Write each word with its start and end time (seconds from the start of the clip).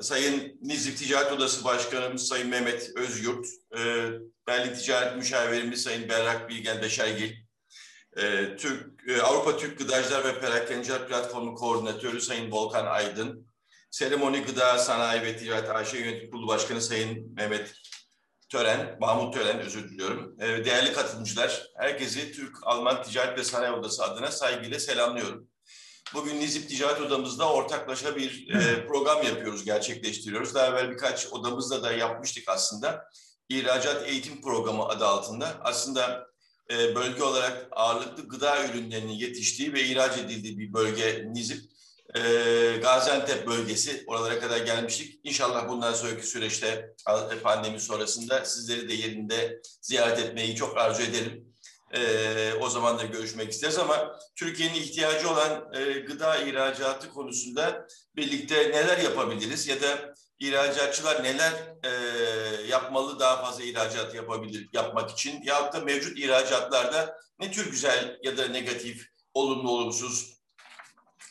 Sayın 0.00 0.58
Nizip 0.62 0.98
Ticaret 0.98 1.32
Odası 1.32 1.64
Başkanımız 1.64 2.28
Sayın 2.28 2.48
Mehmet 2.48 2.90
Özyurt, 2.96 3.46
e, 3.78 4.10
Berlin 4.46 4.74
Ticaret 4.74 5.16
Müşavirimiz 5.16 5.82
Sayın 5.82 6.08
Berrak 6.08 6.48
Bilgen 6.48 6.82
Beşergil, 6.82 7.32
e, 8.16 8.56
Türk, 8.56 9.08
e, 9.08 9.22
Avrupa 9.22 9.56
Türk 9.56 9.78
Gıdacılar 9.78 10.24
ve 10.24 10.40
Perakendiciler 10.40 11.08
Platformu 11.08 11.54
Koordinatörü 11.54 12.20
Sayın 12.20 12.52
Volkan 12.52 12.86
Aydın, 12.86 13.46
Seremoni 13.90 14.42
Gıda 14.42 14.78
Sanayi 14.78 15.22
ve 15.22 15.36
Ticaret 15.36 15.70
AŞ 15.70 15.94
Yönetim 15.94 16.30
Kurulu 16.30 16.48
Başkanı 16.48 16.82
Sayın 16.82 17.34
Mehmet 17.34 17.74
Tören, 18.48 18.96
Mahmut 19.00 19.34
Tören 19.34 19.60
özür 19.60 19.90
diliyorum. 19.90 20.36
E, 20.40 20.64
değerli 20.64 20.92
katılımcılar, 20.92 21.66
herkesi 21.76 22.32
Türk-Alman 22.32 23.02
Ticaret 23.02 23.38
ve 23.38 23.44
Sanayi 23.44 23.72
Odası 23.72 24.04
adına 24.04 24.30
saygıyla 24.30 24.78
selamlıyorum. 24.78 25.48
Bugün 26.14 26.40
Nizip 26.40 26.68
Ticaret 26.68 27.00
Odamızda 27.00 27.52
ortaklaşa 27.52 28.16
bir 28.16 28.54
e, 28.54 28.86
program 28.88 29.22
yapıyoruz, 29.22 29.64
gerçekleştiriyoruz. 29.64 30.54
Daha 30.54 30.66
evvel 30.66 30.90
birkaç 30.90 31.26
odamızda 31.26 31.82
da 31.82 31.92
yapmıştık 31.92 32.48
aslında. 32.48 33.04
İhracat 33.48 34.08
Eğitim 34.08 34.42
Programı 34.42 34.84
adı 34.84 35.06
altında. 35.06 35.60
Aslında 35.60 36.26
e, 36.70 36.94
bölge 36.94 37.22
olarak 37.22 37.68
ağırlıklı 37.70 38.28
gıda 38.28 38.66
ürünlerinin 38.66 39.12
yetiştiği 39.12 39.72
ve 39.72 39.82
ihraç 39.82 40.18
edildiği 40.18 40.58
bir 40.58 40.72
bölge 40.72 41.24
Nizip. 41.32 41.62
E, 42.14 42.20
Gaziantep 42.82 43.46
bölgesi, 43.46 44.04
oralara 44.06 44.40
kadar 44.40 44.58
gelmiştik. 44.58 45.20
İnşallah 45.24 45.68
bundan 45.68 45.92
sonraki 45.92 46.26
süreçte 46.26 46.94
pandemi 47.42 47.80
sonrasında 47.80 48.44
sizleri 48.44 48.88
de 48.88 48.94
yerinde 48.94 49.60
ziyaret 49.80 50.18
etmeyi 50.18 50.56
çok 50.56 50.78
arzu 50.78 51.02
ederim. 51.02 51.45
E, 51.96 52.54
o 52.60 52.68
zaman 52.68 52.98
da 52.98 53.04
görüşmek 53.04 53.52
isteriz 53.52 53.78
ama 53.78 54.18
Türkiye'nin 54.36 54.74
ihtiyacı 54.74 55.30
olan 55.30 55.74
e, 55.74 55.92
gıda 55.92 56.36
ihracatı 56.36 57.10
konusunda 57.10 57.86
birlikte 58.16 58.56
neler 58.56 58.98
yapabiliriz 58.98 59.68
ya 59.68 59.82
da 59.82 60.14
ihracatçılar 60.38 61.24
neler 61.24 61.52
e, 61.84 61.90
yapmalı 62.66 63.20
daha 63.20 63.44
fazla 63.44 63.64
ihracat 63.64 64.14
yapabilir 64.14 64.68
yapmak 64.72 65.10
için 65.10 65.42
ya 65.42 65.72
da 65.72 65.80
mevcut 65.80 66.18
ihracatlarda 66.18 67.16
ne 67.40 67.52
tür 67.52 67.70
güzel 67.70 68.18
ya 68.22 68.38
da 68.38 68.48
negatif, 68.48 69.06
olumlu 69.34 69.70
olumsuz 69.70 70.36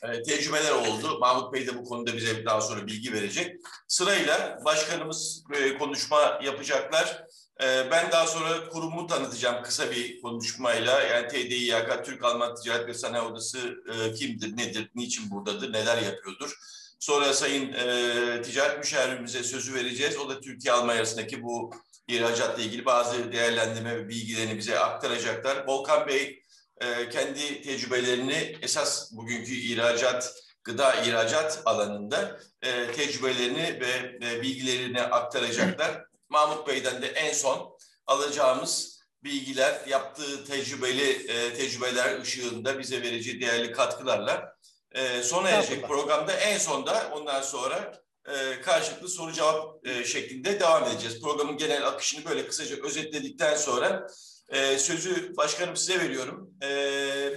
e, 0.03 0.23
tecrübeler 0.23 0.71
oldu. 0.71 1.19
Mahmut 1.19 1.53
Bey 1.53 1.67
de 1.67 1.77
bu 1.77 1.83
konuda 1.83 2.15
bize 2.17 2.45
daha 2.45 2.61
sonra 2.61 2.87
bilgi 2.87 3.13
verecek. 3.13 3.55
Sırayla 3.87 4.59
başkanımız 4.65 5.43
e, 5.53 5.77
konuşma 5.77 6.39
yapacaklar. 6.43 7.24
Ee, 7.61 7.91
ben 7.91 8.11
daha 8.11 8.27
sonra 8.27 8.69
kurumu 8.69 9.07
tanıtacağım 9.07 9.63
kısa 9.63 9.91
bir 9.91 10.21
konuşmayla. 10.21 11.01
Yani 11.01 11.27
TDİAK, 11.27 12.05
Türk 12.05 12.23
Alman 12.23 12.55
Ticaret 12.55 12.87
ve 12.87 12.93
Sanayi 12.93 13.23
Odası 13.23 13.75
e, 13.93 14.13
kimdir, 14.13 14.57
nedir, 14.57 14.89
niçin 14.95 15.31
buradadır, 15.31 15.73
neler 15.73 15.97
yapıyordur. 15.97 16.55
Sonra 16.99 17.33
Sayın 17.33 17.73
e, 17.73 18.41
Ticaret 18.41 18.77
Müşavirimize 18.77 19.43
sözü 19.43 19.73
vereceğiz. 19.73 20.17
O 20.17 20.29
da 20.29 20.41
Türkiye-Almanya 20.41 20.99
arasındaki 20.99 21.43
bu 21.43 21.71
ihracatla 22.07 22.63
ilgili 22.63 22.85
bazı 22.85 23.31
değerlendirme 23.31 23.97
ve 23.97 24.09
bilgilerini 24.09 24.57
bize 24.57 24.79
aktaracaklar. 24.79 25.67
Volkan 25.67 26.07
Bey 26.07 26.43
e, 26.81 27.09
kendi 27.09 27.61
tecrübelerini 27.61 28.57
esas 28.61 29.11
bugünkü 29.11 29.51
ihracat, 29.51 30.33
gıda 30.63 30.93
ihracat 30.93 31.61
alanında 31.65 32.39
e, 32.61 32.91
tecrübelerini 32.91 33.79
ve 33.79 34.19
e, 34.27 34.41
bilgilerini 34.41 35.01
aktaracaklar. 35.01 36.05
Mahmut 36.29 36.67
Bey'den 36.67 37.01
de 37.01 37.07
en 37.07 37.33
son 37.33 37.77
alacağımız 38.07 38.99
bilgiler, 39.23 39.81
yaptığı 39.87 40.45
tecrübeli 40.45 41.31
e, 41.31 41.53
tecrübeler 41.53 42.21
ışığında 42.21 42.79
bize 42.79 43.01
vereceği 43.01 43.41
değerli 43.41 43.71
katkılarla 43.71 44.55
e, 44.91 45.23
sona 45.23 45.49
erecek 45.49 45.87
programda 45.87 46.33
en 46.33 46.57
sonda 46.57 47.11
ondan 47.13 47.41
sonra 47.41 47.93
e, 48.25 48.61
karşılıklı 48.61 49.09
soru 49.09 49.33
cevap 49.33 49.87
e, 49.87 50.03
şeklinde 50.03 50.59
devam 50.59 50.83
edeceğiz. 50.83 51.21
Programın 51.21 51.57
genel 51.57 51.87
akışını 51.87 52.25
böyle 52.25 52.47
kısaca 52.47 52.75
özetledikten 52.83 53.55
sonra 53.55 54.07
e, 54.49 54.77
sözü 54.77 55.37
başkanım 55.37 55.75
size 55.77 55.99
veriyorum. 55.99 56.49
E, 56.63 56.67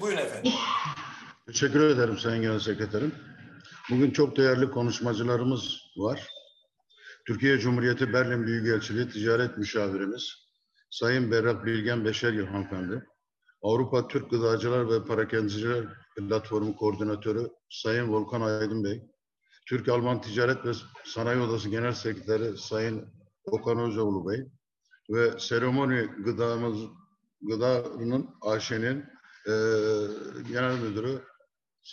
buyurun 0.00 0.18
efendim. 0.18 0.52
Teşekkür 1.46 1.90
ederim 1.90 2.18
Sayın 2.18 2.42
Genel 2.42 2.60
Sekreterim. 2.60 3.14
Bugün 3.90 4.10
çok 4.10 4.36
değerli 4.36 4.70
konuşmacılarımız 4.70 5.80
var. 5.96 6.28
Türkiye 7.28 7.58
Cumhuriyeti 7.58 8.12
Berlin 8.12 8.46
Büyükelçiliği 8.46 9.08
Ticaret 9.08 9.58
Müşavirimiz 9.58 10.34
Sayın 10.90 11.30
Berrak 11.30 11.64
Bilgen 11.64 12.04
Beşergil 12.04 12.46
Hanımefendi, 12.46 13.06
Avrupa 13.62 14.08
Türk 14.08 14.30
Gıdacılar 14.30 14.90
ve 14.90 15.04
Parakendiciler 15.04 15.84
Platformu 16.16 16.76
Koordinatörü 16.76 17.48
Sayın 17.70 18.12
Volkan 18.12 18.40
Aydın 18.40 18.84
Bey, 18.84 19.02
Türk-Alman 19.66 20.20
Ticaret 20.20 20.66
ve 20.66 20.72
Sanayi 21.04 21.40
Odası 21.40 21.68
Genel 21.68 21.92
Sekreteri 21.92 22.58
Sayın 22.58 23.08
Okan 23.44 23.78
Özoğlu 23.78 24.30
Bey 24.30 24.46
ve 25.10 25.38
seremoni 25.38 26.08
gıdamız 26.24 26.78
gıdanın 27.42 28.28
AŞ'nin 28.40 29.04
e, 29.46 29.52
Genel 30.52 30.78
Müdürü 30.78 31.22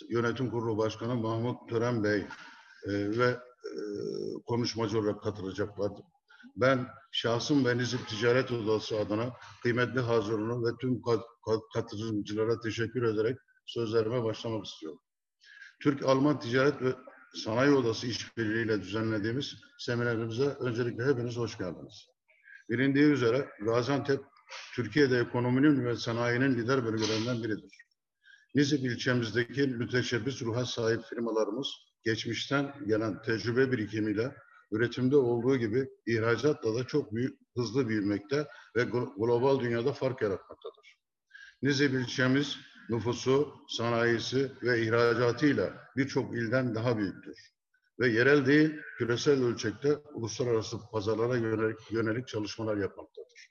Yönetim 0.08 0.50
Kurulu 0.50 0.78
Başkanı 0.78 1.14
Mahmut 1.14 1.68
Tören 1.68 2.04
Bey 2.04 2.26
e, 2.86 2.92
ve 3.18 3.45
konuşmacı 4.46 4.98
olarak 4.98 5.22
katılacaklardı. 5.22 6.00
Ben 6.56 6.86
şahsım 7.12 7.64
ve 7.64 7.78
Nizip 7.78 8.08
Ticaret 8.08 8.52
Odası 8.52 8.98
adına 8.98 9.32
kıymetli 9.62 10.00
hazırlığını 10.00 10.66
ve 10.66 10.76
tüm 10.80 11.02
katılımcılara 11.74 12.60
teşekkür 12.60 13.02
ederek 13.02 13.38
sözlerime 13.66 14.24
başlamak 14.24 14.66
istiyorum. 14.66 15.00
Türk-Alman 15.82 16.40
Ticaret 16.40 16.82
ve 16.82 16.94
Sanayi 17.34 17.70
Odası 17.70 18.06
işbirliğiyle 18.06 18.82
düzenlediğimiz 18.82 19.54
seminerimize 19.78 20.46
öncelikle 20.46 21.04
hepiniz 21.04 21.36
hoş 21.36 21.58
geldiniz. 21.58 22.06
Bilindiği 22.70 23.04
üzere 23.04 23.48
Gaziantep, 23.60 24.20
Türkiye'de 24.74 25.18
ekonominin 25.18 25.84
ve 25.84 25.96
sanayinin 25.96 26.54
lider 26.54 26.84
bölgelerinden 26.84 27.42
biridir. 27.42 27.76
Nizip 28.54 28.80
ilçemizdeki 28.80 29.66
müteşebbis 29.66 30.42
ruha 30.42 30.64
sahip 30.64 31.04
firmalarımız 31.04 31.68
geçmişten 32.06 32.74
gelen 32.86 33.22
tecrübe 33.22 33.72
birikimiyle 33.72 34.34
üretimde 34.70 35.16
olduğu 35.16 35.56
gibi 35.56 35.88
ihracatla 36.06 36.74
da 36.74 36.86
çok 36.86 37.14
büyük, 37.14 37.38
hızlı 37.56 37.88
büyümekte 37.88 38.46
ve 38.76 38.84
global 39.18 39.60
dünyada 39.60 39.92
fark 39.92 40.22
yaratmaktadır. 40.22 40.96
Nizip 41.62 41.92
ilçemiz 41.92 42.56
nüfusu, 42.88 43.54
sanayisi 43.68 44.52
ve 44.62 44.82
ihracatıyla 44.82 45.88
birçok 45.96 46.36
ilden 46.36 46.74
daha 46.74 46.98
büyüktür. 46.98 47.38
Ve 48.00 48.08
yerel 48.08 48.46
değil, 48.46 48.74
küresel 48.98 49.44
ölçekte 49.44 49.96
uluslararası 49.96 50.76
pazarlara 50.92 51.36
yönelik, 51.36 51.92
yönelik 51.92 52.28
çalışmalar 52.28 52.76
yapmaktadır. 52.76 53.50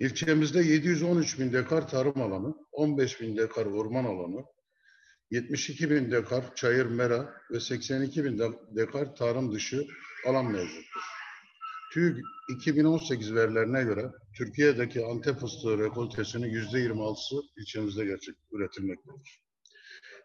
İlçemizde 0.00 0.62
713 0.62 1.40
bin 1.40 1.52
dekar 1.52 1.88
tarım 1.88 2.22
alanı, 2.22 2.54
15 2.72 3.20
bin 3.20 3.36
dekar 3.36 3.66
orman 3.66 4.04
alanı, 4.04 4.44
72 5.30 5.90
bin 5.90 6.10
dekar 6.10 6.54
çayır 6.54 6.86
mera 6.86 7.34
ve 7.50 7.60
82 7.60 8.24
bin 8.24 8.38
dekar 8.76 9.14
tarım 9.14 9.54
dışı 9.54 9.86
alan 10.26 10.50
mevcuttur. 10.50 11.00
TÜİK 11.92 12.24
2018 12.48 13.34
verilerine 13.34 13.82
göre 13.82 14.10
Türkiye'deki 14.36 15.04
Antep 15.04 15.40
fıstığı 15.40 15.78
rekoltesinin 15.78 16.48
%26'sı 16.48 17.36
ilçemizde 17.56 18.04
gerçek 18.04 18.34
üretilmektedir. 18.52 19.40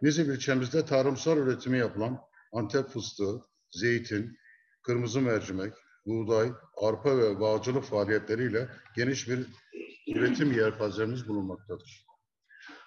Nizip 0.01 0.28
ilçemizde 0.28 0.85
tarımsal 0.85 1.38
üretimi 1.38 1.78
yapılan 1.78 2.19
Antep 2.53 2.89
fıstığı, 2.89 3.41
zeytin, 3.72 4.38
kırmızı 4.83 5.22
mercimek, 5.22 5.73
buğday, 6.06 6.51
arpa 6.81 7.18
ve 7.18 7.39
bağcılık 7.39 7.83
faaliyetleriyle 7.83 8.69
geniş 8.95 9.29
bir 9.29 9.47
üretim 10.16 10.51
yelpazemiz 10.51 11.28
bulunmaktadır. 11.28 12.11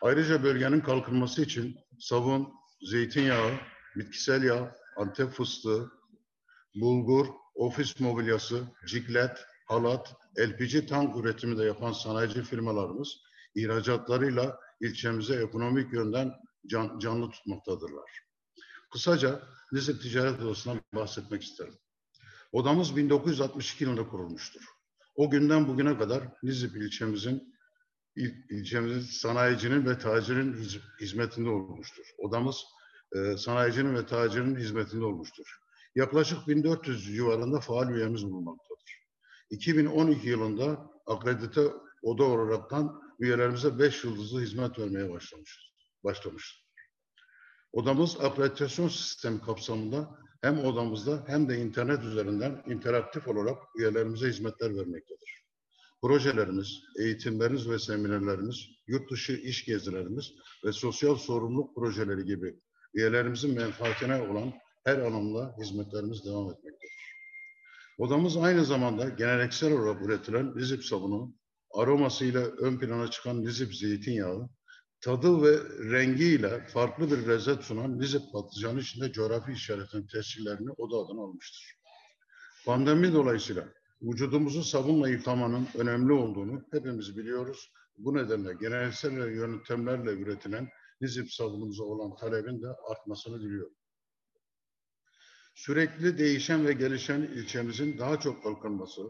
Ayrıca 0.05 0.43
bölgenin 0.43 0.81
kalkınması 0.81 1.43
için 1.43 1.77
savun, 1.99 2.49
zeytinyağı, 2.83 3.51
bitkisel 3.97 4.43
yağ, 4.43 4.77
antep 4.97 5.31
fıstığı, 5.31 5.93
bulgur, 6.75 7.27
ofis 7.55 8.01
mobilyası, 8.01 8.65
ciklet, 8.87 9.39
halat, 9.67 10.17
LPG 10.39 10.89
tank 10.89 11.17
üretimi 11.17 11.59
de 11.59 11.65
yapan 11.65 11.93
sanayici 11.93 12.43
firmalarımız 12.43 13.09
ihracatlarıyla 13.55 14.59
ilçemize 14.81 15.35
ekonomik 15.35 15.93
yönden 15.93 16.33
can, 16.67 16.99
canlı 16.99 17.31
tutmaktadırlar. 17.31 18.11
Kısaca 18.93 19.43
Nizip 19.73 20.03
Ticaret 20.03 20.43
Odası'ndan 20.43 20.81
bahsetmek 20.95 21.43
isterim. 21.43 21.75
Odamız 22.53 22.97
1962 22.97 23.85
yılında 23.85 24.09
kurulmuştur. 24.09 24.63
O 25.15 25.31
günden 25.31 25.69
bugüne 25.69 25.99
kadar 25.99 26.23
Nizip 26.43 26.77
ilçemizin 26.77 27.54
il, 28.17 28.35
ilçemizin 28.51 29.01
sanayicinin 29.01 29.87
ve 29.87 29.99
tacirinin 29.99 30.55
hiz, 30.55 30.79
hizmetinde 31.01 31.49
olmuştur. 31.49 32.05
Odamız 32.19 32.65
e, 33.13 33.37
sanayicinin 33.37 33.95
ve 33.95 34.07
tacirinin 34.07 34.57
hizmetinde 34.57 35.05
olmuştur. 35.05 35.59
Yaklaşık 35.95 36.49
1400 36.49 37.05
civarında 37.05 37.61
faal 37.61 37.91
üyemiz 37.91 38.25
bulunmaktadır. 38.25 39.05
2012 39.51 40.29
yılında 40.29 40.91
akredite 41.07 41.61
oda 42.03 42.25
olaraktan 42.25 43.03
üyelerimize 43.19 43.79
5 43.79 44.05
yıldızlı 44.05 44.41
hizmet 44.41 44.79
vermeye 44.79 45.11
başlamışız. 45.11 45.65
başlamıştır. 46.05 46.65
Odamız 47.73 48.21
akreditasyon 48.21 48.89
sistemi 48.89 49.41
kapsamında 49.41 50.19
hem 50.41 50.65
odamızda 50.65 51.25
hem 51.27 51.49
de 51.49 51.59
internet 51.59 52.05
üzerinden 52.05 52.63
interaktif 52.67 53.29
olarak 53.29 53.59
üyelerimize 53.79 54.29
hizmetler 54.29 54.77
vermektedir. 54.77 55.34
Projelerimiz, 56.05 56.83
eğitimlerimiz 56.99 57.71
ve 57.71 57.79
seminerlerimiz, 57.79 58.69
yurt 58.87 59.11
dışı 59.11 59.33
iş 59.33 59.65
gezilerimiz 59.65 60.33
ve 60.65 60.73
sosyal 60.73 61.17
sorumluluk 61.17 61.75
projeleri 61.75 62.25
gibi 62.25 62.61
üyelerimizin 62.95 63.55
menfaatine 63.55 64.23
olan 64.23 64.53
her 64.85 64.99
anlamda 64.99 65.57
hizmetlerimiz 65.61 66.25
devam 66.25 66.51
etmektedir. 66.51 66.91
Odamız 67.99 68.37
aynı 68.37 68.65
zamanda 68.65 69.09
geleneksel 69.09 69.73
olarak 69.73 70.03
üretilen 70.03 70.55
lizip 70.55 70.85
sabunu, 70.85 71.35
aromasıyla 71.75 72.41
ön 72.41 72.79
plana 72.79 73.11
çıkan 73.11 73.43
lizip 73.43 73.75
zeytinyağı, 73.75 74.49
tadı 75.01 75.43
ve 75.43 75.59
rengiyle 75.91 76.67
farklı 76.67 77.11
bir 77.11 77.29
lezzet 77.29 77.63
sunan 77.63 78.01
lizip 78.01 78.23
patlıcanı 78.33 78.81
içinde 78.81 79.13
coğrafi 79.13 79.53
işaretin 79.53 80.07
tescillerini 80.07 80.71
oda 80.71 80.97
adına 80.97 81.21
almıştır. 81.21 81.75
Pandemi 82.67 83.13
dolayısıyla 83.13 83.65
vücudumuzu 84.05 84.63
sabunla 84.65 85.09
yıkamanın 85.09 85.69
önemli 85.75 86.13
olduğunu 86.13 86.65
hepimiz 86.71 87.17
biliyoruz. 87.17 87.73
Bu 87.99 88.15
nedenle 88.15 88.55
geleneksel 88.55 89.13
yöntemlerle 89.13 90.13
üretilen 90.13 90.69
lizip 91.03 91.33
sabunumuza 91.33 91.85
olan 91.85 92.17
talebin 92.17 92.63
de 92.63 92.67
artmasını 92.91 93.41
diliyorum. 93.41 93.77
Sürekli 95.55 96.19
değişen 96.19 96.67
ve 96.67 96.73
gelişen 96.73 97.23
ilçemizin 97.23 97.99
daha 97.99 98.21
çok 98.21 98.43
kalkınması, 98.43 99.03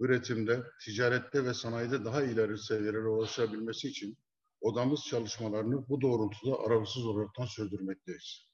üretimde, 0.00 0.62
ticarette 0.84 1.44
ve 1.44 1.54
sanayide 1.54 2.04
daha 2.04 2.22
ileri 2.22 2.58
seviyelere 2.58 3.08
ulaşabilmesi 3.08 3.88
için 3.88 4.18
odamız 4.60 5.00
çalışmalarını 5.00 5.88
bu 5.88 6.00
doğrultuda 6.00 6.60
aralıksız 6.66 7.06
olaraktan 7.06 7.46
sürdürmekteyiz. 7.46 8.52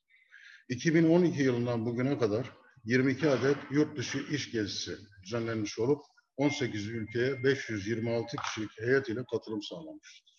2012 0.69 1.43
yılından 1.43 1.87
bugüne 1.87 2.19
kadar 2.19 2.53
22 2.85 3.29
adet 3.29 3.57
yurt 3.71 3.97
dışı 3.97 4.19
iş 4.31 4.53
gezisi 4.53 4.97
düzenlenmiş 5.23 5.79
olup 5.79 6.01
18 6.37 6.89
ülkeye 6.89 7.45
526 7.45 8.37
kişilik 8.37 8.81
heyet 8.81 9.09
ile 9.09 9.25
katılım 9.31 9.63
sağlanmıştır. 9.63 10.35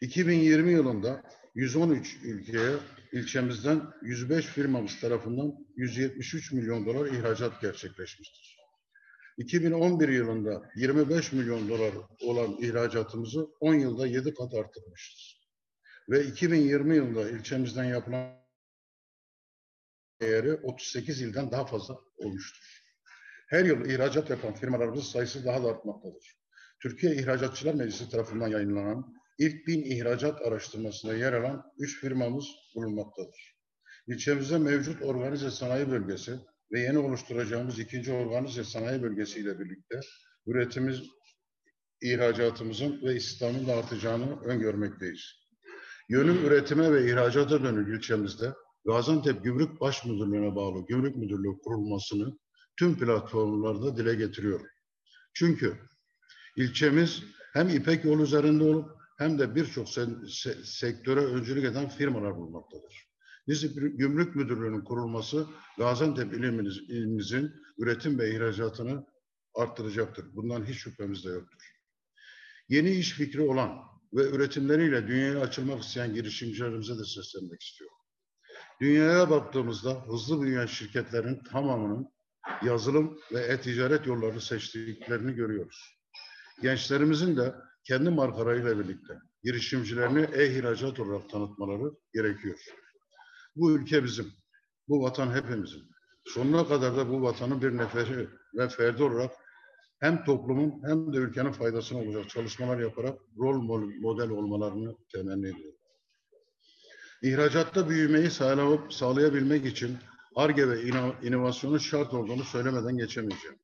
2020 0.00 0.72
yılında 0.72 1.22
113 1.54 2.16
ülkeye 2.22 2.76
ilçemizden 3.12 3.82
105 4.02 4.46
firmamız 4.46 5.00
tarafından 5.00 5.66
173 5.76 6.52
milyon 6.52 6.86
dolar 6.86 7.06
ihracat 7.06 7.60
gerçekleşmiştir. 7.60 8.58
2011 9.38 10.08
yılında 10.08 10.70
25 10.76 11.32
milyon 11.32 11.68
dolar 11.68 11.92
olan 12.20 12.56
ihracatımızı 12.60 13.48
10 13.60 13.74
yılda 13.74 14.06
7 14.06 14.34
kat 14.34 14.54
arttırmışız. 14.54 15.42
Ve 16.10 16.24
2020 16.24 16.96
yılında 16.96 17.30
ilçemizden 17.30 17.84
yapılan 17.84 18.41
değeri 20.22 20.54
38 20.54 21.22
ilden 21.22 21.50
daha 21.50 21.66
fazla 21.66 21.96
olmuştur. 22.16 22.82
Her 23.48 23.64
yıl 23.64 23.86
ihracat 23.86 24.30
yapan 24.30 24.54
firmalarımızın 24.54 25.12
sayısı 25.12 25.44
daha 25.44 25.62
da 25.62 25.68
artmaktadır. 25.68 26.36
Türkiye 26.82 27.14
İhracatçılar 27.14 27.74
Meclisi 27.74 28.10
tarafından 28.10 28.48
yayınlanan 28.48 29.14
ilk 29.38 29.66
bin 29.66 29.82
ihracat 29.82 30.42
araştırmasında 30.42 31.14
yer 31.14 31.32
alan 31.32 31.72
üç 31.78 32.00
firmamız 32.00 32.46
bulunmaktadır. 32.74 33.56
İlçemizde 34.06 34.58
mevcut 34.58 35.02
organize 35.02 35.50
sanayi 35.50 35.90
bölgesi 35.90 36.32
ve 36.72 36.80
yeni 36.80 36.98
oluşturacağımız 36.98 37.78
ikinci 37.78 38.12
organize 38.12 38.64
sanayi 38.64 39.02
bölgesi 39.02 39.40
ile 39.40 39.60
birlikte 39.60 40.00
üretimimiz, 40.46 41.02
ihracatımızın 42.02 43.02
ve 43.02 43.16
istihdamın 43.16 43.66
da 43.66 43.76
artacağını 43.76 44.40
öngörmekteyiz. 44.44 45.42
Yönüm 46.08 46.46
üretime 46.46 46.92
ve 46.92 47.10
ihracata 47.10 47.62
dönük 47.62 47.88
ilçemizde 47.88 48.52
Gaziantep 48.84 49.44
Gümrük 49.44 49.80
Baş 49.80 50.04
Müdürlüğü'ne 50.04 50.56
bağlı 50.56 50.86
Gümrük 50.86 51.16
Müdürlüğü 51.16 51.58
kurulmasını 51.64 52.38
tüm 52.78 52.98
platformlarda 52.98 53.96
dile 53.96 54.14
getiriyorum. 54.14 54.66
Çünkü 55.34 55.78
ilçemiz 56.56 57.22
hem 57.52 57.68
İpek 57.68 58.04
yolu 58.04 58.22
üzerinde 58.22 58.64
olup 58.64 58.90
hem 59.18 59.38
de 59.38 59.54
birçok 59.54 59.88
se 59.88 60.06
se 60.28 60.64
sektöre 60.64 61.20
öncülük 61.20 61.64
eden 61.64 61.88
firmalar 61.88 62.36
bulunmaktadır. 62.36 63.08
Nizip 63.46 63.74
Gümrük 63.74 64.36
Müdürlüğü'nün 64.36 64.84
kurulması 64.84 65.46
Gaziantep 65.78 66.34
ilimiz, 66.34 66.76
ilimizin 66.76 67.52
üretim 67.78 68.18
ve 68.18 68.34
ihracatını 68.34 69.06
arttıracaktır. 69.54 70.36
Bundan 70.36 70.64
hiç 70.64 70.76
şüphemiz 70.76 71.24
de 71.24 71.28
yoktur. 71.28 71.72
Yeni 72.68 72.90
iş 72.90 73.12
fikri 73.12 73.40
olan 73.40 73.78
ve 74.12 74.30
üretimleriyle 74.30 75.08
dünyaya 75.08 75.40
açılmak 75.40 75.82
isteyen 75.82 76.14
girişimcilerimize 76.14 76.98
de 76.98 77.04
seslenmek 77.04 77.62
istiyorum. 77.62 78.01
Dünyaya 78.82 79.30
baktığımızda 79.30 80.06
hızlı 80.06 80.42
büyüyen 80.42 80.66
şirketlerin 80.66 81.42
tamamının 81.52 82.08
yazılım 82.62 83.18
ve 83.32 83.40
e-ticaret 83.40 84.06
yollarını 84.06 84.40
seçtiklerini 84.40 85.32
görüyoruz. 85.32 85.98
Gençlerimizin 86.62 87.36
de 87.36 87.54
kendi 87.84 88.10
markalarıyla 88.10 88.78
birlikte 88.78 89.14
girişimcilerini 89.44 90.28
e-ihracat 90.32 91.00
olarak 91.00 91.30
tanıtmaları 91.30 91.92
gerekiyor. 92.14 92.58
Bu 93.56 93.72
ülke 93.72 94.04
bizim, 94.04 94.32
bu 94.88 95.02
vatan 95.02 95.34
hepimizin. 95.34 95.82
Sonuna 96.24 96.68
kadar 96.68 96.96
da 96.96 97.08
bu 97.08 97.22
vatanın 97.22 97.62
bir 97.62 97.76
neferi 97.76 98.28
ve 98.54 98.68
ferdi 98.68 99.02
olarak 99.02 99.30
hem 100.00 100.24
toplumun 100.24 100.82
hem 100.88 101.12
de 101.12 101.16
ülkenin 101.16 101.52
faydasına 101.52 101.98
olacak 101.98 102.30
çalışmalar 102.30 102.78
yaparak 102.78 103.18
rol 103.38 103.62
model 104.00 104.30
olmalarını 104.30 104.96
temenni 105.12 105.46
ediyorum. 105.48 105.71
İhracatta 107.22 107.88
büyümeyi 107.88 108.30
sağlayabilmek 108.90 109.66
için 109.66 109.98
ARGE 110.36 110.68
ve 110.68 110.82
inovasyonun 111.22 111.78
şart 111.78 112.14
olduğunu 112.14 112.44
söylemeden 112.44 112.96
geçemeyeceğim. 112.98 113.58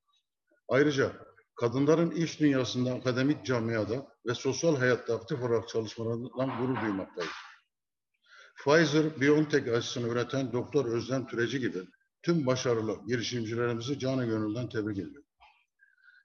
Ayrıca 0.68 1.12
kadınların 1.60 2.10
iş 2.10 2.40
dünyasında, 2.40 2.94
akademik 2.94 3.46
camiada 3.46 4.06
ve 4.26 4.34
sosyal 4.34 4.76
hayatta 4.76 5.16
aktif 5.16 5.42
olarak 5.42 5.68
çalışmalarından 5.68 6.58
gurur 6.60 6.80
duymaktayız. 6.80 7.32
Pfizer, 8.64 9.20
BioNTech 9.20 9.72
aşısını 9.72 10.08
üreten 10.08 10.52
Doktor 10.52 10.84
Özlem 10.86 11.26
Türeci 11.26 11.60
gibi 11.60 11.78
tüm 12.22 12.46
başarılı 12.46 12.96
girişimcilerimizi 13.06 13.98
canı 13.98 14.26
gönülden 14.26 14.68
tebrik 14.68 14.98
ediyorum. 14.98 15.28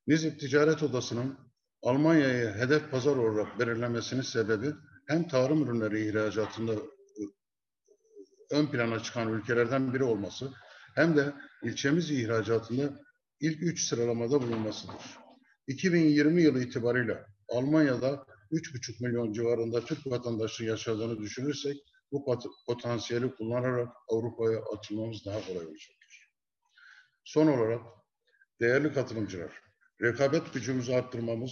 Nizip 0.07 0.39
Ticaret 0.39 0.83
Odası'nın 0.83 1.37
Almanya'yı 1.81 2.53
hedef 2.53 2.91
pazar 2.91 3.15
olarak 3.15 3.59
belirlemesinin 3.59 4.21
sebebi 4.21 4.73
hem 5.07 5.27
tarım 5.27 5.63
ürünleri 5.63 6.09
ihracatında 6.09 6.73
ön 8.51 8.67
plana 8.67 8.99
çıkan 8.99 9.33
ülkelerden 9.33 9.93
biri 9.93 10.03
olması 10.03 10.51
hem 10.95 11.17
de 11.17 11.33
ilçemiz 11.63 12.11
ihracatında 12.11 12.99
ilk 13.39 13.63
üç 13.63 13.83
sıralamada 13.83 14.41
bulunmasıdır. 14.41 15.01
2020 15.67 16.41
yılı 16.41 16.63
itibariyle 16.63 17.25
Almanya'da 17.49 18.25
3,5 18.51 19.03
milyon 19.03 19.33
civarında 19.33 19.85
Türk 19.85 20.07
vatandaşı 20.07 20.63
yaşadığını 20.63 21.17
düşünürsek 21.17 21.77
bu 22.11 22.39
potansiyeli 22.67 23.35
kullanarak 23.35 23.89
Avrupa'ya 24.09 24.59
açılmamız 24.77 25.25
daha 25.25 25.45
kolay 25.45 25.65
olacaktır. 25.65 26.29
Son 27.23 27.47
olarak 27.47 27.81
değerli 28.61 28.93
katılımcılar, 28.93 29.51
rekabet 30.01 30.53
gücümüzü 30.53 30.93
arttırmamız, 30.93 31.51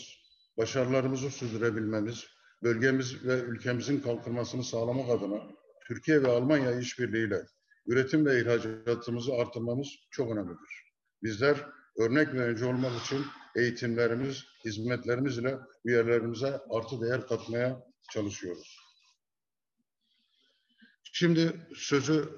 başarılarımızı 0.58 1.32
sürdürebilmemiz, 1.32 2.26
bölgemiz 2.64 3.26
ve 3.26 3.34
ülkemizin 3.34 4.00
kalkınmasını 4.00 4.64
sağlamak 4.64 5.10
adına 5.10 5.61
Türkiye 5.88 6.24
ve 6.24 6.28
Almanya 6.28 6.80
işbirliğiyle 6.80 7.46
üretim 7.88 8.26
ve 8.26 8.42
ihracatımızı 8.42 9.34
artırmamız 9.34 9.88
çok 10.12 10.32
önemlidir. 10.32 10.84
Bizler 11.24 11.66
örnek 11.98 12.34
ve 12.34 12.40
önce 12.40 12.66
olmak 12.66 13.02
için 13.02 13.26
eğitimlerimiz, 13.56 14.46
hizmetlerimiz 14.66 15.38
ile 15.38 15.58
üyelerimize 15.86 16.60
artı 16.70 17.02
değer 17.02 17.28
katmaya 17.28 17.84
çalışıyoruz. 18.12 18.78
Şimdi 21.04 21.68
sözü 21.76 22.30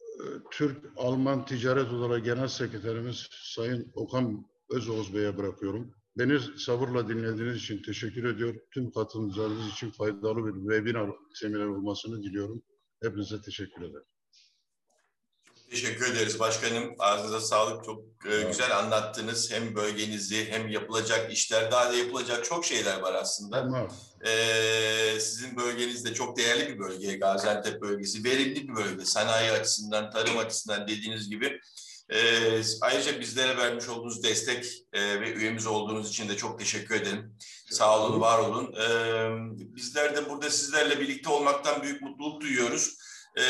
e, 0.00 0.24
Türk-Alman 0.50 1.44
Ticaret 1.44 1.92
Odaları 1.92 2.20
Genel 2.20 2.48
Sekreterimiz 2.48 3.28
Sayın 3.30 3.92
Okan 3.94 4.46
Özoğuz 4.70 5.14
Bey'e 5.14 5.36
bırakıyorum. 5.36 5.94
Beni 6.20 6.40
sabırla 6.58 7.08
dinlediğiniz 7.08 7.56
için 7.56 7.82
teşekkür 7.82 8.34
ediyorum. 8.34 8.62
Tüm 8.74 8.90
katılımcılarınız 8.90 9.72
için 9.72 9.90
faydalı 9.90 10.46
bir 10.46 10.72
webinar 10.72 11.10
seminer 11.34 11.64
olmasını 11.64 12.22
diliyorum. 12.22 12.62
Hepinize 13.02 13.42
teşekkür 13.42 13.82
ederim. 13.82 14.04
Teşekkür 15.70 16.14
ederiz 16.14 16.40
başkanım. 16.40 16.94
Ağzınıza 16.98 17.40
sağlık. 17.40 17.84
Çok 17.84 18.04
e, 18.26 18.42
güzel 18.42 18.78
anlattınız. 18.78 19.52
Hem 19.52 19.74
bölgenizi 19.74 20.50
hem 20.50 20.68
yapılacak 20.68 21.32
işler. 21.32 21.72
Daha 21.72 21.92
da 21.92 21.96
yapılacak 21.96 22.44
çok 22.44 22.64
şeyler 22.64 23.00
var 23.00 23.14
aslında. 23.14 23.88
Ee, 24.26 25.20
sizin 25.20 25.56
bölgeniz 25.56 26.04
de 26.04 26.14
çok 26.14 26.36
değerli 26.36 26.68
bir 26.68 26.78
bölge. 26.78 27.16
Gaziantep 27.16 27.82
bölgesi. 27.82 28.24
Verimli 28.24 28.68
bir 28.68 28.74
bölge. 28.76 29.04
Sanayi 29.04 29.50
açısından, 29.50 30.10
tarım 30.10 30.38
açısından 30.38 30.88
dediğiniz 30.88 31.30
gibi. 31.30 31.60
Ee, 32.12 32.62
ayrıca 32.80 33.20
bizlere 33.20 33.56
vermiş 33.56 33.88
olduğunuz 33.88 34.22
destek 34.22 34.66
e, 34.92 35.20
ve 35.20 35.32
üyemiz 35.32 35.66
olduğunuz 35.66 36.08
için 36.08 36.28
de 36.28 36.36
çok 36.36 36.58
teşekkür 36.58 36.94
ederim. 36.94 37.36
Sağ 37.70 38.00
olun, 38.00 38.20
var 38.20 38.38
olun. 38.38 38.74
Ee, 38.74 39.30
bizler 39.76 40.16
de 40.16 40.30
burada 40.30 40.50
sizlerle 40.50 41.00
birlikte 41.00 41.30
olmaktan 41.30 41.82
büyük 41.82 42.02
mutluluk 42.02 42.40
duyuyoruz. 42.40 42.96
E, 43.38 43.42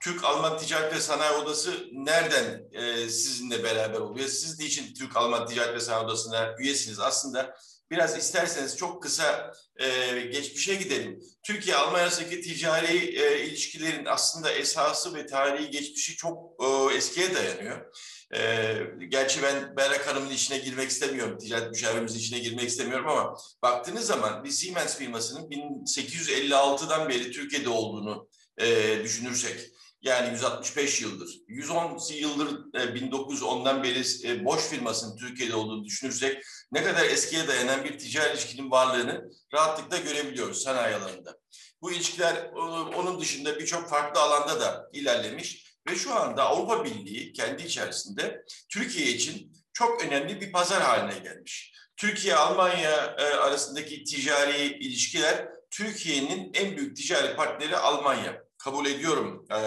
Türk-Alman 0.00 0.58
Ticaret 0.58 0.94
ve 0.94 1.00
Sanayi 1.00 1.36
Odası 1.36 1.70
nereden 1.92 2.62
e, 2.72 3.08
sizinle 3.08 3.64
beraber 3.64 4.00
oluyor? 4.00 4.28
Siz 4.28 4.60
de 4.60 4.64
için 4.64 4.94
Türk-Alman 4.94 5.46
Ticaret 5.46 5.74
ve 5.74 5.80
Sanayi 5.80 6.04
Odası'na 6.04 6.54
üyesiniz. 6.58 7.00
Aslında 7.00 7.56
biraz 7.94 8.18
isterseniz 8.18 8.76
çok 8.76 9.02
kısa 9.02 9.52
e, 9.76 10.20
geçmişe 10.20 10.74
gidelim. 10.74 11.20
Türkiye-Almanya 11.42 12.04
arasındaki 12.04 12.40
ticari 12.40 12.96
e, 12.96 13.46
ilişkilerin 13.46 14.04
aslında 14.06 14.52
esası 14.52 15.14
ve 15.14 15.26
tarihi 15.26 15.70
geçmişi 15.70 16.16
çok 16.16 16.64
e, 16.64 16.94
eskiye 16.96 17.34
dayanıyor. 17.34 17.94
E, 18.34 18.74
gerçi 19.08 19.42
ben 19.42 19.76
Berrak 19.76 20.08
Hanım'ın 20.08 20.30
içine 20.30 20.58
girmek 20.58 20.90
istemiyorum, 20.90 21.38
ticaret 21.38 21.70
müşavirimizin 21.70 22.18
içine 22.18 22.38
girmek 22.38 22.68
istemiyorum 22.68 23.08
ama 23.08 23.36
baktığınız 23.62 24.06
zaman 24.06 24.44
bir 24.44 24.50
Siemens 24.50 24.96
firmasının 24.96 25.50
1856'dan 25.50 27.08
beri 27.08 27.32
Türkiye'de 27.32 27.68
olduğunu 27.68 28.28
e, 28.58 28.98
düşünürsek, 29.04 29.60
yani 30.04 30.32
165 30.32 31.00
yıldır, 31.00 31.40
110 31.48 31.98
yıldır 32.14 32.74
e, 32.74 32.78
1910'dan 32.78 33.82
beri 33.82 34.02
e, 34.24 34.44
Bosch 34.44 34.62
firmasının 34.62 35.16
Türkiye'de 35.16 35.54
olduğunu 35.54 35.84
düşünürsek 35.84 36.42
ne 36.72 36.84
kadar 36.84 37.04
eskiye 37.04 37.48
dayanan 37.48 37.84
bir 37.84 37.98
ticari 37.98 38.32
ilişkinin 38.32 38.70
varlığını 38.70 39.30
rahatlıkla 39.54 39.98
görebiliyoruz 39.98 40.62
sanayi 40.62 40.96
alanında. 40.96 41.38
Bu 41.82 41.92
ilişkiler 41.92 42.50
onun 42.96 43.20
dışında 43.20 43.58
birçok 43.58 43.90
farklı 43.90 44.20
alanda 44.20 44.60
da 44.60 44.90
ilerlemiş 44.92 45.74
ve 45.90 45.96
şu 45.96 46.14
anda 46.14 46.44
Avrupa 46.44 46.84
Birliği 46.84 47.32
kendi 47.32 47.62
içerisinde 47.62 48.44
Türkiye 48.68 49.06
için 49.06 49.52
çok 49.72 50.04
önemli 50.04 50.40
bir 50.40 50.52
pazar 50.52 50.82
haline 50.82 51.18
gelmiş. 51.18 51.74
Türkiye-Almanya 51.96 53.16
e, 53.18 53.22
arasındaki 53.22 54.04
ticari 54.04 54.66
ilişkiler 54.66 55.48
Türkiye'nin 55.70 56.50
en 56.54 56.76
büyük 56.76 56.96
ticari 56.96 57.36
partneri 57.36 57.76
Almanya. 57.76 58.43
Kabul 58.64 58.86
ediyorum 58.86 59.46
e, 59.50 59.58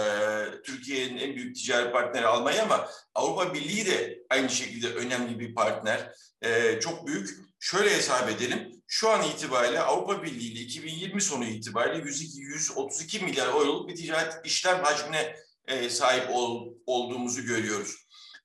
Türkiye'nin 0.64 1.18
en 1.18 1.36
büyük 1.36 1.56
ticari 1.56 1.92
partneri 1.92 2.26
Almanya 2.26 2.64
ama 2.64 2.90
Avrupa 3.16 3.54
Birliği 3.54 3.86
de 3.86 4.20
aynı 4.30 4.50
şekilde 4.50 4.94
önemli 4.94 5.40
bir 5.40 5.56
partner. 5.56 6.12
E, 6.42 6.80
çok 6.80 7.08
büyük. 7.08 7.30
Şöyle 7.60 7.96
hesap 7.96 8.30
edelim. 8.30 8.72
Şu 8.88 9.10
an 9.10 9.24
itibariyle 9.24 9.80
Avrupa 9.80 10.24
Birliği 10.24 10.52
ile 10.52 10.60
2020 10.60 11.22
sonu 11.22 11.46
itibariyle 11.46 12.06
102, 12.06 12.42
132 12.42 13.20
milyar 13.20 13.48
euroluk 13.48 13.90
bir 13.90 13.96
ticaret 13.96 14.34
işlem 14.44 14.84
hacmine 14.84 15.36
e, 15.68 15.90
sahip 15.90 16.30
ol, 16.30 16.74
olduğumuzu 16.86 17.46
görüyoruz. 17.46 17.96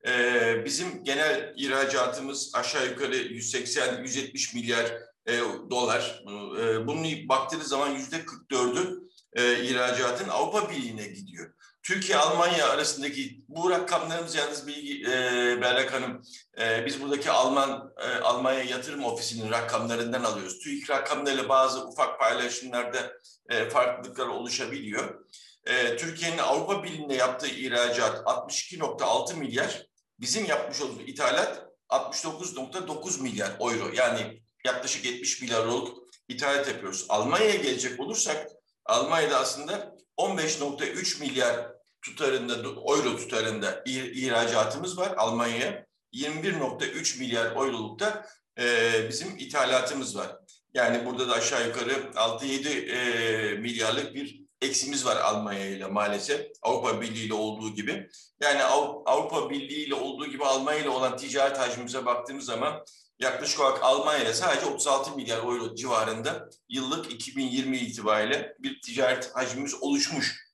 E, 0.06 0.64
bizim 0.64 1.04
genel 1.04 1.54
ihracatımız 1.56 2.54
aşağı 2.54 2.87
yukarı 2.87 3.16
180-170 3.16 4.56
milyar 4.56 4.92
e, 5.26 5.38
dolar. 5.71 6.23
E, 6.61 6.87
bunun 6.87 7.28
baktığınız 7.28 7.68
zaman 7.68 7.90
yüzde 7.90 8.16
44'ü 8.16 9.12
e, 9.33 9.65
ihracatın 9.65 10.29
Avrupa 10.29 10.71
Birliği'ne 10.71 11.07
gidiyor. 11.07 11.53
Türkiye-Almanya 11.83 12.69
arasındaki 12.69 13.45
bu 13.49 13.71
rakamlarımız 13.71 14.35
yalnız 14.35 14.67
bilgi 14.67 15.03
e, 15.03 15.12
Berrak 15.61 15.93
Hanım 15.93 16.23
e, 16.61 16.87
biz 16.87 17.03
buradaki 17.03 17.31
Alman 17.31 17.93
e, 18.01 18.07
Almanya 18.07 18.62
Yatırım 18.62 19.05
Ofisi'nin 19.05 19.51
rakamlarından 19.51 20.25
alıyoruz. 20.25 20.59
TÜİK 20.59 20.91
rakamlarıyla 20.91 21.49
bazı 21.49 21.89
ufak 21.89 22.21
paylaşımlarda 22.21 23.12
e, 23.49 23.69
farklılıklar 23.69 24.27
oluşabiliyor. 24.27 25.25
E, 25.67 25.97
Türkiye'nin 25.97 26.39
Avrupa 26.39 26.85
Birliği'ne 26.85 27.15
yaptığı 27.15 27.49
ihracat 27.49 28.19
62.6 28.27 29.37
milyar, 29.37 29.87
bizim 30.21 30.45
yapmış 30.45 30.81
olduğumuz 30.81 31.09
ithalat 31.09 31.67
69.9 31.89 33.23
milyar 33.23 33.51
euro. 33.61 33.91
Yani 33.95 34.43
yaklaşık 34.65 35.05
70 35.05 35.43
milyar 35.43 35.61
euroluk 35.61 35.99
ithalat 36.29 36.69
yapıyoruz. 36.69 37.07
Almanya'ya 37.09 37.57
gelecek 37.57 38.01
olursak 38.01 38.47
Almanya'da 38.85 39.39
aslında 39.39 39.97
15.3 40.19 41.21
milyar 41.21 41.73
tutarında, 42.03 42.55
euro 42.55 43.17
tutarında 43.17 43.83
ihracatımız 43.87 44.99
var 44.99 45.15
Almanya'ya. 45.17 45.87
21.3 46.15 47.19
milyar 47.19 47.57
euroluk 47.57 48.01
da 48.01 48.27
e, 48.59 48.65
bizim 49.09 49.37
ithalatımız 49.39 50.17
var. 50.17 50.37
Yani 50.75 51.07
burada 51.07 51.29
da 51.29 51.33
aşağı 51.33 51.67
yukarı 51.67 51.93
6-7 51.93 52.69
e, 52.69 53.59
milyarlık 53.59 54.15
bir 54.15 54.43
eksimiz 54.62 55.07
var 55.07 55.17
Almanya 55.17 55.67
ile 55.67 55.87
maalesef. 55.87 56.47
Avrupa 56.62 57.01
Birliği 57.01 57.27
ile 57.27 57.35
olduğu 57.35 57.75
gibi. 57.75 58.09
Yani 58.41 58.62
Avrupa 59.07 59.51
Birliği 59.51 59.87
ile 59.87 59.95
olduğu 59.95 60.27
gibi 60.27 60.45
Almanya 60.45 60.79
ile 60.79 60.89
olan 60.89 61.17
ticaret 61.17 61.59
hacmimize 61.59 62.07
baktığımız 62.07 62.45
zaman 62.45 62.85
yaklaşık 63.23 63.61
olarak 63.61 63.83
Almanya 63.83 64.23
ile 64.23 64.35
sadece 64.35 64.67
36 64.67 65.17
milyar 65.17 65.38
euro 65.38 65.75
civarında 65.75 66.49
yıllık 66.69 67.12
2020 67.12 67.79
itibariyle 67.79 68.57
bir 68.59 68.81
ticaret 68.81 69.37
hacmimiz 69.37 69.83
oluşmuş. 69.83 70.52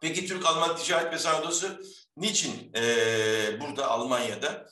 Peki 0.00 0.26
Türk-Alman 0.26 0.76
Ticaret 0.76 1.12
ve 1.12 1.18
Sanayi 1.18 1.70
niçin 2.16 2.72
e, 2.74 2.82
burada 3.60 3.90
Almanya'da? 3.90 4.70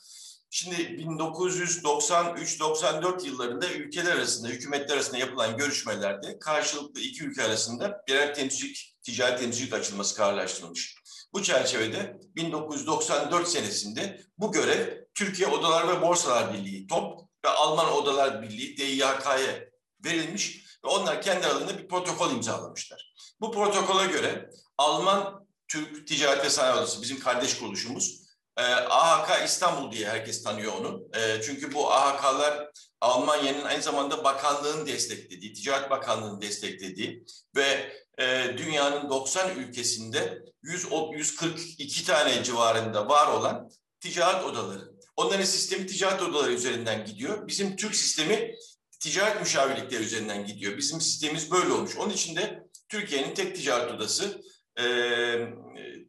Şimdi 0.51 0.75
1993-94 0.75 3.27
yıllarında 3.27 3.73
ülkeler 3.73 4.13
arasında, 4.13 4.49
hükümetler 4.49 4.95
arasında 4.95 5.19
yapılan 5.19 5.57
görüşmelerde 5.57 6.39
karşılıklı 6.39 7.01
iki 7.01 7.25
ülke 7.25 7.43
arasında 7.43 8.05
birer 8.09 8.35
temsilcilik, 8.35 8.97
ticari 9.03 9.41
temsilcilik 9.41 9.75
açılması 9.75 10.17
kararlaştırılmış. 10.17 10.99
Bu 11.33 11.43
çerçevede 11.43 12.21
1994 12.37 13.49
senesinde 13.49 14.21
bu 14.39 14.53
görev 14.53 15.08
Türkiye 15.19 15.49
Odalar 15.49 15.89
ve 15.89 16.03
Borsalar 16.03 16.53
Birliği, 16.55 16.87
TOP 16.87 17.21
ve 17.45 17.49
Alman 17.49 17.93
Odalar 17.93 18.43
Birliği, 18.43 18.77
DİHK'ya 18.77 19.69
verilmiş 20.05 20.65
ve 20.85 20.89
onlar 20.89 21.23
kendi 21.23 21.47
aralarında 21.47 21.79
bir 21.79 21.89
protokol 21.89 22.31
imzalamışlar. 22.31 23.15
Bu 23.41 23.53
protokola 23.53 24.05
göre 24.05 24.51
Alman 24.79 25.47
Türk 25.69 26.09
Ticaret 26.09 26.45
ve 26.45 26.51
Sanayi 26.51 26.75
Odası, 26.75 27.03
bizim 27.03 27.21
kardeş 27.21 27.59
kuruluşumuz, 27.59 28.23
e, 28.57 28.63
AHK 28.63 29.45
İstanbul 29.45 29.93
diye 29.93 30.09
herkes 30.09 30.43
tanıyor 30.43 30.73
onu. 30.73 31.09
E, 31.15 31.43
çünkü 31.43 31.75
bu 31.75 31.93
AHK'lar 31.93 32.71
Almanya'nın 33.01 33.65
aynı 33.65 33.83
zamanda 33.83 34.25
bakanlığın 34.25 34.87
desteklediği, 34.87 35.53
Ticaret 35.53 35.91
Bakanlığı'nın 35.91 36.41
desteklediği 36.41 37.25
ve 37.57 37.93
e, 38.19 38.55
dünyanın 38.59 39.11
90 39.11 39.57
ülkesinde 39.57 40.43
100, 40.63 40.87
142 41.13 42.05
tane 42.07 42.45
civarında 42.45 43.09
var 43.09 43.27
olan 43.27 43.71
ticaret 44.01 44.45
odaları. 44.45 44.98
Onların 45.19 45.45
sistemi 45.45 45.87
ticaret 45.87 46.23
odaları 46.23 46.53
üzerinden 46.53 47.05
gidiyor. 47.07 47.49
Bizim 47.49 47.77
Türk 47.77 47.95
sistemi 47.95 48.55
ticaret 49.01 49.41
müşavirlikleri 49.41 50.03
üzerinden 50.03 50.47
gidiyor. 50.47 50.79
Bizim 50.79 51.01
sistemimiz 51.01 51.51
böyle 51.51 51.73
olmuş. 51.73 51.97
Onun 51.97 52.11
için 52.11 52.37
de 52.37 52.69
Türkiye'nin 52.89 53.35
tek 53.35 53.57
ticaret 53.57 53.93
odası 53.93 54.43
e, 54.81 54.85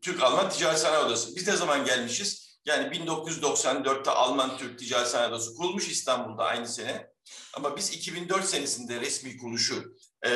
Türk-Alman 0.01 0.49
Ticaret 0.49 0.79
Sanayi 0.79 1.05
Odası. 1.05 1.35
Biz 1.35 1.47
ne 1.47 1.55
zaman 1.55 1.85
gelmişiz? 1.85 2.59
Yani 2.65 2.97
1994'te 2.97 4.11
Alman-Türk 4.11 4.79
Ticaret 4.79 5.07
Sanayi 5.07 5.29
Odası 5.29 5.55
kurulmuş 5.55 5.89
İstanbul'da 5.89 6.43
aynı 6.43 6.67
sene. 6.67 7.07
Ama 7.53 7.77
biz 7.77 7.93
2004 7.93 8.45
senesinde 8.45 9.01
resmi 9.01 9.37
kuruluşu, 9.37 9.95
e, 10.23 10.31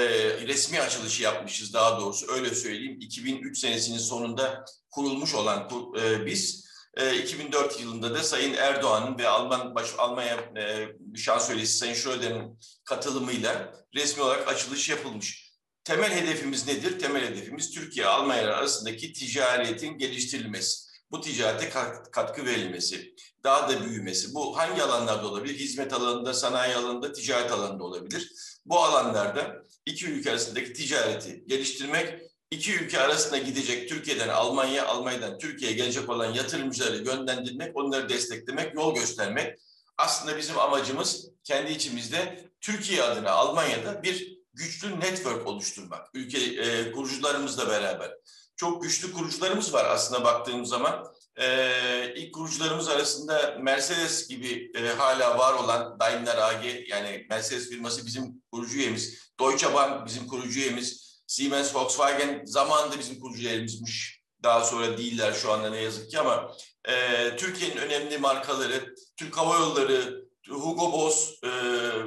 resmi 0.47 0.81
açılışı 0.81 1.23
yapmışız 1.23 1.73
daha 1.73 2.01
doğrusu 2.01 2.31
öyle 2.31 2.55
söyleyeyim. 2.55 2.97
2003 2.99 3.57
senesinin 3.57 3.97
sonunda 3.97 4.65
kurulmuş 4.91 5.33
olan 5.35 5.69
e, 6.01 6.25
biz 6.25 6.62
e, 6.97 7.17
2004 7.17 7.79
yılında 7.79 8.15
da 8.15 8.23
Sayın 8.23 8.53
Erdoğan'ın 8.53 9.17
ve 9.17 9.27
Alman 9.27 9.75
baş, 9.75 9.89
Almanya 9.97 10.35
e, 10.57 10.87
şansölyesi 11.17 11.77
Sayın 11.77 11.93
Schröder'in 11.93 12.59
katılımıyla 12.85 13.73
resmi 13.95 14.23
olarak 14.23 14.47
açılış 14.47 14.89
yapılmış. 14.89 15.53
Temel 15.83 16.11
hedefimiz 16.11 16.67
nedir? 16.67 16.99
Temel 16.99 17.23
hedefimiz 17.23 17.71
Türkiye 17.71 18.05
Almanya 18.05 18.55
arasındaki 18.55 19.13
ticaretin 19.13 19.97
geliştirilmesi. 19.97 20.93
Bu 21.11 21.21
ticarete 21.21 21.69
katkı 22.11 22.45
verilmesi, 22.45 23.15
daha 23.43 23.69
da 23.69 23.85
büyümesi. 23.85 24.33
Bu 24.33 24.57
hangi 24.57 24.83
alanlarda 24.83 25.27
olabilir? 25.27 25.55
Hizmet 25.55 25.93
alanında, 25.93 26.33
sanayi 26.33 26.75
alanında, 26.75 27.13
ticaret 27.13 27.51
alanında 27.51 27.83
olabilir. 27.83 28.31
Bu 28.65 28.79
alanlarda 28.79 29.63
iki 29.85 30.07
ülke 30.07 30.31
arasındaki 30.31 30.73
ticareti 30.73 31.43
geliştirmek, 31.47 32.22
iki 32.53 32.75
ülke 32.75 32.99
arasında 32.99 33.37
gidecek 33.37 33.89
Türkiye'den 33.89 34.29
Almanya, 34.29 34.87
Almanya'dan 34.87 35.37
Türkiye'ye 35.37 35.77
gelecek 35.77 36.09
olan 36.09 36.33
yatırımcıları 36.33 36.97
yönlendirmek, 36.97 37.77
onları 37.77 38.09
desteklemek, 38.09 38.75
yol 38.75 38.95
göstermek. 38.95 39.59
Aslında 39.97 40.37
bizim 40.37 40.59
amacımız 40.59 41.29
kendi 41.43 41.71
içimizde 41.71 42.49
Türkiye 42.61 43.03
adına 43.03 43.31
Almanya'da 43.31 44.03
bir 44.03 44.37
güçlü 44.53 44.99
network 44.99 45.47
oluşturmak. 45.47 46.09
Ülke 46.13 46.37
e, 46.37 46.91
kurucularımızla 46.91 47.69
beraber. 47.69 48.11
Çok 48.55 48.83
güçlü 48.83 49.13
kurucularımız 49.13 49.73
var 49.73 49.85
aslında 49.85 50.23
baktığımız 50.23 50.69
zaman. 50.69 51.13
E, 51.35 52.13
ilk 52.15 52.33
kurucularımız 52.33 52.87
arasında 52.87 53.57
Mercedes 53.61 54.27
gibi 54.27 54.71
e, 54.75 54.87
hala 54.87 55.37
var 55.37 55.53
olan 55.53 55.99
Daimler 55.99 56.37
AG 56.37 56.65
yani 56.87 57.25
Mercedes 57.29 57.69
firması 57.69 58.05
bizim 58.05 58.41
kurucu 58.51 58.77
üyemiz. 58.77 59.19
Deutsche 59.39 59.73
Bank 59.73 60.07
bizim 60.07 60.27
kurucu 60.27 60.59
üyemiz. 60.59 61.12
Siemens, 61.27 61.75
Volkswagen 61.75 62.41
zamanında 62.45 62.99
bizim 62.99 63.19
kurucu 63.19 63.41
üyemizmiş. 63.41 64.23
Daha 64.43 64.63
sonra 64.63 64.97
değiller 64.97 65.33
şu 65.33 65.51
anda 65.51 65.69
ne 65.69 65.81
yazık 65.81 66.11
ki 66.11 66.19
ama 66.19 66.51
e, 66.85 67.35
Türkiye'nin 67.35 67.77
önemli 67.77 68.17
markaları, 68.17 68.95
Türk 69.17 69.37
Hava 69.37 69.55
Yolları, 69.55 70.23
Hugo 70.49 70.91
Boss 70.91 71.43
e, 71.43 71.49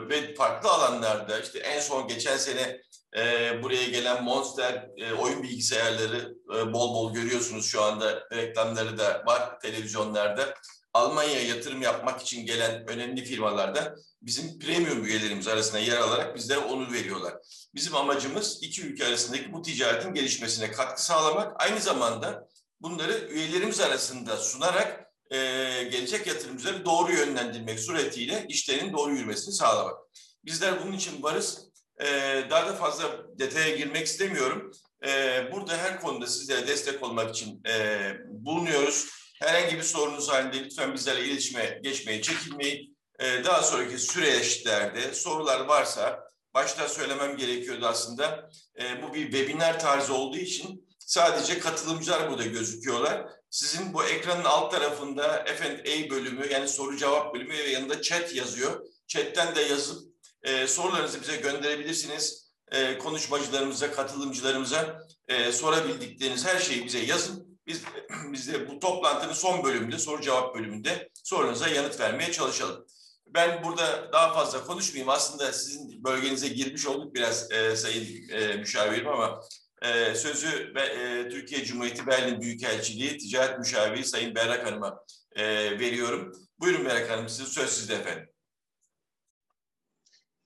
ve 0.08 0.34
farklı 0.34 0.70
alanlarda 0.70 1.40
işte 1.40 1.58
en 1.58 1.80
son 1.80 2.08
geçen 2.08 2.36
sene 2.36 2.80
E, 3.16 3.62
buraya 3.62 3.84
gelen 3.84 4.24
Monster 4.24 4.88
e, 4.96 5.12
oyun 5.12 5.42
bilgisayarları 5.42 6.34
e, 6.56 6.72
bol 6.72 6.94
bol 6.94 7.14
görüyorsunuz 7.14 7.66
şu 7.66 7.82
anda 7.82 8.28
reklamları 8.32 8.98
da 8.98 9.22
var 9.26 9.60
televizyonlarda. 9.60 10.54
Almanya'ya 10.96 11.42
yatırım 11.42 11.82
yapmak 11.82 12.22
için 12.22 12.46
gelen 12.46 12.88
önemli 12.88 13.24
firmalarda 13.24 13.96
bizim 14.22 14.58
premium 14.58 15.04
üyelerimiz 15.04 15.48
arasında 15.48 15.78
yer 15.78 15.96
alarak 15.96 16.36
bizlere 16.36 16.58
onur 16.58 16.92
veriyorlar. 16.92 17.34
Bizim 17.74 17.94
amacımız 17.96 18.58
iki 18.62 18.82
ülke 18.82 19.06
arasındaki 19.06 19.52
bu 19.52 19.62
ticaretin 19.62 20.14
gelişmesine 20.14 20.70
katkı 20.70 21.04
sağlamak. 21.04 21.62
Aynı 21.62 21.80
zamanda 21.80 22.48
bunları 22.80 23.28
üyelerimiz 23.28 23.80
arasında 23.80 24.36
sunarak 24.36 25.12
e, 25.30 25.36
gelecek 25.82 26.26
yatırımcıları 26.26 26.84
doğru 26.84 27.12
yönlendirmek 27.12 27.80
suretiyle 27.80 28.46
işlerin 28.48 28.92
doğru 28.92 29.14
yürümesini 29.14 29.54
sağlamak. 29.54 29.96
Bizler 30.44 30.82
bunun 30.82 30.92
için 30.92 31.22
varız. 31.22 31.68
E, 32.00 32.06
daha 32.50 32.66
da 32.66 32.72
fazla 32.72 33.04
detaya 33.38 33.76
girmek 33.76 34.06
istemiyorum. 34.06 34.70
E, 35.06 35.42
burada 35.52 35.76
her 35.76 36.00
konuda 36.00 36.26
sizlere 36.26 36.66
destek 36.66 37.02
olmak 37.02 37.30
için 37.30 37.62
e, 37.68 38.12
bulunuyoruz. 38.28 39.25
Herhangi 39.40 39.76
bir 39.76 39.82
sorunuz 39.82 40.28
halinde 40.28 40.64
lütfen 40.64 40.94
bizlerle 40.94 41.24
iletişime 41.24 41.80
geçmeyi 41.82 42.22
çekinmeyin. 42.22 42.96
E, 43.18 43.44
daha 43.44 43.62
sonraki 43.62 43.98
süreçlerde 43.98 45.14
sorular 45.14 45.60
varsa 45.60 46.28
başta 46.54 46.88
söylemem 46.88 47.36
gerekiyordu 47.36 47.86
aslında. 47.86 48.50
E, 48.80 49.02
bu 49.02 49.14
bir 49.14 49.30
webinar 49.30 49.80
tarzı 49.80 50.14
olduğu 50.14 50.36
için 50.36 50.88
sadece 50.98 51.58
katılımcılar 51.58 52.30
burada 52.30 52.44
gözüküyorlar. 52.44 53.26
Sizin 53.50 53.94
bu 53.94 54.04
ekranın 54.04 54.44
alt 54.44 54.72
tarafında 54.72 55.44
F&A 55.44 56.10
bölümü 56.10 56.52
yani 56.52 56.68
soru 56.68 56.96
cevap 56.96 57.34
bölümü 57.34 57.54
ve 57.54 57.70
yanında 57.70 58.02
chat 58.02 58.34
yazıyor. 58.34 58.86
Chatten 59.06 59.54
de 59.54 59.60
yazıp 59.60 60.02
e, 60.42 60.66
sorularınızı 60.66 61.20
bize 61.22 61.36
gönderebilirsiniz. 61.36 62.46
E, 62.72 62.98
konuşmacılarımıza, 62.98 63.92
katılımcılarımıza 63.92 65.02
e, 65.28 65.52
sorabildikleriniz 65.52 66.46
her 66.46 66.58
şeyi 66.58 66.84
bize 66.84 66.98
yazın. 66.98 67.45
Biz, 67.66 67.82
biz 68.32 68.52
de 68.52 68.68
bu 68.68 68.78
toplantının 68.78 69.32
son 69.32 69.64
bölümünde, 69.64 69.98
soru 69.98 70.22
cevap 70.22 70.54
bölümünde 70.54 71.10
sorunuza 71.24 71.68
yanıt 71.68 72.00
vermeye 72.00 72.32
çalışalım. 72.32 72.86
Ben 73.26 73.64
burada 73.64 74.12
daha 74.12 74.34
fazla 74.34 74.64
konuşmayayım. 74.64 75.08
Aslında 75.08 75.52
sizin 75.52 76.04
bölgenize 76.04 76.48
girmiş 76.48 76.86
olduk 76.86 77.14
biraz 77.14 77.52
e, 77.52 77.76
sayın 77.76 78.28
e, 78.30 78.56
müşavirim 78.56 79.08
ama 79.08 79.40
e, 79.82 80.14
sözü 80.14 80.72
e, 80.76 81.28
Türkiye 81.28 81.64
Cumhuriyeti 81.64 82.06
Berlin 82.06 82.40
Büyükelçiliği 82.40 83.18
Ticaret 83.18 83.58
Müşaviri 83.58 84.04
Sayın 84.04 84.34
Berrak 84.34 84.66
Hanım'a 84.66 85.04
e, 85.32 85.44
veriyorum. 85.80 86.32
Buyurun 86.58 86.84
Berrak 86.84 87.10
Hanım, 87.10 87.28
sizin 87.28 87.44
söz 87.44 87.70
sizde 87.70 87.94
efendim. 87.94 88.28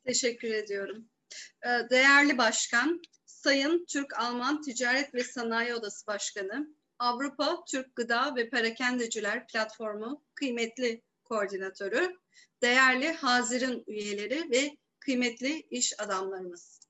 Teşekkür 0.06 0.50
ediyorum. 0.50 1.08
E, 1.62 1.68
değerli 1.90 2.38
Başkan, 2.38 3.02
Sayın 3.26 3.84
Türk-Alman 3.88 4.62
Ticaret 4.62 5.14
ve 5.14 5.24
Sanayi 5.24 5.74
Odası 5.74 6.06
Başkanı, 6.06 6.79
Avrupa 7.00 7.64
Türk 7.64 7.96
Gıda 7.96 8.36
ve 8.36 8.50
Perakendeciler 8.50 9.46
Platformu 9.46 10.22
kıymetli 10.34 11.02
koordinatörü, 11.24 12.16
değerli 12.62 13.12
Hazir'in 13.12 13.84
üyeleri 13.86 14.50
ve 14.50 14.76
kıymetli 15.00 15.66
iş 15.70 16.00
adamlarımız. 16.00 16.80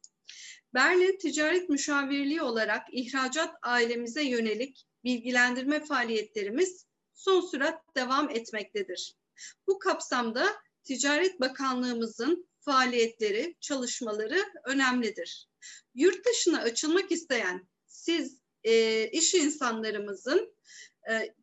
Berlin 0.74 1.18
Ticaret 1.18 1.68
Müşavirliği 1.68 2.42
olarak 2.42 2.86
ihracat 2.92 3.54
ailemize 3.62 4.22
yönelik 4.22 4.86
bilgilendirme 5.04 5.84
faaliyetlerimiz 5.84 6.86
son 7.14 7.40
sürat 7.40 7.96
devam 7.96 8.30
etmektedir. 8.30 9.16
Bu 9.66 9.78
kapsamda 9.78 10.46
Ticaret 10.84 11.40
Bakanlığımızın 11.40 12.48
faaliyetleri, 12.60 13.56
çalışmaları 13.60 14.38
önemlidir. 14.64 15.48
Yurt 15.94 16.26
dışına 16.26 16.60
açılmak 16.60 17.12
isteyen 17.12 17.68
siz 17.86 18.39
e, 18.64 19.06
iş 19.10 19.34
insanlarımızın 19.34 20.54
e, 21.10 21.34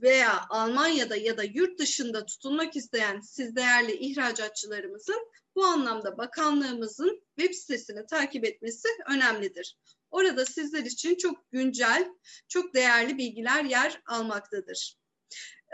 veya 0.00 0.44
Almanya'da 0.48 1.16
ya 1.16 1.36
da 1.36 1.42
yurt 1.44 1.78
dışında 1.78 2.26
tutulmak 2.26 2.76
isteyen 2.76 3.20
siz 3.20 3.56
değerli 3.56 3.92
ihracatçılarımızın 3.92 5.28
bu 5.56 5.64
anlamda 5.64 6.18
bakanlığımızın 6.18 7.22
web 7.38 7.54
sitesini 7.54 8.06
takip 8.06 8.44
etmesi 8.44 8.88
önemlidir. 9.10 9.76
Orada 10.10 10.46
sizler 10.46 10.84
için 10.84 11.14
çok 11.14 11.50
güncel, 11.50 12.08
çok 12.48 12.74
değerli 12.74 13.18
bilgiler 13.18 13.64
yer 13.64 14.02
almaktadır. 14.06 14.96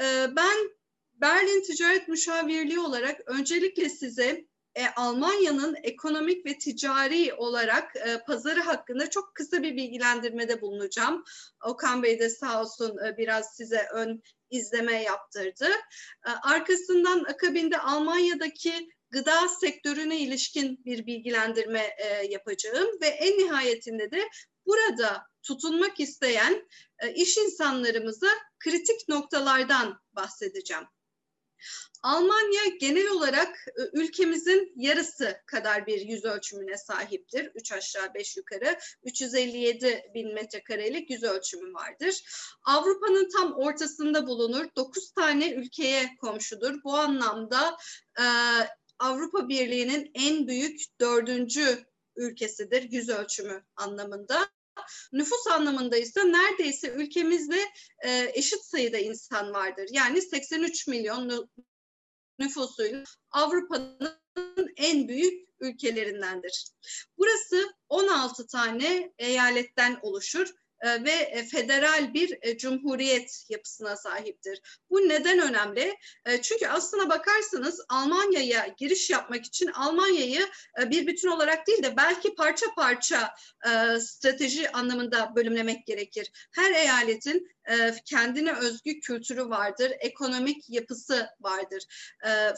Ee, 0.03 0.27
ben 0.37 0.71
Berlin 1.15 1.63
Ticaret 1.63 2.09
Müşavirliği 2.09 2.81
olarak 2.81 3.21
öncelikle 3.27 3.89
size 3.89 4.48
e, 4.79 4.87
Almanya'nın 4.97 5.77
ekonomik 5.83 6.47
ve 6.47 6.59
ticari 6.59 7.35
olarak 7.35 7.97
e, 7.97 8.19
pazarı 8.27 8.61
hakkında 8.61 9.11
çok 9.11 9.35
kısa 9.35 9.63
bir 9.63 9.77
bilgilendirmede 9.77 10.61
bulunacağım. 10.61 11.25
Okan 11.65 12.03
Bey 12.03 12.19
de 12.19 12.31
sağ 12.31 12.61
olsun 12.63 12.99
e, 13.07 13.17
biraz 13.17 13.57
size 13.57 13.87
ön 13.95 14.23
izleme 14.51 15.03
yaptırdı. 15.03 15.69
E, 16.27 16.31
arkasından 16.43 17.25
akabinde 17.25 17.79
Almanya'daki 17.79 18.89
gıda 19.11 19.49
sektörüne 19.49 20.19
ilişkin 20.19 20.85
bir 20.85 21.07
bilgilendirme 21.07 21.97
e, 21.99 22.27
yapacağım 22.27 22.89
ve 23.03 23.07
en 23.07 23.39
nihayetinde 23.39 24.11
de 24.11 24.29
burada 24.67 25.23
tutunmak 25.43 26.01
isteyen 26.01 26.69
e, 26.99 27.15
iş 27.15 27.39
insanlarımıza 27.39 28.29
kritik 28.59 29.09
noktalardan 29.09 30.01
bahsedeceğim. 30.13 30.85
Almanya 32.03 32.67
genel 32.81 33.09
olarak 33.09 33.67
e, 33.69 33.99
ülkemizin 34.01 34.73
yarısı 34.77 35.41
kadar 35.47 35.87
bir 35.87 36.01
yüz 36.01 36.25
ölçümüne 36.25 36.77
sahiptir. 36.77 37.51
Üç 37.55 37.73
aşağı 37.73 38.15
beş 38.15 38.37
yukarı 38.37 38.79
357 39.05 40.11
bin 40.15 40.35
metrekarelik 40.35 41.11
yüz 41.11 41.23
ölçümü 41.23 41.75
vardır. 41.75 42.23
Avrupa'nın 42.65 43.29
tam 43.37 43.53
ortasında 43.53 44.27
bulunur. 44.27 44.67
Dokuz 44.77 45.13
tane 45.13 45.53
ülkeye 45.53 46.17
komşudur. 46.21 46.75
Bu 46.85 46.97
anlamda 46.97 47.77
e, 48.19 48.25
Avrupa 48.99 49.49
Birliği'nin 49.49 50.11
en 50.15 50.49
büyük 50.49 50.81
dördüncü 51.01 51.85
ülkesidir 52.17 52.91
yüz 52.91 53.09
ölçümü 53.09 53.65
anlamında. 53.77 54.49
Nüfus 55.13 55.47
anlamında 55.47 55.97
ise 55.97 56.33
neredeyse 56.33 56.89
ülkemizde 56.89 57.61
e, 58.05 58.31
eşit 58.35 58.65
sayıda 58.65 58.99
insan 58.99 59.53
vardır. 59.53 59.89
Yani 59.93 60.23
83 60.23 60.87
milyon 60.87 61.49
nüfusuyla 62.39 63.05
Avrupa'nın 63.31 64.75
en 64.77 65.09
büyük 65.09 65.49
ülkelerindendir. 65.61 66.69
Burası 67.19 67.73
16 67.89 68.47
tane 68.47 69.13
eyaletten 69.19 69.99
oluşur 70.03 70.55
ve 70.85 71.11
e, 71.11 71.45
federal 71.45 72.15
bir 72.15 72.39
e, 72.43 72.59
cumhuriyet 72.59 73.45
yapısına 73.49 73.97
sahiptir. 73.97 74.61
Bu 74.91 75.09
neden 75.09 75.39
önemli? 75.39 75.97
Çünkü 76.43 76.67
aslına 76.67 77.09
bakarsanız 77.09 77.81
Almanya'ya 77.89 78.75
giriş 78.79 79.11
yapmak 79.11 79.45
için 79.45 79.67
Almanya'yı 79.67 80.47
bir 80.79 81.07
bütün 81.07 81.29
olarak 81.29 81.67
değil 81.67 81.83
de 81.83 81.97
belki 81.97 82.35
parça 82.35 82.67
parça 82.77 83.35
strateji 84.01 84.73
anlamında 84.73 85.33
bölümlemek 85.37 85.87
gerekir. 85.87 86.49
Her 86.55 86.71
eyaletin 86.71 87.49
kendine 88.05 88.53
özgü 88.53 89.01
kültürü 89.01 89.49
vardır, 89.49 89.93
ekonomik 90.01 90.71
yapısı 90.71 91.29
vardır. 91.41 91.85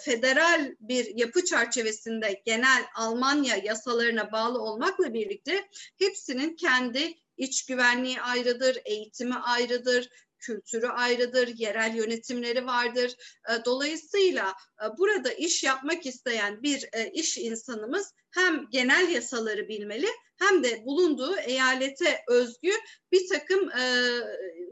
Federal 0.00 0.74
bir 0.80 1.16
yapı 1.16 1.44
çerçevesinde 1.44 2.42
genel 2.44 2.84
Almanya 2.94 3.56
yasalarına 3.56 4.32
bağlı 4.32 4.62
olmakla 4.62 5.14
birlikte 5.14 5.68
hepsinin 5.98 6.56
kendi 6.56 7.14
iç 7.40 7.66
güvenliği 7.66 8.20
ayrıdır, 8.20 8.78
eğitimi 8.84 9.34
ayrıdır, 9.34 10.08
kültürü 10.40 10.86
ayrıdır, 10.86 11.48
yerel 11.48 11.94
yönetimleri 11.94 12.66
vardır. 12.66 13.16
E, 13.48 13.64
dolayısıyla 13.64 14.54
e, 14.82 14.98
burada 14.98 15.32
iş 15.32 15.64
yapmak 15.64 16.06
isteyen 16.06 16.62
bir 16.62 16.88
e, 16.92 17.10
iş 17.10 17.38
insanımız 17.38 18.14
hem 18.30 18.70
genel 18.70 19.08
yasaları 19.08 19.68
bilmeli 19.68 20.08
hem 20.38 20.64
de 20.64 20.84
bulunduğu 20.84 21.36
eyalete 21.36 22.20
özgü 22.28 22.72
bir 23.12 23.28
takım 23.28 23.70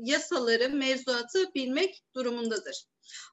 yasaları, 0.00 0.70
mevzuatı 0.70 1.54
bilmek 1.54 2.04
durumundadır. 2.14 2.84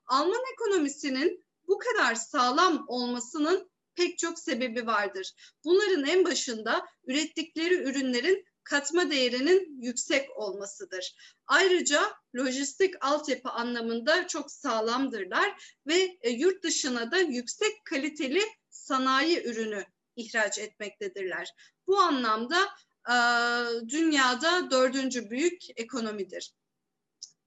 Alman 0.08 0.42
ekonomisinin 0.54 1.46
bu 1.68 1.78
kadar 1.78 2.16
sağlam 2.16 2.86
olmasının 2.88 3.70
pek 3.96 4.18
çok 4.18 4.40
sebebi 4.40 4.88
vardır. 4.88 5.32
Bunların 5.64 6.06
en 6.06 6.26
başında 6.26 6.86
ürettikleri 7.08 7.76
ürünlerin 7.76 8.46
katma 8.66 9.12
değerinin 9.12 9.82
yüksek 9.82 10.38
olmasıdır. 10.38 11.16
Ayrıca 11.48 12.14
lojistik 12.36 13.06
altyapı 13.06 13.50
anlamında 13.50 14.28
çok 14.28 14.52
sağlamdırlar 14.52 15.78
ve 15.88 16.18
e, 16.22 16.30
yurt 16.30 16.64
dışına 16.64 17.12
da 17.12 17.18
yüksek 17.18 17.86
kaliteli 17.86 18.42
sanayi 18.70 19.44
ürünü 19.44 19.86
ihraç 20.16 20.60
etmektedirler. 20.60 21.54
Bu 21.88 22.00
anlamda 22.00 22.60
e, 23.10 23.16
dünyada 23.90 24.72
dördüncü 24.72 25.30
büyük 25.30 25.80
ekonomidir. 25.80 26.54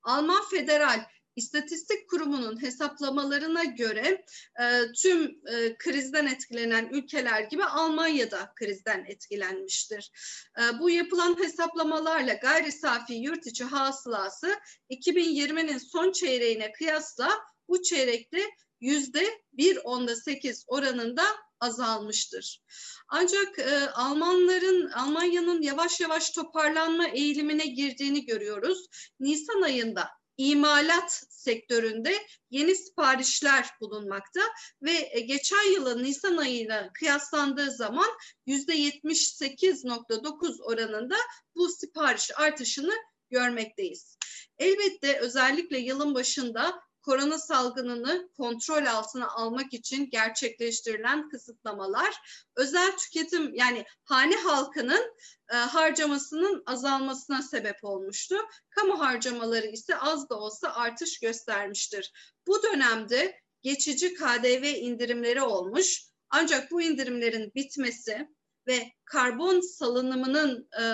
Alman 0.02 0.48
federal 0.50 1.04
İstatistik 1.38 2.08
Kurumu'nun 2.10 2.62
hesaplamalarına 2.62 3.64
göre 3.64 4.24
e, 4.60 4.92
tüm 5.02 5.40
e, 5.46 5.76
krizden 5.78 6.26
etkilenen 6.26 6.88
ülkeler 6.92 7.42
gibi 7.42 7.64
Almanya'da 7.64 8.52
krizden 8.56 9.04
etkilenmiştir. 9.04 10.10
E, 10.58 10.78
bu 10.78 10.90
yapılan 10.90 11.38
hesaplamalarla 11.42 12.34
gayri 12.34 12.72
safi 12.72 13.14
yurt 13.14 13.46
içi 13.46 13.64
hasılası 13.64 14.54
2020'nin 14.90 15.78
son 15.78 16.12
çeyreğine 16.12 16.72
kıyasla 16.72 17.30
bu 17.68 17.82
çeyrekte 17.82 18.42
yüzde 18.80 19.40
bir 19.52 19.76
onda 19.84 20.16
sekiz 20.16 20.64
oranında 20.66 21.24
azalmıştır. 21.60 22.62
Ancak 23.08 23.58
e, 23.58 23.90
Almanların, 23.90 24.90
Almanya'nın 24.90 25.62
yavaş 25.62 26.00
yavaş 26.00 26.30
toparlanma 26.30 27.08
eğilimine 27.08 27.66
girdiğini 27.66 28.26
görüyoruz. 28.26 28.86
Nisan 29.20 29.62
ayında 29.62 30.17
imalat 30.38 31.22
sektöründe 31.28 32.26
yeni 32.50 32.76
siparişler 32.76 33.66
bulunmakta 33.80 34.40
ve 34.82 35.08
e, 35.10 35.20
geçen 35.20 35.72
yılın 35.72 36.02
Nisan 36.02 36.36
ayıyla 36.36 36.90
kıyaslandığı 36.92 37.70
zaman 37.70 38.08
yüzde 38.46 38.74
78.9 38.74 40.62
oranında 40.62 41.16
bu 41.56 41.68
sipariş 41.68 42.30
artışını 42.38 42.94
görmekteyiz. 43.30 44.18
Elbette 44.58 45.18
özellikle 45.18 45.78
yılın 45.78 46.14
başında 46.14 46.80
korona 47.08 47.38
salgınını 47.38 48.28
kontrol 48.36 48.86
altına 48.86 49.28
almak 49.28 49.74
için 49.74 50.10
gerçekleştirilen 50.10 51.28
kısıtlamalar 51.28 52.14
özel 52.56 52.96
tüketim 52.96 53.54
yani 53.54 53.84
hane 54.04 54.36
halkının 54.36 55.16
e, 55.52 55.56
harcamasının 55.56 56.62
azalmasına 56.66 57.42
sebep 57.42 57.84
olmuştu. 57.84 58.36
Kamu 58.70 59.00
harcamaları 59.00 59.66
ise 59.66 59.96
az 59.96 60.28
da 60.28 60.38
olsa 60.38 60.74
artış 60.74 61.20
göstermiştir. 61.20 62.12
Bu 62.46 62.62
dönemde 62.62 63.40
geçici 63.62 64.14
KDV 64.14 64.64
indirimleri 64.64 65.42
olmuş 65.42 66.02
ancak 66.30 66.70
bu 66.70 66.82
indirimlerin 66.82 67.52
bitmesi 67.54 68.28
ve 68.66 68.92
karbon 69.04 69.60
salınımının 69.60 70.68
e, 70.80 70.84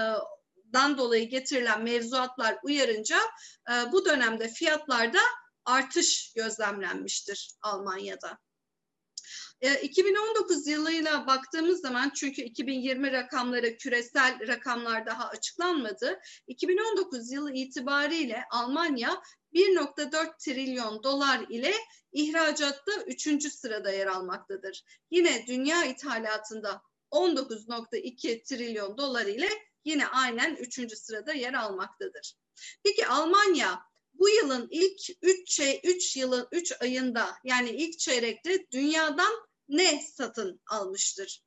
dan 0.72 0.98
dolayı 0.98 1.28
getirilen 1.28 1.82
mevzuatlar 1.82 2.58
uyarınca 2.62 3.18
e, 3.70 3.92
bu 3.92 4.04
dönemde 4.04 4.48
fiyatlarda 4.48 5.18
artış 5.64 6.32
gözlemlenmiştir 6.36 7.50
Almanya'da. 7.62 8.38
2019 9.82 10.68
e, 10.68 10.70
yılıyla 10.70 11.26
baktığımız 11.26 11.80
zaman 11.80 12.12
çünkü 12.16 12.42
2020 12.42 13.12
rakamları 13.12 13.76
küresel 13.76 14.48
rakamlar 14.48 15.06
daha 15.06 15.28
açıklanmadı. 15.28 16.20
2019 16.46 17.32
yılı 17.32 17.52
itibariyle 17.52 18.44
Almanya 18.50 19.22
1.4 19.54 20.38
trilyon 20.38 21.02
dolar 21.02 21.46
ile 21.48 21.74
ihracatta 22.12 22.92
3. 23.06 23.52
sırada 23.52 23.90
yer 23.90 24.06
almaktadır. 24.06 24.84
Yine 25.10 25.46
dünya 25.46 25.84
ithalatında 25.84 26.82
19.2 27.10 28.42
trilyon 28.42 28.98
dolar 28.98 29.26
ile 29.26 29.48
yine 29.84 30.06
aynen 30.06 30.56
3. 30.56 30.98
sırada 30.98 31.32
yer 31.32 31.54
almaktadır. 31.54 32.34
Peki 32.84 33.06
Almanya 33.06 33.82
bu 34.14 34.28
yılın 34.28 34.68
ilk 34.70 35.00
3 35.22 35.60
3 35.84 36.16
yılın 36.16 36.48
3 36.52 36.72
ayında 36.80 37.28
yani 37.44 37.70
ilk 37.70 37.98
çeyrekte 37.98 38.66
dünyadan 38.70 39.32
ne 39.68 40.02
satın 40.02 40.60
almıştır? 40.66 41.44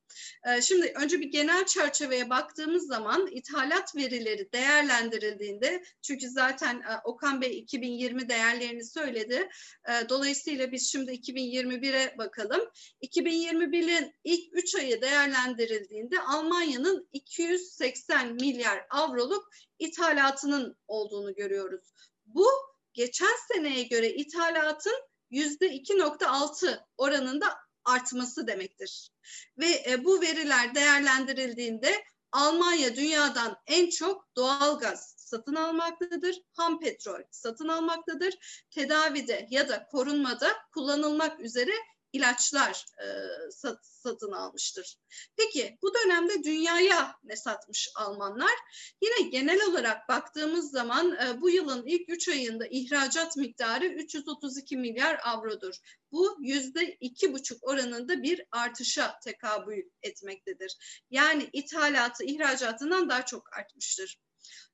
Ee, 0.48 0.62
şimdi 0.62 0.94
önce 0.96 1.20
bir 1.20 1.32
genel 1.32 1.66
çerçeveye 1.66 2.30
baktığımız 2.30 2.88
zaman 2.88 3.28
ithalat 3.32 3.96
verileri 3.96 4.52
değerlendirildiğinde 4.54 5.84
çünkü 6.02 6.30
zaten 6.30 6.76
e, 6.76 7.02
Okan 7.04 7.42
Bey 7.42 7.60
2020 7.60 8.30
değerlerini 8.30 8.86
söyledi. 8.86 9.50
Ee, 9.90 10.10
dolayısıyla 10.10 10.72
biz 10.72 10.92
şimdi 10.92 11.12
2021'e 11.12 12.18
bakalım. 12.18 12.62
2021'in 13.02 14.14
ilk 14.24 14.44
3 14.52 14.76
ayı 14.76 15.02
değerlendirildiğinde 15.02 16.22
Almanya'nın 16.22 17.10
280 17.14 18.34
milyar 18.34 18.86
avroluk 18.90 19.50
ithalatının 19.80 20.78
olduğunu 20.88 21.36
görüyoruz. 21.36 21.94
Bu 22.28 22.48
geçen 22.94 23.36
seneye 23.54 23.84
göre 23.84 24.10
ithalatın 24.10 24.96
yüzde 25.30 25.68
2.6 25.68 26.86
oranında 26.98 27.58
artması 27.86 28.48
demektir. 28.48 29.12
Ve 29.58 29.84
e, 29.90 30.06
bu 30.06 30.22
veriler 30.22 30.76
değerlendirildiğinde 30.76 32.04
Almanya 32.32 32.96
dünyadan 32.96 33.58
en 33.68 33.90
çok 33.90 34.36
doğal 34.36 34.80
gaz 34.80 35.14
satın 35.18 35.56
almaktadır, 35.56 36.42
ham 36.54 36.80
petrol 36.80 37.22
satın 37.32 37.68
almaktadır, 37.68 38.66
tedavide 38.70 39.48
ya 39.50 39.70
da 39.70 39.88
korunmada 39.88 40.48
kullanılmak 40.74 41.40
üzere 41.40 41.72
ilaçlar 42.18 42.86
e, 43.04 43.08
sat, 43.52 43.86
satın 43.86 44.32
almıştır. 44.32 44.98
Peki 45.38 45.78
bu 45.82 45.94
dönemde 45.94 46.44
dünyaya 46.44 47.16
ne 47.24 47.36
satmış 47.36 47.90
Almanlar? 47.96 48.54
Yine 49.02 49.30
genel 49.30 49.70
olarak 49.70 50.10
baktığımız 50.10 50.72
zaman 50.72 51.12
e, 51.12 51.42
bu 51.42 51.50
yılın 51.50 51.84
ilk 51.86 52.10
3 52.10 52.30
ayında 52.30 52.68
ihracat 52.68 53.38
miktarı 53.38 53.86
332 53.86 54.78
milyar 54.78 55.20
avrodur. 55.24 55.76
Bu 56.12 56.38
yüzde 56.40 56.98
iki 57.00 57.34
buçuk 57.34 57.68
oranında 57.68 58.24
bir 58.24 58.44
artışa 58.52 59.20
tekabül 59.20 59.84
etmektedir. 60.02 61.04
Yani 61.10 61.50
ithalatı 61.54 62.24
ihracatından 62.24 63.10
daha 63.10 63.26
çok 63.26 63.58
artmıştır. 63.58 64.20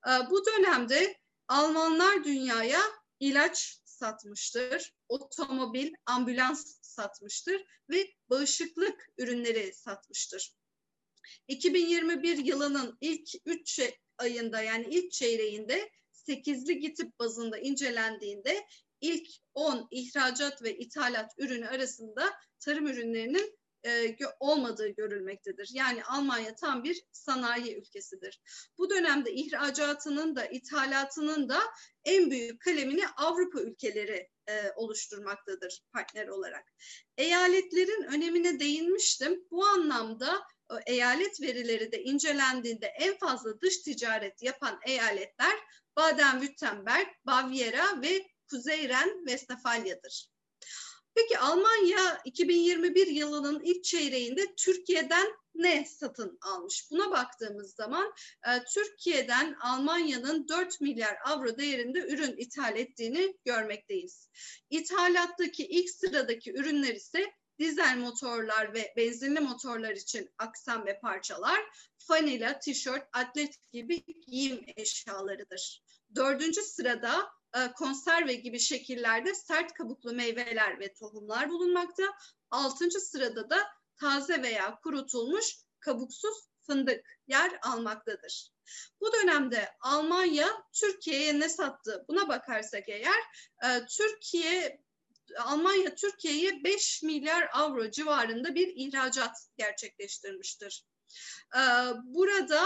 E, 0.08 0.10
bu 0.30 0.46
dönemde 0.46 1.16
Almanlar 1.48 2.24
dünyaya 2.24 2.80
ilaç 3.20 3.80
satmıştır. 4.04 4.94
Otomobil, 5.08 5.92
ambulans 6.06 6.78
satmıştır 6.82 7.64
ve 7.90 8.06
bağışıklık 8.30 9.08
ürünleri 9.18 9.74
satmıştır. 9.74 10.52
2021 11.48 12.38
yılının 12.38 12.98
ilk 13.00 13.28
3 13.46 13.80
ayında 14.18 14.62
yani 14.62 14.86
ilk 14.90 15.12
çeyreğinde 15.12 15.90
8'li 16.12 16.78
gitip 16.78 17.18
bazında 17.18 17.58
incelendiğinde 17.58 18.66
ilk 19.00 19.28
10 19.54 19.88
ihracat 19.90 20.62
ve 20.62 20.78
ithalat 20.78 21.32
ürünü 21.38 21.68
arasında 21.68 22.32
tarım 22.60 22.86
ürünlerinin 22.86 23.58
e, 23.86 24.16
olmadığı 24.40 24.88
görülmektedir. 24.88 25.70
Yani 25.72 26.04
Almanya 26.04 26.54
tam 26.54 26.84
bir 26.84 27.02
sanayi 27.12 27.76
ülkesidir. 27.76 28.40
Bu 28.78 28.90
dönemde 28.90 29.32
ihracatının 29.32 30.36
da 30.36 30.46
ithalatının 30.46 31.48
da 31.48 31.60
en 32.04 32.30
büyük 32.30 32.60
kalemini 32.60 33.08
Avrupa 33.08 33.60
ülkeleri 33.60 34.30
e, 34.48 34.72
oluşturmaktadır 34.76 35.82
partner 35.92 36.28
olarak. 36.28 36.72
Eyaletlerin 37.18 38.02
önemine 38.02 38.60
değinmiştim. 38.60 39.44
Bu 39.50 39.66
anlamda 39.66 40.42
eyalet 40.86 41.40
verileri 41.40 41.92
de 41.92 42.02
incelendiğinde 42.02 42.86
en 42.86 43.18
fazla 43.18 43.60
dış 43.60 43.78
ticaret 43.78 44.42
yapan 44.42 44.80
eyaletler 44.86 45.54
Baden-Württemberg, 45.96 47.06
Bavyera 47.26 48.02
ve 48.02 48.26
Kuzey 48.50 48.88
Ren-Vestfalya'dır. 48.88 50.33
Peki 51.14 51.38
Almanya 51.38 52.20
2021 52.24 53.06
yılının 53.06 53.60
ilk 53.64 53.84
çeyreğinde 53.84 54.54
Türkiye'den 54.56 55.26
ne 55.54 55.84
satın 55.84 56.38
almış? 56.40 56.90
Buna 56.90 57.10
baktığımız 57.10 57.74
zaman 57.74 58.12
e, 58.46 58.64
Türkiye'den 58.74 59.56
Almanya'nın 59.60 60.48
4 60.48 60.80
milyar 60.80 61.16
avro 61.24 61.58
değerinde 61.58 61.98
ürün 61.98 62.36
ithal 62.36 62.76
ettiğini 62.76 63.36
görmekteyiz. 63.44 64.28
İthalattaki 64.70 65.66
ilk 65.66 65.90
sıradaki 65.90 66.52
ürünler 66.52 66.94
ise 66.94 67.32
dizel 67.58 67.98
motorlar 67.98 68.74
ve 68.74 68.92
benzinli 68.96 69.40
motorlar 69.40 69.92
için 69.92 70.30
aksam 70.38 70.86
ve 70.86 71.00
parçalar, 71.00 71.60
fanila, 71.98 72.58
tişört, 72.58 73.08
atlet 73.12 73.72
gibi 73.72 74.04
giyim 74.26 74.64
eşyalarıdır. 74.76 75.82
Dördüncü 76.14 76.62
sırada 76.62 77.30
konserve 77.76 78.34
gibi 78.34 78.60
şekillerde 78.60 79.34
sert 79.34 79.72
kabuklu 79.72 80.12
meyveler 80.12 80.80
ve 80.80 80.94
tohumlar 80.94 81.50
bulunmakta. 81.50 82.02
Altıncı 82.50 83.00
sırada 83.00 83.50
da 83.50 83.58
taze 83.96 84.42
veya 84.42 84.78
kurutulmuş 84.82 85.56
kabuksuz 85.80 86.48
fındık 86.66 87.18
yer 87.26 87.58
almaktadır. 87.62 88.50
Bu 89.00 89.12
dönemde 89.12 89.68
Almanya 89.80 90.48
Türkiye'ye 90.72 91.40
ne 91.40 91.48
sattı? 91.48 92.04
Buna 92.08 92.28
bakarsak 92.28 92.88
eğer 92.88 93.20
e, 93.64 93.86
Türkiye 93.86 94.84
Almanya 95.38 95.94
Türkiye'ye 95.94 96.64
5 96.64 97.02
milyar 97.02 97.48
avro 97.52 97.90
civarında 97.90 98.54
bir 98.54 98.72
ihracat 98.76 99.36
gerçekleştirmiştir. 99.56 100.84
E, 101.56 101.60
burada 102.04 102.64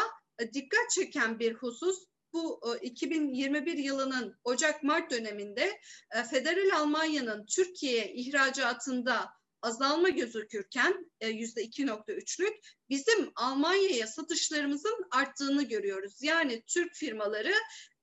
dikkat 0.53 0.90
çeken 0.90 1.38
bir 1.38 1.55
husus 1.55 2.08
bu 2.33 2.61
2021 2.83 3.79
yılının 3.79 4.37
Ocak-Mart 4.45 5.11
döneminde 5.11 5.81
e, 6.17 6.23
Federal 6.23 6.81
Almanya'nın 6.81 7.47
Türkiye 7.47 8.12
ihracatında 8.14 9.38
azalma 9.62 10.09
gözükürken 10.09 11.11
e, 11.21 11.29
yüzde 11.29 11.64
2.3'lük 11.64 12.55
bizim 12.91 13.33
Almanya'ya 13.37 14.07
satışlarımızın 14.07 15.07
arttığını 15.11 15.62
görüyoruz. 15.62 16.23
Yani 16.23 16.62
Türk 16.67 16.95
firmaları 16.95 17.55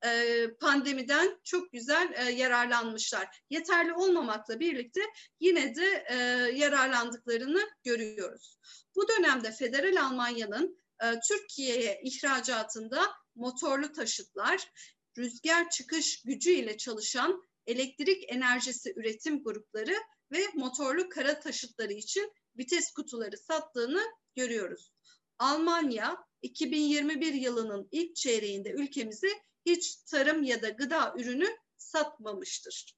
e, 0.04 0.46
pandemiden 0.60 1.40
çok 1.44 1.72
güzel 1.72 2.12
e, 2.16 2.30
yararlanmışlar. 2.30 3.42
Yeterli 3.50 3.92
olmamakla 3.92 4.60
birlikte 4.60 5.00
yine 5.40 5.76
de 5.76 6.04
e, 6.10 6.16
yararlandıklarını 6.56 7.62
görüyoruz. 7.84 8.58
Bu 8.96 9.08
dönemde 9.08 9.52
Federal 9.52 10.04
Almanya'nın 10.04 10.82
e, 11.02 11.20
Türkiye'ye 11.28 12.00
ihracatında 12.04 13.02
motorlu 13.36 13.92
taşıtlar, 13.92 14.70
rüzgar 15.18 15.70
çıkış 15.70 16.22
gücü 16.22 16.50
ile 16.50 16.76
çalışan 16.76 17.42
elektrik 17.66 18.32
enerjisi 18.32 18.92
üretim 18.96 19.42
grupları 19.42 19.96
ve 20.32 20.46
motorlu 20.54 21.08
kara 21.08 21.40
taşıtları 21.40 21.92
için 21.92 22.32
vites 22.58 22.92
kutuları 22.92 23.36
sattığını 23.36 24.02
görüyoruz. 24.34 24.92
Almanya 25.38 26.16
2021 26.42 27.34
yılının 27.34 27.88
ilk 27.90 28.16
çeyreğinde 28.16 28.70
ülkemize 28.70 29.28
hiç 29.66 29.96
tarım 29.96 30.42
ya 30.42 30.62
da 30.62 30.68
gıda 30.68 31.14
ürünü 31.18 31.56
satmamıştır. 31.76 32.96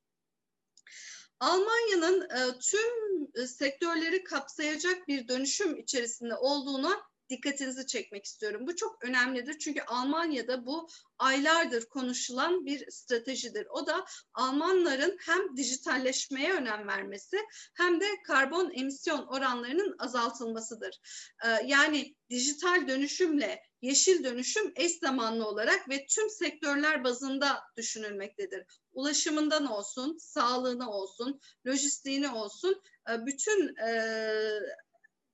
Almanya'nın 1.41 2.21
e, 2.21 2.59
tüm 2.59 3.23
e, 3.35 3.47
sektörleri 3.47 4.25
kapsayacak 4.25 5.09
bir 5.09 5.29
dönüşüm 5.29 5.77
içerisinde 5.77 6.35
olduğuna 6.35 7.08
dikkatinizi 7.29 7.87
çekmek 7.87 8.25
istiyorum. 8.25 8.67
Bu 8.67 8.77
çok 8.77 9.05
önemlidir 9.05 9.59
çünkü 9.59 9.81
Almanya'da 9.83 10.67
bu 10.67 10.89
aylardır 11.19 11.89
konuşulan 11.89 12.67
bir 12.67 12.91
stratejidir. 12.91 13.67
O 13.71 13.87
da 13.87 14.05
Almanların 14.35 15.17
hem 15.21 15.57
dijitalleşmeye 15.57 16.53
önem 16.53 16.89
vermesi 16.89 17.37
hem 17.75 18.01
de 18.01 18.07
karbon 18.27 18.71
emisyon 18.75 19.27
oranlarının 19.27 19.97
azaltılmasıdır. 19.99 21.01
Ee, 21.45 21.49
yani 21.67 22.15
dijital 22.31 22.89
dönüşümle 22.89 23.63
yeşil 23.83 24.25
dönüşüm 24.25 24.73
eş 24.77 24.99
zamanlı 24.99 25.49
olarak 25.49 25.89
ve 25.89 26.07
tüm 26.07 26.31
sektörler 26.31 27.05
bazında 27.05 27.63
düşünülmektedir. 27.77 28.65
Ulaşımından 28.93 29.67
olsun, 29.67 30.17
sağlığına 30.21 30.91
olsun, 30.91 31.41
lojistiğine 31.67 32.31
olsun, 32.31 32.83
e, 33.11 33.27
bütün 33.27 33.77
e, 33.77 33.91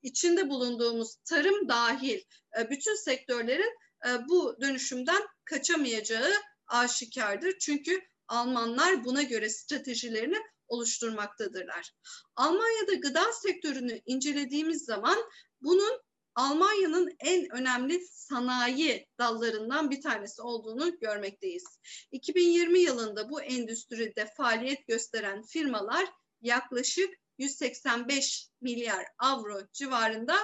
içinde 0.04 0.50
bulunduğumuz 0.50 1.16
tarım 1.24 1.68
dahil 1.68 2.20
e, 2.58 2.70
bütün 2.70 2.94
sektörlerin 2.94 3.74
e, 4.06 4.28
bu 4.28 4.56
dönüşümden 4.60 5.22
kaçamayacağı 5.44 6.32
aşikardır. 6.66 7.58
Çünkü 7.60 8.00
Almanlar 8.28 9.04
buna 9.04 9.22
göre 9.22 9.50
stratejilerini 9.50 10.38
oluşturmaktadırlar. 10.68 11.92
Almanya'da 12.36 12.94
gıda 12.94 13.32
sektörünü 13.32 14.00
incelediğimiz 14.06 14.84
zaman 14.84 15.18
bunun 15.60 16.00
Almanya'nın 16.34 17.16
en 17.20 17.46
önemli 17.52 18.06
sanayi 18.10 19.06
dallarından 19.18 19.90
bir 19.90 20.00
tanesi 20.00 20.42
olduğunu 20.42 20.98
görmekteyiz. 20.98 21.64
2020 22.12 22.78
yılında 22.78 23.30
bu 23.30 23.42
endüstride 23.42 24.30
faaliyet 24.36 24.86
gösteren 24.86 25.42
firmalar 25.42 26.08
yaklaşık 26.40 27.14
185 27.38 28.48
milyar 28.60 29.06
avro 29.18 29.60
civarında 29.72 30.36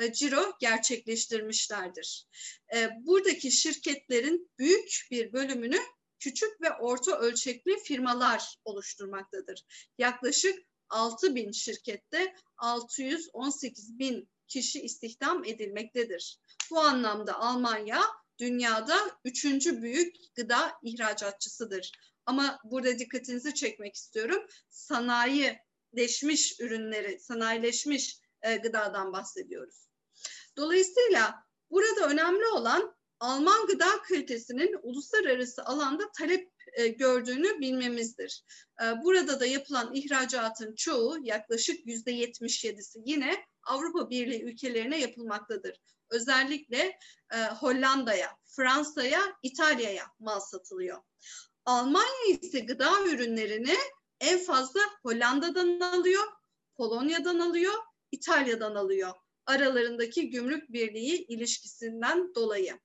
e, 0.00 0.12
ciro 0.12 0.52
gerçekleştirmişlerdir. 0.60 2.26
E, 2.74 2.90
buradaki 3.00 3.50
şirketlerin 3.52 4.50
büyük 4.58 5.08
bir 5.10 5.32
bölümünü 5.32 5.78
küçük 6.18 6.60
ve 6.60 6.72
orta 6.72 7.18
ölçekli 7.18 7.78
firmalar 7.78 8.56
oluşturmaktadır. 8.64 9.64
Yaklaşık 9.98 10.58
6 10.88 11.34
bin 11.34 11.52
şirkette 11.52 12.34
618 12.56 13.98
bin 13.98 14.28
kişi 14.48 14.82
istihdam 14.82 15.44
edilmektedir. 15.44 16.40
Bu 16.70 16.80
anlamda 16.80 17.38
Almanya 17.40 18.00
dünyada 18.38 18.96
üçüncü 19.24 19.82
büyük 19.82 20.16
gıda 20.34 20.72
ihracatçısıdır. 20.82 21.92
Ama 22.26 22.58
burada 22.64 22.98
dikkatinizi 22.98 23.54
çekmek 23.54 23.94
istiyorum. 23.94 24.46
Sanayi 24.68 25.58
leşmiş 25.96 26.60
ürünleri, 26.60 27.20
sanayileşmiş 27.20 28.18
e, 28.42 28.56
gıdadan 28.56 29.12
bahsediyoruz. 29.12 29.88
Dolayısıyla 30.56 31.34
burada 31.70 32.08
önemli 32.08 32.46
olan 32.46 32.98
Alman 33.20 33.66
gıda 33.66 34.02
kalitesinin 34.02 34.76
uluslararası 34.82 35.64
alanda 35.64 36.12
talep 36.18 36.50
e, 36.72 36.88
gördüğünü 36.88 37.60
bilmemizdir. 37.60 38.44
E, 38.82 38.84
burada 39.04 39.40
da 39.40 39.46
yapılan 39.46 39.94
ihracatın 39.94 40.74
çoğu 40.74 41.18
yaklaşık 41.22 41.86
yüzde 41.86 42.10
yetmiş 42.10 42.64
yedisi 42.64 42.98
yine 43.04 43.44
Avrupa 43.62 44.10
Birliği 44.10 44.42
ülkelerine 44.42 45.00
yapılmaktadır. 45.00 45.80
Özellikle 46.10 46.98
e, 47.34 47.36
Hollanda'ya, 47.46 48.36
Fransa'ya, 48.44 49.20
İtalya'ya 49.42 50.04
mal 50.18 50.40
satılıyor. 50.40 51.02
Almanya 51.64 52.26
ise 52.40 52.60
gıda 52.60 53.04
ürünlerini 53.06 53.76
en 54.20 54.38
fazla 54.38 54.80
Hollanda'dan 55.02 55.80
alıyor, 55.80 56.24
Polonya'dan 56.76 57.38
alıyor, 57.38 57.74
İtalya'dan 58.12 58.74
alıyor. 58.74 59.12
Aralarındaki 59.46 60.30
gümrük 60.30 60.72
birliği 60.72 61.26
ilişkisinden 61.26 62.34
dolayı. 62.34 62.78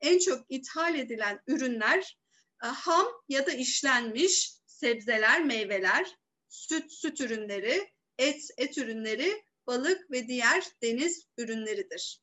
En 0.00 0.18
çok 0.18 0.46
ithal 0.48 0.98
edilen 0.98 1.40
ürünler 1.46 2.18
e, 2.64 2.66
ham 2.66 3.06
ya 3.28 3.46
da 3.46 3.52
işlenmiş 3.52 4.54
sebzeler, 4.66 5.44
meyveler, 5.44 6.16
süt, 6.48 6.92
süt 6.92 7.20
ürünleri, 7.20 7.88
et, 8.18 8.42
et 8.56 8.78
ürünleri, 8.78 9.44
balık 9.66 10.10
ve 10.10 10.28
diğer 10.28 10.64
deniz 10.82 11.26
ürünleridir. 11.38 12.20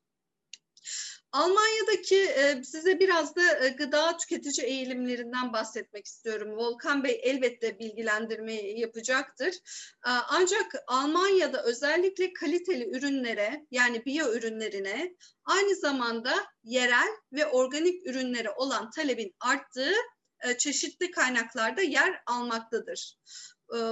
Almanya'daki 1.32 2.24
e, 2.24 2.64
size 2.64 3.00
biraz 3.00 3.36
da 3.36 3.66
e, 3.66 3.70
gıda 3.70 4.18
tüketici 4.18 4.68
eğilimlerinden 4.68 5.54
bahsetmek 5.54 6.06
istiyorum. 6.06 6.58
Volkan 6.58 7.04
Bey 7.04 7.22
elbette 7.24 7.80
bilgilendirmeyi 7.80 8.80
yapacaktır. 8.80 9.54
E, 10.06 10.10
ancak 10.10 10.76
Almanya'da 10.88 11.64
özellikle 11.64 12.34
kaliteli 12.34 12.98
ürünlere 12.98 13.66
yani 13.72 14.06
biyo 14.06 14.34
ürünlerine 14.34 15.16
aynı 15.46 15.76
zamanda 15.76 16.34
yerel 16.64 17.10
ve 17.34 17.46
organik 17.46 18.08
ürünlere 18.08 18.52
olan 18.52 18.90
talebin 18.90 19.36
arttığı 19.40 19.94
çeşitli 20.58 21.12
kaynaklarda 21.12 21.82
yer 21.82 22.22
almaktadır. 22.26 23.18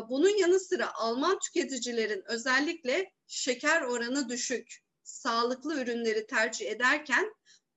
Bunun 0.09 0.37
yanı 0.37 0.59
sıra 0.59 0.93
Alman 0.93 1.39
tüketicilerin 1.39 2.23
özellikle 2.27 3.11
şeker 3.27 3.81
oranı 3.81 4.29
düşük, 4.29 4.79
sağlıklı 5.09 5.81
ürünleri 5.81 6.27
tercih 6.27 6.71
ederken 6.71 7.33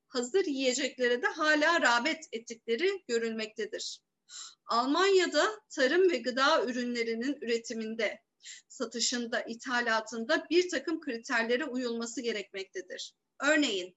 hazır 0.08 0.44
yiyeceklere 0.44 1.22
de 1.22 1.26
hala 1.26 1.80
rağbet 1.80 2.24
ettikleri 2.32 3.04
görülmektedir. 3.08 4.00
Almanya'da 4.66 5.60
tarım 5.70 6.10
ve 6.10 6.16
gıda 6.18 6.64
ürünlerinin 6.64 7.38
üretiminde, 7.42 8.20
satışında, 8.68 9.40
ithalatında 9.40 10.46
bir 10.50 10.70
takım 10.70 11.00
kriterlere 11.00 11.64
uyulması 11.64 12.20
gerekmektedir. 12.20 13.14
Örneğin 13.40 13.96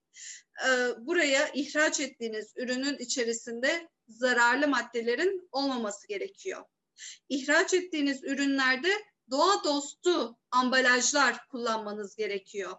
e, 0.68 0.70
buraya 0.98 1.48
ihraç 1.54 2.00
ettiğiniz 2.00 2.52
ürünün 2.56 2.98
içerisinde 2.98 3.88
zararlı 4.08 4.68
maddelerin 4.68 5.48
olmaması 5.52 6.08
gerekiyor. 6.08 6.64
İhraç 7.28 7.74
ettiğiniz 7.74 8.24
ürünlerde 8.24 8.92
doğa 9.30 9.64
dostu 9.64 10.38
ambalajlar 10.50 11.48
kullanmanız 11.48 12.16
gerekiyor 12.16 12.76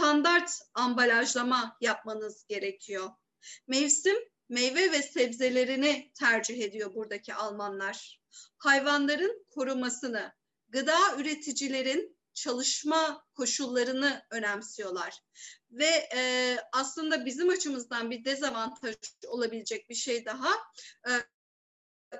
standart 0.00 0.50
ambalajlama 0.74 1.76
yapmanız 1.80 2.46
gerekiyor. 2.48 3.10
Mevsim 3.66 4.16
meyve 4.48 4.92
ve 4.92 5.02
sebzelerini 5.02 6.12
tercih 6.18 6.62
ediyor 6.62 6.94
buradaki 6.94 7.34
Almanlar. 7.34 8.20
Hayvanların 8.58 9.46
korumasını, 9.50 10.32
gıda 10.68 11.16
üreticilerin 11.18 12.16
çalışma 12.34 13.24
koşullarını 13.34 14.22
önemsiyorlar. 14.30 15.20
Ve 15.70 16.08
e, 16.16 16.56
aslında 16.72 17.26
bizim 17.26 17.48
açımızdan 17.48 18.10
bir 18.10 18.24
dezavantaj 18.24 18.94
olabilecek 19.26 19.90
bir 19.90 19.94
şey 19.94 20.24
daha, 20.24 20.50
e, 21.08 21.12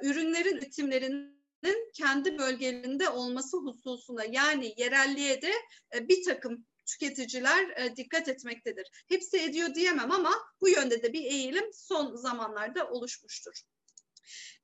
ürünlerin 0.03 0.57
üretimlerinin 0.57 1.93
kendi 1.95 2.38
bölgelerinde 2.38 3.09
olması 3.09 3.57
hususuna 3.57 4.25
yani 4.25 4.75
yerelliğe 4.77 5.43
de 5.43 5.53
e, 5.95 6.09
bir 6.09 6.25
takım 6.25 6.66
tüketiciler 6.87 7.69
e, 7.77 7.97
dikkat 7.97 8.29
etmektedir. 8.29 9.05
Hepsi 9.09 9.38
ediyor 9.38 9.75
diyemem 9.75 10.11
ama 10.11 10.33
bu 10.61 10.69
yönde 10.69 11.03
de 11.03 11.12
bir 11.12 11.25
eğilim 11.25 11.64
son 11.73 12.16
zamanlarda 12.16 12.90
oluşmuştur. 12.90 13.62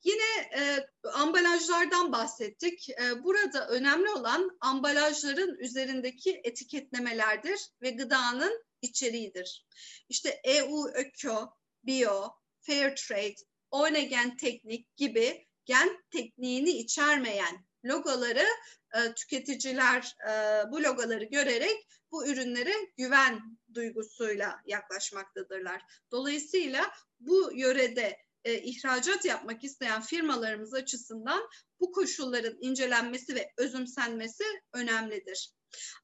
Yine 0.05 0.51
e, 0.57 0.87
ambalajlardan 1.13 2.13
bahsettik. 2.13 2.91
E, 2.91 3.25
burada 3.25 3.69
önemli 3.69 4.11
olan 4.11 4.59
ambalajların 4.61 5.59
üzerindeki 5.59 6.41
etiketlemelerdir 6.45 7.61
ve 7.83 7.91
gıdanın 7.91 8.65
içeriğidir. 8.83 9.67
İşte 10.09 10.41
EU 10.45 10.89
Öko, 10.95 11.57
Bio, 11.83 12.31
Fair 12.61 12.97
Trade, 12.97 13.37
Onegen 13.71 14.37
Teknik 14.37 14.97
gibi 14.97 15.47
gen 15.65 16.05
tekniğini 16.11 16.71
içermeyen 16.71 17.66
logoları 17.85 18.47
e, 18.95 19.15
tüketiciler 19.15 20.17
e, 20.29 20.33
bu 20.73 20.83
logoları 20.83 21.25
görerek 21.25 21.87
bu 22.11 22.27
ürünlere 22.29 22.75
güven 22.97 23.59
duygusuyla 23.75 24.61
yaklaşmaktadırlar. 24.67 25.83
Dolayısıyla 26.13 26.91
bu 27.21 27.51
yörede 27.55 28.17
e, 28.45 28.59
ihracat 28.63 29.25
yapmak 29.25 29.65
isteyen 29.65 30.03
firmalarımız 30.03 30.75
açısından 30.75 31.49
bu 31.81 31.93
koşulların 31.93 32.57
incelenmesi 32.61 33.35
ve 33.35 33.53
özümsenmesi 33.57 34.45
önemlidir. 34.73 35.53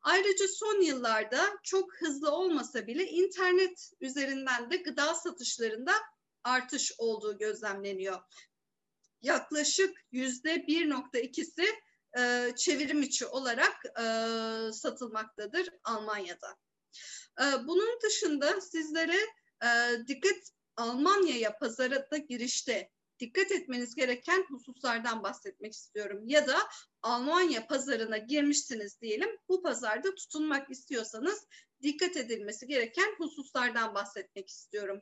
Ayrıca 0.03 0.49
son 0.49 0.81
yıllarda 0.81 1.49
çok 1.63 1.97
hızlı 1.97 2.31
olmasa 2.31 2.87
bile 2.87 3.07
internet 3.07 3.91
üzerinden 4.01 4.71
de 4.71 4.77
gıda 4.77 5.15
satışlarında 5.15 5.93
artış 6.45 6.93
olduğu 6.99 7.39
gözlemleniyor. 7.39 8.19
Yaklaşık 9.23 9.99
yüzde 10.13 10.55
1.2'si 10.55 11.67
e, 12.19 12.55
çevirim 12.57 13.03
içi 13.03 13.27
olarak 13.27 13.85
e, 13.99 14.05
satılmaktadır 14.73 15.69
Almanya'da. 15.85 16.57
E, 17.41 17.67
bunun 17.67 18.01
dışında 18.05 18.61
sizlere 18.61 19.19
e, 19.65 19.69
dikkat 20.09 20.53
Almanya'ya 20.77 21.59
pazara 21.59 22.11
da 22.11 22.17
girişte 22.17 22.91
dikkat 23.19 23.53
etmeniz 23.53 23.95
gereken 23.95 24.45
hususlardan 24.49 25.23
bahsetmek 25.23 25.73
istiyorum. 25.73 26.23
Ya 26.27 26.47
da 26.47 26.59
Almanya 27.03 27.67
pazarına 27.67 28.19
girmişsiniz 28.19 29.01
diyelim. 29.01 29.29
Bu 29.49 29.63
pazarda 29.63 30.15
tutunmak 30.15 30.71
istiyorsanız 30.71 31.47
dikkat 31.83 32.17
edilmesi 32.17 32.67
gereken 32.67 33.15
hususlardan 33.19 33.95
bahsetmek 33.95 34.49
istiyorum. 34.49 35.01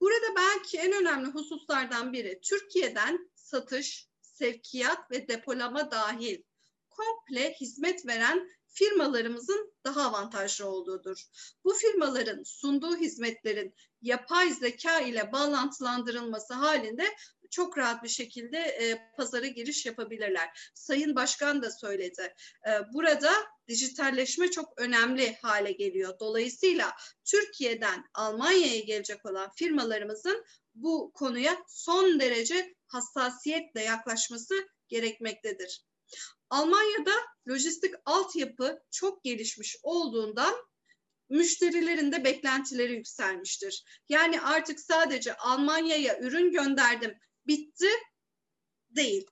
Burada 0.00 0.36
belki 0.36 0.78
en 0.78 0.92
önemli 0.92 1.28
hususlardan 1.28 2.12
biri 2.12 2.40
Türkiye'den 2.40 3.30
satış, 3.34 4.08
sevkiyat 4.22 5.10
ve 5.10 5.28
depolama 5.28 5.90
dahil 5.90 6.42
komple 6.90 7.52
hizmet 7.52 8.06
veren 8.06 8.50
firmalarımızın 8.66 9.74
daha 9.84 10.02
avantajlı 10.02 10.66
olduğudur. 10.66 11.24
Bu 11.64 11.74
firmaların 11.74 12.42
sunduğu 12.42 12.96
hizmetlerin 12.96 13.74
yapay 14.02 14.50
zeka 14.50 15.00
ile 15.00 15.32
bağlantılandırılması 15.32 16.54
halinde 16.54 17.06
çok 17.50 17.78
rahat 17.78 18.02
bir 18.04 18.08
şekilde 18.08 18.58
e, 18.58 19.12
pazara 19.16 19.46
giriş 19.46 19.86
yapabilirler. 19.86 20.70
Sayın 20.74 21.14
Başkan 21.14 21.62
da 21.62 21.70
söyledi. 21.70 22.34
E, 22.68 22.70
burada 22.94 23.32
dijitalleşme 23.68 24.50
çok 24.50 24.80
önemli 24.80 25.36
hale 25.42 25.72
geliyor. 25.72 26.18
Dolayısıyla 26.20 26.92
Türkiye'den 27.24 28.04
Almanya'ya 28.14 28.80
gelecek 28.80 29.26
olan 29.26 29.50
firmalarımızın 29.56 30.44
bu 30.74 31.12
konuya 31.14 31.64
son 31.68 32.20
derece 32.20 32.74
hassasiyetle 32.86 33.82
yaklaşması 33.82 34.54
gerekmektedir. 34.88 35.84
Almanya'da 36.50 37.12
lojistik 37.48 37.94
altyapı 38.04 38.82
çok 38.90 39.24
gelişmiş 39.24 39.76
olduğundan 39.82 40.54
müşterilerin 41.28 42.12
de 42.12 42.24
beklentileri 42.24 42.92
yükselmiştir. 42.92 43.84
Yani 44.08 44.40
artık 44.40 44.80
sadece 44.80 45.36
Almanya'ya 45.36 46.20
ürün 46.20 46.52
gönderdim, 46.52 47.18
bitti 47.50 47.88
değil. 48.90 49.26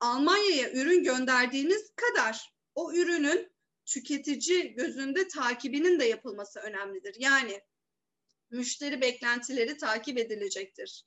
Almanya'ya 0.00 0.72
ürün 0.72 1.04
gönderdiğiniz 1.04 1.92
kadar 1.96 2.52
o 2.74 2.92
ürünün 2.92 3.52
tüketici 3.86 4.74
gözünde 4.74 5.28
takibinin 5.28 6.00
de 6.00 6.04
yapılması 6.04 6.60
önemlidir. 6.60 7.16
Yani 7.18 7.62
müşteri 8.50 9.00
beklentileri 9.00 9.76
takip 9.76 10.18
edilecektir. 10.18 11.04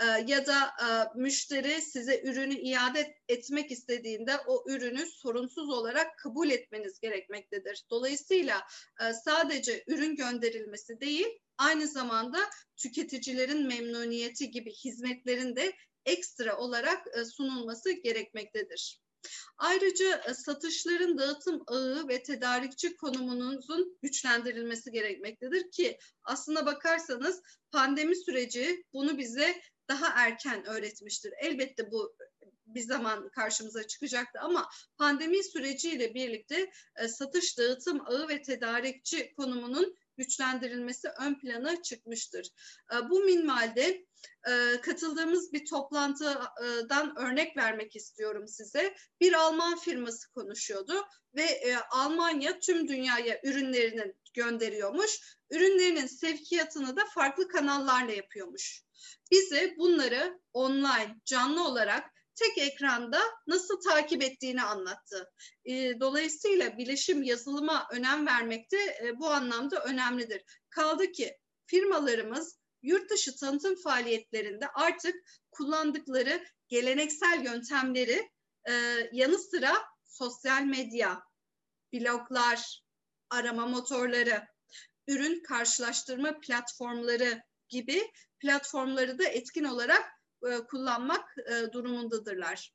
E, 0.00 0.04
ya 0.04 0.46
da 0.46 0.66
e, 0.66 1.18
müşteri 1.18 1.82
size 1.82 2.20
ürünü 2.20 2.54
iade 2.54 3.16
etmek 3.28 3.70
istediğinde 3.70 4.32
o 4.46 4.64
ürünü 4.70 5.06
sorunsuz 5.06 5.68
olarak 5.68 6.18
kabul 6.18 6.50
etmeniz 6.50 7.00
gerekmektedir. 7.00 7.84
Dolayısıyla 7.90 8.62
e, 9.00 9.12
sadece 9.12 9.84
ürün 9.86 10.16
gönderilmesi 10.16 11.00
değil, 11.00 11.28
aynı 11.58 11.88
zamanda 11.88 12.38
tüketicilerin 12.76 13.66
memnuniyeti 13.66 14.50
gibi 14.50 14.72
hizmetlerin 14.72 15.56
de 15.56 15.72
ekstra 16.06 16.58
olarak 16.58 17.06
e, 17.18 17.24
sunulması 17.24 17.92
gerekmektedir. 17.92 19.03
Ayrıca 19.58 20.22
e, 20.28 20.34
satışların 20.34 21.18
dağıtım 21.18 21.62
ağı 21.66 22.08
ve 22.08 22.22
tedarikçi 22.22 22.96
konumunuzun 22.96 23.98
güçlendirilmesi 24.02 24.90
gerekmektedir 24.90 25.70
ki 25.70 25.98
aslına 26.24 26.66
bakarsanız 26.66 27.42
pandemi 27.72 28.16
süreci 28.16 28.84
bunu 28.92 29.18
bize 29.18 29.60
daha 29.88 30.26
erken 30.26 30.66
öğretmiştir. 30.66 31.32
Elbette 31.40 31.90
bu 31.90 32.16
bir 32.66 32.80
zaman 32.80 33.28
karşımıza 33.28 33.86
çıkacaktı 33.86 34.38
ama 34.42 34.68
pandemi 34.98 35.44
süreciyle 35.44 36.14
birlikte 36.14 36.70
e, 36.96 37.08
satış, 37.08 37.58
dağıtım 37.58 38.00
ağı 38.06 38.28
ve 38.28 38.42
tedarikçi 38.42 39.34
konumunun 39.34 39.96
güçlendirilmesi 40.16 41.08
ön 41.20 41.38
plana 41.38 41.82
çıkmıştır. 41.82 42.50
E, 42.94 43.10
bu 43.10 43.20
minvalde 43.20 44.06
e, 44.50 44.80
katıldığımız 44.80 45.52
bir 45.52 45.66
toplantıdan 45.66 47.18
örnek 47.18 47.56
vermek 47.56 47.96
istiyorum 47.96 48.48
size. 48.48 48.94
Bir 49.20 49.32
Alman 49.32 49.78
firması 49.78 50.30
konuşuyordu 50.30 50.94
ve 51.34 51.42
e, 51.42 51.76
Almanya 51.76 52.60
tüm 52.60 52.88
dünyaya 52.88 53.40
ürünlerini 53.44 54.14
gönderiyormuş. 54.34 55.38
Ürünlerinin 55.50 56.06
sevkiyatını 56.06 56.96
da 56.96 57.04
farklı 57.14 57.48
kanallarla 57.48 58.12
yapıyormuş. 58.12 58.82
Bize 59.30 59.74
bunları 59.78 60.40
online, 60.52 61.16
canlı 61.24 61.68
olarak 61.68 62.10
tek 62.34 62.58
ekranda 62.58 63.20
nasıl 63.46 63.80
takip 63.80 64.22
ettiğini 64.22 64.62
anlattı. 64.62 65.32
E, 65.64 66.00
dolayısıyla 66.00 66.78
bilişim 66.78 67.22
yazılıma 67.22 67.88
önem 67.92 68.26
vermek 68.26 68.72
de 68.72 68.98
e, 69.04 69.18
bu 69.18 69.30
anlamda 69.30 69.84
önemlidir. 69.84 70.42
Kaldı 70.70 71.12
ki 71.12 71.38
firmalarımız 71.66 72.58
yurt 72.84 73.10
dışı 73.10 73.36
tanıtım 73.36 73.76
faaliyetlerinde 73.76 74.68
artık 74.68 75.14
kullandıkları 75.50 76.44
geleneksel 76.68 77.44
yöntemleri 77.44 78.30
e, 78.68 78.72
yanı 79.12 79.38
sıra 79.38 79.72
sosyal 80.04 80.62
medya, 80.62 81.22
bloglar, 81.92 82.82
arama 83.30 83.66
motorları, 83.66 84.46
ürün 85.08 85.42
karşılaştırma 85.42 86.40
platformları 86.40 87.42
gibi 87.68 88.10
platformları 88.38 89.18
da 89.18 89.24
etkin 89.24 89.64
olarak 89.64 90.04
e, 90.46 90.58
kullanmak 90.58 91.34
e, 91.38 91.72
durumundadırlar. 91.72 92.74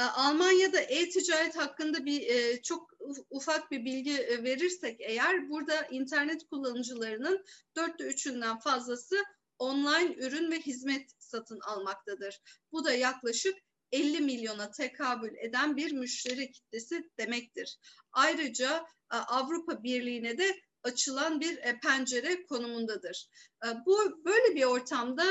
E, 0.00 0.02
Almanya'da 0.02 0.80
e-ticaret 0.80 1.56
hakkında 1.56 2.04
bir 2.04 2.28
e, 2.28 2.62
çok 2.62 2.95
ufak 3.30 3.70
bir 3.70 3.84
bilgi 3.84 4.12
e, 4.12 4.44
verirsek 4.44 5.00
eğer 5.00 5.50
burada 5.50 5.86
internet 5.86 6.48
kullanıcılarının 6.48 7.44
dörtte 7.76 8.04
üçünden 8.04 8.58
fazlası 8.58 9.24
online 9.58 10.14
ürün 10.14 10.50
ve 10.50 10.60
hizmet 10.60 11.10
satın 11.18 11.60
almaktadır. 11.60 12.40
Bu 12.72 12.84
da 12.84 12.92
yaklaşık 12.92 13.54
50 13.92 14.20
milyona 14.20 14.70
tekabül 14.70 15.36
eden 15.36 15.76
bir 15.76 15.92
müşteri 15.92 16.52
kitlesi 16.52 17.10
demektir. 17.18 17.78
Ayrıca 18.12 18.86
e, 19.12 19.16
Avrupa 19.16 19.82
Birliği'ne 19.82 20.38
de 20.38 20.60
açılan 20.82 21.40
bir 21.40 21.58
e, 21.58 21.80
pencere 21.82 22.46
konumundadır. 22.46 23.28
Bu 23.86 24.24
böyle 24.24 24.54
bir 24.54 24.64
ortamda 24.64 25.24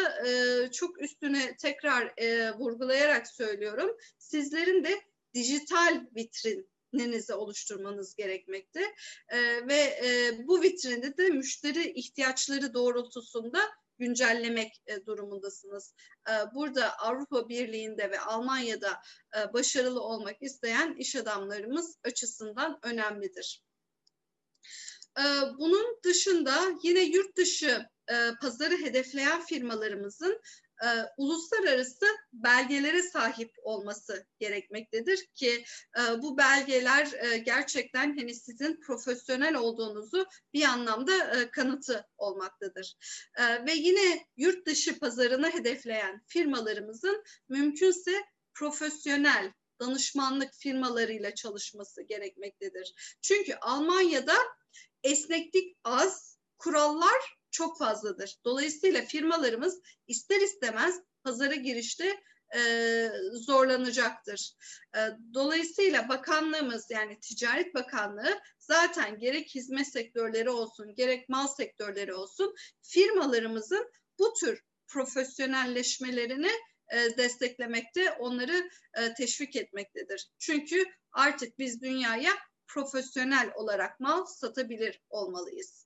çok 0.71 1.01
üstüne 1.01 1.57
tekrar 1.57 2.13
vurgulayarak 2.59 3.27
söylüyorum. 3.27 3.97
Sizlerin 4.17 4.83
de 4.83 5.01
dijital 5.33 6.05
vitrininizi 6.95 7.34
oluşturmanız 7.34 8.15
gerekmekte 8.15 8.81
ve 9.67 9.99
bu 10.47 10.62
vitrinde 10.62 11.17
de 11.17 11.29
müşteri 11.29 11.91
ihtiyaçları 11.91 12.73
doğrultusunda 12.73 13.60
güncellemek 13.99 14.84
durumundasınız. 15.05 15.93
Burada 16.55 16.97
Avrupa 16.97 17.49
Birliği'nde 17.49 18.12
ve 18.12 18.19
Almanya'da 18.19 19.01
başarılı 19.53 20.01
olmak 20.01 20.41
isteyen 20.41 20.95
iş 20.97 21.15
adamlarımız 21.15 21.97
açısından 22.03 22.79
önemlidir. 22.84 23.63
Ee, 25.19 25.23
bunun 25.60 25.99
dışında 26.03 26.62
yine 26.84 27.03
yurt 27.03 27.38
dışı 27.38 27.86
e, 28.12 28.15
pazarı 28.41 28.77
hedefleyen 28.77 29.41
firmalarımızın 29.41 30.41
e, 30.83 30.88
uluslararası 31.17 32.05
belgelere 32.33 33.03
sahip 33.03 33.51
olması 33.63 34.27
gerekmektedir 34.39 35.25
ki 35.35 35.65
e, 35.99 36.21
bu 36.21 36.38
belgeler 36.38 37.11
e, 37.13 37.38
gerçekten 37.38 38.17
hani 38.17 38.35
sizin 38.35 38.79
profesyonel 38.79 39.55
olduğunuzu 39.55 40.25
bir 40.53 40.63
anlamda 40.63 41.41
e, 41.41 41.51
kanıtı 41.51 42.07
olmaktadır. 42.17 42.95
E, 43.37 43.65
ve 43.65 43.73
yine 43.73 44.25
yurt 44.37 44.67
dışı 44.67 45.00
pazarını 45.00 45.50
hedefleyen 45.50 46.21
firmalarımızın 46.27 47.23
mümkünse 47.50 48.12
profesyonel 48.54 49.54
danışmanlık 49.79 50.54
firmalarıyla 50.54 51.35
çalışması 51.35 52.02
gerekmektedir. 52.02 53.17
Çünkü 53.21 53.56
Almanya'da 53.56 54.35
esneklik 55.04 55.77
az, 55.83 56.37
kurallar 56.58 57.37
çok 57.56 57.77
fazladır. 57.77 58.35
Dolayısıyla 58.45 59.01
firmalarımız 59.01 59.81
ister 60.08 60.41
istemez 60.41 60.99
pazara 61.23 61.56
girişte 61.56 62.23
e, 62.56 63.10
zorlanacaktır. 63.33 64.56
E, 64.95 64.99
dolayısıyla 65.33 66.10
bakanlığımız 66.10 66.91
yani 66.91 67.19
Ticaret 67.19 67.75
Bakanlığı 67.75 68.39
zaten 68.60 69.19
gerek 69.19 69.56
hizmet 69.56 69.87
sektörleri 69.87 70.49
olsun 70.49 70.95
gerek 70.95 71.29
mal 71.29 71.47
sektörleri 71.47 72.13
olsun 72.13 72.56
firmalarımızın 72.81 73.91
bu 74.19 74.33
tür 74.39 74.63
profesyonelleşmelerini 74.87 76.51
e, 76.93 77.17
desteklemekte, 77.17 78.12
onları 78.12 78.69
e, 78.93 79.13
teşvik 79.13 79.56
etmektedir. 79.56 80.29
Çünkü 80.39 80.85
artık 81.12 81.60
biz 81.60 81.81
dünyaya 81.81 82.31
profesyonel 82.67 83.51
olarak 83.56 83.99
mal 83.99 84.25
satabilir 84.25 85.01
olmalıyız. 85.10 85.85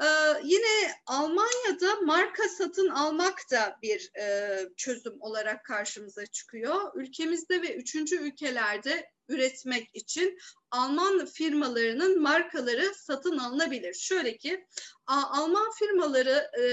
Ee, 0.00 0.06
yine 0.44 0.92
Almanya'da 1.06 2.00
marka 2.00 2.48
satın 2.48 2.88
almak 2.88 3.50
da 3.50 3.78
bir 3.82 4.10
e, 4.20 4.58
çözüm 4.76 5.20
olarak 5.20 5.64
karşımıza 5.64 6.26
çıkıyor. 6.26 6.92
Ülkemizde 6.94 7.62
ve 7.62 7.76
üçüncü 7.76 8.16
ülkelerde 8.16 9.10
üretmek 9.28 9.90
için 9.94 10.38
Alman 10.70 11.26
firmalarının 11.26 12.22
markaları 12.22 12.94
satın 12.94 13.38
alınabilir. 13.38 13.94
Şöyle 13.94 14.36
ki 14.36 14.66
Alman 15.06 15.70
firmaları 15.78 16.50
e, 16.60 16.64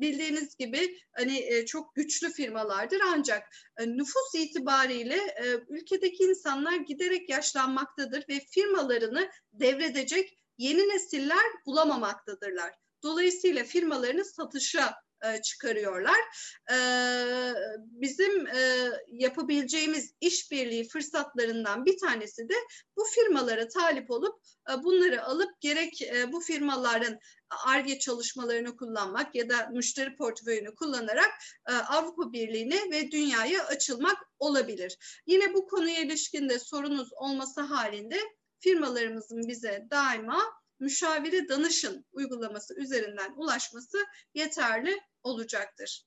bildiğiniz 0.00 0.56
gibi 0.56 0.98
hani 1.12 1.38
e, 1.38 1.66
çok 1.66 1.94
güçlü 1.94 2.32
firmalardır 2.32 3.00
ancak 3.06 3.42
e, 3.78 3.86
nüfus 3.86 4.34
itibariyle 4.34 5.18
ülkedeki 5.68 6.24
insanlar 6.24 6.76
giderek 6.76 7.28
yaşlanmaktadır 7.28 8.24
ve 8.28 8.40
firmalarını 8.50 9.30
devredecek 9.52 10.41
yeni 10.58 10.88
nesiller 10.88 11.44
bulamamaktadırlar. 11.66 12.74
Dolayısıyla 13.02 13.64
firmalarını 13.64 14.24
satışa 14.24 14.94
e, 15.22 15.42
çıkarıyorlar. 15.42 16.18
E, 16.70 16.76
bizim 17.78 18.46
e, 18.46 18.90
yapabileceğimiz 19.08 20.14
işbirliği 20.20 20.88
fırsatlarından 20.88 21.86
bir 21.86 21.98
tanesi 21.98 22.48
de 22.48 22.54
bu 22.96 23.04
firmalara 23.04 23.68
talip 23.68 24.10
olup 24.10 24.34
bunları 24.82 25.24
alıp 25.24 25.60
gerek 25.60 26.12
bu 26.28 26.40
firmaların 26.40 27.18
ARGE 27.66 27.98
çalışmalarını 27.98 28.76
kullanmak 28.76 29.34
ya 29.34 29.48
da 29.48 29.68
müşteri 29.72 30.16
portföyünü 30.16 30.74
kullanarak 30.74 31.30
Avrupa 31.88 32.32
Birliği'ne 32.32 32.90
ve 32.90 33.10
dünyaya 33.10 33.66
açılmak 33.66 34.16
olabilir. 34.38 35.22
Yine 35.26 35.54
bu 35.54 35.66
konuya 35.66 36.00
ilişkin 36.00 36.48
de 36.48 36.58
sorunuz 36.58 37.12
olması 37.12 37.60
halinde 37.60 38.20
firmalarımızın 38.62 39.48
bize 39.48 39.86
daima 39.90 40.42
müşavire 40.78 41.48
danışın 41.48 42.06
uygulaması 42.12 42.74
üzerinden 42.74 43.34
ulaşması 43.36 43.98
yeterli 44.34 45.00
olacaktır. 45.22 46.06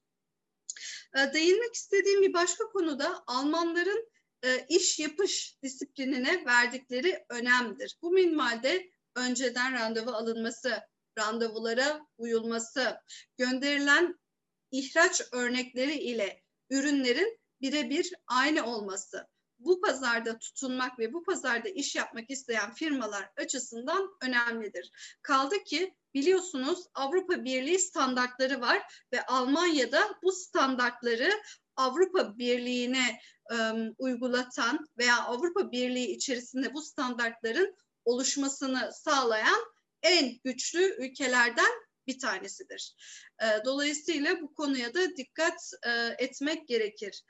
Ee, 1.18 1.34
değinmek 1.34 1.74
istediğim 1.74 2.22
bir 2.22 2.34
başka 2.34 2.64
konu 2.64 3.00
da 3.00 3.24
Almanların 3.28 4.10
e, 4.44 4.66
iş 4.70 5.00
yapış 5.00 5.58
disiplinine 5.64 6.46
verdikleri 6.46 7.26
önemdir. 7.30 7.98
Bu 8.02 8.12
minvalde 8.12 8.90
önceden 9.16 9.74
randevu 9.74 10.12
alınması, 10.12 10.82
randevulara 11.18 12.02
uyulması, 12.18 12.98
gönderilen 13.38 14.20
ihraç 14.72 15.22
örnekleri 15.32 15.94
ile 15.94 16.44
ürünlerin 16.70 17.40
birebir 17.62 18.14
aynı 18.28 18.66
olması, 18.66 19.28
bu 19.66 19.82
pazarda 19.82 20.40
tutunmak 20.40 21.00
ve 21.00 21.14
bu 21.14 21.24
pazarda 21.24 21.70
iş 21.70 21.96
yapmak 21.96 22.30
isteyen 22.30 22.74
firmalar 22.74 23.30
açısından 23.38 24.10
önemlidir. 24.22 24.92
Kaldı 25.22 25.64
ki 25.64 25.96
biliyorsunuz 26.14 26.86
Avrupa 26.94 27.44
Birliği 27.44 27.80
standartları 27.80 28.62
var 28.62 28.82
ve 29.14 29.26
Almanya'da 29.26 30.20
bu 30.24 30.32
standartları 30.32 31.32
Avrupa 31.76 32.38
Birliği'ne 32.38 33.20
e, 33.52 33.56
uygulatan 33.98 34.88
veya 34.98 35.18
Avrupa 35.22 35.72
Birliği 35.72 36.16
içerisinde 36.16 36.74
bu 36.74 36.82
standartların 36.82 37.76
oluşmasını 38.06 38.92
sağlayan 38.94 39.76
en 40.02 40.40
güçlü 40.44 40.96
ülkelerden 41.06 41.72
bir 42.08 42.20
tanesidir. 42.20 42.96
Dolayısıyla 43.66 44.42
bu 44.42 44.54
konuya 44.54 44.94
da 44.94 45.18
dikkat 45.18 45.72
etmek 46.18 46.68
gerekir. 46.68 47.24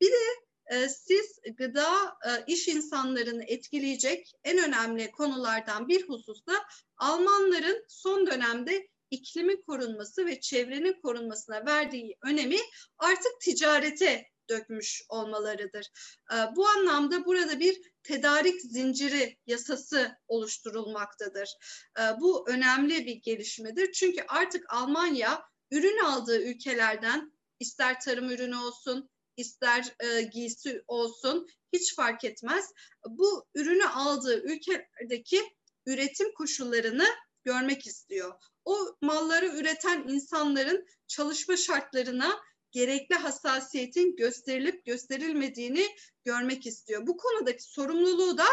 Bir 0.00 0.06
de 0.06 0.49
siz 0.88 1.38
gıda 1.56 1.94
e, 2.26 2.44
iş 2.46 2.68
insanlarını 2.68 3.44
etkileyecek 3.44 4.32
en 4.44 4.58
önemli 4.58 5.10
konulardan 5.10 5.88
bir 5.88 6.08
hususta 6.08 6.52
Almanların 6.96 7.84
son 7.88 8.26
dönemde 8.26 8.88
iklimin 9.10 9.62
korunması 9.66 10.26
ve 10.26 10.40
çevrenin 10.40 11.00
korunmasına 11.00 11.66
verdiği 11.66 12.16
önemi 12.22 12.58
artık 12.98 13.40
ticarete 13.40 14.26
dökmüş 14.50 15.02
olmalarıdır. 15.08 15.86
Ee, 16.32 16.56
bu 16.56 16.68
anlamda 16.68 17.24
burada 17.24 17.60
bir 17.60 17.80
tedarik 18.02 18.60
zinciri 18.60 19.36
yasası 19.46 20.16
oluşturulmaktadır. 20.28 21.54
Ee, 21.98 22.02
bu 22.20 22.50
önemli 22.50 23.06
bir 23.06 23.14
gelişmedir. 23.14 23.92
Çünkü 23.92 24.24
artık 24.28 24.72
Almanya 24.72 25.42
ürün 25.70 26.04
aldığı 26.04 26.42
ülkelerden 26.42 27.32
ister 27.60 28.00
tarım 28.00 28.30
ürünü 28.30 28.56
olsun, 28.56 29.10
ister 29.40 29.94
e, 30.00 30.22
giysi 30.22 30.82
olsun 30.88 31.48
hiç 31.72 31.94
fark 31.94 32.24
etmez. 32.24 32.72
Bu 33.08 33.46
ürünü 33.54 33.86
aldığı 33.86 34.42
ülkedeki 34.42 35.52
üretim 35.86 36.34
koşullarını 36.34 37.06
görmek 37.44 37.86
istiyor. 37.86 38.34
O 38.64 38.96
malları 39.00 39.46
üreten 39.46 40.04
insanların 40.08 40.86
çalışma 41.06 41.56
şartlarına 41.56 42.40
gerekli 42.70 43.14
hassasiyetin 43.14 44.16
gösterilip 44.16 44.84
gösterilmediğini 44.84 45.86
görmek 46.24 46.66
istiyor. 46.66 47.06
Bu 47.06 47.16
konudaki 47.16 47.62
sorumluluğu 47.62 48.38
da 48.38 48.46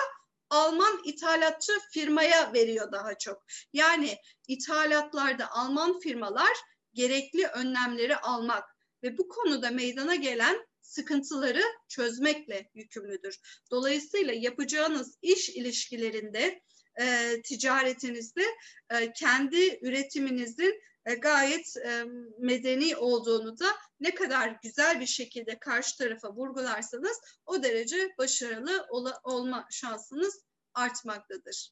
Alman 0.50 1.02
ithalatçı 1.04 1.72
firmaya 1.92 2.54
veriyor 2.54 2.92
daha 2.92 3.18
çok. 3.18 3.44
Yani 3.74 4.18
ithalatlarda 4.48 5.52
Alman 5.52 6.00
firmalar 6.00 6.58
gerekli 6.94 7.48
önlemleri 7.48 8.18
almak 8.18 8.64
ve 9.04 9.18
bu 9.18 9.28
konuda 9.28 9.72
meydana 9.72 10.16
gelen 10.16 10.67
sıkıntıları 10.88 11.62
çözmekle 11.88 12.70
yükümlüdür. 12.74 13.40
Dolayısıyla 13.72 14.34
yapacağınız 14.34 15.18
iş 15.22 15.50
ilişkilerinde, 15.50 16.62
e, 17.00 17.36
ticaretinizde 17.42 18.46
e, 18.90 19.14
kendi 19.14 19.80
üretiminizin 19.82 20.82
e, 21.06 21.16
gayet 21.16 21.78
e, 21.78 22.04
medeni 22.40 22.98
olduğunu 22.98 23.60
da 23.60 23.68
ne 24.00 24.16
kadar 24.16 24.60
güzel 24.64 25.00
bir 25.00 25.06
şekilde 25.06 25.60
karşı 25.60 25.98
tarafa 25.98 26.34
vurgularsanız 26.34 27.18
o 27.46 27.64
derece 27.64 28.10
başarılı 28.18 28.86
ol 28.90 29.08
olma 29.24 29.68
şansınız 29.72 30.44
artmaktadır. 30.74 31.72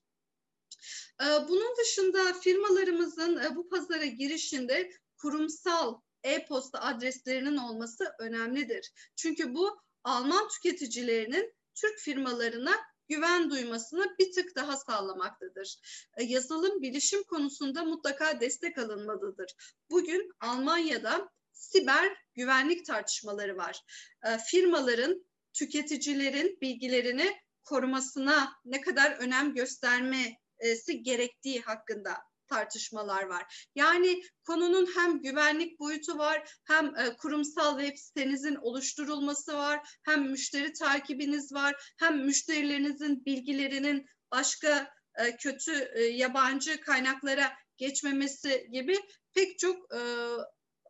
E, 1.21 1.25
bunun 1.47 1.75
dışında 1.77 2.33
firmalarımızın 2.33 3.37
e, 3.37 3.55
bu 3.55 3.69
pazara 3.69 4.05
girişinde 4.05 4.91
kurumsal 5.17 6.01
e-posta 6.25 6.81
adreslerinin 6.81 7.57
olması 7.57 8.13
önemlidir. 8.19 8.91
Çünkü 9.15 9.53
bu 9.53 9.77
Alman 10.03 10.47
tüketicilerinin 10.47 11.53
Türk 11.75 11.99
firmalarına 11.99 12.75
güven 13.07 13.49
duymasını 13.49 14.15
bir 14.19 14.31
tık 14.31 14.55
daha 14.55 14.77
sağlamaktadır. 14.77 15.77
E, 16.17 16.23
yazılım 16.23 16.81
bilişim 16.81 17.23
konusunda 17.23 17.83
mutlaka 17.83 18.39
destek 18.39 18.77
alınmalıdır. 18.77 19.55
Bugün 19.89 20.31
Almanya'da 20.39 21.29
siber 21.51 22.17
güvenlik 22.33 22.85
tartışmaları 22.85 23.57
var. 23.57 23.81
E, 24.25 24.37
firmaların 24.37 25.25
tüketicilerin 25.53 26.57
bilgilerini 26.61 27.35
korumasına 27.63 28.53
ne 28.65 28.81
kadar 28.81 29.11
önem 29.11 29.53
göstermesi 29.53 31.03
gerektiği 31.03 31.61
hakkında 31.61 32.17
tartışmalar 32.47 33.23
var. 33.23 33.67
Yani 33.75 34.21
konunun 34.43 34.87
hem 34.95 35.21
güvenlik 35.21 35.79
boyutu 35.79 36.17
var, 36.17 36.49
hem 36.63 36.85
e, 36.85 37.17
kurumsal 37.17 37.79
web 37.79 37.97
sitenizin 37.97 38.55
oluşturulması 38.55 39.57
var, 39.57 39.79
hem 40.05 40.31
müşteri 40.31 40.73
takibiniz 40.73 41.53
var, 41.53 41.93
hem 41.99 42.25
müşterilerinizin 42.25 43.25
bilgilerinin 43.25 44.05
başka 44.31 44.91
e, 45.15 45.37
kötü 45.37 45.89
e, 45.95 46.01
yabancı 46.03 46.81
kaynaklara 46.81 47.53
geçmemesi 47.77 48.67
gibi 48.71 48.97
pek 49.33 49.59
çok 49.59 49.93
e, 49.95 49.99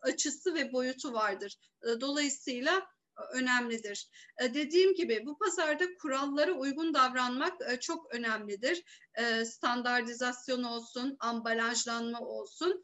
açısı 0.02 0.54
ve 0.54 0.74
boyutu 0.74 1.14
vardır. 1.14 1.58
E, 1.84 2.02
dolayısıyla 2.02 2.95
önemlidir. 3.32 4.10
E, 4.42 4.54
dediğim 4.54 4.96
gibi 4.96 5.24
bu 5.26 5.38
pazarda 5.38 5.86
kurallara 6.02 6.52
uygun 6.52 6.94
davranmak 6.94 7.54
e, 7.72 7.80
çok 7.80 8.16
önemlidir. 8.16 8.84
E, 9.16 9.46
standartizasyon 9.46 10.64
olsun, 10.64 11.18
ambalajlanma 11.20 12.20
olsun 12.20 12.84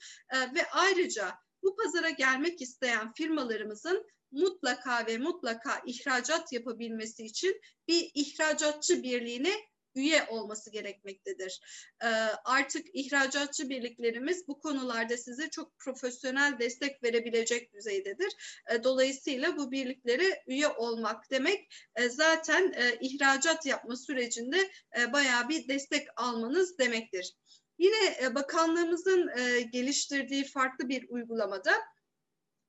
ve 0.55 0.69
ayrıca 0.71 1.33
bu 1.63 1.75
pazara 1.75 2.09
gelmek 2.09 2.61
isteyen 2.61 3.13
firmalarımızın 3.13 4.05
mutlaka 4.31 5.07
ve 5.07 5.17
mutlaka 5.17 5.81
ihracat 5.85 6.53
yapabilmesi 6.53 7.23
için 7.25 7.61
bir 7.87 8.11
ihracatçı 8.13 9.03
birliğine 9.03 9.53
üye 9.95 10.25
olması 10.29 10.71
gerekmektedir. 10.71 11.61
Ee, 12.03 12.07
artık 12.45 12.87
ihracatçı 12.93 13.69
birliklerimiz 13.69 14.47
bu 14.47 14.59
konularda 14.59 15.17
size 15.17 15.49
çok 15.49 15.79
profesyonel 15.79 16.59
destek 16.59 17.03
verebilecek 17.03 17.73
düzeydedir. 17.73 18.61
Ee, 18.71 18.83
dolayısıyla 18.83 19.57
bu 19.57 19.71
birliklere 19.71 20.43
üye 20.47 20.67
olmak 20.67 21.31
demek 21.31 21.73
e, 21.95 22.09
zaten 22.09 22.73
e, 22.75 22.97
ihracat 23.01 23.65
yapma 23.65 23.95
sürecinde 23.95 24.71
e, 24.99 25.13
bayağı 25.13 25.49
bir 25.49 25.67
destek 25.67 26.07
almanız 26.15 26.77
demektir. 26.77 27.35
Yine 27.77 28.35
bakanlığımızın 28.35 29.29
geliştirdiği 29.71 30.43
farklı 30.43 30.89
bir 30.89 31.09
uygulamada 31.09 31.73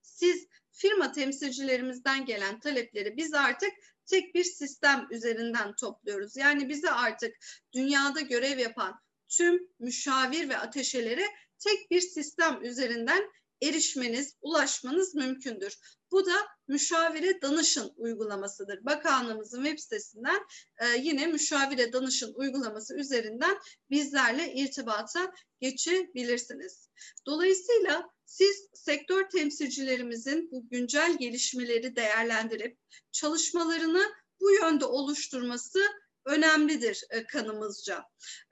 siz 0.03 0.47
firma 0.73 1.13
temsilcilerimizden 1.13 2.25
gelen 2.25 2.61
talepleri 2.61 3.17
biz 3.17 3.35
artık 3.35 3.73
tek 4.07 4.35
bir 4.35 4.45
sistem 4.45 5.07
üzerinden 5.11 5.77
topluyoruz. 5.77 6.37
Yani 6.37 6.69
bize 6.69 6.91
artık 6.91 7.37
dünyada 7.73 8.21
görev 8.21 8.59
yapan 8.59 9.01
tüm 9.29 9.69
müşavir 9.79 10.49
ve 10.49 10.59
ateşelere 10.59 11.25
tek 11.59 11.91
bir 11.91 12.01
sistem 12.01 12.65
üzerinden 12.65 13.23
erişmeniz, 13.63 14.37
ulaşmanız 14.41 15.15
mümkündür. 15.15 15.79
Bu 16.11 16.27
da 16.27 16.33
müşavire 16.69 17.43
danışın 17.43 17.93
uygulamasıdır. 17.97 18.85
Bakanlığımızın 18.85 19.65
web 19.65 19.79
sitesinden 19.79 20.41
e, 20.81 20.87
yine 20.99 21.27
müşavire 21.27 21.93
danışın 21.93 22.35
uygulaması 22.35 22.97
üzerinden 22.97 23.59
bizlerle 23.91 24.53
irtibata 24.55 25.33
geçebilirsiniz. 25.61 26.89
Dolayısıyla 27.27 28.11
siz 28.25 28.69
sektör 28.75 29.29
temsilcilerimizin 29.29 30.51
bu 30.51 30.69
güncel 30.69 31.19
gelişmeleri 31.19 31.97
değerlendirip 31.97 32.79
çalışmalarını 33.13 34.13
bu 34.41 34.51
yönde 34.51 34.85
oluşturması 34.85 35.81
önemlidir 36.25 37.05
e, 37.11 37.27
kanımızca. 37.27 38.05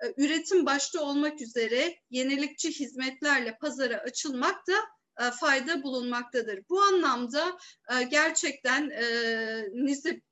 E, 0.04 0.14
üretim 0.16 0.66
başta 0.66 1.00
olmak 1.00 1.40
üzere 1.40 1.96
yenilikçi 2.11 2.80
hizmetlerle 2.80 3.58
pazara 3.61 3.96
açılmak 3.96 4.66
da 4.66 4.74
fayda 5.40 5.82
bulunmaktadır. 5.82 6.60
Bu 6.70 6.80
anlamda 6.80 7.58
e, 7.92 8.02
gerçekten 8.02 8.90
e, 8.90 9.04
NİSİP 9.72 10.24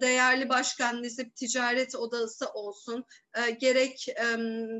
değerli 0.00 0.48
başkan 0.48 1.02
Nizip 1.02 1.36
Ticaret 1.36 1.94
Odası 1.94 2.48
olsun, 2.48 3.04
gerek 3.60 4.06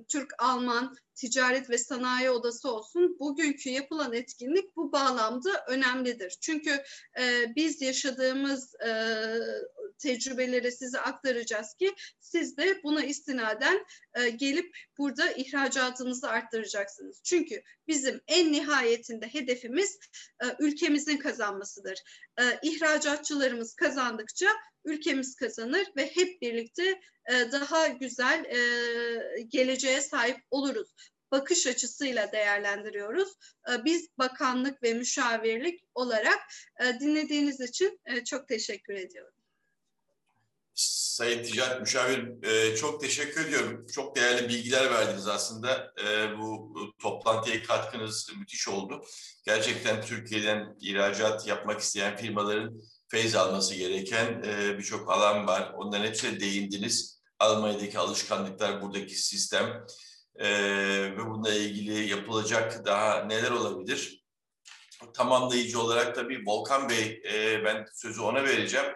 Türk-Alman 0.08 0.96
Ticaret 1.14 1.70
ve 1.70 1.78
Sanayi 1.78 2.30
Odası 2.30 2.72
olsun 2.72 3.16
bugünkü 3.20 3.70
yapılan 3.70 4.12
etkinlik 4.12 4.76
bu 4.76 4.92
bağlamda 4.92 5.64
önemlidir. 5.68 6.38
Çünkü 6.40 6.82
biz 7.56 7.82
yaşadığımız 7.82 8.74
tecrübeleri 9.98 10.72
size 10.72 11.00
aktaracağız 11.00 11.74
ki 11.74 11.94
siz 12.20 12.56
de 12.56 12.82
buna 12.82 13.04
istinaden 13.04 13.86
e, 14.14 14.28
gelip 14.28 14.76
burada 14.98 15.32
ihracatınızı 15.32 16.28
arttıracaksınız. 16.28 17.22
Çünkü 17.24 17.62
bizim 17.88 18.20
en 18.26 18.52
nihayetinde 18.52 19.26
hedefimiz 19.26 19.98
e, 20.42 20.46
ülkemizin 20.58 21.16
kazanmasıdır. 21.16 22.02
E, 22.40 22.42
ihracatçılarımız 22.62 23.74
kazandıkça 23.74 24.48
ülkemiz 24.84 25.36
kazanır 25.36 25.86
ve 25.96 26.06
hep 26.06 26.42
birlikte 26.42 27.00
e, 27.30 27.52
daha 27.52 27.88
güzel 27.88 28.44
e, 28.44 29.42
geleceğe 29.42 30.00
sahip 30.00 30.38
oluruz 30.50 30.94
bakış 31.30 31.66
açısıyla 31.66 32.32
değerlendiriyoruz. 32.32 33.32
E, 33.70 33.84
biz 33.84 34.08
bakanlık 34.18 34.82
ve 34.82 34.94
müşavirlik 34.94 35.84
olarak 35.94 36.38
e, 36.80 37.00
dinlediğiniz 37.00 37.60
için 37.60 38.00
e, 38.06 38.24
çok 38.24 38.48
teşekkür 38.48 38.94
ediyorum. 38.94 39.37
Sayın 40.78 41.42
Ticaret 41.42 41.80
Müşavir 41.80 42.42
e, 42.42 42.76
çok 42.76 43.00
teşekkür 43.00 43.46
ediyorum. 43.46 43.86
Çok 43.94 44.16
değerli 44.16 44.48
bilgiler 44.48 44.90
verdiniz 44.90 45.28
aslında. 45.28 45.92
E, 46.04 46.38
bu 46.38 46.74
toplantıya 46.98 47.62
katkınız 47.62 48.30
müthiş 48.38 48.68
oldu. 48.68 49.04
Gerçekten 49.46 50.02
Türkiye'den 50.02 50.76
ihracat 50.80 51.46
yapmak 51.46 51.80
isteyen 51.80 52.16
firmaların 52.16 52.80
feyz 53.08 53.34
alması 53.34 53.74
gereken 53.74 54.42
e, 54.46 54.78
birçok 54.78 55.12
alan 55.12 55.46
var. 55.46 55.72
Onların 55.76 56.06
hepsine 56.06 56.40
değindiniz. 56.40 57.18
Almanya'daki 57.38 57.98
alışkanlıklar, 57.98 58.82
buradaki 58.82 59.14
sistem 59.14 59.86
ve 60.40 61.26
bununla 61.26 61.54
ilgili 61.54 62.08
yapılacak 62.08 62.84
daha 62.86 63.24
neler 63.24 63.50
olabilir? 63.50 64.24
Tamamlayıcı 65.14 65.80
olarak 65.80 66.14
tabii 66.14 66.42
Volkan 66.46 66.88
Bey, 66.88 67.22
ben 67.64 67.86
sözü 67.94 68.20
ona 68.20 68.44
vereceğim 68.44 68.86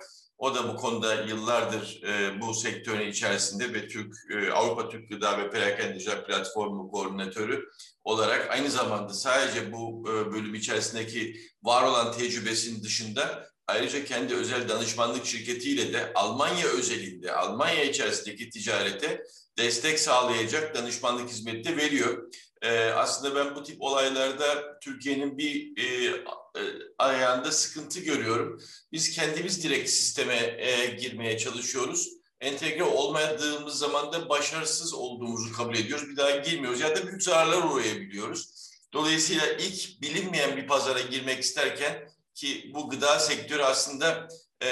o 0.43 0.55
da 0.55 0.69
bu 0.69 0.77
konuda 0.77 1.15
yıllardır 1.15 2.03
e, 2.03 2.41
bu 2.41 2.55
sektörün 2.55 3.11
içerisinde 3.11 3.75
ve 3.75 3.89
Türk 3.89 4.15
e, 4.31 4.53
Avrupa 4.53 4.89
Türk 4.89 5.09
Gıda 5.09 5.39
ve 5.39 5.51
Perakendeciler 5.51 6.27
Platformu 6.27 6.91
koordinatörü 6.91 7.69
olarak 8.05 8.51
aynı 8.51 8.71
zamanda 8.71 9.15
sadece 9.15 9.73
bu 9.73 10.05
e, 10.09 10.33
bölüm 10.33 10.55
içerisindeki 10.55 11.37
var 11.63 11.83
olan 11.83 12.13
tecrübesinin 12.13 12.83
dışında 12.83 13.49
ayrıca 13.67 14.05
kendi 14.05 14.35
özel 14.35 14.69
danışmanlık 14.69 15.27
şirketiyle 15.27 15.93
de 15.93 16.13
Almanya 16.15 16.67
özelinde, 16.67 17.33
Almanya 17.33 17.85
içerisindeki 17.85 18.51
ticarete 18.51 19.25
destek 19.59 20.01
sağlayacak 20.01 20.75
danışmanlık 20.75 21.31
hizmeti 21.31 21.65
de 21.65 21.77
veriyor. 21.77 22.33
Ee, 22.63 22.91
aslında 22.91 23.35
ben 23.35 23.55
bu 23.55 23.63
tip 23.63 23.83
olaylarda 23.83 24.79
Türkiye'nin 24.81 25.39
bir 25.39 25.77
e, 25.77 26.07
e, 26.07 26.63
ayağında 26.99 27.53
sıkıntı 27.53 28.01
görüyorum. 28.01 28.61
Biz 28.93 29.11
kendimiz 29.11 29.65
direkt 29.65 29.91
sisteme 29.91 30.37
e, 30.59 30.87
girmeye 30.87 31.39
çalışıyoruz. 31.39 32.09
Entegre 32.41 32.85
olmadığımız 32.85 33.79
zaman 33.79 34.13
da 34.13 34.29
başarısız 34.29 34.95
olduğumuzu 34.95 35.53
kabul 35.53 35.75
ediyoruz. 35.75 36.09
Bir 36.09 36.17
daha 36.17 36.37
girmiyoruz 36.37 36.81
ya 36.81 36.97
da 36.97 37.07
büyük 37.07 37.23
zararlar 37.23 37.63
uğrayabiliyoruz. 37.63 38.71
Dolayısıyla 38.93 39.47
ilk 39.47 40.03
bilinmeyen 40.03 40.57
bir 40.57 40.67
pazara 40.67 41.01
girmek 41.01 41.41
isterken 41.41 42.09
ki 42.35 42.71
bu 42.75 42.91
gıda 42.91 43.19
sektörü 43.19 43.63
aslında 43.63 44.29
e, 44.63 44.69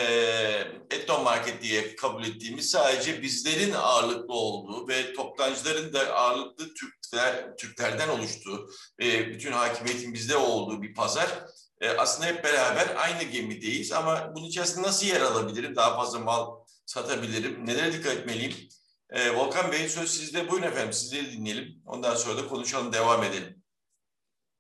etno 0.91 1.23
market 1.23 1.63
diye 1.63 1.97
kabul 1.97 2.25
ettiğimiz 2.25 2.71
sadece 2.71 3.23
bizlerin 3.23 3.73
ağırlıklı 3.73 4.35
olduğu 4.35 4.89
ve 4.89 5.13
toptancıların 5.13 5.93
da 5.93 6.15
ağırlıklı 6.15 6.75
Türkler, 6.75 7.57
Türklerden 7.57 8.09
oluştuğu 8.09 8.71
ve 9.01 9.29
bütün 9.29 9.53
hakimiyetin 9.53 10.15
bizde 10.15 10.37
olduğu 10.37 10.83
bir 10.83 10.95
pazar. 10.95 11.45
E, 11.81 11.89
aslında 11.89 12.29
hep 12.29 12.45
beraber 12.45 12.97
aynı 12.97 13.23
gemideyiz 13.23 13.93
ama 13.93 14.33
bunun 14.35 14.47
içerisinde 14.47 14.87
nasıl 14.87 15.07
yer 15.07 15.21
alabilirim? 15.21 15.77
Daha 15.77 15.97
fazla 15.97 16.19
mal 16.19 16.51
satabilirim? 16.87 17.67
Nelere 17.67 17.93
dikkat 17.93 18.13
etmeliyim? 18.13 18.55
E, 19.11 19.31
Volkan 19.31 19.73
Bey 19.73 19.89
söz 19.89 20.11
sizde. 20.11 20.51
Buyurun 20.51 20.67
efendim 20.67 20.93
sizleri 20.93 21.33
dinleyelim. 21.33 21.83
Ondan 21.87 22.15
sonra 22.15 22.37
da 22.37 22.49
konuşalım, 22.49 22.93
devam 22.93 23.25
edelim. 23.25 23.63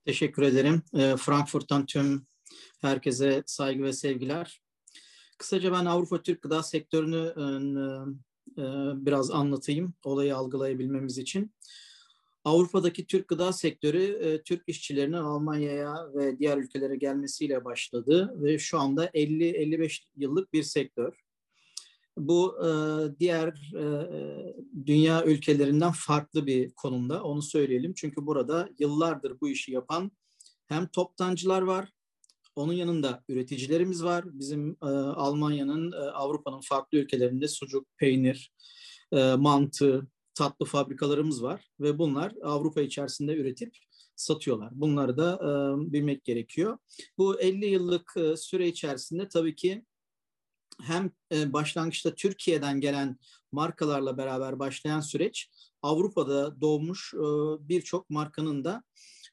Teşekkür 0.06 0.42
ederim. 0.42 0.82
E, 0.94 1.16
Frankfurt'tan 1.16 1.86
tüm 1.86 2.26
herkese 2.80 3.42
saygı 3.46 3.82
ve 3.82 3.92
sevgiler. 3.92 4.60
Kısaca 5.40 5.72
ben 5.72 5.84
Avrupa 5.84 6.22
Türk 6.22 6.42
gıda 6.42 6.62
sektörünü 6.62 7.34
e, 7.36 7.42
e, 8.62 8.64
biraz 9.06 9.30
anlatayım 9.30 9.94
olayı 10.04 10.36
algılayabilmemiz 10.36 11.18
için. 11.18 11.52
Avrupa'daki 12.44 13.06
Türk 13.06 13.28
gıda 13.28 13.52
sektörü 13.52 14.02
e, 14.02 14.42
Türk 14.42 14.62
işçilerinin 14.66 15.16
Almanya'ya 15.16 15.96
ve 16.14 16.38
diğer 16.38 16.56
ülkelere 16.56 16.96
gelmesiyle 16.96 17.64
başladı 17.64 18.34
ve 18.42 18.58
şu 18.58 18.78
anda 18.78 19.06
50-55 19.06 20.02
yıllık 20.16 20.52
bir 20.52 20.62
sektör. 20.62 21.20
Bu 22.16 22.58
diğer 23.20 23.72
dünya 24.86 25.24
ülkelerinden 25.24 25.92
farklı 25.92 26.46
bir 26.46 26.70
konumda 26.70 27.22
onu 27.22 27.42
söyleyelim. 27.42 27.94
Çünkü 27.96 28.26
burada 28.26 28.68
yıllardır 28.78 29.40
bu 29.40 29.48
işi 29.48 29.72
yapan 29.72 30.12
hem 30.66 30.86
toptancılar 30.86 31.62
var 31.62 31.88
onun 32.56 32.72
yanında 32.72 33.24
üreticilerimiz 33.28 34.04
var. 34.04 34.24
Bizim 34.32 34.70
e, 34.82 34.86
Almanya'nın, 34.86 35.92
e, 35.92 35.96
Avrupa'nın 35.96 36.60
farklı 36.60 36.98
ülkelerinde 36.98 37.48
sucuk, 37.48 37.86
peynir, 37.98 38.52
e, 39.12 39.34
mantı, 39.34 40.06
tatlı 40.34 40.66
fabrikalarımız 40.66 41.42
var 41.42 41.70
ve 41.80 41.98
bunlar 41.98 42.32
Avrupa 42.42 42.80
içerisinde 42.80 43.36
üretip 43.36 43.76
satıyorlar. 44.16 44.70
Bunları 44.72 45.16
da 45.16 45.34
e, 45.34 45.48
bilmek 45.92 46.24
gerekiyor. 46.24 46.78
Bu 47.18 47.40
50 47.40 47.66
yıllık 47.66 48.14
e, 48.16 48.36
süre 48.36 48.68
içerisinde 48.68 49.28
tabii 49.28 49.54
ki 49.54 49.84
hem 50.82 51.10
e, 51.32 51.52
başlangıçta 51.52 52.14
Türkiye'den 52.14 52.80
gelen 52.80 53.18
markalarla 53.52 54.18
beraber 54.18 54.58
başlayan 54.58 55.00
süreç 55.00 55.50
Avrupa'da 55.82 56.60
doğmuş 56.60 57.14
e, 57.14 57.18
birçok 57.68 58.10
markanın 58.10 58.64
da 58.64 58.82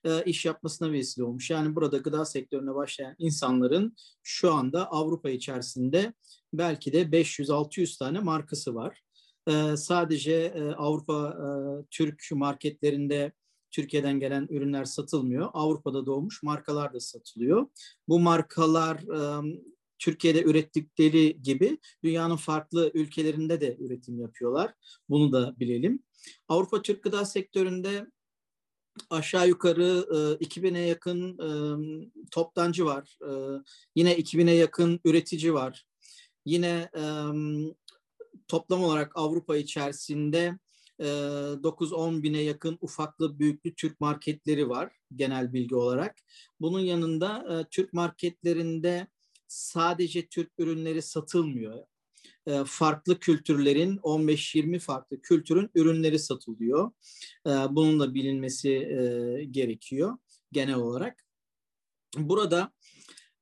e, 0.07 0.23
iş 0.25 0.45
yapmasına 0.45 0.91
vesile 0.91 1.23
olmuş. 1.23 1.49
Yani 1.49 1.75
burada 1.75 1.97
gıda 1.97 2.25
sektörüne 2.25 2.75
başlayan 2.75 3.15
insanların 3.17 3.95
şu 4.23 4.53
anda 4.53 4.91
Avrupa 4.91 5.29
içerisinde 5.29 6.13
belki 6.53 6.93
de 6.93 7.01
500-600 7.01 7.99
tane 7.99 8.19
markası 8.19 8.75
var. 8.75 9.01
E, 9.47 9.77
sadece 9.77 10.33
e, 10.33 10.61
Avrupa 10.61 11.29
e, 11.29 11.47
Türk 11.91 12.23
marketlerinde 12.31 13.31
Türkiye'den 13.71 14.19
gelen 14.19 14.47
ürünler 14.49 14.85
satılmıyor. 14.85 15.49
Avrupa'da 15.53 16.05
doğmuş 16.05 16.43
markalar 16.43 16.93
da 16.93 16.99
satılıyor. 16.99 17.67
Bu 18.07 18.19
markalar 18.19 18.97
e, 18.97 19.57
Türkiye'de 19.99 20.43
ürettikleri 20.43 21.41
gibi 21.41 21.77
dünyanın 22.03 22.35
farklı 22.35 22.91
ülkelerinde 22.93 23.61
de 23.61 23.77
üretim 23.79 24.19
yapıyorlar. 24.19 24.73
Bunu 25.09 25.31
da 25.31 25.59
bilelim. 25.59 26.03
Avrupa 26.47 26.81
Türk 26.81 27.03
gıda 27.03 27.25
sektöründe 27.25 28.07
aşağı 29.09 29.47
yukarı 29.47 30.05
e, 30.11 30.45
2000'e 30.45 30.81
yakın 30.81 31.37
e, 31.39 31.49
toptancı 32.31 32.85
var. 32.85 33.17
E, 33.21 33.31
yine 33.95 34.17
2000'e 34.17 34.53
yakın 34.53 34.99
üretici 35.05 35.53
var. 35.53 35.85
Yine 36.45 36.89
e, 36.97 37.03
toplam 38.47 38.83
olarak 38.83 39.11
Avrupa 39.15 39.57
içerisinde 39.57 40.57
9-10 40.99 42.23
bine 42.23 42.41
yakın 42.41 42.77
ufaklı 42.81 43.39
büyüklü 43.39 43.75
Türk 43.75 43.99
marketleri 43.99 44.69
var 44.69 44.95
genel 45.15 45.53
bilgi 45.53 45.75
olarak. 45.75 46.15
Bunun 46.61 46.79
yanında 46.79 47.67
Türk 47.71 47.93
marketlerinde 47.93 49.07
sadece 49.47 50.27
Türk 50.27 50.51
ürünleri 50.57 51.01
satılmıyor. 51.01 51.83
Farklı 52.65 53.19
kültürlerin 53.19 53.97
15-20 53.97 54.79
farklı 54.79 55.21
kültürün 55.21 55.69
ürünleri 55.75 56.19
satılıyor. 56.19 56.91
Bunun 57.45 57.99
da 57.99 58.13
bilinmesi 58.13 58.71
gerekiyor 59.51 60.17
genel 60.51 60.75
olarak. 60.75 61.25
Burada 62.17 62.71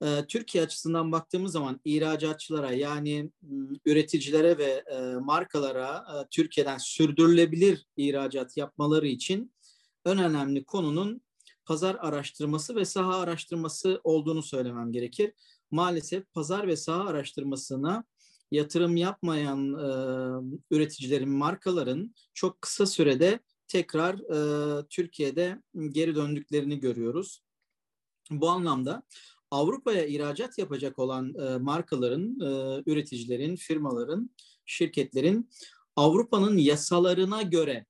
e, 0.02 0.26
Türkiye 0.28 0.64
açısından 0.64 1.12
baktığımız 1.12 1.52
zaman 1.52 1.80
ihracatçılara 1.86 2.72
yani 2.72 3.32
üreticilere 3.86 4.58
ve 4.58 4.84
e, 4.92 5.16
markalara 5.16 5.98
e, 5.98 6.28
Türkiye'den 6.32 6.78
sürdürülebilir 6.78 7.86
ihracat 7.98 8.58
yapmaları 8.58 9.08
için 9.08 9.54
en 10.06 10.18
önemli 10.18 10.66
konunun 10.66 11.22
pazar 11.66 11.96
araştırması 11.96 12.76
ve 12.76 12.86
saha 12.86 13.20
araştırması 13.20 14.02
olduğunu 14.04 14.44
söylemem 14.44 14.92
gerekir. 14.92 15.34
Maalesef 15.72 16.34
pazar 16.34 16.68
ve 16.68 16.76
saha 16.76 17.06
araştırmasına 17.06 18.04
yatırım 18.52 18.98
yapmayan 18.98 19.74
e, 19.74 19.88
üreticilerin, 20.72 21.30
markaların 21.30 22.16
çok 22.34 22.62
kısa 22.62 22.86
sürede 22.86 23.40
tekrar 23.68 24.14
e, 24.16 24.86
Türkiye'de 24.90 25.62
geri 25.90 26.16
döndüklerini 26.16 26.80
görüyoruz. 26.80 27.42
Bu 28.32 28.50
anlamda 28.50 29.04
Avrupa'ya 29.52 30.06
ihracat 30.06 30.58
yapacak 30.58 31.00
olan 31.00 31.34
e, 31.34 31.58
markaların, 31.58 32.40
e, 32.40 32.84
üreticilerin, 32.86 33.56
firmaların, 33.56 34.30
şirketlerin 34.66 35.50
Avrupa'nın 35.96 36.58
yasalarına 36.58 37.42
göre 37.42 37.86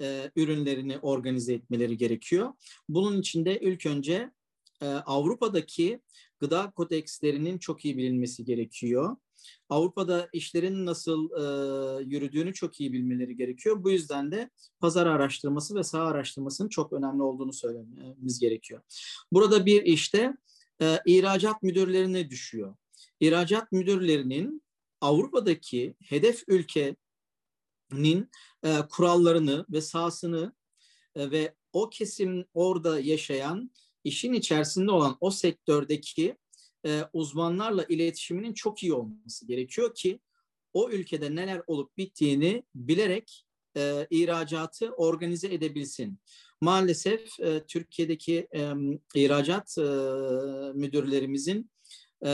e, 0.00 0.30
ürünlerini 0.36 0.98
organize 0.98 1.54
etmeleri 1.54 1.96
gerekiyor. 1.96 2.52
Bunun 2.88 3.20
için 3.20 3.44
de 3.44 3.60
ilk 3.60 3.86
önce 3.86 4.30
e, 4.82 4.86
Avrupa'daki 4.86 6.00
gıda 6.38 6.70
kodekslerinin 6.70 7.58
çok 7.58 7.84
iyi 7.84 7.96
bilinmesi 7.96 8.44
gerekiyor. 8.44 9.16
Avrupa'da 9.68 10.28
işlerin 10.32 10.86
nasıl 10.86 11.30
e, 11.30 12.04
yürüdüğünü 12.04 12.54
çok 12.54 12.80
iyi 12.80 12.92
bilmeleri 12.92 13.36
gerekiyor. 13.36 13.84
Bu 13.84 13.90
yüzden 13.90 14.32
de 14.32 14.50
pazar 14.80 15.06
araştırması 15.06 15.74
ve 15.74 15.82
saha 15.82 16.04
araştırmasının 16.04 16.68
çok 16.68 16.92
önemli 16.92 17.22
olduğunu 17.22 17.52
söylememiz 17.52 18.38
gerekiyor. 18.38 18.80
Burada 19.32 19.66
bir 19.66 19.82
işte 19.82 20.36
e, 20.82 20.98
ihracat 21.06 21.62
müdürlerine 21.62 22.30
düşüyor. 22.30 22.74
İhracat 23.20 23.72
müdürlerinin 23.72 24.62
Avrupa'daki 25.00 25.94
hedef 26.04 26.44
ülkenin 26.48 26.96
e, 28.64 28.78
kurallarını 28.90 29.66
ve 29.70 29.80
sahasını 29.80 30.52
e, 31.14 31.30
ve 31.30 31.54
o 31.72 31.90
kesim 31.90 32.44
orada 32.54 33.00
yaşayan 33.00 33.70
işin 34.04 34.32
içerisinde 34.32 34.90
olan 34.90 35.16
o 35.20 35.30
sektördeki 35.30 36.36
e, 36.86 37.02
uzmanlarla 37.12 37.84
iletişiminin 37.84 38.52
çok 38.52 38.82
iyi 38.82 38.92
olması 38.92 39.46
gerekiyor 39.46 39.94
ki 39.94 40.20
o 40.72 40.90
ülkede 40.90 41.34
neler 41.34 41.62
olup 41.66 41.96
bittiğini 41.96 42.62
bilerek 42.74 43.46
e, 43.76 44.06
ihracatı 44.10 44.92
organize 44.92 45.54
edebilsin. 45.54 46.18
Maalesef 46.60 47.40
e, 47.40 47.66
Türkiye'deki 47.66 48.48
e, 48.54 48.72
ihracat 49.14 49.78
e, 49.78 49.82
müdürlerimizin 50.74 51.70
e, 52.24 52.28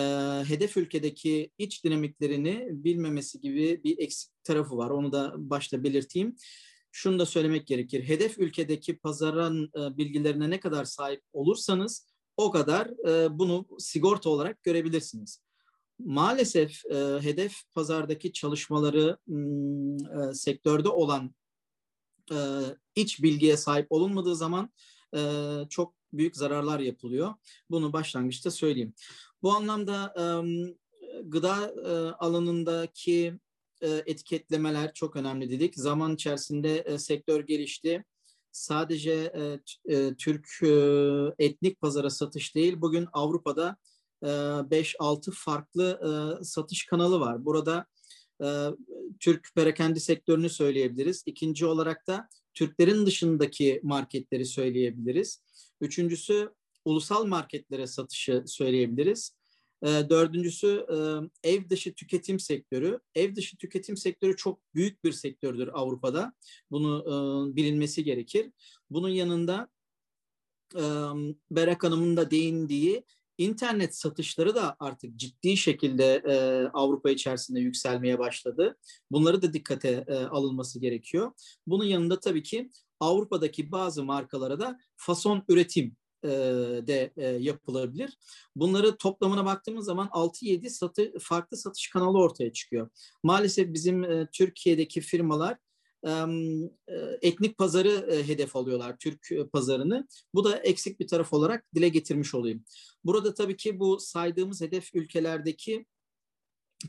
hedef 0.49 0.77
ülkedeki 0.77 1.51
iç 1.59 1.85
dinamiklerini 1.85 2.69
bilmemesi 2.71 3.41
gibi 3.41 3.81
bir 3.85 3.99
eksik 3.99 4.31
tarafı 4.45 4.77
var. 4.77 4.91
Onu 4.91 5.13
da 5.13 5.35
başta 5.37 5.85
belirteyim. 5.85 6.37
Şunu 6.93 7.19
da 7.19 7.27
söylemek 7.27 7.67
gerekir. 7.67 8.03
Hedef 8.03 8.39
ülkedeki 8.39 8.99
pazarın 8.99 9.65
e, 9.65 9.97
bilgilerine 9.97 10.51
ne 10.51 10.61
kadar 10.61 10.85
sahip 10.85 11.23
olursanız 11.33 12.08
o 12.39 12.51
kadar 12.51 13.09
e, 13.09 13.39
bunu 13.39 13.67
sigorta 13.79 14.31
olarak 14.31 14.63
görebilirsiniz. 14.63 15.43
Maalesef 15.99 16.87
e, 16.87 16.97
hedef 17.21 17.55
pazardaki 17.75 18.33
çalışmaları 18.33 19.19
e, 20.31 20.35
sektörde 20.35 20.89
olan 20.89 21.35
e, 22.33 22.39
iç 22.95 23.23
bilgiye 23.23 23.57
sahip 23.57 23.87
olunmadığı 23.91 24.37
zaman 24.37 24.71
e, 25.17 25.21
çok 25.69 25.95
büyük 26.13 26.37
zararlar 26.37 26.81
yapılıyor. 26.81 27.35
Bunu 27.71 27.93
başlangıçta 27.93 28.51
söyleyeyim. 28.51 28.95
Bu 29.43 29.53
anlamda 29.53 30.15
e, 30.19 30.25
gıda 31.23 31.75
e, 31.87 31.91
alanındaki 32.13 33.39
e, 33.81 33.89
etiketlemeler 34.07 34.95
çok 34.95 35.17
önemli 35.17 35.51
dedik. 35.51 35.77
Zaman 35.77 36.15
içerisinde 36.15 36.79
e, 36.79 36.99
sektör 36.99 37.41
gelişti 37.41 38.05
sadece 38.53 39.13
e, 39.13 39.61
e, 39.95 40.15
Türk 40.15 40.49
e, 40.63 41.45
etnik 41.45 41.81
pazara 41.81 42.11
satış 42.11 42.55
değil, 42.55 42.81
bugün 42.81 43.07
Avrupa'da 43.13 43.77
e, 44.23 44.27
5-6 44.27 45.31
farklı 45.35 46.01
e, 46.41 46.45
satış 46.45 46.87
kanalı 46.87 47.21
var. 47.21 47.45
Burada 47.45 47.87
e, 48.45 48.47
Türk 49.21 49.49
perakende 49.55 50.01
sektörünü 50.01 50.51
söyleyebiliriz. 50.51 51.23
İkinci 51.27 51.67
olarak 51.67 52.07
da 52.07 52.29
Türklerin 52.55 53.07
dışındaki 53.07 53.81
marketleri 53.83 54.47
söyleyebiliriz. 54.47 55.43
Üçüncüsü 55.81 56.51
ulusal 56.85 57.25
marketlere 57.25 57.87
satışı 57.87 58.45
söyleyebiliriz. 58.47 59.38
E, 59.83 59.87
dördüncüsü 60.11 60.87
e, 61.45 61.49
ev 61.51 61.71
dışı 61.71 61.95
tüketim 61.95 62.41
sektörü. 62.41 63.01
Ev 63.15 63.35
dışı 63.35 63.57
tüketim 63.57 63.97
sektörü 63.97 64.37
çok 64.37 64.61
büyük 64.75 65.05
bir 65.05 65.13
sektördür 65.13 65.69
Avrupa'da. 65.73 66.33
Bunu 66.71 67.03
e, 67.07 67.57
bilinmesi 67.57 68.05
gerekir. 68.05 68.51
Bunun 68.91 69.09
yanında 69.09 69.69
e, 70.77 70.83
Berak 71.51 71.85
Hanım'ın 71.85 72.17
da 72.17 72.31
değindiği 72.31 73.05
internet 73.39 73.97
satışları 73.97 74.55
da 74.55 74.77
artık 74.81 75.17
ciddi 75.17 75.57
şekilde 75.57 76.23
e, 76.29 76.35
Avrupa 76.73 77.11
içerisinde 77.11 77.61
yükselmeye 77.61 78.19
başladı. 78.19 78.77
Bunları 79.11 79.43
da 79.43 79.53
dikkate 79.53 80.05
e, 80.09 80.15
alınması 80.15 80.81
gerekiyor. 80.81 81.33
Bunun 81.67 81.85
yanında 81.85 82.21
tabii 82.21 82.43
ki 82.43 82.71
Avrupa'daki 83.01 83.73
bazı 83.73 84.05
markalara 84.05 84.61
da 84.61 84.79
fason 84.97 85.45
üretim 85.49 85.97
de 86.87 87.13
yapılabilir. 87.41 88.19
Bunları 88.57 88.97
toplamına 88.97 89.45
baktığımız 89.45 89.85
zaman 89.85 90.07
6-7 90.07 90.71
satı, 90.71 91.13
farklı 91.21 91.57
satış 91.57 91.91
kanalı 91.91 92.19
ortaya 92.19 92.53
çıkıyor. 92.53 92.91
Maalesef 93.23 93.73
bizim 93.73 94.27
Türkiye'deki 94.33 95.01
firmalar 95.01 95.57
etnik 97.23 97.59
pazarı 97.59 98.23
hedef 98.27 98.57
alıyorlar, 98.57 98.97
Türk 98.99 99.53
pazarını. 99.53 100.09
Bu 100.35 100.45
da 100.45 100.59
eksik 100.59 101.01
bir 101.01 101.07
taraf 101.09 101.33
olarak 101.33 101.75
dile 101.75 101.89
getirmiş 101.89 102.35
olayım. 102.35 102.65
Burada 103.05 103.35
tabii 103.35 103.57
ki 103.57 103.81
bu 103.81 103.99
saydığımız 104.01 104.61
hedef 104.61 104.95
ülkelerdeki 104.95 105.87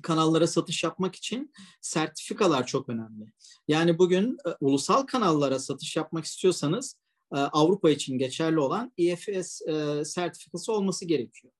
kanallara 0.01 0.47
satış 0.47 0.83
yapmak 0.83 1.15
için 1.15 1.53
sertifikalar 1.81 2.65
çok 2.65 2.89
önemli. 2.89 3.31
Yani 3.67 3.97
bugün 3.97 4.37
ulusal 4.59 5.01
kanallara 5.01 5.59
satış 5.59 5.95
yapmak 5.95 6.25
istiyorsanız 6.25 6.95
Avrupa 7.35 7.89
için 7.89 8.17
geçerli 8.17 8.59
olan 8.59 8.93
IFS 8.97 9.61
e, 9.61 10.05
sertifikası 10.05 10.73
olması 10.73 11.05
gerekiyor. 11.05 11.53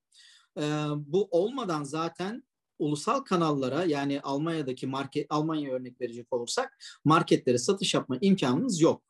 E, 0.58 0.62
bu 0.96 1.28
olmadan 1.30 1.84
zaten 1.84 2.42
ulusal 2.78 3.20
kanallara 3.20 3.84
yani 3.84 4.20
Almanya'daki 4.20 4.86
market 4.86 5.26
Almanya 5.30 5.72
örnek 5.72 6.00
verecek 6.00 6.32
olursak 6.32 6.78
marketlere 7.04 7.58
satış 7.58 7.94
yapma 7.94 8.18
imkanımız 8.20 8.80
yok. 8.80 9.02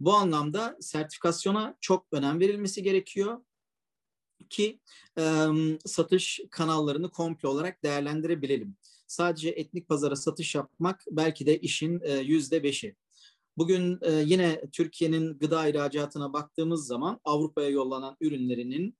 Bu 0.00 0.14
anlamda 0.14 0.76
sertifikasyona 0.80 1.76
çok 1.80 2.06
önem 2.12 2.40
verilmesi 2.40 2.82
gerekiyor 2.82 3.44
ki 4.50 4.80
e, 5.18 5.46
satış 5.84 6.40
kanallarını 6.50 7.10
komple 7.10 7.48
olarak 7.48 7.82
değerlendirebilelim. 7.82 8.76
Sadece 9.06 9.48
etnik 9.48 9.88
pazara 9.88 10.16
satış 10.16 10.54
yapmak 10.54 11.04
belki 11.10 11.46
de 11.46 11.58
işin 11.58 12.00
yüzde 12.22 12.62
beşi. 12.62 12.96
Bugün 13.58 13.98
e, 14.02 14.12
yine 14.12 14.60
Türkiye'nin 14.72 15.38
gıda 15.38 15.68
ihracatına 15.68 16.32
baktığımız 16.32 16.86
zaman 16.86 17.20
Avrupa'ya 17.24 17.68
yollanan 17.68 18.16
ürünlerinin 18.20 18.96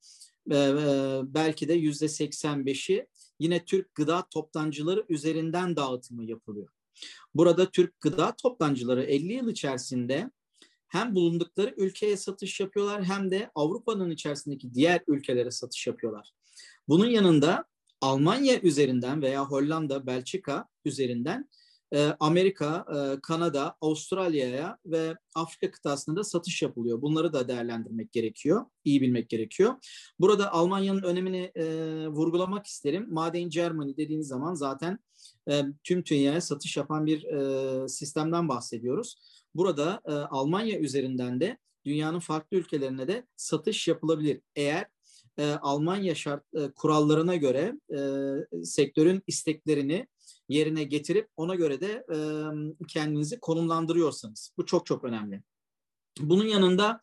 e, 0.51 0.57
e, 0.57 1.19
belki 1.23 1.67
de 1.67 1.73
yüzde 1.73 2.05
85'i 2.05 3.07
yine 3.39 3.65
Türk 3.65 3.95
gıda 3.95 4.27
toptancıları 4.29 5.05
üzerinden 5.09 5.75
dağıtımı 5.75 6.25
yapılıyor. 6.25 6.67
Burada 7.35 7.71
Türk 7.71 8.01
gıda 8.01 8.35
toptancıları 8.35 9.03
50 9.03 9.33
yıl 9.33 9.47
içerisinde 9.49 10.31
hem 10.87 11.15
bulundukları 11.15 11.73
ülkeye 11.77 12.17
satış 12.17 12.59
yapıyorlar 12.59 13.03
hem 13.03 13.31
de 13.31 13.51
Avrupa'nın 13.55 14.09
içerisindeki 14.09 14.73
diğer 14.73 15.01
ülkelere 15.07 15.51
satış 15.51 15.87
yapıyorlar. 15.87 16.33
Bunun 16.87 17.09
yanında 17.09 17.65
Almanya 18.01 18.61
üzerinden 18.61 19.21
veya 19.21 19.45
Hollanda, 19.45 20.07
Belçika 20.07 20.67
üzerinden 20.85 21.49
e, 21.93 22.15
Amerika, 22.19 22.85
e, 22.95 23.21
Kanada, 23.21 23.75
Avustralya'ya 23.81 24.77
ve 24.85 25.15
Afrika 25.35 25.71
kıtasında 25.71 26.19
da 26.19 26.23
satış 26.23 26.61
yapılıyor. 26.61 27.01
Bunları 27.01 27.33
da 27.33 27.47
değerlendirmek 27.47 28.11
gerekiyor, 28.11 28.65
iyi 28.85 29.01
bilmek 29.01 29.29
gerekiyor. 29.29 29.75
Burada 30.19 30.53
Almanya'nın 30.53 31.03
önemini 31.03 31.51
e, 31.55 31.65
vurgulamak 32.07 32.65
isterim. 32.65 33.07
Made 33.13 33.39
in 33.39 33.49
Germany 33.49 33.97
dediğiniz 33.97 34.27
zaman 34.27 34.53
zaten 34.53 34.99
e, 35.49 35.63
tüm 35.83 36.05
dünyaya 36.05 36.41
satış 36.41 36.77
yapan 36.77 37.05
bir 37.05 37.27
sistemden 37.87 38.49
bahsediyoruz. 38.49 39.15
Burada 39.55 40.01
Almanya 40.31 40.79
üzerinden 40.79 41.39
de 41.39 41.57
dünyanın 41.85 42.19
farklı 42.19 42.57
ülkelerine 42.57 43.07
de 43.07 43.27
satış 43.35 43.87
yapılabilir. 43.87 44.41
Eğer 44.55 44.85
e, 45.37 45.51
Almanya 45.51 46.15
şart 46.15 46.43
e, 46.53 46.71
kurallarına 46.71 47.35
göre 47.35 47.73
e, 47.91 47.99
sektörün 48.65 49.23
isteklerini 49.27 50.07
yerine 50.49 50.83
getirip 50.83 51.29
ona 51.37 51.55
göre 51.55 51.81
de 51.81 52.05
e, 52.13 52.17
kendinizi 52.87 53.39
konumlandırıyorsanız. 53.39 54.51
Bu 54.57 54.65
çok 54.65 54.85
çok 54.85 55.03
önemli. 55.03 55.43
Bunun 56.19 56.45
yanında 56.45 57.01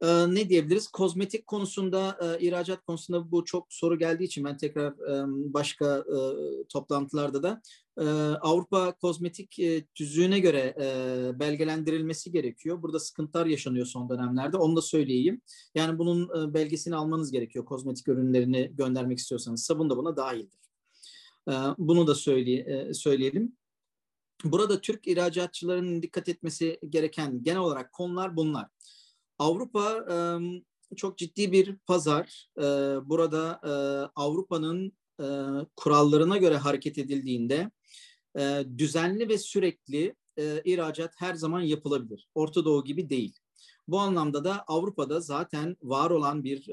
e, 0.00 0.34
ne 0.34 0.48
diyebiliriz? 0.48 0.88
Kozmetik 0.88 1.46
konusunda, 1.46 2.18
e, 2.22 2.46
ihracat 2.46 2.84
konusunda 2.86 3.30
bu 3.30 3.44
çok 3.44 3.66
soru 3.70 3.98
geldiği 3.98 4.24
için 4.24 4.44
ben 4.44 4.56
tekrar 4.56 4.92
e, 4.92 5.24
başka 5.54 5.98
e, 5.98 6.18
toplantılarda 6.68 7.42
da 7.42 7.62
e, 7.98 8.04
Avrupa 8.40 8.92
kozmetik 8.92 9.58
e, 9.58 9.86
tüzüğüne 9.86 10.38
göre 10.38 10.74
e, 10.80 11.40
belgelendirilmesi 11.40 12.32
gerekiyor. 12.32 12.82
Burada 12.82 13.00
sıkıntılar 13.00 13.46
yaşanıyor 13.46 13.86
son 13.86 14.08
dönemlerde. 14.08 14.56
Onu 14.56 14.76
da 14.76 14.82
söyleyeyim. 14.82 15.40
Yani 15.74 15.98
bunun 15.98 16.24
e, 16.24 16.54
belgesini 16.54 16.96
almanız 16.96 17.32
gerekiyor 17.32 17.64
kozmetik 17.64 18.08
ürünlerini 18.08 18.70
göndermek 18.74 19.18
istiyorsanız. 19.18 19.64
Sabun 19.64 19.90
da 19.90 19.96
buna 19.96 20.16
dahildir. 20.16 20.58
E, 21.48 21.52
bunu 21.78 22.06
da 22.06 22.14
söyley 22.14 22.58
e, 22.58 22.94
söyleyelim. 22.94 23.56
Burada 24.44 24.80
Türk 24.80 25.06
ihracatçılarının 25.06 26.02
dikkat 26.02 26.28
etmesi 26.28 26.78
gereken 26.88 27.42
genel 27.42 27.60
olarak 27.60 27.92
konular 27.92 28.36
bunlar. 28.36 28.66
Avrupa 29.38 30.06
çok 30.96 31.18
ciddi 31.18 31.52
bir 31.52 31.76
pazar. 31.76 32.50
Burada 33.04 33.60
Avrupa'nın 34.14 34.92
kurallarına 35.76 36.36
göre 36.36 36.56
hareket 36.56 36.98
edildiğinde 36.98 37.70
düzenli 38.78 39.28
ve 39.28 39.38
sürekli 39.38 40.14
ihracat 40.64 41.14
her 41.16 41.34
zaman 41.34 41.60
yapılabilir. 41.60 42.28
Orta 42.34 42.64
Doğu 42.64 42.84
gibi 42.84 43.10
değil. 43.10 43.38
Bu 43.88 43.98
anlamda 43.98 44.44
da 44.44 44.64
Avrupa'da 44.66 45.20
zaten 45.20 45.76
var 45.82 46.10
olan 46.10 46.44
bir 46.44 46.70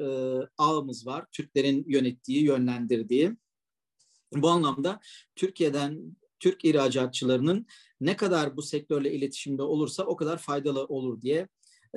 ağımız 0.58 1.08
var. 1.08 1.26
Türklerin 1.32 1.86
yönettiği, 1.88 2.44
yönlendirdiği. 2.44 3.32
Bu 4.34 4.50
anlamda 4.50 5.00
Türkiye'den 5.36 6.18
Türk 6.40 6.66
ihracatçılarının 6.66 7.68
ne 8.02 8.16
kadar 8.16 8.58
bu 8.58 8.62
sektörle 8.62 9.14
iletişimde 9.14 9.64
olursa 9.64 10.04
o 10.04 10.16
kadar 10.16 10.38
faydalı 10.38 10.86
olur 10.86 11.22
diye 11.22 11.48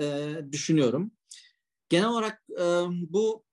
e, 0.00 0.36
düşünüyorum. 0.52 1.10
Genel 1.88 2.08
olarak 2.08 2.42
e, 2.60 2.64
bu 2.88 3.44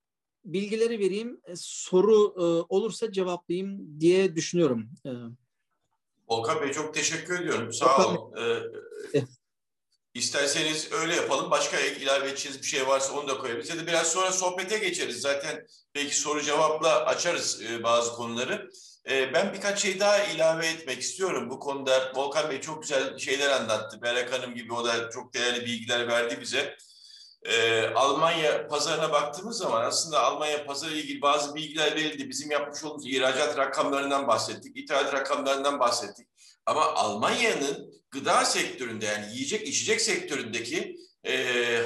bilgileri 0.45 0.99
vereyim. 0.99 1.41
E, 1.45 1.53
soru 1.55 2.33
e, 2.37 2.43
olursa 2.69 3.11
cevaplayayım 3.11 3.99
diye 3.99 4.35
düşünüyorum. 4.35 4.89
E, 5.05 5.11
Volkan 6.27 6.61
Bey 6.61 6.71
çok 6.71 6.93
teşekkür 6.93 7.39
ediyorum. 7.39 7.73
Sağ 7.73 8.07
olun. 8.07 8.33
Ee, 8.37 8.63
İsterseniz 10.15 10.91
öyle 10.91 11.15
yapalım. 11.15 11.51
Başka 11.51 11.79
ilave 11.79 12.29
edeceğiniz 12.29 12.61
bir 12.61 12.67
şey 12.67 12.87
varsa 12.87 13.13
onu 13.13 13.27
da 13.27 13.37
koyabiliriz. 13.37 13.69
Ya 13.69 13.77
da 13.77 13.87
biraz 13.87 14.11
sonra 14.11 14.31
sohbete 14.31 14.77
geçeriz. 14.77 15.21
Zaten 15.21 15.65
belki 15.95 16.19
soru 16.19 16.41
cevapla 16.41 17.05
açarız 17.05 17.61
e, 17.61 17.83
bazı 17.83 18.13
konuları. 18.13 18.69
E, 19.09 19.33
ben 19.33 19.53
birkaç 19.53 19.79
şey 19.79 19.99
daha 19.99 20.23
ilave 20.23 20.67
etmek 20.67 21.01
istiyorum. 21.01 21.49
Bu 21.49 21.59
konuda 21.59 22.11
Volkan 22.15 22.49
Bey 22.49 22.61
çok 22.61 22.81
güzel 22.81 23.17
şeyler 23.17 23.49
anlattı. 23.49 24.01
Berek 24.01 24.33
Hanım 24.33 24.55
gibi 24.55 24.73
o 24.73 24.85
da 24.85 25.09
çok 25.09 25.33
değerli 25.33 25.65
bilgiler 25.65 26.07
verdi 26.07 26.37
bize. 26.41 26.77
E, 27.45 27.87
Almanya 27.87 28.67
pazarına 28.67 29.11
baktığımız 29.11 29.57
zaman 29.57 29.85
aslında 29.85 30.23
Almanya 30.23 30.65
pazarı 30.65 30.93
ilgili 30.93 31.21
bazı 31.21 31.55
bilgiler 31.55 31.95
verildi. 31.95 32.29
Bizim 32.29 32.51
yapmış 32.51 32.83
olduğumuz 32.83 33.07
ihracat 33.07 33.57
rakamlarından 33.57 34.27
bahsettik, 34.27 34.77
ithalat 34.77 35.13
rakamlarından 35.13 35.79
bahsettik. 35.79 36.27
Ama 36.65 36.93
Almanya'nın 36.93 37.93
gıda 38.11 38.45
sektöründe 38.45 39.05
yani 39.05 39.33
yiyecek 39.33 39.67
içecek 39.67 40.01
sektöründeki 40.01 40.95
e, 41.23 41.33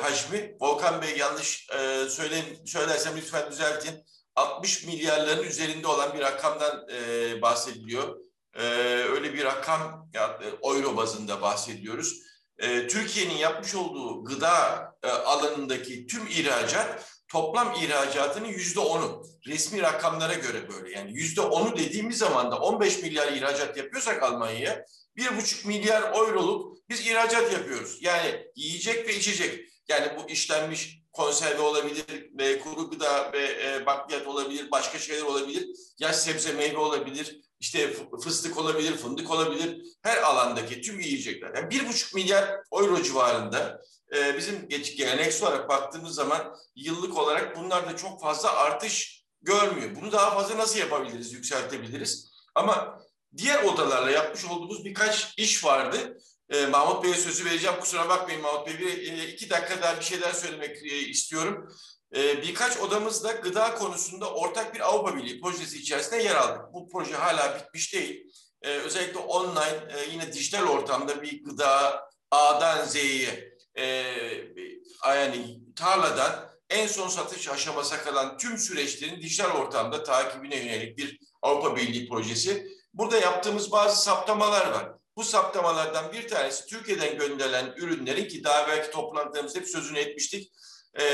hacmi 0.02 0.56
Volkan 0.60 1.02
Bey 1.02 1.18
yanlış 1.18 1.68
e, 1.70 2.10
söyle, 2.10 2.44
söylersem 2.66 3.18
lütfen 3.18 3.52
düzeltin 3.52 4.06
60 4.36 4.86
milyarların 4.86 5.44
üzerinde 5.44 5.88
olan 5.88 6.14
bir 6.14 6.20
rakamdan 6.20 6.88
e, 6.94 7.42
bahsediliyor. 7.42 8.20
E, 8.54 8.64
öyle 9.04 9.34
bir 9.34 9.44
rakam 9.44 10.10
ya, 10.14 10.40
e, 10.44 10.68
euro 10.68 10.98
bazında 10.98 11.42
bahsediyoruz. 11.42 12.22
E, 12.60 12.88
Türkiye'nin 12.88 13.38
yapmış 13.38 13.76
olduğu 13.76 14.24
gıda 14.24 14.90
e, 15.04 15.08
alanındaki 15.08 16.08
tüm 16.08 16.28
ihracat 16.28 17.06
toplam 17.28 17.76
ihracatının 17.76 18.48
yüzde 18.48 18.80
onu. 18.80 19.24
Resmi 19.48 19.82
rakamlara 19.82 20.34
göre 20.34 20.70
böyle. 20.70 20.98
Yani 20.98 21.14
yüzde 21.14 21.42
onu 21.42 21.78
dediğimiz 21.78 22.18
zaman 22.18 22.52
da 22.52 22.60
15 22.60 23.04
milyar 23.04 23.32
ihracat 23.32 23.78
yapıyorsak 23.78 24.24
Almanya'ya 24.24 24.86
bir 25.16 25.38
buçuk 25.38 25.66
milyar 25.66 26.02
euroluk 26.02 26.90
biz 26.90 27.08
ihracat 27.08 27.54
yapıyoruz. 27.54 27.98
Yani 28.02 28.46
yiyecek 28.56 29.08
ve 29.08 29.16
içecek. 29.16 29.70
Yani 29.88 30.12
bu 30.18 30.30
işlenmiş 30.30 31.00
konserve 31.12 31.62
olabilir, 31.62 32.30
ve 32.40 32.60
kuru 32.60 32.90
gıda 32.90 33.34
ve 33.34 33.40
e, 33.40 33.86
bakliyat 33.86 34.28
olabilir, 34.28 34.72
başka 34.72 35.00
şeyler 35.00 35.22
olabilir. 35.22 35.68
Yaş 36.00 36.16
sebze 36.16 36.54
meyve 36.54 36.78
olabilir, 36.78 37.42
işte 37.60 37.94
fıstık 38.24 38.58
olabilir, 38.58 38.98
fındık 38.98 39.32
olabilir. 39.32 39.82
Her 40.02 40.18
alandaki 40.18 40.82
tüm 40.82 41.00
yiyecekler. 41.00 41.56
Yani 41.56 41.70
bir 41.70 41.88
buçuk 41.88 42.16
milyar 42.16 42.60
euro 42.74 43.04
civarında 43.04 43.82
e, 44.16 44.38
bizim 44.38 44.68
geç, 44.70 44.98
geleneksel 44.98 45.48
olarak 45.48 45.70
baktığımız 45.70 46.16
zaman 46.16 46.56
yıllık 46.76 47.18
olarak 47.18 47.58
bunlar 47.58 47.90
da 47.90 47.98
çok 47.98 48.22
fazla 48.22 48.54
artış 48.54 49.24
görmüyor. 49.42 49.96
Bunu 50.02 50.12
daha 50.12 50.32
fazla 50.32 50.58
nasıl 50.58 50.80
yapabiliriz, 50.80 51.34
yükseltebiliriz? 51.34 52.32
Ama 52.56 53.00
diğer 53.38 53.64
odalarla 53.64 54.12
yapmış 54.12 54.46
olduğumuz 54.46 54.86
birkaç 54.86 55.34
iş 55.38 55.66
vardı. 55.66 56.18
E, 56.50 56.66
Mahmut 56.66 57.04
Bey'e 57.04 57.14
sözü 57.14 57.46
vereceğim. 57.46 57.80
Kusura 57.80 58.10
bakmayın 58.10 58.42
Mahmut 58.42 58.68
Bey. 58.68 58.80
Bir, 58.80 59.14
e, 59.14 59.28
iki 59.28 59.50
dakika 59.50 59.82
daha 59.82 60.00
bir 60.00 60.06
şeyler 60.06 60.34
söylemek 60.34 60.84
e, 60.84 61.00
istiyorum. 61.00 61.76
E, 62.16 62.42
birkaç 62.42 62.78
odamızda 62.78 63.32
gıda 63.32 63.76
konusunda 63.76 64.34
ortak 64.34 64.76
bir 64.76 64.80
Avrupa 64.80 65.18
Birliği 65.18 65.42
projesi 65.42 65.78
içerisinde 65.78 66.24
yer 66.24 66.36
aldık. 66.36 66.74
Bu 66.74 66.90
proje 66.90 67.16
hala 67.16 67.60
bitmiş 67.60 67.94
değil. 67.94 68.34
E, 68.62 68.70
özellikle 68.70 69.20
online 69.20 69.88
e, 69.98 70.12
yine 70.12 70.34
dijital 70.34 70.68
ortamda 70.68 71.22
bir 71.22 71.44
gıda 71.44 72.04
A'dan 72.32 72.86
Z'ye 72.86 73.54
e, 73.76 73.84
yani 75.06 75.60
tarladan 75.76 76.50
en 76.70 76.88
son 76.88 77.08
satış 77.08 77.50
aşamasına 77.50 78.02
kalan 78.02 78.38
tüm 78.38 78.58
süreçlerin 78.58 79.22
dijital 79.22 79.52
ortamda 79.52 80.04
takibine 80.04 80.56
yönelik 80.56 80.98
bir 80.98 81.20
Avrupa 81.42 81.76
Birliği 81.76 82.10
projesi. 82.10 82.68
Burada 82.94 83.18
yaptığımız 83.18 83.72
bazı 83.72 84.04
saptamalar 84.04 84.72
var. 84.72 84.92
Bu 85.16 85.24
saptamalardan 85.24 86.14
bir 86.14 86.28
tanesi 86.28 86.66
Türkiye'den 86.66 87.18
gönderilen 87.18 87.74
ürünlerin 87.78 88.28
ki 88.28 88.44
daha 88.44 88.68
belki 88.68 88.92
toplantılarımızda 88.92 89.60
hep 89.60 89.68
sözünü 89.68 90.00
etmiştik. 90.00 90.52
E, 90.94 91.06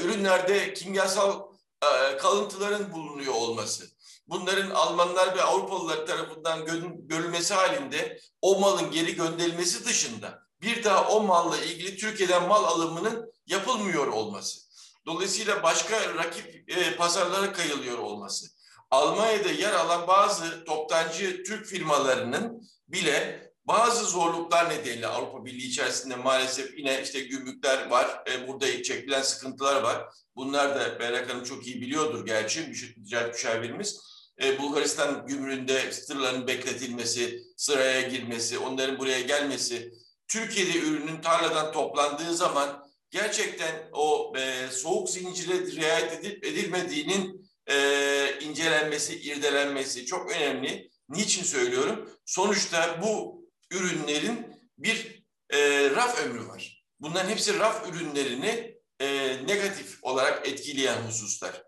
ürünlerde 0.00 0.74
kimyasal 0.74 1.42
e, 1.82 2.16
kalıntıların 2.16 2.92
bulunuyor 2.92 3.34
olması. 3.34 3.84
Bunların 4.26 4.70
Almanlar 4.70 5.36
ve 5.36 5.42
Avrupalılar 5.42 6.06
tarafından 6.06 6.64
görülmesi 7.08 7.54
halinde 7.54 8.20
o 8.42 8.60
malın 8.60 8.90
geri 8.90 9.14
gönderilmesi 9.14 9.84
dışında 9.84 10.42
bir 10.62 10.84
daha 10.84 11.08
o 11.08 11.22
malla 11.22 11.58
ilgili 11.58 11.96
Türkiye'den 11.96 12.48
mal 12.48 12.64
alımının 12.64 13.32
yapılmıyor 13.46 14.06
olması. 14.06 14.60
Dolayısıyla 15.06 15.62
başka 15.62 16.14
rakip 16.14 16.70
e, 16.70 16.96
pazarlara 16.96 17.52
kayılıyor 17.52 17.98
olması. 17.98 18.46
Almanya'da 18.90 19.50
yer 19.50 19.72
alan 19.72 20.06
bazı 20.08 20.64
toptancı 20.64 21.42
Türk 21.42 21.66
firmalarının 21.66 22.68
bile 22.88 23.49
bazı 23.64 24.04
zorluklar 24.04 24.70
nedeniyle 24.70 25.06
Avrupa 25.06 25.44
Birliği 25.44 25.66
içerisinde 25.66 26.16
maalesef 26.16 26.78
yine 26.78 27.02
işte 27.02 27.20
gümrükler 27.20 27.90
var. 27.90 28.22
E, 28.32 28.48
burada 28.48 28.82
çekilen 28.82 29.22
sıkıntılar 29.22 29.82
var. 29.82 30.04
Bunlar 30.36 30.74
da 30.80 31.00
Berrak 31.00 31.30
Hanım 31.30 31.44
çok 31.44 31.66
iyi 31.66 31.80
biliyordur 31.80 32.26
gerçi 32.26 32.72
ticaret 33.04 33.34
müşavirimiz. 33.34 34.00
E, 34.42 34.58
Bulgaristan 34.58 35.26
gümrüğünde 35.26 35.90
tırların 35.90 36.46
bekletilmesi, 36.46 37.42
sıraya 37.56 38.00
girmesi, 38.00 38.58
onların 38.58 38.98
buraya 38.98 39.20
gelmesi, 39.20 39.92
Türkiye'de 40.28 40.78
ürünün 40.78 41.20
tarladan 41.20 41.72
toplandığı 41.72 42.34
zaman 42.34 42.90
gerçekten 43.10 43.88
o 43.92 44.32
e, 44.36 44.68
soğuk 44.70 45.10
zincire 45.10 45.66
riayet 45.66 46.12
edip 46.12 46.44
edilmediğinin 46.44 47.50
e, 47.66 48.38
incelenmesi, 48.40 49.20
irdelenmesi 49.20 50.06
çok 50.06 50.30
önemli. 50.30 50.90
Niçin 51.08 51.42
söylüyorum? 51.42 52.10
Sonuçta 52.24 52.98
bu 53.02 53.39
ürünlerin 53.70 54.46
bir 54.78 55.24
e, 55.50 55.90
raf 55.90 56.22
ömrü 56.22 56.48
var. 56.48 56.84
Bunların 57.00 57.28
hepsi 57.28 57.58
raf 57.58 57.88
ürünlerini 57.88 58.78
e, 59.00 59.06
negatif 59.46 59.98
olarak 60.02 60.48
etkileyen 60.48 61.02
hususlar. 61.02 61.62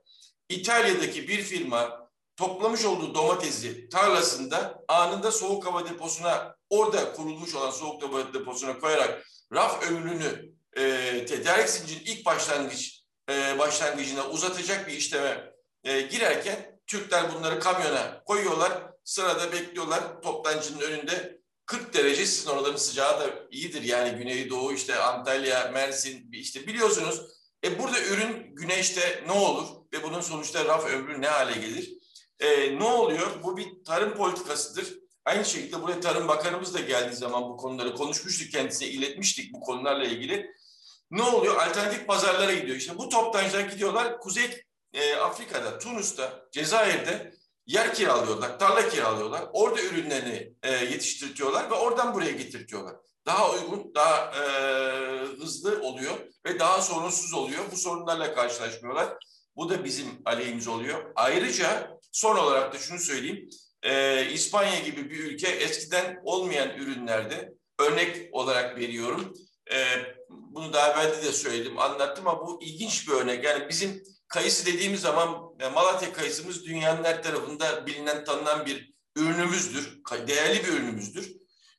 İtalya'daki 0.49 1.29
bir 1.29 1.43
firma 1.43 2.11
toplamış 2.37 2.85
olduğu 2.85 3.15
domatesi 3.15 3.89
tarlasında 3.89 4.85
anında 4.89 5.33
soğuk 5.33 5.67
hava 5.67 5.89
deposuna 5.89 6.57
orada 6.71 7.13
kurulmuş 7.13 7.55
olan 7.55 7.71
soğuk 7.71 8.03
hava 8.03 8.35
deposuna 8.35 8.79
koyarak 8.79 9.27
raf 9.53 9.91
ömrünü 9.91 10.53
e, 10.77 11.27
tedarik 11.27 11.69
zincirinin 11.69 12.05
ilk 12.05 12.27
başlangıç 12.27 13.05
e, 13.31 13.59
başlangıcına 13.59 14.29
uzatacak 14.29 14.89
bir 14.89 14.93
işleme 14.93 15.53
e, 15.85 16.01
girerken 16.01 16.81
Türkler 16.87 17.35
bunları 17.35 17.61
kamyona 17.61 18.25
koyuyorlar. 18.25 18.93
Sırada 19.05 19.53
bekliyorlar 19.53 20.23
toptancının 20.23 20.81
önünde 20.81 21.42
40 21.73 21.95
derece 21.95 22.27
sizin 22.27 22.51
oraların 22.51 22.77
sıcağı 22.77 23.21
da 23.21 23.31
iyidir 23.51 23.83
yani 23.83 24.19
Güneydoğu 24.19 24.73
işte 24.73 24.97
Antalya, 24.99 25.71
Mersin 25.75 26.33
işte 26.33 26.67
biliyorsunuz. 26.67 27.21
E 27.65 27.79
burada 27.79 28.01
ürün 28.01 28.57
güneşte 28.57 29.25
ne 29.27 29.33
olur 29.33 29.67
ve 29.93 30.03
bunun 30.03 30.21
sonuçta 30.21 30.65
raf 30.65 30.87
ömrü 30.87 31.21
ne 31.21 31.29
hale 31.29 31.61
gelir? 31.61 31.93
E, 32.41 32.79
ne 32.79 32.85
oluyor? 32.85 33.43
Bu 33.43 33.57
bir 33.57 33.85
tarım 33.85 34.15
politikasıdır. 34.15 34.95
Aynı 35.25 35.45
şekilde 35.45 35.83
buraya 35.83 36.01
Tarım 36.01 36.29
Bakanımız 36.29 36.75
da 36.75 36.81
geldiği 36.81 37.17
zaman 37.17 37.43
bu 37.43 37.57
konuları 37.57 37.95
konuşmuştuk 37.95 38.53
kendisine 38.53 38.89
iletmiştik 38.89 39.53
bu 39.55 39.61
konularla 39.61 40.05
ilgili. 40.05 40.51
Ne 41.11 41.23
oluyor? 41.23 41.57
Alternatif 41.57 42.07
pazarlara 42.07 42.55
gidiyor. 42.55 42.77
İşte 42.77 42.99
bu 42.99 43.09
toptancılar 43.09 43.61
gidiyorlar 43.61 44.21
Kuzey 44.21 44.63
e, 44.93 45.17
Afrika'da, 45.17 45.79
Tunus'ta, 45.79 46.49
Cezayir'de 46.53 47.35
yer 47.67 47.95
kiralıyorlar, 47.95 48.59
tarla 48.59 48.89
kiralıyorlar. 48.89 49.45
Orada 49.53 49.83
ürünlerini 49.83 50.53
e, 50.63 50.73
yetiştirtiyorlar 50.73 51.71
ve 51.71 51.75
oradan 51.75 52.15
buraya 52.15 52.31
getirtiyorlar. 52.31 52.97
Daha 53.27 53.53
uygun, 53.53 53.95
daha 53.95 54.33
e, 54.35 54.43
hızlı 55.41 55.83
oluyor 55.83 56.15
ve 56.47 56.59
daha 56.59 56.83
sorunsuz 56.83 57.35
oluyor. 57.35 57.65
Bu 57.73 57.77
sorunlarla 57.77 58.35
karşılaşmıyorlar. 58.35 59.17
Bu 59.57 59.71
da 59.71 59.85
bizim 59.85 60.07
aleyhimiz 60.25 60.69
oluyor. 60.69 61.13
Ayrıca 61.15 61.99
son 62.13 62.37
olarak 62.37 62.75
da 62.75 62.79
şunu 62.79 62.99
söyleyeyim. 62.99 63.49
E, 63.83 64.27
İspanya 64.33 64.79
gibi 64.79 65.11
bir 65.11 65.19
ülke 65.19 65.49
eskiden 65.49 66.21
olmayan 66.25 66.71
ürünlerde 66.79 67.53
örnek 67.79 68.35
olarak 68.35 68.79
veriyorum. 68.79 69.35
E, 69.73 69.85
bunu 70.29 70.73
daha 70.73 70.93
evvel 70.93 71.23
de 71.23 71.33
söyledim, 71.33 71.79
anlattım 71.79 72.29
ama 72.29 72.47
bu 72.47 72.63
ilginç 72.63 73.09
bir 73.09 73.13
örnek. 73.13 73.45
Yani 73.45 73.69
bizim 73.69 74.03
kayısı 74.33 74.67
dediğimiz 74.67 75.01
zaman 75.01 75.55
e, 75.61 75.69
Malatya 75.69 76.13
kayısımız 76.13 76.65
dünyanın 76.65 77.05
her 77.05 77.23
tarafında 77.23 77.87
bilinen, 77.87 78.25
tanınan 78.25 78.67
bir 78.67 78.93
ürünümüzdür. 79.17 80.03
Değerli 80.27 80.65
bir 80.65 80.69
ürünümüzdür. 80.69 81.33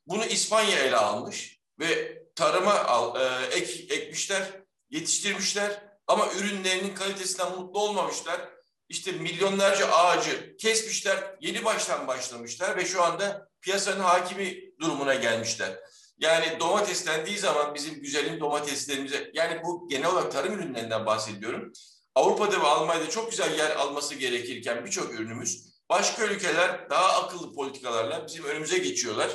Bunu 0.08 0.26
İspanya 0.26 0.80
ele 0.80 0.98
almış 0.98 1.60
ve 1.80 2.18
tarıma 2.36 2.74
al, 2.74 3.22
e, 3.22 3.46
ek, 3.46 3.88
ekmişler, 3.90 4.44
yetiştirmişler 4.90 5.84
ama 6.08 6.32
ürünlerinin 6.34 6.96
kalitesinden 6.96 7.52
mutlu 7.52 7.80
olmamışlar. 7.80 8.50
İşte 8.90 9.12
milyonlarca 9.12 9.92
ağacı 9.92 10.58
kesmişler, 10.58 11.36
yeni 11.42 11.66
baştan 11.66 12.08
başlamışlar 12.08 12.78
ve 12.78 12.86
şu 12.86 13.04
anda 13.04 13.50
piyasanın 13.62 14.04
hakimi 14.04 14.58
durumuna 14.80 15.16
gelmişler. 15.16 15.80
Yani 16.18 16.60
domates 16.60 17.08
dendiği 17.08 17.38
zaman 17.38 17.76
bizim 17.76 18.02
güzelim 18.02 18.40
domateslerimize, 18.40 19.32
yani 19.34 19.64
bu 19.64 19.88
genel 19.90 20.10
olarak 20.10 20.32
tarım 20.32 20.54
ürünlerinden 20.54 21.06
bahsediyorum. 21.06 21.74
Avrupa'da 22.16 22.62
ve 22.62 22.68
Almanya'da 22.68 23.10
çok 23.10 23.32
güzel 23.32 23.58
yer 23.58 23.76
alması 23.76 24.16
gerekirken 24.16 24.86
birçok 24.86 25.14
ürünümüz 25.14 25.74
başka 25.90 26.26
ülkeler 26.26 26.90
daha 26.90 27.24
akıllı 27.24 27.54
politikalarla 27.54 28.28
bizim 28.28 28.44
önümüze 28.44 28.78
geçiyorlar. 28.78 29.30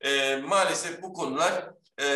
E, 0.00 0.36
maalesef 0.36 1.02
bu 1.02 1.12
konular 1.12 1.70
e, 2.00 2.06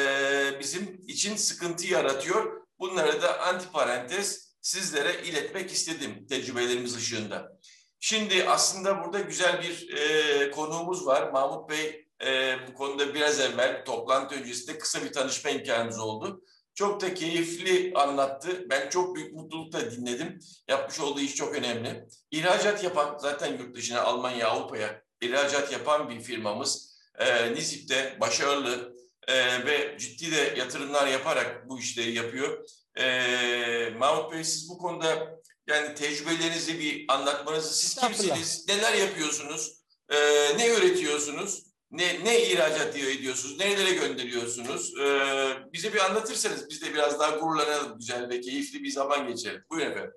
bizim 0.61 1.01
için 1.07 1.37
sıkıntı 1.37 1.87
yaratıyor. 1.87 2.67
Bunları 2.79 3.23
da 3.23 3.41
antiparantez 3.41 4.55
sizlere 4.61 5.23
iletmek 5.23 5.71
istedim 5.71 6.27
tecrübelerimiz 6.29 6.97
ışığında. 6.97 7.53
Şimdi 8.01 8.45
aslında 8.49 9.05
burada 9.05 9.21
güzel 9.21 9.63
bir 9.63 9.97
e, 9.97 10.51
konuğumuz 10.51 11.07
var. 11.07 11.31
Mahmut 11.31 11.71
Bey 11.71 12.07
e, 12.27 12.57
bu 12.69 12.75
konuda 12.75 13.15
biraz 13.15 13.41
evvel 13.41 13.85
toplantı 13.85 14.35
öncesinde 14.35 14.79
kısa 14.79 15.05
bir 15.05 15.13
tanışma 15.13 15.51
imkanımız 15.51 15.99
oldu. 15.99 16.45
Çok 16.75 17.01
da 17.01 17.15
keyifli 17.15 17.93
anlattı. 17.95 18.67
Ben 18.71 18.89
çok 18.89 19.17
büyük 19.17 19.35
mutlulukla 19.35 19.91
dinledim. 19.91 20.39
Yapmış 20.69 21.01
olduğu 21.01 21.21
iş 21.21 21.35
çok 21.35 21.55
önemli. 21.55 22.09
İhracat 22.31 22.85
yapan, 22.85 23.19
zaten 23.19 23.59
yurt 23.59 23.77
dışına, 23.77 24.03
Almanya, 24.03 24.49
Avrupa'ya 24.49 25.03
ihracat 25.21 25.73
yapan 25.73 26.11
bir 26.11 26.21
firmamız. 26.21 27.01
E, 27.19 27.55
Nizip'te 27.55 28.17
başarılı 28.21 28.97
e, 29.29 29.67
ve 29.67 29.99
ciddi 29.99 30.33
de 30.33 30.55
yatırımlar 30.59 31.07
yaparak 31.07 31.69
bu 31.69 31.79
işleri 31.79 32.13
yapıyor. 32.13 32.65
E, 32.97 33.91
Mahmut 33.99 34.33
Bey 34.33 34.45
siz 34.45 34.69
bu 34.69 34.79
konuda 34.79 35.41
yani 35.67 35.95
tecrübelerinizi 35.95 36.79
bir 36.81 37.05
anlatmanızı, 37.09 37.75
siz 37.75 37.95
kimsiniz, 37.95 38.69
neler 38.69 38.95
yapıyorsunuz, 38.95 39.81
e, 40.09 40.17
ne 40.59 40.69
üretiyorsunuz? 40.69 41.70
Ne, 41.91 42.25
ne 42.25 42.43
ihracat 42.43 42.97
ediyorsunuz, 42.97 43.59
nerelere 43.59 43.95
gönderiyorsunuz? 43.95 44.99
Ee, 44.99 45.73
bize 45.73 45.93
bir 45.93 45.99
anlatırsanız 45.99 46.71
biz 46.71 46.83
de 46.83 46.95
biraz 46.95 47.21
daha 47.21 47.37
gururlanalım, 47.37 47.99
güzel 47.99 48.29
ve 48.29 48.41
keyifli 48.41 48.83
bir 48.83 48.91
zaman 48.91 49.29
geçirelim. 49.29 49.65
Buyurun 49.71 49.91
efendim. 49.91 50.13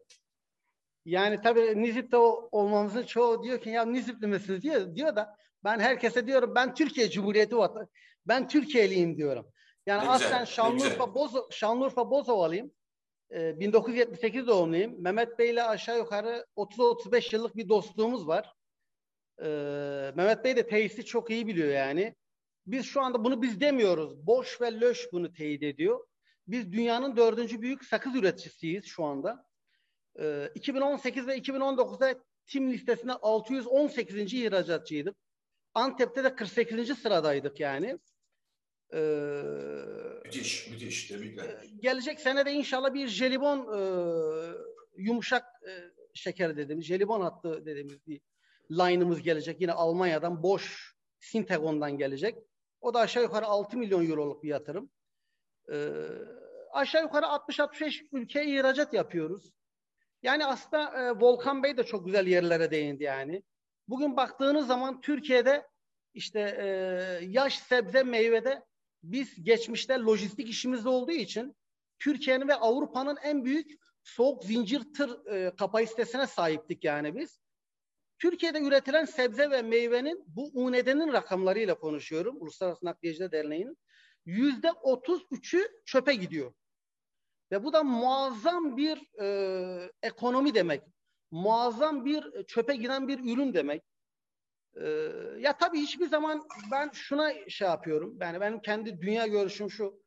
Yani 1.06 1.42
tabii 1.44 1.82
Nizip'te 1.82 2.18
olmamızın 2.18 3.04
çoğu 3.04 3.44
diyor 3.44 3.62
ki 3.62 3.70
ya 3.70 3.86
Nizipli 3.86 4.28
misiniz 4.28 4.62
diyor, 4.62 4.96
diyor 4.96 5.16
da 5.16 5.36
ben 5.64 5.80
herkese 5.80 6.28
diyorum 6.28 6.56
ben 6.56 6.74
Türkiye 6.74 7.10
Cumhuriyeti 7.10 7.58
vatan, 7.58 7.88
ben 8.26 8.48
Türkiye'liyim 8.48 9.18
diyorum. 9.18 9.48
Yani 9.86 10.06
ne 10.06 10.10
aslen 10.10 10.30
güzel, 10.30 10.46
Şanlıurfa, 10.46 11.16
Bozo, 11.16 11.48
Şanlıurfa 11.52 12.12
Bozovalıyım. 12.12 12.72
Ee, 13.32 13.60
1978 13.60 14.48
doğumluyum. 14.48 15.02
Mehmet 15.02 15.40
Bey 15.40 15.50
ile 15.50 15.64
aşağı 15.64 15.98
yukarı 15.98 16.46
30-35 16.58 17.36
yıllık 17.36 17.56
bir 17.56 17.70
dostluğumuz 17.70 18.28
var. 18.28 18.54
Ee, 19.44 20.12
Mehmet 20.16 20.44
Bey 20.44 20.56
de 20.56 20.68
teyisi 20.68 21.06
çok 21.06 21.30
iyi 21.30 21.48
biliyor 21.48 21.70
yani. 21.70 22.16
Biz 22.68 22.86
şu 22.86 23.02
anda 23.02 23.24
bunu 23.24 23.42
biz 23.42 23.60
demiyoruz. 23.60 24.28
Boş 24.28 24.62
ve 24.62 24.80
Löş 24.80 25.08
bunu 25.12 25.34
teyit 25.34 25.64
ediyor. 25.64 26.08
Biz 26.48 26.72
dünyanın 26.72 27.18
dördüncü 27.18 27.62
büyük 27.62 27.86
sakız 27.86 28.16
üreticisiyiz 28.16 28.86
şu 28.86 29.04
anda. 29.04 29.46
Ee, 30.20 30.52
2018 30.56 31.28
ve 31.28 31.38
2019'da 31.38 32.24
tim 32.48 32.72
listesinde 32.72 33.14
618. 33.14 34.34
ihracatçıydık. 34.34 35.16
Antep'te 35.74 36.24
de 36.24 36.36
48. 36.36 36.98
sıradaydık 36.98 37.60
yani. 37.60 38.00
Ee, 38.94 39.00
müthiş, 40.26 40.70
müthiş. 40.70 41.08
Tebrikler. 41.08 41.46
E, 41.46 41.68
gelecek 41.80 42.20
sene 42.20 42.46
de 42.46 42.52
inşallah 42.52 42.94
bir 42.94 43.08
jelibon 43.08 43.60
e, 43.60 43.80
yumuşak 44.98 45.46
e, 45.68 45.72
şeker 46.14 46.58
dediğimiz, 46.58 46.86
jelibon 46.86 47.22
hattı 47.22 47.66
dediğimiz 47.66 48.08
bir 48.08 48.22
line'ımız 48.80 49.22
gelecek. 49.22 49.62
Yine 49.62 49.72
Almanya'dan 49.72 50.44
boş 50.44 50.96
Sintegon'dan 51.20 51.98
gelecek. 51.98 52.38
O 52.82 52.94
da 52.94 53.00
aşağı 53.00 53.24
yukarı 53.24 53.46
6 53.46 53.78
milyon 53.78 54.10
euroluk 54.10 54.44
bir 54.44 54.50
yatırım. 54.50 54.90
Ee, 55.72 55.90
aşağı 56.72 57.02
yukarı 57.02 57.26
60-65 57.26 58.08
ülkeye 58.12 58.46
ihracat 58.46 58.94
yapıyoruz. 58.94 59.54
Yani 60.24 60.46
aslında 60.46 61.02
e, 61.02 61.12
Volkan 61.12 61.64
Bey 61.64 61.78
de 61.78 61.84
çok 61.84 62.06
güzel 62.06 62.28
yerlere 62.28 62.72
değindi 62.72 63.04
yani. 63.04 63.44
Bugün 63.88 64.18
baktığınız 64.18 64.68
zaman 64.68 65.02
Türkiye'de 65.02 65.68
işte 66.14 66.40
e, 66.40 66.66
yaş 67.26 67.60
sebze 67.60 68.04
meyvede 68.04 68.64
biz 69.04 69.44
geçmişte 69.44 70.00
lojistik 70.00 70.50
işimizde 70.50 70.90
olduğu 70.90 71.12
için 71.12 71.56
Türkiye'nin 72.00 72.48
ve 72.48 72.56
Avrupa'nın 72.56 73.18
en 73.24 73.46
büyük 73.46 73.72
soğuk 74.04 74.44
zincir 74.44 74.94
tır 74.94 75.26
e, 75.26 75.56
kapasitesine 75.56 76.28
sahiptik 76.28 76.84
yani 76.84 77.16
biz. 77.16 77.43
Türkiye'de 78.24 78.60
üretilen 78.60 79.06
sebze 79.06 79.52
ve 79.52 79.62
meyvenin 79.62 80.24
bu 80.28 80.52
UNED'nin 80.54 81.14
rakamlarıyla 81.14 81.80
konuşuyorum. 81.80 82.38
Uluslararası 82.40 82.86
Nakliyeciler 82.86 83.32
Derneği'nin. 83.32 83.78
Yüzde 84.26 84.72
otuz 84.72 85.22
üçü 85.32 85.68
çöpe 85.86 86.16
gidiyor. 86.16 86.54
Ve 87.52 87.64
bu 87.64 87.74
da 87.74 87.84
muazzam 87.84 88.78
bir 88.78 89.22
e, 89.22 89.92
ekonomi 90.04 90.54
demek. 90.54 90.84
Muazzam 91.32 92.06
bir 92.06 92.46
çöpe 92.46 92.76
giden 92.76 93.08
bir 93.08 93.20
ürün 93.20 93.54
demek. 93.54 93.84
E, 94.76 94.88
ya 95.40 95.58
tabii 95.58 95.80
hiçbir 95.80 96.08
zaman 96.08 96.48
ben 96.72 96.90
şuna 96.94 97.50
şey 97.50 97.68
yapıyorum. 97.68 98.18
Yani 98.22 98.42
benim 98.42 98.62
kendi 98.62 99.02
dünya 99.02 99.28
görüşüm 99.28 99.72
şu. 99.72 100.04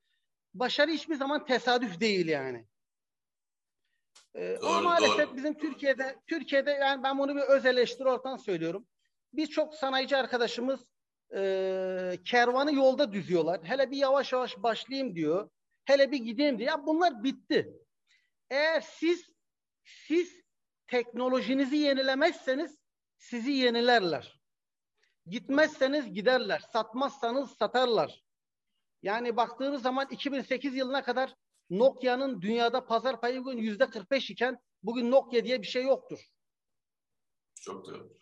Başarı 0.54 0.90
hiçbir 0.90 1.14
zaman 1.14 1.46
tesadüf 1.46 2.00
değil 2.00 2.28
yani. 2.28 2.66
Ee, 4.36 4.58
doğru, 4.60 4.70
ama 4.70 4.80
maalesef 4.80 5.28
doğru. 5.28 5.36
bizim 5.36 5.54
Türkiye'de 5.54 6.16
Türkiye'de 6.26 6.70
yani 6.70 7.02
ben 7.02 7.18
bunu 7.18 7.36
bir 7.36 7.40
öz 7.40 7.66
eleştiri 7.66 8.08
ortadan 8.08 8.36
söylüyorum. 8.36 8.86
Birçok 9.32 9.74
sanayici 9.74 10.16
arkadaşımız 10.16 10.86
e, 11.36 12.18
kervanı 12.24 12.74
yolda 12.74 13.12
düzüyorlar. 13.12 13.60
Hele 13.64 13.90
bir 13.90 13.96
yavaş 13.96 14.32
yavaş 14.32 14.56
başlayayım 14.56 15.14
diyor. 15.14 15.50
Hele 15.84 16.10
bir 16.12 16.18
gideyim 16.18 16.58
diyor. 16.58 16.70
Ya 16.70 16.86
bunlar 16.86 17.24
bitti. 17.24 17.72
Eğer 18.50 18.80
siz 18.80 19.30
siz 19.84 20.40
teknolojinizi 20.86 21.76
yenilemezseniz 21.76 22.78
sizi 23.18 23.50
yenilerler. 23.50 24.40
Gitmezseniz 25.26 26.12
giderler. 26.12 26.62
Satmazsanız 26.72 27.50
satarlar. 27.50 28.24
Yani 29.02 29.36
baktığınız 29.36 29.82
zaman 29.82 30.06
2008 30.10 30.74
yılına 30.74 31.02
kadar 31.02 31.34
Nokia'nın 31.70 32.42
dünyada 32.42 32.86
pazar 32.86 33.20
payı 33.20 33.44
bugün 33.44 33.58
yüzde 33.58 33.86
45 33.90 34.30
iken 34.30 34.58
bugün 34.82 35.10
Nokia 35.10 35.44
diye 35.44 35.62
bir 35.62 35.66
şey 35.66 35.84
yoktur. 35.84 36.18
Çok 37.60 37.86
doğru. 37.86 38.16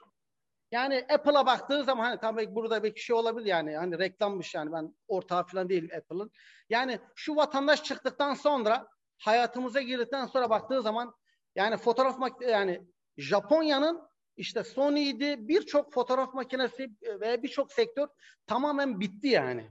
Yani 0.71 1.07
Apple'a 1.11 1.47
baktığı 1.47 1.85
zaman 1.85 2.05
hani 2.05 2.21
tabii 2.21 2.55
burada 2.55 2.83
bir 2.83 2.97
şey 2.97 3.17
olabilir 3.17 3.47
yani 3.47 3.77
hani 3.77 3.99
reklammış 3.99 4.55
yani 4.55 4.73
ben 4.73 4.97
ortağı 5.09 5.47
falan 5.47 5.69
değil 5.69 5.97
Apple'ın. 5.97 6.31
Yani 6.69 7.01
şu 7.15 7.37
vatandaş 7.37 7.85
çıktıktan 7.85 8.35
sonra 8.35 8.89
hayatımıza 9.19 9.81
girdikten 9.81 10.27
sonra 10.27 10.51
baktığı 10.51 10.83
zaman 10.83 11.15
yani 11.55 11.77
fotoğraf 11.77 12.19
yani 12.41 12.87
Japonya'nın 13.17 14.03
işte 14.37 14.65
Sony'ydi 14.65 15.49
birçok 15.49 15.93
fotoğraf 15.93 16.35
makinesi 16.35 16.91
ve 17.03 17.43
birçok 17.43 17.73
sektör 17.73 18.09
tamamen 18.47 19.01
bitti 19.01 19.29
yani. 19.29 19.71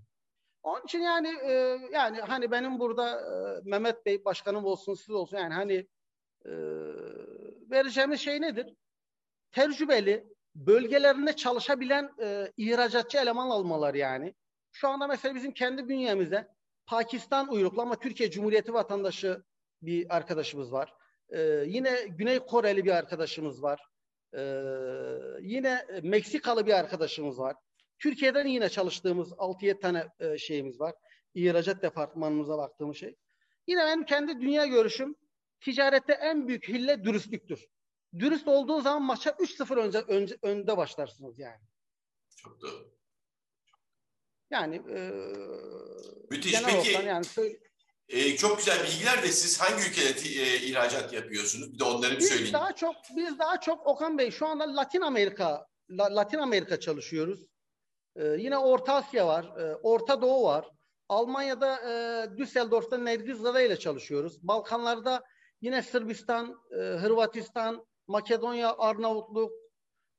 Onun 0.64 0.84
için 0.84 1.00
yani 1.00 1.28
e, 1.44 1.52
yani 1.92 2.20
hani 2.20 2.52
benim 2.52 2.80
burada 2.80 3.20
e, 3.20 3.62
Mehmet 3.70 4.06
Bey 4.06 4.26
başkanım 4.26 4.66
olsun 4.66 4.94
siz 4.94 5.10
olsun 5.10 5.38
yani 5.38 5.54
hani 5.54 5.88
e, 6.46 6.52
vereceğimiz 7.72 8.20
şey 8.22 8.42
nedir? 8.42 8.74
Tecrübeli, 9.52 10.28
bölgelerinde 10.56 11.36
çalışabilen 11.36 12.12
e, 12.22 12.52
ihracatçı 12.58 13.18
eleman 13.18 13.50
almalar 13.50 13.94
yani. 13.94 14.34
Şu 14.72 14.88
anda 14.88 15.08
mesela 15.08 15.36
bizim 15.36 15.52
kendi 15.52 15.90
bünyemizde 15.90 16.48
Pakistan 16.86 17.54
uyruklu 17.54 17.82
ama 17.82 17.96
Türkiye 17.96 18.32
Cumhuriyeti 18.32 18.74
vatandaşı 18.74 19.44
bir 19.82 20.16
arkadaşımız 20.16 20.74
var. 20.74 20.94
Ee, 21.30 21.64
yine 21.68 22.08
Güney 22.18 22.40
Koreli 22.40 22.86
bir 22.86 22.92
arkadaşımız 22.92 23.64
var. 23.64 23.82
Ee, 24.34 24.40
yine 25.42 25.86
Meksikalı 26.04 26.66
bir 26.66 26.74
arkadaşımız 26.74 27.40
var. 27.40 27.56
Türkiye'den 28.00 28.48
yine 28.48 28.70
çalıştığımız 28.70 29.32
6-7 29.32 29.80
tane 29.80 30.08
e, 30.20 30.38
şeyimiz 30.38 30.80
var. 30.80 30.96
İhracat 31.34 31.84
departmanımıza 31.84 32.58
baktığımız 32.58 32.98
şey. 32.98 33.16
Yine 33.68 33.86
benim 33.86 34.06
kendi 34.06 34.42
dünya 34.42 34.66
görüşüm 34.66 35.16
ticarette 35.62 36.14
en 36.14 36.48
büyük 36.48 36.68
hille 36.68 37.04
dürüstlüktür. 37.04 37.66
Dürüst 38.20 38.48
olduğu 38.48 38.82
zaman 38.82 39.02
maça 39.02 39.30
3-0 39.30 39.76
önce, 39.76 39.98
önce, 39.98 40.38
önde 40.42 40.78
başlarsınız 40.78 41.40
yani. 41.40 41.62
Çok 42.38 42.62
doğru. 42.62 42.94
Yani 44.52 44.76
e, 44.76 45.12
Müthiş. 46.30 46.64
Peki 46.64 46.92
yani 46.92 47.26
e, 48.10 48.36
çok 48.36 48.58
güzel 48.58 48.84
bilgiler 48.84 49.24
de 49.24 49.28
siz 49.28 49.62
hangi 49.62 49.90
ülkede 49.90 50.30
e, 50.30 50.56
ihracat 50.58 51.14
yapıyorsunuz? 51.14 51.74
Bir 51.74 51.80
de 51.80 51.84
onları 51.84 52.12
bir 52.12 52.20
biz 52.20 52.30
söyleyin. 52.30 52.54
Daha 52.54 52.76
çok 52.76 52.96
biz 53.16 53.40
daha 53.40 53.60
çok 53.60 53.88
Okan 53.88 54.18
Bey 54.18 54.32
şu 54.32 54.48
anda 54.48 54.76
Latin 54.76 55.02
Amerika 55.02 55.68
La, 55.90 56.16
Latin 56.16 56.38
Amerika 56.38 56.80
çalışıyoruz. 56.80 57.46
Ee, 58.16 58.36
yine 58.40 58.58
Orta 58.58 58.94
Asya 58.94 59.28
var, 59.28 59.46
e, 59.58 59.76
Orta 59.76 60.22
Doğu 60.22 60.44
var. 60.44 60.70
Almanya'da 61.10 61.80
e, 61.92 62.38
Düsseldorf'ta 62.38 62.98
Nergizada 62.98 63.62
ile 63.62 63.80
çalışıyoruz. 63.80 64.48
Balkanlarda 64.48 65.24
yine 65.62 65.82
Sırbistan, 65.82 66.56
e, 66.72 66.76
Hırvatistan, 66.76 67.86
Makedonya, 68.08 68.76
Arnavutluk, 68.78 69.52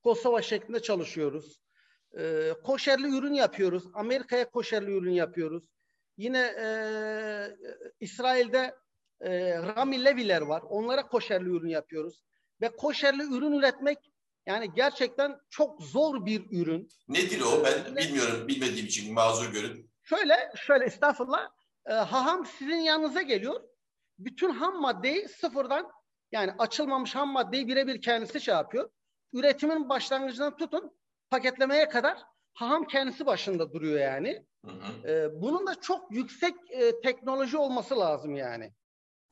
Kosova 0.03 0.43
şeklinde 0.43 0.83
çalışıyoruz. 0.83 1.61
E, 2.19 2.53
koşerli 2.65 3.19
ürün 3.19 3.35
yapıyoruz. 3.35 3.85
Amerika'ya 3.95 4.51
koşerli 4.51 4.97
ürün 4.97 5.13
yapıyoruz. 5.13 5.65
Yine 6.17 6.55
e, 6.61 6.69
İsrail'de 8.01 8.75
e, 9.21 9.59
Rami 9.59 10.05
Leviler 10.05 10.43
var. 10.43 10.63
Onlara 10.69 11.09
koşerli 11.09 11.49
ürün 11.49 11.69
yapıyoruz. 11.69 12.25
Ve 12.61 12.69
koşerli 12.69 13.23
ürün 13.23 13.53
üretmek 13.53 13.99
yani 14.47 14.75
gerçekten 14.75 15.41
çok 15.51 15.83
zor 15.83 16.27
bir 16.27 16.47
ürün. 16.51 16.89
Nedir 17.09 17.41
o? 17.41 17.65
Ben 17.65 17.93
ee, 17.93 17.97
bilmiyorum. 17.97 18.49
Bilmediğim 18.49 18.87
için 18.87 19.15
mazur 19.15 19.53
görün. 19.53 19.91
Şöyle, 20.03 20.53
şöyle 20.57 20.85
estağfurullah. 20.85 21.49
E, 21.87 21.93
haham 21.93 22.47
sizin 22.47 22.77
yanınıza 22.77 23.23
geliyor. 23.23 23.61
Bütün 24.19 24.51
ham 24.51 24.81
maddeyi 24.81 25.29
sıfırdan 25.29 25.91
yani 26.33 26.53
açılmamış 26.59 27.15
ham 27.15 27.29
maddeyi 27.29 27.69
birebir 27.69 28.03
kendisi 28.03 28.41
şey 28.41 28.55
yapıyor. 28.55 28.91
Üretimin 29.33 29.89
başlangıcından 29.89 30.57
tutun 30.57 30.97
paketlemeye 31.31 31.89
kadar 31.89 32.19
haham 32.55 32.87
kendisi 32.87 33.27
başında 33.27 33.73
duruyor 33.73 34.01
yani. 34.01 34.47
Hı 34.65 34.71
hı. 34.71 35.09
E, 35.09 35.43
bunun 35.43 35.67
da 35.67 35.81
çok 35.81 36.13
yüksek 36.13 36.55
e, 36.71 37.01
teknoloji 37.01 37.57
olması 37.57 37.99
lazım 37.99 38.37
yani. 38.37 38.73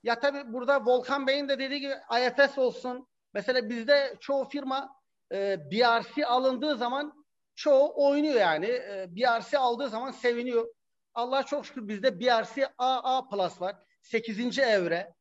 Ya 0.03 0.21
tabii 0.21 0.53
burada 0.53 0.85
Volkan 0.85 1.27
Bey'in 1.27 1.49
de 1.49 1.59
dediği 1.59 1.81
gibi 1.81 1.95
IFS 1.95 2.59
olsun. 2.59 3.09
Mesela 3.35 3.69
bizde 3.69 4.17
çoğu 4.21 4.49
firma 4.49 5.01
e, 5.33 5.70
BRC 5.70 6.26
alındığı 6.26 6.76
zaman 6.76 7.24
çoğu 7.55 7.93
oynuyor 7.97 8.35
yani. 8.35 8.66
E, 8.66 9.07
BRC 9.16 9.59
aldığı 9.59 9.89
zaman 9.89 10.11
seviniyor. 10.11 10.68
Allah 11.14 11.43
çok 11.43 11.66
şükür 11.66 11.89
bizde 11.89 12.20
BRC 12.20 12.68
AA 12.78 13.28
Plus 13.28 13.61
var. 13.61 13.76
8. 14.03 14.59
evre. 14.59 15.14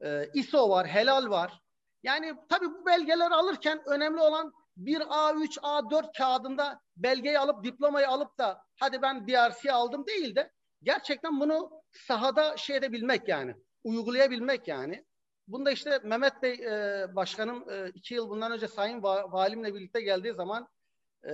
E, 0.00 0.30
ISO 0.34 0.70
var, 0.70 0.86
helal 0.86 1.30
var. 1.30 1.60
Yani 2.02 2.34
tabii 2.48 2.66
bu 2.66 2.86
belgeleri 2.86 3.34
alırken 3.34 3.82
önemli 3.86 4.20
olan 4.20 4.52
bir 4.76 5.00
A3, 5.00 5.60
A4 5.60 6.18
kağıdında 6.18 6.80
belgeyi 6.96 7.38
alıp 7.38 7.64
diplomayı 7.64 8.08
alıp 8.08 8.38
da 8.38 8.62
hadi 8.76 9.02
ben 9.02 9.28
DRC 9.28 9.72
aldım 9.72 10.06
değil 10.06 10.34
de 10.34 10.52
gerçekten 10.82 11.40
bunu 11.40 11.70
sahada 11.90 12.56
şey 12.56 12.76
edebilmek 12.76 13.28
yani 13.28 13.54
uygulayabilmek 13.84 14.68
yani. 14.68 15.04
Bunda 15.48 15.70
işte 15.70 16.00
Mehmet 16.04 16.42
Bey 16.42 16.52
e, 16.52 17.06
başkanım 17.16 17.70
e, 17.70 17.90
iki 17.94 18.14
yıl 18.14 18.28
bundan 18.28 18.52
önce 18.52 18.68
Sayın 18.68 19.02
Va 19.02 19.32
Valimle 19.32 19.74
birlikte 19.74 20.00
geldiği 20.00 20.34
zaman 20.34 20.68
e, 21.24 21.32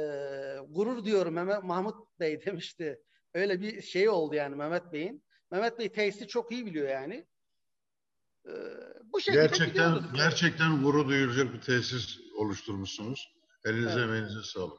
gurur 0.68 1.04
diyorum 1.04 1.34
Mehmet 1.34 1.62
Mahmut 1.62 2.20
Bey 2.20 2.40
demişti. 2.46 3.02
Öyle 3.34 3.60
bir 3.60 3.82
şey 3.82 4.08
oldu 4.08 4.34
yani 4.34 4.56
Mehmet 4.56 4.92
Bey'in. 4.92 5.24
Mehmet 5.50 5.78
Bey 5.78 5.92
tesisi 5.92 6.26
çok 6.26 6.52
iyi 6.52 6.66
biliyor 6.66 6.88
yani. 6.88 7.26
E, 8.46 8.52
bu 9.04 9.20
şekilde 9.20 9.42
gerçekten 9.42 9.98
gerçekten 10.14 10.82
gurur 10.82 11.08
duyulacak 11.08 11.54
bir 11.54 11.60
tesis 11.60 12.18
oluşturmuşsunuz. 12.36 13.34
Elinize 13.64 13.92
evet. 13.92 14.08
emeğinize 14.08 14.42
sağlık. 14.42 14.78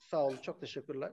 Sağ 0.00 0.24
olun. 0.24 0.38
Çok 0.42 0.60
teşekkürler. 0.60 1.12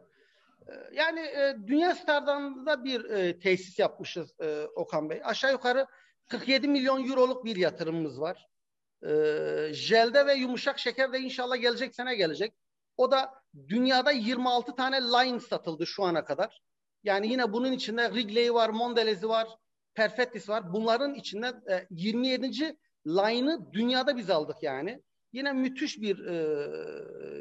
Ee, 0.67 0.73
yani 0.93 1.19
e, 1.19 1.57
dünya 1.67 1.95
standartında 1.95 2.83
bir 2.83 3.09
e, 3.09 3.39
tesis 3.39 3.79
yapmışız 3.79 4.33
e, 4.39 4.67
Okan 4.75 5.09
Bey. 5.09 5.21
Aşağı 5.23 5.51
yukarı 5.51 5.87
47 6.27 6.67
milyon 6.67 7.09
euroluk 7.09 7.45
bir 7.45 7.55
yatırımımız 7.55 8.21
var. 8.21 8.47
E, 9.03 9.09
jelde 9.73 10.25
ve 10.25 10.33
yumuşak 10.33 10.79
şeker 10.79 11.13
de 11.13 11.19
inşallah 11.19 11.61
gelecek 11.61 11.95
sene 11.95 12.15
gelecek. 12.15 12.53
O 12.97 13.11
da 13.11 13.33
dünyada 13.67 14.11
26 14.11 14.75
tane 14.75 15.01
line 15.01 15.39
satıldı 15.39 15.87
şu 15.87 16.03
ana 16.03 16.25
kadar. 16.25 16.61
Yani 17.03 17.27
yine 17.27 17.53
bunun 17.53 17.71
içinde 17.71 18.05
Wrigley 18.05 18.53
var, 18.53 18.69
Mondelez'i 18.69 19.29
var, 19.29 19.47
Perfettis 19.93 20.49
var. 20.49 20.73
Bunların 20.73 21.13
içinde 21.13 21.47
e, 21.47 21.87
27. 21.89 22.77
line'ı 23.07 23.73
dünyada 23.73 24.17
biz 24.17 24.29
aldık 24.29 24.57
yani. 24.61 25.03
Yine 25.33 25.53
müthiş 25.53 26.01
bir 26.01 26.25
e, 26.25 26.35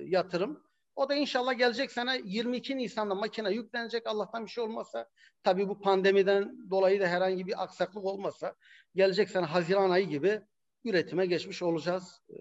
yatırım. 0.07 0.65
O 0.97 1.09
da 1.09 1.15
inşallah 1.15 1.59
gelecek 1.59 1.93
sene 1.93 2.21
22 2.25 2.79
Nisan'da 2.79 3.15
makine 3.15 3.53
yüklenecek. 3.53 4.07
Allah'tan 4.07 4.45
bir 4.45 4.51
şey 4.51 4.65
olmazsa 4.65 5.09
tabii 5.43 5.69
bu 5.69 5.81
pandemiden 5.81 6.71
dolayı 6.71 7.01
da 7.01 7.07
herhangi 7.07 7.47
bir 7.47 7.63
aksaklık 7.63 8.05
olmazsa 8.05 8.55
gelecek 8.95 9.31
sene 9.31 9.47
Haziran 9.47 9.91
ayı 9.91 10.09
gibi 10.09 10.41
üretime 10.85 11.27
geçmiş 11.27 11.63
olacağız. 11.63 12.21
Ee, 12.31 12.35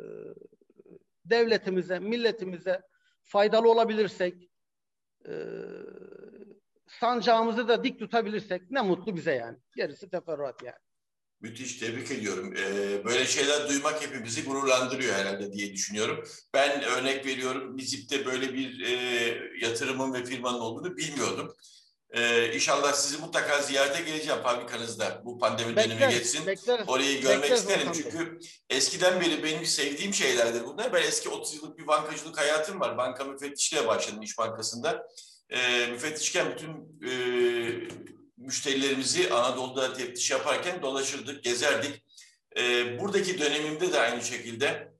devletimize, 1.25 1.99
milletimize 1.99 2.81
faydalı 3.21 3.71
olabilirsek 3.71 4.49
e, 5.27 5.33
sancağımızı 6.87 7.67
da 7.67 7.83
dik 7.83 7.99
tutabilirsek 7.99 8.71
ne 8.71 8.81
mutlu 8.81 9.15
bize 9.15 9.33
yani. 9.33 9.57
Gerisi 9.75 10.09
teferruat 10.09 10.63
yani. 10.63 10.77
Müthiş, 11.43 11.77
tebrik 11.77 12.11
ediyorum. 12.11 12.53
Ee, 12.57 13.05
böyle 13.05 13.25
şeyler 13.25 13.69
duymak 13.69 14.01
hepimizi 14.01 14.45
gururlandırıyor 14.45 15.15
herhalde 15.15 15.53
diye 15.53 15.73
düşünüyorum. 15.73 16.23
Ben 16.53 16.83
örnek 16.83 17.25
veriyorum, 17.25 17.77
Bizip'te 17.77 18.25
böyle 18.25 18.53
bir 18.53 18.79
e, 18.79 18.91
yatırımın 19.61 20.13
ve 20.13 20.25
firmanın 20.25 20.59
olduğunu 20.59 20.97
bilmiyordum. 20.97 21.55
Ee, 22.11 22.53
inşallah 22.55 22.93
sizi 22.93 23.17
mutlaka 23.17 23.61
ziyarete 23.61 24.03
geleceğim 24.03 24.41
fabrikanızda. 24.43 25.21
Bu 25.25 25.39
pandemi 25.39 25.75
Bekler, 25.75 25.99
dönemi 25.99 26.13
geçsin. 26.13 26.47
Bekleriz, 26.47 26.89
Orayı 26.89 27.21
görmek 27.21 27.43
bekleriz 27.43 27.61
isterim. 27.61 27.91
Çünkü 27.93 28.39
eskiden 28.69 29.21
beri 29.21 29.43
benim 29.43 29.65
sevdiğim 29.65 30.13
şeylerdir 30.13 30.65
bunlar. 30.65 30.93
Ben 30.93 31.03
eski 31.03 31.29
30 31.29 31.55
yıllık 31.55 31.77
bir 31.77 31.87
bankacılık 31.87 32.37
hayatım 32.37 32.79
var. 32.79 32.97
Banka 32.97 33.23
müfettişliğe 33.23 33.87
başladım 33.87 34.21
İş 34.21 34.37
Bankası'nda. 34.37 35.07
Ee, 35.49 35.87
müfettişken 35.87 36.51
bütün 36.51 36.69
e, 37.09 37.11
müşterilerimizi 38.43 39.33
Anadolu'da 39.33 39.93
teftiş 39.93 40.31
yaparken 40.31 40.81
dolaşırdık, 40.81 41.43
gezerdik. 41.43 42.03
E, 42.57 42.99
buradaki 42.99 43.39
dönemimde 43.39 43.93
de 43.93 43.99
aynı 43.99 44.23
şekilde 44.23 44.93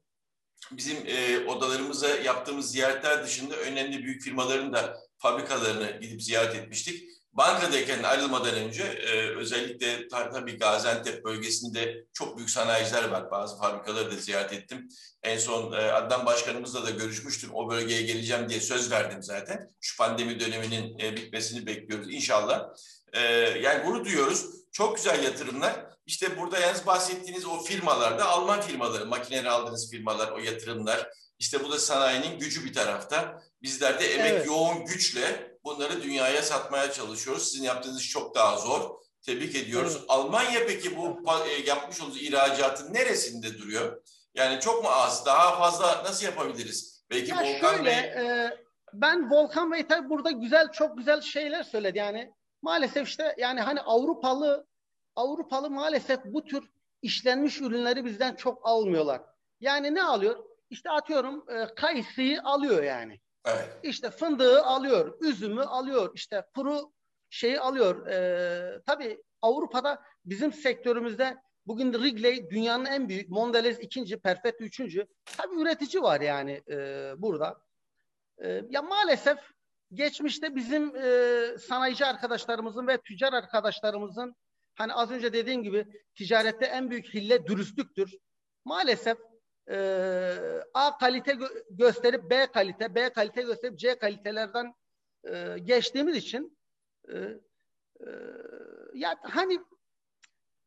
bizim 0.71 0.97
e, 1.07 1.45
odalarımıza 1.47 2.07
yaptığımız 2.07 2.71
ziyaretler 2.71 3.23
dışında 3.23 3.55
önemli 3.55 4.03
büyük 4.03 4.21
firmaların 4.21 4.73
da 4.73 4.97
fabrikalarını 5.17 5.99
gidip 6.01 6.23
ziyaret 6.23 6.55
etmiştik. 6.55 7.13
Bankadayken 7.33 8.03
ayrılmadan 8.03 8.55
önce 8.55 8.83
e, 8.83 9.35
özellikle 9.35 10.07
tabii 10.07 10.57
Gaziantep 10.57 11.25
bölgesinde 11.25 12.05
çok 12.13 12.37
büyük 12.37 12.49
sanayiciler 12.49 13.09
var. 13.09 13.31
Bazı 13.31 13.57
fabrikaları 13.57 14.11
da 14.11 14.15
ziyaret 14.15 14.53
ettim. 14.53 14.89
En 15.23 15.37
son 15.37 15.71
e, 15.71 15.75
Adnan 15.75 16.25
Başkanımızla 16.25 16.85
da 16.85 16.89
görüşmüştüm. 16.89 17.49
O 17.53 17.69
bölgeye 17.69 18.01
geleceğim 18.01 18.49
diye 18.49 18.59
söz 18.59 18.91
verdim 18.91 19.23
zaten. 19.23 19.69
Şu 19.81 19.97
pandemi 19.97 20.39
döneminin 20.39 20.99
e, 20.99 21.15
bitmesini 21.15 21.65
bekliyoruz 21.65 22.13
inşallah. 22.13 22.69
E, 23.13 23.21
yani 23.61 23.85
bunu 23.85 24.05
duyuyoruz. 24.05 24.45
Çok 24.71 24.95
güzel 24.95 25.23
yatırımlar. 25.23 25.85
İşte 26.05 26.39
burada 26.39 26.59
yalnız 26.59 26.85
bahsettiğiniz 26.85 27.45
o 27.45 27.59
firmalarda 27.59 28.25
Alman 28.25 28.61
firmaları, 28.61 29.05
makineleri 29.05 29.49
aldığınız 29.49 29.91
firmalar, 29.91 30.31
o 30.31 30.39
yatırımlar, 30.39 31.09
İşte 31.39 31.63
bu 31.63 31.71
da 31.71 31.79
sanayinin 31.79 32.39
gücü 32.39 32.65
bir 32.65 32.73
tarafta. 32.73 33.41
Bizler 33.61 33.99
de 33.99 34.13
emek 34.13 34.31
Evet. 34.31 34.47
yoğun 34.47 34.85
güçle 34.85 35.57
bunları 35.63 36.03
dünyaya 36.03 36.41
satmaya 36.41 36.91
çalışıyoruz. 36.91 37.49
Sizin 37.51 37.63
yaptığınız 37.63 38.01
iş 38.01 38.09
çok 38.09 38.35
daha 38.35 38.57
zor. 38.57 38.89
Tebrik 39.21 39.55
ediyoruz. 39.55 39.95
Evet. 39.95 40.05
Almanya 40.07 40.67
peki 40.67 40.97
bu 40.97 41.21
e, 41.47 41.69
yapmış 41.69 42.01
olduğunuz 42.01 42.21
ihracatın 42.21 42.93
neresinde 42.93 43.57
duruyor? 43.57 44.01
Yani 44.35 44.59
çok 44.59 44.83
mu 44.83 44.89
az? 44.89 45.25
Daha 45.25 45.57
fazla 45.57 46.03
nasıl 46.03 46.25
yapabiliriz? 46.25 47.05
Belki 47.09 47.31
Ya 47.31 47.37
Volkan 47.37 47.75
şöyle, 47.75 47.85
Bey 47.85 47.95
e, 47.95 48.57
ben 48.93 49.31
Volkan 49.31 49.71
Bey 49.71 49.87
tabii 49.87 50.09
burada 50.09 50.31
güzel, 50.31 50.71
çok 50.71 50.97
güzel 50.97 51.21
şeyler 51.21 51.63
söyledi. 51.63 51.97
Yani 51.97 52.33
maalesef 52.63 53.07
işte 53.07 53.35
yani 53.37 53.61
hani 53.61 53.81
Avrupalı 53.81 54.67
Avrupalı 55.15 55.69
maalesef 55.69 56.19
bu 56.25 56.43
tür 56.43 56.69
işlenmiş 57.01 57.61
ürünleri 57.61 58.05
bizden 58.05 58.35
çok 58.35 58.67
almıyorlar. 58.67 59.21
Yani 59.59 59.95
ne 59.95 60.03
alıyor? 60.03 60.43
İşte 60.69 60.89
atıyorum 60.89 61.45
e, 61.49 61.75
kayısıyı 61.75 62.41
alıyor 62.43 62.83
yani. 62.83 63.19
evet. 63.45 63.69
İşte 63.83 64.09
fındığı 64.09 64.63
alıyor, 64.63 65.17
üzümü 65.21 65.63
alıyor, 65.63 66.11
işte 66.15 66.45
kuru 66.55 66.91
şeyi 67.29 67.59
alıyor. 67.59 68.07
Ee, 68.07 68.81
tabii 68.85 69.23
Avrupa'da 69.41 70.01
bizim 70.25 70.53
sektörümüzde 70.53 71.37
bugün 71.67 71.91
Wrigley 71.91 72.49
dünyanın 72.49 72.85
en 72.85 73.09
büyük, 73.09 73.29
Mondelez 73.29 73.79
ikinci, 73.79 74.19
Perfetto 74.19 74.63
üçüncü. 74.63 75.07
Tabii 75.37 75.61
üretici 75.61 76.03
var 76.03 76.21
yani 76.21 76.61
e, 76.69 76.75
burada. 77.17 77.61
E, 78.37 78.61
ya 78.69 78.81
maalesef 78.81 79.39
geçmişte 79.93 80.55
bizim 80.55 80.95
e, 80.95 81.57
sanayici 81.57 82.05
arkadaşlarımızın 82.05 82.87
ve 82.87 82.97
tüccar 82.97 83.33
arkadaşlarımızın 83.33 84.35
hani 84.75 84.93
az 84.93 85.11
önce 85.11 85.33
dediğim 85.33 85.63
gibi 85.63 85.85
ticarette 86.15 86.65
en 86.65 86.89
büyük 86.89 87.13
hille 87.13 87.47
dürüstlüktür. 87.47 88.17
Maalesef 88.65 89.17
e, 89.69 89.77
A 90.73 90.97
kalite 90.97 91.31
gö- 91.31 91.63
gösterip 91.69 92.29
B 92.29 92.47
kalite, 92.47 92.95
B 92.95 93.09
kalite 93.09 93.41
gösterip 93.41 93.79
C 93.79 93.97
kalitelerden 93.97 94.73
e, 95.23 95.57
geçtiğimiz 95.63 96.17
için 96.17 96.57
e, 97.09 97.17
e, 97.99 98.07
ya 98.93 99.15
hani 99.21 99.59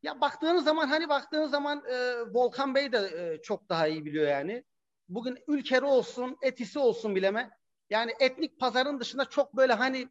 ya 0.03 0.21
baktığınız 0.21 0.63
zaman 0.63 0.87
hani 0.87 1.09
baktığınız 1.09 1.51
zaman 1.51 1.83
e, 1.89 2.21
Volkan 2.33 2.75
Bey 2.75 2.91
de 2.91 2.97
e, 2.97 3.41
çok 3.41 3.69
daha 3.69 3.87
iyi 3.87 4.05
biliyor 4.05 4.27
yani. 4.27 4.63
Bugün 5.09 5.37
ülkeri 5.47 5.85
olsun, 5.85 6.37
etisi 6.41 6.79
olsun 6.79 7.15
bileme. 7.15 7.51
Yani 7.89 8.11
etnik 8.19 8.59
pazarın 8.59 8.99
dışında 8.99 9.25
çok 9.25 9.55
böyle 9.55 9.73
hani 9.73 10.09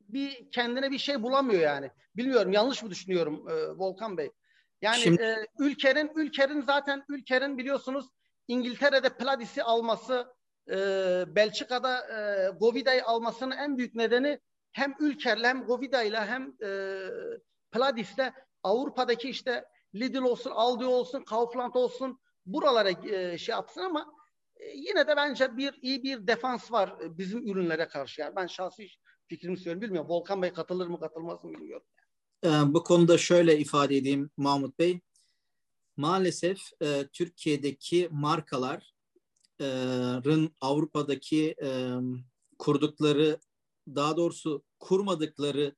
bir 0.00 0.50
kendine 0.50 0.90
bir 0.90 0.98
şey 0.98 1.22
bulamıyor 1.22 1.60
yani. 1.60 1.90
Bilmiyorum 2.16 2.52
yanlış 2.52 2.82
mı 2.82 2.90
düşünüyorum 2.90 3.48
e, 3.48 3.52
Volkan 3.78 4.16
Bey? 4.18 4.30
Yani 4.82 4.96
Şimdi- 4.98 5.22
e, 5.22 5.46
ülkenin 5.58 6.10
ülkenin 6.16 6.60
zaten 6.60 7.04
ülkenin 7.08 7.58
biliyorsunuz 7.58 8.06
İngiltere'de 8.48 9.08
Pladis'i 9.08 9.62
alması, 9.62 10.34
e, 10.70 10.76
Belçika'da 11.28 11.98
e, 11.98 12.48
Govida'yı 12.50 13.04
almasının 13.04 13.56
en 13.56 13.78
büyük 13.78 13.94
nedeni 13.94 14.40
hem 14.72 14.94
Ülker'le 15.00 15.44
hem 15.44 15.64
Govida'yla 15.64 16.26
hem 16.26 16.52
e, 16.62 16.68
Pladis'le 17.72 18.32
Avrupa'daki 18.62 19.28
işte 19.30 19.64
Lidl 19.94 20.22
olsun, 20.22 20.50
Aldi 20.50 20.84
olsun, 20.84 21.24
Kaufland 21.24 21.74
olsun 21.74 22.20
buralara 22.46 22.90
e, 22.90 23.38
şey 23.38 23.52
yapsın 23.52 23.80
ama 23.80 24.12
yine 24.74 25.06
de 25.06 25.16
bence 25.16 25.56
bir 25.56 25.78
iyi 25.82 26.02
bir 26.02 26.26
defans 26.26 26.72
var 26.72 26.94
e, 27.02 27.18
bizim 27.18 27.48
ürünlere 27.48 27.88
karşı. 27.88 28.20
Yani 28.20 28.36
ben 28.36 28.46
şahsi 28.46 28.88
fikrimi 29.26 29.56
söylüyorum. 29.56 29.82
Bilmiyorum. 29.82 30.10
Volkan 30.10 30.42
Bey 30.42 30.52
katılır 30.52 30.86
mı 30.86 31.00
katılmaz 31.00 31.44
mı 31.44 31.52
bilmiyorum. 31.52 31.86
Ee, 32.44 32.48
bu 32.48 32.82
konuda 32.82 33.18
şöyle 33.18 33.58
ifade 33.58 33.96
edeyim 33.96 34.30
Mahmut 34.36 34.78
Bey. 34.78 35.00
Maalesef 35.96 36.58
e, 36.82 37.06
Türkiye'deki 37.12 38.08
markaların 38.10 38.90
Avrupa'daki 40.60 41.54
e, 41.62 41.90
kurdukları, 42.58 43.38
daha 43.88 44.16
doğrusu 44.16 44.64
kurmadıkları 44.78 45.76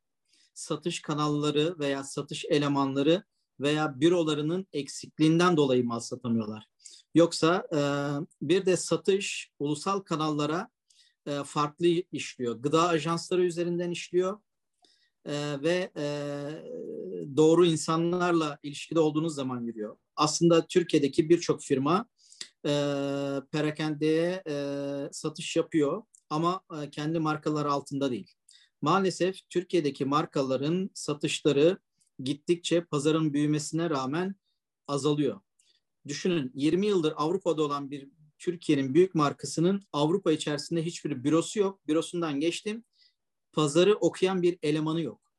satış 0.55 1.03
kanalları 1.03 1.79
veya 1.79 2.05
satış 2.05 2.45
elemanları 2.45 3.25
veya 3.61 4.01
bürolarının 4.01 4.67
eksikliğinden 4.73 5.57
dolayı 5.57 5.85
mal 5.85 6.01
satamıyorlar. 6.01 6.67
Yoksa 7.17 7.67
e, 7.73 7.81
bir 8.43 8.67
de 8.67 8.77
satış 8.77 9.51
ulusal 9.59 10.01
kanallara 10.01 10.69
e, 11.27 11.45
farklı 11.45 11.87
işliyor. 12.13 12.55
Gıda 12.55 12.89
ajansları 12.89 13.45
üzerinden 13.45 13.91
işliyor 13.91 14.41
e, 15.25 15.63
ve 15.63 15.91
e, 15.97 16.07
doğru 17.37 17.67
insanlarla 17.67 18.59
ilişkide 18.63 19.01
olduğunuz 19.01 19.35
zaman 19.35 19.61
yürüyor. 19.61 19.97
Aslında 20.17 20.67
Türkiye'deki 20.67 21.29
birçok 21.29 21.63
firma 21.63 22.07
e, 22.67 22.71
perakendeye 23.53 24.43
e, 24.49 24.55
satış 25.13 25.57
yapıyor 25.57 26.03
ama 26.31 26.61
e, 26.83 26.91
kendi 26.91 27.19
markaları 27.19 27.73
altında 27.73 28.11
değil. 28.11 28.33
Maalesef 28.83 29.51
Türkiye'deki 29.51 30.05
markaların 30.05 30.91
satışları 30.95 31.79
gittikçe 32.19 32.85
pazarın 32.85 33.33
büyümesine 33.33 33.91
rağmen 33.91 34.35
azalıyor. 34.89 35.41
Düşünün 36.09 36.53
20 36.55 36.87
yıldır 36.87 37.15
Avrupa'da 37.17 37.63
olan 37.63 37.91
bir 37.91 38.09
Türkiye'nin 38.39 38.95
büyük 38.95 39.15
markasının 39.15 39.83
Avrupa 39.93 40.33
içerisinde 40.33 40.83
hiçbir 40.83 41.25
bürosu 41.25 41.59
yok. 41.59 41.87
Bürosundan 41.87 42.41
geçtim. 42.41 42.85
Pazarı 43.53 43.95
okuyan 43.95 44.43
bir 44.43 44.59
elemanı 44.63 45.01
yok. 45.01 45.33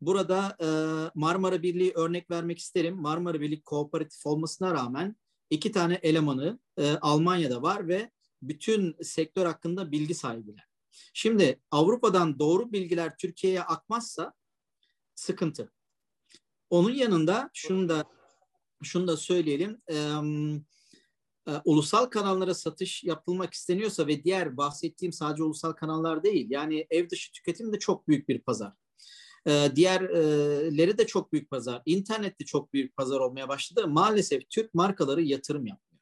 Burada 0.00 0.56
e, 0.60 0.68
Marmara 1.14 1.62
Birliği 1.62 1.92
örnek 1.94 2.30
vermek 2.30 2.58
isterim. 2.58 2.96
Marmara 2.96 3.40
Birliği 3.40 3.62
kooperatif 3.62 4.26
olmasına 4.26 4.74
rağmen 4.74 5.16
iki 5.50 5.72
tane 5.72 5.94
elemanı 5.94 6.58
e, 6.76 6.90
Almanya'da 6.90 7.62
var 7.62 7.88
ve 7.88 8.10
bütün 8.42 8.96
sektör 9.02 9.46
hakkında 9.46 9.92
bilgi 9.92 10.14
sahibiler. 10.14 10.64
Şimdi 11.14 11.60
Avrupa'dan 11.70 12.38
doğru 12.38 12.72
bilgiler 12.72 13.16
Türkiye'ye 13.16 13.62
akmazsa 13.62 14.32
sıkıntı. 15.14 15.72
Onun 16.70 16.90
yanında 16.90 17.50
şunu 17.52 17.88
da 17.88 18.04
şunu 18.82 19.06
da 19.06 19.16
söyleyelim. 19.16 19.82
E, 21.48 21.52
ulusal 21.64 22.06
kanallara 22.06 22.54
satış 22.54 23.04
yapılmak 23.04 23.54
isteniyorsa 23.54 24.06
ve 24.06 24.24
diğer 24.24 24.56
bahsettiğim 24.56 25.12
sadece 25.12 25.42
ulusal 25.42 25.72
kanallar 25.72 26.22
değil. 26.22 26.46
Yani 26.50 26.86
ev 26.90 27.10
dışı 27.10 27.32
tüketim 27.32 27.72
de 27.72 27.78
çok 27.78 28.08
büyük 28.08 28.28
bir 28.28 28.40
pazar. 28.40 28.72
E, 29.46 29.68
diğerleri 29.76 30.98
de 30.98 31.06
çok 31.06 31.32
büyük 31.32 31.50
pazar. 31.50 31.82
İnternette 31.86 32.44
çok 32.44 32.72
büyük 32.72 32.96
pazar 32.96 33.20
olmaya 33.20 33.48
başladı. 33.48 33.88
Maalesef 33.88 34.50
Türk 34.50 34.74
markaları 34.74 35.22
yatırım 35.22 35.66
yapmıyor. 35.66 36.00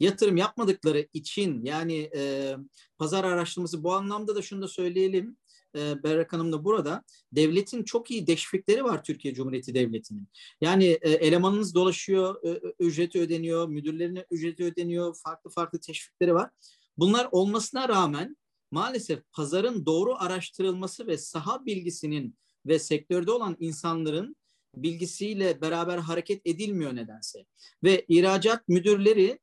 Yatırım 0.00 0.36
yapmadıkları 0.36 1.08
için 1.12 1.64
yani 1.64 2.10
e, 2.16 2.54
pazar 2.98 3.24
araştırması 3.24 3.84
bu 3.84 3.92
anlamda 3.92 4.36
da 4.36 4.42
şunu 4.42 4.62
da 4.62 4.68
söyleyelim. 4.68 5.36
E, 5.76 6.02
Berrak 6.02 6.32
Hanım 6.32 6.52
da 6.52 6.64
burada. 6.64 7.02
Devletin 7.32 7.82
çok 7.82 8.10
iyi 8.10 8.24
teşvikleri 8.24 8.84
var 8.84 9.04
Türkiye 9.04 9.34
Cumhuriyeti 9.34 9.74
Devleti'nin. 9.74 10.28
Yani 10.60 10.98
e, 11.02 11.10
elemanınız 11.10 11.74
dolaşıyor, 11.74 12.44
e, 12.44 12.74
ücreti 12.78 13.20
ödeniyor, 13.20 13.68
müdürlerine 13.68 14.26
ücreti 14.30 14.64
ödeniyor, 14.64 15.16
farklı 15.24 15.50
farklı 15.50 15.80
teşvikleri 15.80 16.34
var. 16.34 16.50
Bunlar 16.98 17.28
olmasına 17.32 17.88
rağmen 17.88 18.36
maalesef 18.70 19.20
pazarın 19.32 19.86
doğru 19.86 20.14
araştırılması 20.18 21.06
ve 21.06 21.18
saha 21.18 21.66
bilgisinin 21.66 22.36
ve 22.66 22.78
sektörde 22.78 23.30
olan 23.30 23.56
insanların 23.60 24.36
bilgisiyle 24.76 25.60
beraber 25.60 25.98
hareket 25.98 26.40
edilmiyor 26.44 26.96
nedense. 26.96 27.46
Ve 27.84 28.04
ihracat 28.08 28.68
müdürleri 28.68 29.38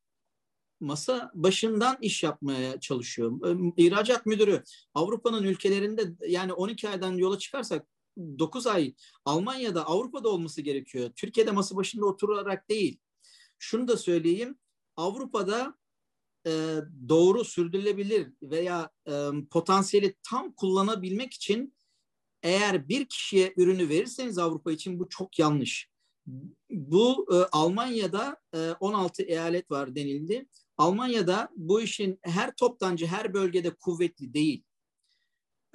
masa 0.84 1.32
başından 1.34 1.98
iş 2.02 2.24
yapmaya 2.24 2.80
çalışıyor. 2.80 3.58
İhracat 3.78 4.26
müdürü 4.26 4.64
Avrupa'nın 4.94 5.44
ülkelerinde 5.44 6.14
yani 6.28 6.54
12 6.54 6.90
aydan 6.90 7.18
yola 7.18 7.38
çıkarsak 7.38 7.88
9 8.18 8.68
ay 8.68 8.94
Almanya'da 9.26 9.86
Avrupa'da 9.86 10.30
olması 10.30 10.62
gerekiyor. 10.62 11.10
Türkiye'de 11.16 11.52
masa 11.52 11.76
başında 11.76 12.06
oturarak 12.06 12.70
değil. 12.70 13.00
Şunu 13.60 13.88
da 13.88 13.98
söyleyeyim. 13.98 14.58
Avrupa'da 14.98 15.76
e, 16.48 16.78
doğru 17.10 17.46
sürdürülebilir 17.46 18.28
veya 18.42 18.90
e, 19.08 19.30
potansiyeli 19.52 20.16
tam 20.30 20.52
kullanabilmek 20.52 21.34
için 21.34 21.76
eğer 22.44 22.90
bir 22.90 23.06
kişiye 23.06 23.54
ürünü 23.58 23.90
verirseniz 23.90 24.38
Avrupa 24.38 24.72
için 24.72 25.00
bu 25.00 25.10
çok 25.10 25.40
yanlış. 25.40 25.90
Bu 26.70 27.28
e, 27.32 27.36
Almanya'da 27.36 28.38
e, 28.56 28.72
16 28.80 29.24
eyalet 29.24 29.72
var 29.72 29.96
denildi. 29.96 30.48
Almanya'da 30.84 31.50
bu 31.56 31.82
işin 31.82 32.20
her 32.22 32.56
toptancı 32.56 33.06
her 33.06 33.34
bölgede 33.34 33.70
kuvvetli 33.70 34.34
değil. 34.34 34.64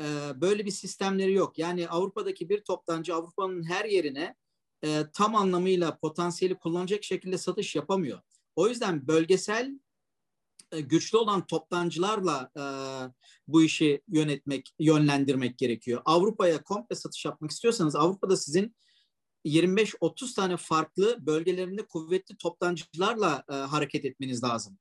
E, 0.00 0.04
böyle 0.34 0.66
bir 0.66 0.70
sistemleri 0.70 1.32
yok. 1.32 1.58
Yani 1.58 1.88
Avrupa'daki 1.88 2.48
bir 2.48 2.64
toptancı 2.64 3.14
Avrupa'nın 3.14 3.62
her 3.62 3.84
yerine 3.84 4.34
e, 4.84 5.04
tam 5.12 5.34
anlamıyla 5.34 5.98
potansiyeli 5.98 6.58
kullanacak 6.58 7.04
şekilde 7.04 7.38
satış 7.38 7.76
yapamıyor. 7.76 8.20
O 8.56 8.68
yüzden 8.68 9.08
bölgesel 9.08 9.78
güçlü 10.72 11.18
olan 11.18 11.46
toptancılarla 11.46 12.50
e, 12.56 12.62
bu 13.48 13.62
işi 13.62 14.02
yönetmek, 14.08 14.74
yönlendirmek 14.78 15.58
gerekiyor. 15.58 16.02
Avrupa'ya 16.04 16.62
komple 16.62 16.96
satış 16.96 17.24
yapmak 17.24 17.50
istiyorsanız 17.50 17.96
Avrupa'da 17.96 18.36
sizin 18.36 18.76
25-30 19.44 20.34
tane 20.34 20.56
farklı 20.56 21.26
bölgelerinde 21.26 21.86
kuvvetli 21.86 22.36
toptancılarla 22.36 23.44
e, 23.50 23.52
hareket 23.52 24.04
etmeniz 24.04 24.42
lazım. 24.42 24.78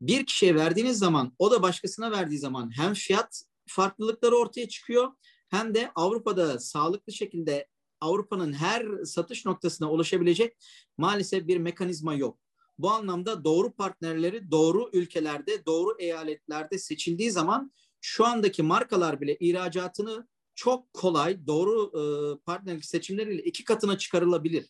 Bir 0.00 0.26
kişiye 0.26 0.54
verdiğiniz 0.54 0.98
zaman 0.98 1.34
o 1.38 1.50
da 1.50 1.62
başkasına 1.62 2.10
verdiği 2.10 2.38
zaman 2.38 2.76
hem 2.76 2.94
fiyat 2.94 3.42
farklılıkları 3.66 4.36
ortaya 4.36 4.68
çıkıyor 4.68 5.12
hem 5.48 5.74
de 5.74 5.90
Avrupa'da 5.94 6.58
sağlıklı 6.58 7.12
şekilde 7.12 7.68
Avrupa'nın 8.00 8.52
her 8.52 9.04
satış 9.04 9.46
noktasına 9.46 9.90
ulaşabilecek 9.90 10.56
maalesef 10.98 11.46
bir 11.46 11.56
mekanizma 11.56 12.14
yok. 12.14 12.38
Bu 12.78 12.90
anlamda 12.90 13.44
doğru 13.44 13.72
partnerleri 13.72 14.50
doğru 14.50 14.90
ülkelerde, 14.92 15.66
doğru 15.66 15.96
eyaletlerde 15.98 16.78
seçildiği 16.78 17.30
zaman 17.30 17.72
şu 18.00 18.24
andaki 18.24 18.62
markalar 18.62 19.20
bile 19.20 19.36
ihracatını 19.40 20.28
çok 20.58 20.92
kolay 20.92 21.46
doğru 21.46 21.92
e, 22.00 22.02
partnerlik 22.44 22.84
seçimleriyle 22.84 23.42
iki 23.42 23.64
katına 23.64 23.98
çıkarılabilir. 23.98 24.66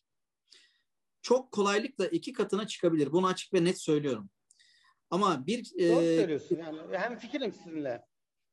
Çok 1.23 1.52
kolaylıkla 1.52 2.06
iki 2.06 2.32
katına 2.32 2.66
çıkabilir. 2.66 3.12
Bunu 3.12 3.27
açık 3.27 3.55
ve 3.55 3.65
net 3.65 3.81
söylüyorum. 3.81 4.31
Ama 5.10 5.47
bir 5.47 5.65
Doğru 5.65 6.02
e, 6.02 6.16
söylüyorsun 6.16 6.56
yani. 6.56 6.78
Hem 6.93 7.19
fikrim 7.19 7.52
sizinle. 7.52 8.05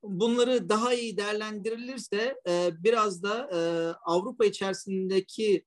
Bunları 0.03 0.69
daha 0.69 0.93
iyi 0.93 1.17
değerlendirilirse 1.17 2.41
e, 2.47 2.71
biraz 2.83 3.23
da 3.23 3.49
e, 3.53 3.59
Avrupa 4.03 4.45
içerisindeki 4.45 5.65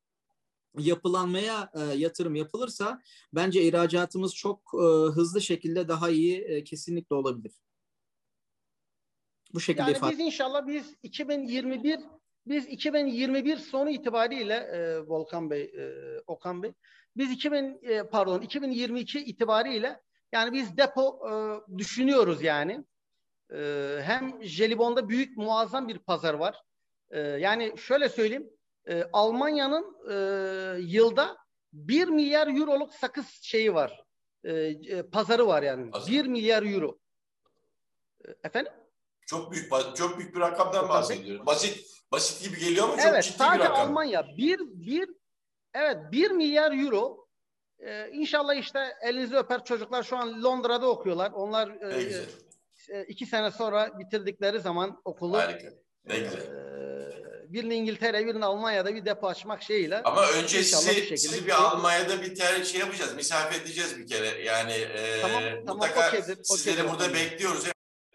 yapılanmaya 0.78 1.70
e, 1.74 1.80
yatırım 1.80 2.34
yapılırsa 2.34 3.02
bence 3.32 3.62
ihracatımız 3.62 4.34
çok 4.34 4.60
e, 4.74 4.86
hızlı 5.12 5.40
şekilde 5.40 5.88
daha 5.88 6.10
iyi 6.10 6.40
e, 6.40 6.64
kesinlikle 6.64 7.16
olabilir. 7.16 7.52
Bu 9.54 9.60
şekilde 9.60 9.82
yani 9.82 9.96
ifade. 9.96 10.12
biz 10.12 10.20
inşallah 10.20 10.66
biz 10.66 10.94
2021 11.02 12.00
biz 12.46 12.66
2021 12.66 13.56
sonu 13.56 13.90
itibariyle 13.90 14.54
e, 14.54 14.98
Volkan 14.98 15.50
Bey, 15.50 15.62
e, 15.62 15.92
Okan 16.26 16.62
Bey, 16.62 16.72
biz 17.16 17.30
2000 17.30 17.80
e, 17.82 18.02
pardon 18.02 18.40
2022 18.40 19.24
itibariyle 19.24 20.00
yani 20.32 20.52
biz 20.52 20.76
depo 20.76 21.20
e, 21.30 21.32
düşünüyoruz 21.78 22.42
yani. 22.42 22.84
E, 23.52 23.98
hem 24.02 24.42
jelibonda 24.42 25.08
büyük 25.08 25.36
muazzam 25.36 25.88
bir 25.88 25.98
pazar 25.98 26.34
var. 26.34 26.62
E, 27.10 27.20
yani 27.20 27.74
şöyle 27.78 28.08
söyleyeyim, 28.08 28.50
e, 28.86 29.04
Almanya'nın 29.12 29.96
e, 30.10 30.14
yılda 30.80 31.36
1 31.72 32.08
milyar 32.08 32.48
euroluk 32.60 32.94
sakız 32.94 33.26
şeyi 33.42 33.74
var. 33.74 34.04
E, 34.44 34.52
e, 34.52 35.02
pazarı 35.02 35.46
var 35.46 35.62
yani. 35.62 35.90
Pazar. 35.90 36.12
1 36.12 36.26
milyar 36.26 36.62
euro. 36.62 36.98
E, 38.24 38.34
efendim? 38.44 38.72
Çok 39.28 39.52
büyük 39.52 39.70
çok 39.96 40.18
büyük 40.18 40.34
bir 40.34 40.40
rakamdan 40.40 40.88
bahsediyoruz. 40.88 41.46
Basit 41.46 41.86
basit 42.12 42.42
gibi 42.42 42.60
geliyor 42.60 42.84
ama 42.84 42.96
çok 42.96 43.06
evet, 43.06 43.24
ciddi 43.24 43.38
bir 43.38 43.44
rakam. 43.44 43.60
Evet, 43.60 43.70
Almanya 43.70 44.26
bir 44.36 44.58
bir 44.60 45.08
evet 45.74 45.96
1 46.12 46.30
milyar 46.30 46.72
euro 46.72 47.28
ee, 47.80 48.08
inşallah 48.12 48.54
işte 48.54 48.78
elinizi 49.02 49.36
öper 49.36 49.64
çocuklar 49.64 50.02
şu 50.02 50.16
an 50.16 50.42
Londra'da 50.42 50.88
okuyorlar. 50.88 51.30
Onlar 51.30 51.68
e, 51.68 52.22
e, 52.88 53.04
iki 53.04 53.26
sene 53.26 53.50
sonra 53.50 53.98
bitirdikleri 53.98 54.60
zaman 54.60 55.00
okulu 55.04 55.36
Harika. 55.36 55.68
Ne 56.04 56.18
güzel. 56.18 56.38
E, 56.38 57.52
birini 57.52 57.74
İngiltere, 57.74 58.26
birini 58.26 58.44
Almanya'da 58.44 58.94
bir 58.94 59.04
depo 59.04 59.28
açmak 59.28 59.62
şeyiyle. 59.62 60.02
Ama 60.02 60.28
önce 60.28 60.62
sizi, 60.62 60.96
bir 60.96 61.16
sizi 61.16 61.46
bir 61.46 61.62
Almanya'da 61.62 62.22
bir 62.22 62.34
ter 62.34 62.64
şey 62.64 62.80
yapacağız. 62.80 63.14
Misafir 63.14 63.60
edeceğiz 63.60 63.98
bir 63.98 64.06
kere. 64.06 64.42
Yani 64.42 64.72
e, 64.72 65.20
tamam, 65.20 65.42
mutlaka 65.42 65.94
tamam, 65.94 66.08
okeydir, 66.08 66.44
sizleri 66.44 66.82
okeydir, 66.82 66.90
burada 66.90 67.14
bekliyoruz. 67.14 67.64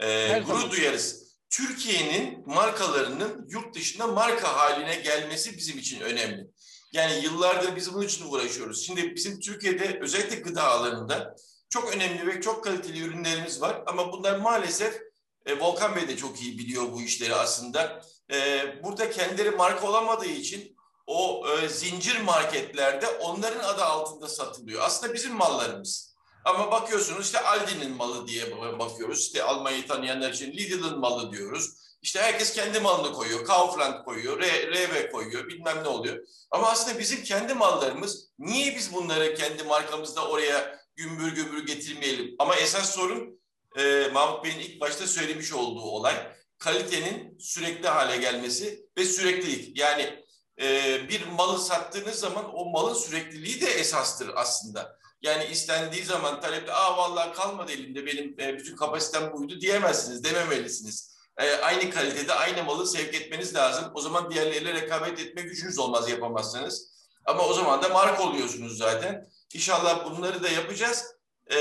E, 0.03 0.39
gurur 0.47 0.71
duyarız. 0.71 1.23
Türkiye'nin 1.49 2.43
markalarının 2.47 3.47
yurt 3.49 3.75
dışında 3.75 4.07
marka 4.07 4.57
haline 4.57 4.95
gelmesi 4.95 5.57
bizim 5.57 5.77
için 5.77 6.01
önemli. 6.01 6.47
Yani 6.91 7.23
yıllardır 7.23 7.75
biz 7.75 7.93
bunun 7.93 8.05
için 8.05 8.25
uğraşıyoruz. 8.25 8.85
Şimdi 8.85 9.15
bizim 9.15 9.39
Türkiye'de 9.39 9.99
özellikle 10.01 10.35
gıda 10.35 10.63
alanında 10.63 11.35
çok 11.69 11.95
önemli 11.95 12.27
ve 12.27 12.41
çok 12.41 12.63
kaliteli 12.63 12.99
ürünlerimiz 12.99 13.61
var. 13.61 13.83
Ama 13.85 14.11
bunlar 14.11 14.39
maalesef 14.39 15.01
e, 15.45 15.59
Volkan 15.59 15.95
Bey 15.95 16.07
de 16.07 16.17
çok 16.17 16.41
iyi 16.41 16.57
biliyor 16.57 16.91
bu 16.91 17.01
işleri 17.01 17.35
aslında. 17.35 18.01
E, 18.31 18.63
burada 18.83 19.11
kendileri 19.11 19.51
marka 19.51 19.87
olamadığı 19.87 20.25
için 20.25 20.75
o 21.07 21.47
e, 21.47 21.69
zincir 21.69 22.21
marketlerde 22.21 23.07
onların 23.07 23.63
adı 23.63 23.83
altında 23.83 24.27
satılıyor. 24.27 24.81
Aslında 24.81 25.13
bizim 25.13 25.33
mallarımız. 25.33 26.12
Ama 26.45 26.71
bakıyorsunuz 26.71 27.25
işte 27.25 27.39
Aldi'nin 27.39 27.91
malı 27.91 28.27
diye 28.27 28.51
bakıyoruz. 28.79 29.19
İşte 29.19 29.43
Almanya'yı 29.43 29.87
tanıyanlar 29.87 30.33
için 30.33 30.51
Lidl'ın 30.51 30.99
malı 30.99 31.31
diyoruz. 31.31 31.69
İşte 32.01 32.19
herkes 32.21 32.53
kendi 32.53 32.79
malını 32.79 33.13
koyuyor. 33.13 33.45
Kaufland 33.45 34.05
koyuyor, 34.05 34.39
Rewe 34.41 35.11
koyuyor, 35.11 35.47
bilmem 35.47 35.83
ne 35.83 35.87
oluyor. 35.87 36.27
Ama 36.51 36.67
aslında 36.67 36.99
bizim 36.99 37.23
kendi 37.23 37.53
mallarımız, 37.53 38.29
niye 38.39 38.75
biz 38.75 38.93
bunları 38.93 39.35
kendi 39.35 39.63
markamızda 39.63 40.27
oraya 40.27 40.79
gümbür 40.95 41.35
gümbür 41.35 41.65
getirmeyelim? 41.65 42.35
Ama 42.39 42.55
esas 42.55 42.95
sorun 42.95 43.39
e, 43.77 44.09
Mahmut 44.13 44.45
Bey'in 44.45 44.59
ilk 44.59 44.81
başta 44.81 45.07
söylemiş 45.07 45.53
olduğu 45.53 45.81
olay, 45.81 46.15
kalitenin 46.57 47.37
sürekli 47.39 47.87
hale 47.87 48.17
gelmesi 48.17 48.85
ve 48.97 49.05
süreklilik. 49.05 49.77
Yani 49.77 50.23
e, 50.61 50.99
bir 51.09 51.27
malı 51.27 51.59
sattığınız 51.59 52.15
zaman 52.15 52.55
o 52.55 52.65
malın 52.65 52.93
sürekliliği 52.93 53.61
de 53.61 53.65
esastır 53.65 54.31
aslında. 54.35 55.02
Yani 55.23 55.45
istendiği 55.45 56.03
zaman 56.03 56.41
talepte 56.41 56.73
aa 56.73 56.97
vallahi 56.97 57.33
kalmadı 57.33 57.71
elimde 57.71 58.05
benim 58.05 58.39
e, 58.39 58.57
bütün 58.57 58.75
kapasitem 58.75 59.33
buydu 59.33 59.61
diyemezsiniz, 59.61 60.23
dememelisiniz. 60.23 61.13
E, 61.37 61.51
aynı 61.55 61.89
kalitede 61.89 62.33
aynı 62.33 62.63
malı 62.63 62.87
sevk 62.87 63.13
etmeniz 63.13 63.55
lazım. 63.55 63.91
O 63.93 64.01
zaman 64.01 64.31
diğerleriyle 64.31 64.73
rekabet 64.73 65.19
etme 65.19 65.41
gücünüz 65.41 65.79
olmaz 65.79 66.09
yapamazsanız. 66.09 66.93
Ama 67.25 67.47
o 67.47 67.53
zaman 67.53 67.81
da 67.81 67.89
marka 67.89 68.23
oluyorsunuz 68.23 68.77
zaten. 68.77 69.25
İnşallah 69.53 70.05
bunları 70.05 70.43
da 70.43 70.49
yapacağız. 70.49 71.05
E, 71.51 71.55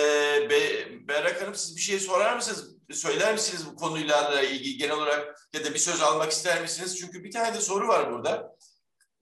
Be 0.51 0.87
Berrak 1.09 1.43
Hanım 1.43 1.55
siz 1.55 1.77
bir 1.77 1.81
şey 1.81 2.01
sorar 2.01 2.37
mısınız? 2.37 2.73
Söyler 2.93 3.33
misiniz 3.33 3.67
bu 3.67 3.77
konuyla 3.77 4.43
ilgili 4.43 4.77
genel 4.77 4.97
olarak 4.97 5.49
ya 5.53 5.65
da 5.65 5.75
bir 5.75 5.79
söz 5.79 6.03
almak 6.03 6.33
ister 6.33 6.63
misiniz? 6.63 6.99
Çünkü 6.99 7.25
bir 7.25 7.31
tane 7.31 7.55
de 7.55 7.61
soru 7.61 7.89
var 7.89 8.13
burada. 8.13 8.57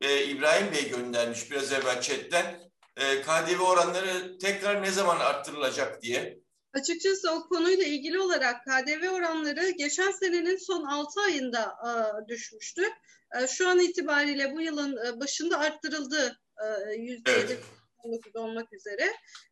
E, 0.01 0.25
İbrahim 0.25 0.73
Bey 0.73 0.89
göndermiş 0.89 1.51
biraz 1.51 1.73
evvel 1.73 2.03
chatten. 2.03 2.70
E, 3.01 3.23
KDV 3.23 3.61
oranları 3.61 4.39
tekrar 4.39 4.83
ne 4.83 4.91
zaman 4.91 5.21
arttırılacak 5.21 6.03
diye. 6.03 6.41
Açıkçası 6.75 7.33
o 7.33 7.49
konuyla 7.49 7.85
ilgili 7.85 8.21
olarak 8.21 8.65
KDV 8.65 9.09
oranları 9.09 9.71
geçen 9.71 10.11
senenin 10.11 10.57
son 10.57 10.85
6 10.85 11.21
ayında 11.21 11.77
e, 11.87 11.91
düşmüştü. 12.29 12.83
E, 13.41 13.47
şu 13.47 13.69
an 13.69 13.79
itibariyle 13.79 14.53
bu 14.53 14.61
yılın 14.61 15.07
e, 15.07 15.21
başında 15.21 15.59
arttırıldı 15.59 16.41
e, 16.65 16.95
yüzde 16.95 17.33
evet. 17.33 17.59
olmak 18.35 18.73
üzere. 18.73 19.05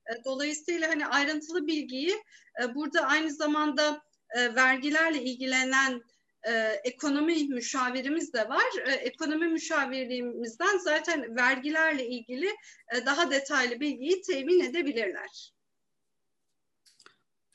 E, 0.06 0.24
dolayısıyla 0.24 0.88
hani 0.88 1.06
ayrıntılı 1.06 1.66
bilgiyi 1.66 2.22
e, 2.62 2.74
burada 2.74 3.00
aynı 3.00 3.32
zamanda 3.32 4.02
e, 4.36 4.54
vergilerle 4.54 5.22
ilgilenen 5.22 6.02
e, 6.46 6.52
ekonomi 6.84 7.48
müşavirimiz 7.48 8.32
de 8.32 8.48
var. 8.48 8.86
E, 8.86 8.92
ekonomi 8.92 9.46
müşavirliğimizden 9.46 10.78
zaten 10.78 11.36
vergilerle 11.36 12.08
ilgili 12.08 12.46
e, 12.94 13.06
daha 13.06 13.30
detaylı 13.30 13.80
bilgiyi 13.80 14.22
temin 14.22 14.60
edebilirler. 14.60 15.52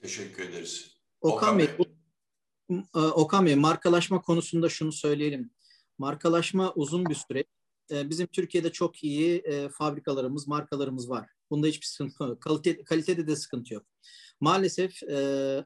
Teşekkür 0.02 0.50
ederiz. 0.50 0.98
Okan, 1.22 1.60
Bey, 1.60 1.70
e, 2.96 3.00
Okan 3.00 3.46
Bey, 3.46 3.56
markalaşma 3.56 4.22
konusunda 4.22 4.70
şunu 4.70 4.92
söyleyelim. 4.92 5.52
Markalaşma 5.98 6.74
uzun 6.74 7.06
bir 7.06 7.16
süre. 7.16 7.44
E, 7.92 8.10
bizim 8.10 8.28
Türkiye'de 8.28 8.72
çok 8.72 9.04
iyi 9.04 9.38
e, 9.38 9.70
fabrikalarımız, 9.70 10.48
markalarımız 10.48 11.10
var. 11.10 11.30
Bunda 11.50 11.68
hiçbir 11.68 11.86
sıkıntı 11.86 12.24
yok. 12.24 12.42
Kalite, 12.42 12.84
kalitede 12.84 13.28
de 13.28 13.36
sıkıntı 13.36 13.74
yok. 13.74 13.86
Maalesef 14.40 15.04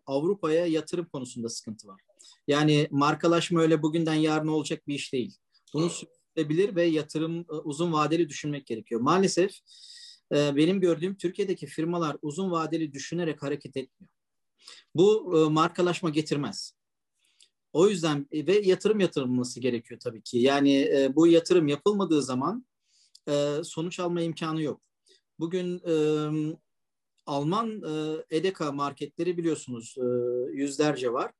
Avrupa'ya 0.06 0.66
yatırım 0.66 1.06
konusunda 1.06 1.50
sıkıntı 1.50 1.88
var. 1.88 2.02
Yani 2.48 2.88
markalaşma 2.92 3.62
öyle 3.62 3.82
bugünden 3.82 4.14
yarın 4.14 4.48
olacak 4.48 4.88
bir 4.88 4.96
iş 4.96 5.14
değil. 5.14 5.36
Bunu 5.74 5.90
sürdürülebilir 5.90 6.76
ve 6.76 6.84
yatırım 6.84 7.46
uzun 7.64 7.94
vadeli 7.94 8.30
düşünmek 8.30 8.66
gerekiyor. 8.66 9.02
Maalesef 9.02 9.52
benim 10.32 10.82
gördüğüm 10.82 11.18
Türkiye'deki 11.18 11.68
firmalar 11.68 12.18
uzun 12.22 12.52
vadeli 12.52 12.94
düşünerek 12.94 13.44
hareket 13.44 13.78
etmiyor. 13.78 14.10
Bu 14.96 15.34
e, 15.38 15.50
markalaşma 15.50 16.10
getirmez. 16.10 16.74
O 17.74 17.90
yüzden 17.90 18.28
e, 18.32 18.48
ve 18.48 18.60
yatırım 18.60 19.00
yatırılması 19.00 19.60
gerekiyor 19.60 20.00
tabii 20.00 20.22
ki. 20.22 20.38
Yani 20.38 20.82
e, 20.82 21.16
bu 21.16 21.28
yatırım 21.28 21.68
yapılmadığı 21.68 22.22
zaman 22.22 22.66
e, 23.30 23.58
sonuç 23.64 24.00
alma 24.00 24.22
imkanı 24.22 24.62
yok. 24.62 24.82
Bugün 25.40 25.82
e, 25.88 25.94
Alman 27.26 27.82
e, 27.82 28.24
Edeka 28.38 28.72
marketleri 28.72 29.38
biliyorsunuz 29.38 29.96
e, 29.98 30.06
yüzlerce 30.52 31.14
var. 31.14 31.32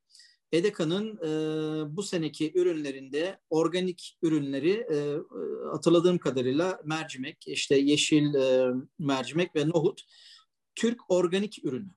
Edeka'nın 0.52 1.18
e, 1.18 1.96
bu 1.96 2.04
seneki 2.04 2.52
ürünlerinde 2.56 3.40
organik 3.50 4.18
ürünleri 4.22 4.72
e, 4.72 5.18
hatırladığım 5.72 6.18
kadarıyla 6.18 6.82
mercimek, 6.86 7.48
işte 7.48 7.78
yeşil 7.78 8.34
e, 8.34 8.74
mercimek 9.00 9.56
ve 9.56 9.70
nohut 9.70 10.02
Türk 10.76 11.12
organik 11.12 11.66
ürünü. 11.66 11.90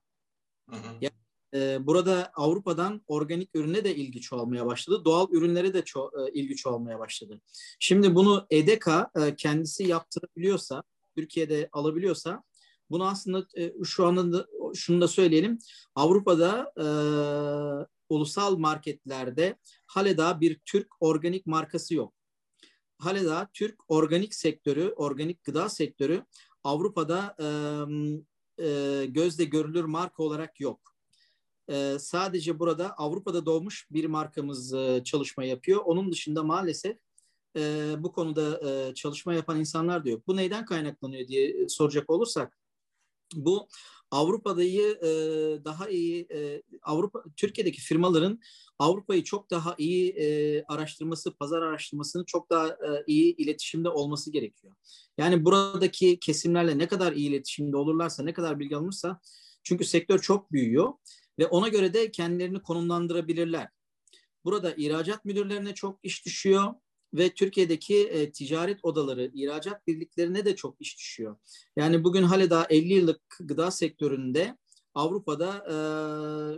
Hı 0.69 0.75
hı. 0.75 0.95
Yani 1.01 1.13
e, 1.53 1.87
burada 1.87 2.31
Avrupa'dan 2.35 3.01
organik 3.07 3.49
ürüne 3.53 3.83
de 3.83 3.95
ilgi 3.95 4.21
çoğalmaya 4.21 4.65
başladı. 4.65 5.05
Doğal 5.05 5.27
ürünlere 5.31 5.73
de 5.73 5.79
ço- 5.79 6.29
e, 6.29 6.31
ilgi 6.33 6.55
çoğalmaya 6.55 6.99
başladı. 6.99 7.41
Şimdi 7.79 8.15
bunu 8.15 8.47
EDEKA 8.49 9.11
e, 9.15 9.35
kendisi 9.35 9.83
yaptırabiliyorsa, 9.83 10.83
Türkiye'de 11.17 11.69
alabiliyorsa 11.71 12.43
bunu 12.89 13.07
aslında 13.07 13.47
e, 13.57 13.73
şu 13.83 14.05
anda 14.05 14.47
şunu 14.73 15.01
da 15.01 15.07
söyleyelim. 15.07 15.59
Avrupa'da 15.95 16.73
e, 16.77 16.85
ulusal 18.11 18.57
marketlerde 18.57 19.57
hala 19.85 20.41
bir 20.41 20.59
Türk 20.65 20.87
organik 20.99 21.45
markası 21.45 21.95
yok. 21.95 22.13
Hala 22.97 23.49
Türk 23.53 23.79
organik 23.87 24.35
sektörü, 24.35 24.93
organik 24.95 25.43
gıda 25.43 25.69
sektörü 25.69 26.25
Avrupa'da 26.63 27.35
e, 27.39 27.47
e, 28.65 29.05
gözle 29.05 29.43
görülür 29.43 29.83
marka 29.83 30.23
olarak 30.23 30.59
yok. 30.59 30.95
E, 31.69 31.97
sadece 31.99 32.59
burada 32.59 32.93
Avrupa'da 32.97 33.45
doğmuş 33.45 33.87
bir 33.91 34.05
markamız 34.05 34.73
e, 34.73 35.01
çalışma 35.05 35.43
yapıyor. 35.43 35.81
Onun 35.85 36.11
dışında 36.11 36.43
maalesef 36.43 36.97
e, 37.57 37.93
bu 37.97 38.11
konuda 38.11 38.69
e, 38.69 38.93
çalışma 38.93 39.33
yapan 39.33 39.59
insanlar 39.59 40.05
da 40.05 40.09
yok. 40.09 40.27
Bu 40.27 40.37
neyden 40.37 40.65
kaynaklanıyor 40.65 41.27
diye 41.27 41.69
soracak 41.69 42.09
olursak 42.09 42.57
bu 43.35 43.67
Avrupa'dayı 44.11 44.99
e, 45.01 45.09
daha 45.65 45.89
iyi 45.89 46.27
e, 46.33 46.61
Avrupa 46.81 47.23
Türkiye'deki 47.37 47.81
firmaların 47.81 48.39
Avrupa'yı 48.79 49.23
çok 49.23 49.51
daha 49.51 49.75
iyi 49.77 50.09
e, 50.09 50.63
araştırması, 50.67 51.35
pazar 51.35 51.61
araştırmasını 51.61 52.25
çok 52.25 52.49
daha 52.49 52.67
e, 52.67 53.03
iyi 53.07 53.35
iletişimde 53.35 53.89
olması 53.89 54.31
gerekiyor. 54.31 54.75
Yani 55.17 55.45
buradaki 55.45 56.19
kesimlerle 56.19 56.77
ne 56.77 56.87
kadar 56.87 57.13
iyi 57.13 57.29
iletişimde 57.29 57.77
olurlarsa, 57.77 58.23
ne 58.23 58.33
kadar 58.33 58.59
bilgi 58.59 58.75
alınırsa 58.75 59.19
çünkü 59.63 59.85
sektör 59.85 60.19
çok 60.19 60.51
büyüyor 60.51 60.93
ve 61.39 61.47
ona 61.47 61.67
göre 61.67 61.93
de 61.93 62.11
kendilerini 62.11 62.61
konumlandırabilirler. 62.61 63.67
Burada 64.45 64.73
ihracat 64.77 65.25
müdürlerine 65.25 65.73
çok 65.73 65.99
iş 66.03 66.25
düşüyor 66.25 66.73
ve 67.13 67.29
Türkiye'deki 67.29 68.07
e, 68.07 68.31
ticaret 68.31 68.79
odaları, 68.83 69.31
ihracat 69.33 69.87
birliklerine 69.87 70.45
de 70.45 70.55
çok 70.55 70.81
iş 70.81 70.97
düşüyor. 70.97 71.37
Yani 71.75 72.03
bugün 72.03 72.23
hala 72.23 72.49
daha 72.49 72.65
50 72.69 72.93
yıllık 72.93 73.21
gıda 73.39 73.71
sektöründe 73.71 74.57
Avrupa'da 74.93 75.65
e, 75.69 75.75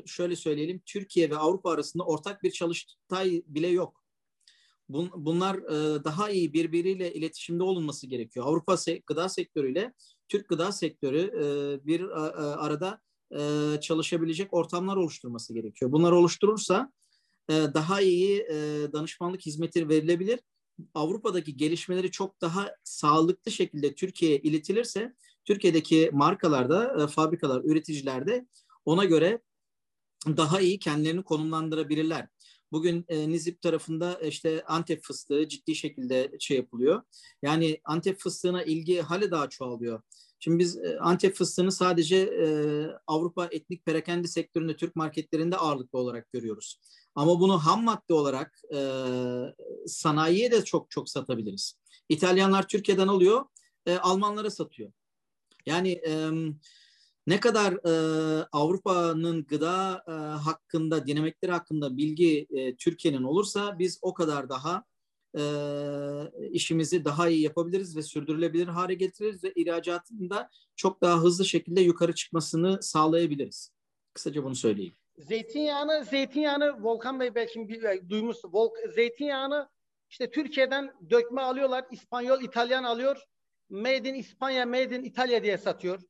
şöyle 0.08 0.36
söyleyelim 0.36 0.82
Türkiye 0.86 1.30
ve 1.30 1.38
Avrupa 1.38 1.72
arasında 1.72 2.04
ortak 2.04 2.44
bir 2.44 2.52
çalıştay 2.52 3.44
bile 3.48 3.68
yok. 3.68 4.04
Bun, 4.90 5.12
bunlar 5.16 5.56
e, 5.56 6.04
daha 6.04 6.30
iyi 6.30 6.54
birbiriyle 6.54 7.14
iletişimde 7.14 7.64
olunması 7.64 8.08
gerekiyor. 8.08 8.46
Avrupa 8.46 8.78
se 8.78 9.02
gıda 9.08 9.30
sektörüyle 9.30 9.94
Türk 10.28 10.50
gıda 10.50 10.72
sektörü 10.72 11.20
e, 11.20 11.46
bir 11.88 12.02
e, 12.02 12.14
arada 12.40 13.00
e, 13.32 13.80
çalışabilecek 13.82 14.54
ortamlar 14.54 14.98
oluşturması 14.98 15.54
gerekiyor. 15.54 15.92
Bunlar 15.92 16.12
oluşturursa 16.12 16.92
e, 17.50 17.54
daha 17.54 18.02
iyi 18.02 18.40
e, 18.40 18.88
danışmanlık 18.94 19.46
hizmeti 19.46 19.90
verilebilir. 19.90 20.40
Avrupa'daki 20.94 21.58
gelişmeleri 21.58 22.12
çok 22.12 22.42
daha 22.42 22.76
sağlıklı 22.84 23.52
şekilde 23.52 23.96
Türkiye'ye 23.96 24.38
iletilirse 24.38 25.14
Türkiye'deki 25.46 26.10
markalarda, 26.14 27.04
e, 27.04 27.08
fabrikalar, 27.08 27.64
üreticiler 27.64 28.28
de 28.28 28.48
ona 28.86 29.06
göre 29.06 29.42
daha 30.28 30.62
iyi 30.62 30.80
kendilerini 30.80 31.24
konumlandırabilirler. 31.24 32.28
Bugün 32.72 33.06
e, 33.08 33.30
Nizip 33.30 33.62
tarafında 33.62 34.20
işte 34.20 34.64
Antep 34.66 35.04
fıstığı 35.04 35.48
ciddi 35.48 35.76
şekilde 35.76 36.32
şey 36.40 36.58
yapılıyor. 36.58 37.02
Yani 37.42 37.82
Antep 37.84 38.20
fıstığına 38.20 38.64
ilgi 38.64 39.02
hali 39.02 39.32
daha 39.32 39.50
çoğalıyor. 39.50 40.02
Şimdi 40.44 40.60
biz 40.60 40.78
e, 40.78 40.98
Antep 41.00 41.36
fıstığını 41.36 41.72
sadece 41.72 42.18
e, 42.18 42.48
Avrupa 43.08 43.46
etnik 43.46 43.86
perakende 43.86 44.28
sektöründe 44.28 44.76
Türk 44.76 44.96
marketlerinde 44.96 45.58
ağırlıklı 45.58 46.00
olarak 46.00 46.32
görüyoruz. 46.34 46.80
Ama 47.16 47.40
bunu 47.40 47.58
ham 47.58 47.84
madde 47.84 48.14
olarak 48.14 48.62
e, 48.74 48.80
sanayiye 49.88 50.52
de 50.52 50.64
çok 50.64 50.92
çok 50.92 51.10
satabiliriz. 51.10 51.80
İtalyanlar 52.10 52.68
Türkiye'den 52.68 53.08
alıyor, 53.08 53.46
e, 53.86 53.98
Almanlara 53.98 54.50
satıyor. 54.50 54.92
Yani 55.66 55.92
e, 55.92 56.30
ne 57.28 57.40
kadar 57.40 57.74
e, 57.74 58.46
Avrupa'nın 58.52 59.46
gıda 59.46 60.04
e, 60.08 60.12
hakkında, 60.44 61.08
dinamikleri 61.08 61.52
hakkında 61.52 61.98
bilgi 61.98 62.48
e, 62.50 62.76
Türkiye'nin 62.76 63.24
olursa 63.24 63.80
biz 63.80 64.00
o 64.02 64.14
kadar 64.14 64.50
daha 64.50 64.84
e, 65.38 65.44
işimizi 66.50 67.06
daha 67.06 67.30
iyi 67.30 67.42
yapabiliriz 67.42 67.98
ve 67.98 68.02
sürdürülebilir 68.02 68.68
hale 68.68 68.94
getiririz 68.94 69.44
ve 69.44 69.54
ihracatın 69.54 70.30
da 70.30 70.50
çok 70.76 71.02
daha 71.02 71.18
hızlı 71.22 71.46
şekilde 71.46 71.82
yukarı 71.82 72.16
çıkmasını 72.16 72.84
sağlayabiliriz. 72.84 73.72
Kısaca 74.14 74.44
bunu 74.44 74.56
söyleyeyim. 74.56 74.96
Zeytinyağını, 75.18 76.06
zeytinyağını 76.06 76.84
Volkan 76.84 77.20
Bey 77.20 77.36
belki 77.36 77.70
bir, 77.70 78.10
duymuş. 78.10 78.38
Volk, 78.46 78.78
zeytinyağını 78.96 79.70
işte 80.10 80.32
Türkiye'den 80.32 80.94
dökme 81.10 81.42
alıyorlar. 81.42 81.86
İspanyol, 81.92 82.42
İtalyan 82.42 82.84
alıyor. 82.84 83.24
Made 83.70 84.10
in 84.10 84.14
İspanya, 84.14 84.66
Made 84.66 84.96
in 84.96 85.04
İtalya 85.04 85.44
diye 85.44 85.58
satıyor. 85.58 86.02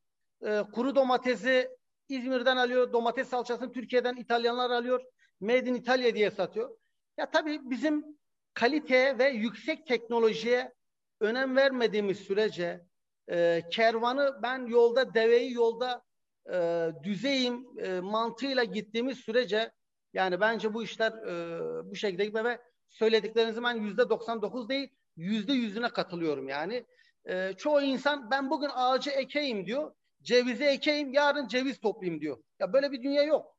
Ee, 0.45 0.63
kuru 0.73 0.95
domatesi 0.95 1.69
İzmir'den 2.09 2.57
alıyor. 2.57 2.93
Domates 2.93 3.27
salçasını 3.27 3.71
Türkiye'den 3.71 4.15
İtalyanlar 4.15 4.69
alıyor. 4.69 5.01
Made 5.41 5.69
in 5.69 5.73
İtalya 5.73 6.15
diye 6.15 6.31
satıyor. 6.31 6.77
Ya 7.17 7.31
tabii 7.31 7.59
bizim 7.63 8.05
kaliteye 8.53 9.17
ve 9.17 9.29
yüksek 9.29 9.87
teknolojiye 9.87 10.73
önem 11.19 11.55
vermediğimiz 11.55 12.19
sürece 12.19 12.81
e, 13.31 13.61
kervanı 13.71 14.39
ben 14.43 14.65
yolda 14.65 15.13
deveyi 15.13 15.53
yolda 15.53 16.03
e, 16.53 16.89
düzeyim 17.03 17.67
e, 17.79 17.99
mantığıyla 17.99 18.63
gittiğimiz 18.63 19.17
sürece 19.17 19.71
yani 20.13 20.39
bence 20.39 20.73
bu 20.73 20.83
işler 20.83 21.11
e, 21.11 21.59
bu 21.91 21.95
şekilde 21.95 22.25
gitme 22.25 22.43
ve 22.43 22.59
söylediklerinizi 22.89 23.63
ben 23.63 23.75
yüzde 23.75 24.09
99 24.09 24.69
değil 24.69 24.89
yüzde 25.15 25.53
yüzüne 25.53 25.89
katılıyorum 25.89 26.49
yani. 26.49 26.85
E, 27.25 27.53
çoğu 27.57 27.81
insan 27.81 28.31
ben 28.31 28.49
bugün 28.49 28.69
ağacı 28.73 29.09
ekeyim 29.09 29.65
diyor. 29.65 29.93
Cevizi 30.21 30.63
ekeyim 30.63 31.13
yarın 31.13 31.47
ceviz 31.47 31.79
toplayayım 31.79 32.21
diyor. 32.21 32.43
Ya 32.59 32.73
böyle 32.73 32.91
bir 32.91 33.03
dünya 33.03 33.23
yok. 33.23 33.57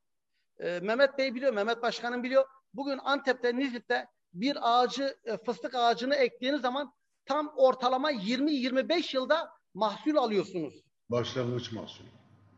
E, 0.59 0.81
Mehmet 0.81 1.19
Bey 1.19 1.35
biliyor, 1.35 1.53
Mehmet 1.53 1.83
Başkanım 1.83 2.23
biliyor. 2.23 2.45
Bugün 2.75 2.99
Antep'te, 2.99 3.57
Nizip'te 3.57 4.07
bir 4.35 4.57
ağacı, 4.61 5.17
e, 5.25 5.37
fıstık 5.37 5.75
ağacını 5.75 6.15
ektiğiniz 6.15 6.61
zaman 6.61 6.93
tam 7.27 7.53
ortalama 7.57 8.13
20-25 8.13 9.17
yılda 9.17 9.51
mahsul 9.75 10.17
alıyorsunuz. 10.17 10.75
Başlangıç 11.09 11.73
mahsulü. 11.73 12.07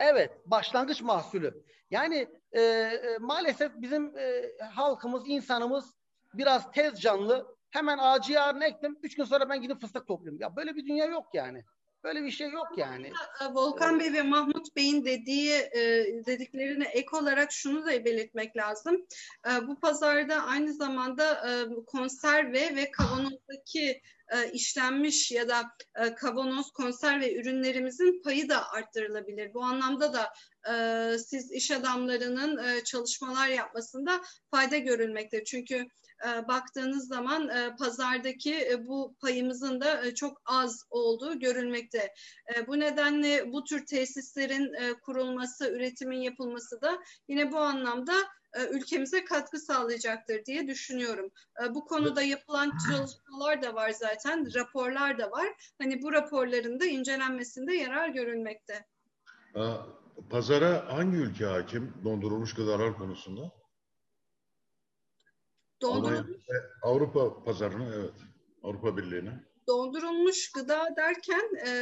Evet, 0.00 0.30
başlangıç 0.46 1.02
mahsulü. 1.02 1.64
Yani 1.90 2.28
e, 2.52 2.60
e, 2.60 3.18
maalesef 3.20 3.72
bizim 3.76 4.18
e, 4.18 4.42
halkımız, 4.74 5.22
insanımız 5.26 5.94
biraz 6.34 6.72
tez 6.72 7.00
canlı. 7.00 7.56
Hemen 7.70 7.98
ağacı 7.98 8.32
yarın 8.32 8.60
ektim, 8.60 8.98
üç 9.02 9.16
gün 9.16 9.24
sonra 9.24 9.48
ben 9.48 9.62
gidip 9.62 9.80
fıstık 9.80 10.06
toplayayım. 10.06 10.40
Ya 10.40 10.56
böyle 10.56 10.76
bir 10.76 10.86
dünya 10.86 11.06
yok 11.06 11.26
yani. 11.34 11.64
Böyle 12.04 12.24
bir 12.24 12.30
şey 12.30 12.50
yok 12.50 12.68
yani. 12.76 13.12
E, 13.40 13.44
Volkan 13.54 14.00
Bey 14.00 14.12
ve 14.12 14.22
Mahmut 14.22 14.76
Bey'in 14.76 15.04
dediği 15.04 15.52
e, 15.52 15.80
dediklerine 16.26 16.84
ek 16.84 17.08
olarak 17.12 17.52
şunu 17.52 17.86
da 17.86 18.04
belirtmek 18.04 18.56
lazım. 18.56 19.06
E, 19.46 19.66
bu 19.66 19.80
pazarda 19.80 20.42
aynı 20.42 20.74
zamanda 20.74 21.42
konserve 21.86 22.76
ve 22.76 22.90
kavanozdaki 22.90 24.02
işlenmiş 24.52 25.30
ya 25.30 25.48
da 25.48 25.62
kavanoz 26.16 26.70
konserve 26.70 27.34
ürünlerimizin 27.34 28.22
payı 28.22 28.48
da 28.48 28.70
arttırılabilir. 28.70 29.54
Bu 29.54 29.62
anlamda 29.62 30.12
da 30.12 30.32
siz 31.18 31.52
iş 31.52 31.70
adamlarının 31.70 32.84
çalışmalar 32.84 33.48
yapmasında 33.48 34.22
fayda 34.50 34.76
görülmekte. 34.76 35.44
Çünkü 35.44 35.86
e, 36.24 36.48
baktığınız 36.48 37.08
zaman 37.08 37.48
e, 37.48 37.76
pazardaki 37.76 38.54
e, 38.54 38.86
bu 38.86 39.16
payımızın 39.20 39.80
da 39.80 40.06
e, 40.06 40.14
çok 40.14 40.42
az 40.46 40.84
olduğu 40.90 41.38
görülmekte. 41.38 42.14
E, 42.56 42.66
bu 42.66 42.80
nedenle 42.80 43.52
bu 43.52 43.64
tür 43.64 43.86
tesislerin 43.86 44.74
e, 44.74 44.94
kurulması, 44.94 45.70
üretimin 45.70 46.20
yapılması 46.20 46.80
da 46.80 46.98
yine 47.28 47.52
bu 47.52 47.58
anlamda 47.58 48.12
ülkemize 48.70 49.24
katkı 49.24 49.58
sağlayacaktır 49.58 50.44
diye 50.44 50.68
düşünüyorum. 50.68 51.30
Bu 51.70 51.84
konuda 51.84 52.22
yapılan 52.22 52.72
çalışmalar 52.88 53.62
da 53.62 53.74
var 53.74 53.90
zaten, 53.90 54.54
raporlar 54.54 55.18
da 55.18 55.30
var. 55.30 55.72
Hani 55.78 56.02
bu 56.02 56.12
raporların 56.12 56.80
da 56.80 56.84
incelenmesinde 56.86 57.74
yarar 57.74 58.08
görülmekte. 58.08 58.86
Pazara 60.30 60.84
hangi 60.88 61.16
ülke 61.16 61.44
hakim 61.44 61.94
dondurulmuş 62.04 62.54
gıdalar 62.54 62.96
konusunda? 62.96 63.52
Dondurulmuş. 65.82 66.36
Avrupa 66.82 67.44
pazarına 67.44 67.94
evet. 67.94 68.14
Avrupa 68.62 68.96
Birliği'ne. 68.96 69.44
Dondurulmuş 69.68 70.52
gıda 70.52 70.88
derken 70.96 71.50
e, 71.66 71.72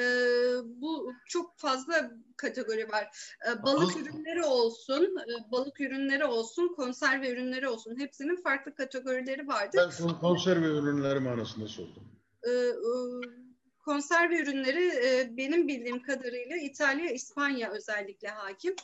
bu 0.64 1.12
çok 1.28 1.58
fazla 1.58 2.10
kategori 2.36 2.88
var. 2.88 3.08
E, 3.50 3.62
balık 3.62 3.96
Aa. 3.96 4.00
ürünleri 4.00 4.44
olsun, 4.44 5.04
e, 5.04 5.52
balık 5.52 5.80
ürünleri 5.80 6.24
olsun, 6.24 6.74
konserve 6.76 7.30
ürünleri 7.30 7.68
olsun. 7.68 7.98
Hepsinin 7.98 8.36
farklı 8.36 8.74
kategorileri 8.74 9.48
vardır. 9.48 9.94
Ben 10.00 10.20
konserve 10.20 10.66
ürünleri 10.66 11.20
manasında 11.20 11.68
sordum. 11.68 12.02
E, 12.42 12.50
e, 12.50 12.74
konserve 13.84 14.38
ürünleri 14.38 14.86
e, 14.86 15.36
benim 15.36 15.68
bildiğim 15.68 16.02
kadarıyla 16.02 16.56
İtalya, 16.56 17.10
İspanya 17.10 17.70
özellikle 17.70 18.28
hakim. 18.28 18.74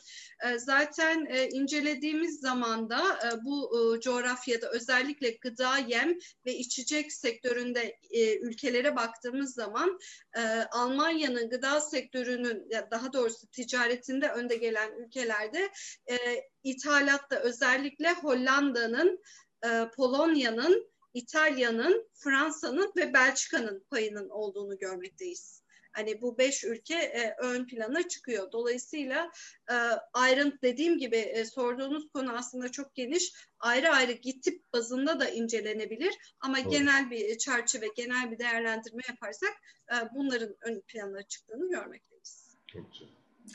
E, 0.44 0.58
zaten 0.58 1.26
e, 1.30 1.48
incelediğimiz 1.48 2.40
zaman 2.40 2.90
da 2.90 3.00
e, 3.00 3.44
bu 3.44 3.70
e, 3.96 4.00
coğrafyada 4.00 4.70
özellikle 4.70 5.30
gıda, 5.30 5.78
yem 5.78 6.18
ve 6.46 6.54
içecek 6.54 7.12
sektöründe 7.12 7.98
e, 8.10 8.38
ülkelere 8.38 8.96
baktığımız 8.96 9.54
zaman 9.54 9.98
e, 10.36 10.40
Almanya'nın 10.72 11.50
gıda 11.50 11.80
sektörünün 11.80 12.70
daha 12.90 13.12
doğrusu 13.12 13.46
ticaretinde 13.46 14.28
önde 14.28 14.56
gelen 14.56 14.92
ülkelerde 14.92 15.70
e, 16.10 16.16
ithalatta 16.62 17.36
özellikle 17.36 18.12
Hollanda'nın, 18.12 19.22
e, 19.64 19.68
Polonya'nın 19.96 20.89
İtalya'nın, 21.14 22.08
Fransa'nın 22.14 22.92
ve 22.96 23.12
Belçika'nın 23.12 23.84
payının 23.90 24.28
olduğunu 24.28 24.78
görmekteyiz. 24.78 25.62
Hani 25.92 26.22
bu 26.22 26.38
beş 26.38 26.64
ülke 26.64 26.94
e, 26.94 27.34
ön 27.38 27.66
plana 27.66 28.08
çıkıyor. 28.08 28.52
Dolayısıyla 28.52 29.30
e, 29.70 29.74
ayrıntı 30.12 30.58
dediğim 30.62 30.98
gibi 30.98 31.16
e, 31.16 31.44
sorduğunuz 31.44 32.08
konu 32.12 32.36
aslında 32.36 32.72
çok 32.72 32.94
geniş. 32.94 33.32
Ayrı 33.58 33.90
ayrı 33.90 34.12
gitip 34.12 34.72
bazında 34.72 35.20
da 35.20 35.28
incelenebilir. 35.28 36.14
Ama 36.40 36.64
Doğru. 36.64 36.70
genel 36.70 37.10
bir 37.10 37.38
çerçeve, 37.38 37.86
genel 37.96 38.30
bir 38.30 38.38
değerlendirme 38.38 39.02
yaparsak 39.08 39.52
e, 39.92 39.94
bunların 40.14 40.56
ön 40.60 40.80
plana 40.80 41.22
çıktığını 41.22 41.70
görmekteyiz. 41.70 42.56
Çok 42.66 42.92
güzel. 42.92 43.08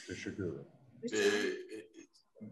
Teşekkür 0.08 0.44
ederim. 0.44 0.68
Ee, 1.14 1.95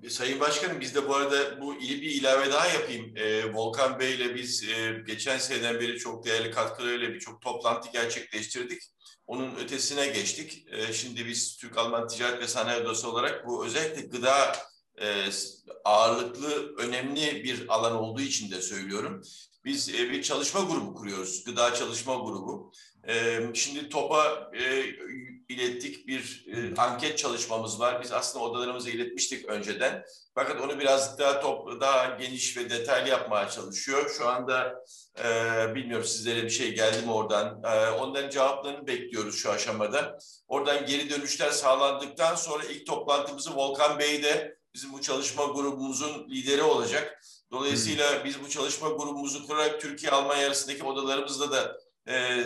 Sayın 0.09 0.39
Başkanım 0.39 0.79
biz 0.79 0.95
de 0.95 1.07
bu 1.07 1.15
arada 1.15 1.61
bu 1.61 1.75
iyi 1.75 2.01
bir 2.01 2.09
ilave 2.09 2.51
daha 2.51 2.67
yapayım. 2.67 3.17
Ee, 3.17 3.53
Volkan 3.53 3.99
Bey 3.99 4.15
ile 4.15 4.35
biz 4.35 4.63
e, 4.63 5.03
geçen 5.07 5.37
seneden 5.37 5.79
beri 5.79 5.97
çok 5.97 6.25
değerli 6.25 6.51
katkılarıyla 6.51 7.09
birçok 7.09 7.41
toplantı 7.41 7.91
gerçekleştirdik. 7.91 8.81
Onun 9.27 9.55
ötesine 9.55 10.07
geçtik. 10.07 10.65
E, 10.71 10.93
şimdi 10.93 11.25
biz 11.25 11.57
Türk-Alman 11.57 12.07
Ticaret 12.07 12.41
ve 12.41 12.47
Sanayi 12.47 12.81
Odası 12.81 13.09
olarak 13.11 13.47
bu 13.47 13.65
özellikle 13.65 14.01
gıda 14.01 14.55
e, 15.01 15.25
ağırlıklı, 15.85 16.75
önemli 16.77 17.43
bir 17.43 17.65
alan 17.67 17.95
olduğu 17.95 18.21
için 18.21 18.51
de 18.51 18.61
söylüyorum. 18.61 19.21
Biz 19.65 19.89
e, 19.89 20.11
bir 20.11 20.23
çalışma 20.23 20.61
grubu 20.61 20.93
kuruyoruz, 20.93 21.43
gıda 21.43 21.73
çalışma 21.73 22.15
grubu. 22.15 22.71
E, 23.07 23.39
şimdi 23.53 23.89
TOP'a 23.89 24.51
e, 24.57 24.85
ilettik 25.53 26.07
bir 26.07 26.45
e, 26.47 26.75
anket 26.75 27.17
çalışmamız 27.17 27.79
var. 27.79 28.01
Biz 28.03 28.11
aslında 28.11 28.45
odalarımıza 28.45 28.89
iletmiştik 28.89 29.45
önceden. 29.45 30.05
Fakat 30.35 30.61
onu 30.61 30.79
biraz 30.79 31.19
daha 31.19 31.39
top, 31.39 31.81
daha 31.81 32.15
geniş 32.15 32.57
ve 32.57 32.69
detaylı 32.69 33.09
yapmaya 33.09 33.49
çalışıyor. 33.49 34.11
Şu 34.17 34.27
anda 34.27 34.83
e, 35.19 35.25
bilmiyorum 35.75 36.05
sizlere 36.05 36.43
bir 36.43 36.49
şey 36.49 36.75
geldi 36.75 37.05
mi 37.05 37.11
oradan. 37.11 37.63
E, 37.63 37.89
onların 37.89 38.29
cevaplarını 38.29 38.87
bekliyoruz 38.87 39.35
şu 39.35 39.51
aşamada. 39.51 40.17
Oradan 40.47 40.85
geri 40.85 41.09
dönüşler 41.09 41.51
sağlandıktan 41.51 42.35
sonra 42.35 42.63
ilk 42.63 42.87
toplantımızı 42.87 43.55
Volkan 43.55 43.99
Bey 43.99 44.23
de 44.23 44.57
bizim 44.73 44.93
bu 44.93 45.01
çalışma 45.01 45.45
grubumuzun 45.45 46.29
lideri 46.29 46.61
olacak. 46.63 47.19
Dolayısıyla 47.51 48.25
biz 48.25 48.43
bu 48.43 48.49
çalışma 48.49 48.89
grubumuzu 48.89 49.47
kurarak 49.47 49.81
Türkiye-Almanya 49.81 50.47
arasındaki 50.47 50.83
odalarımızda 50.83 51.51
da 51.51 51.77
e, 52.07 52.45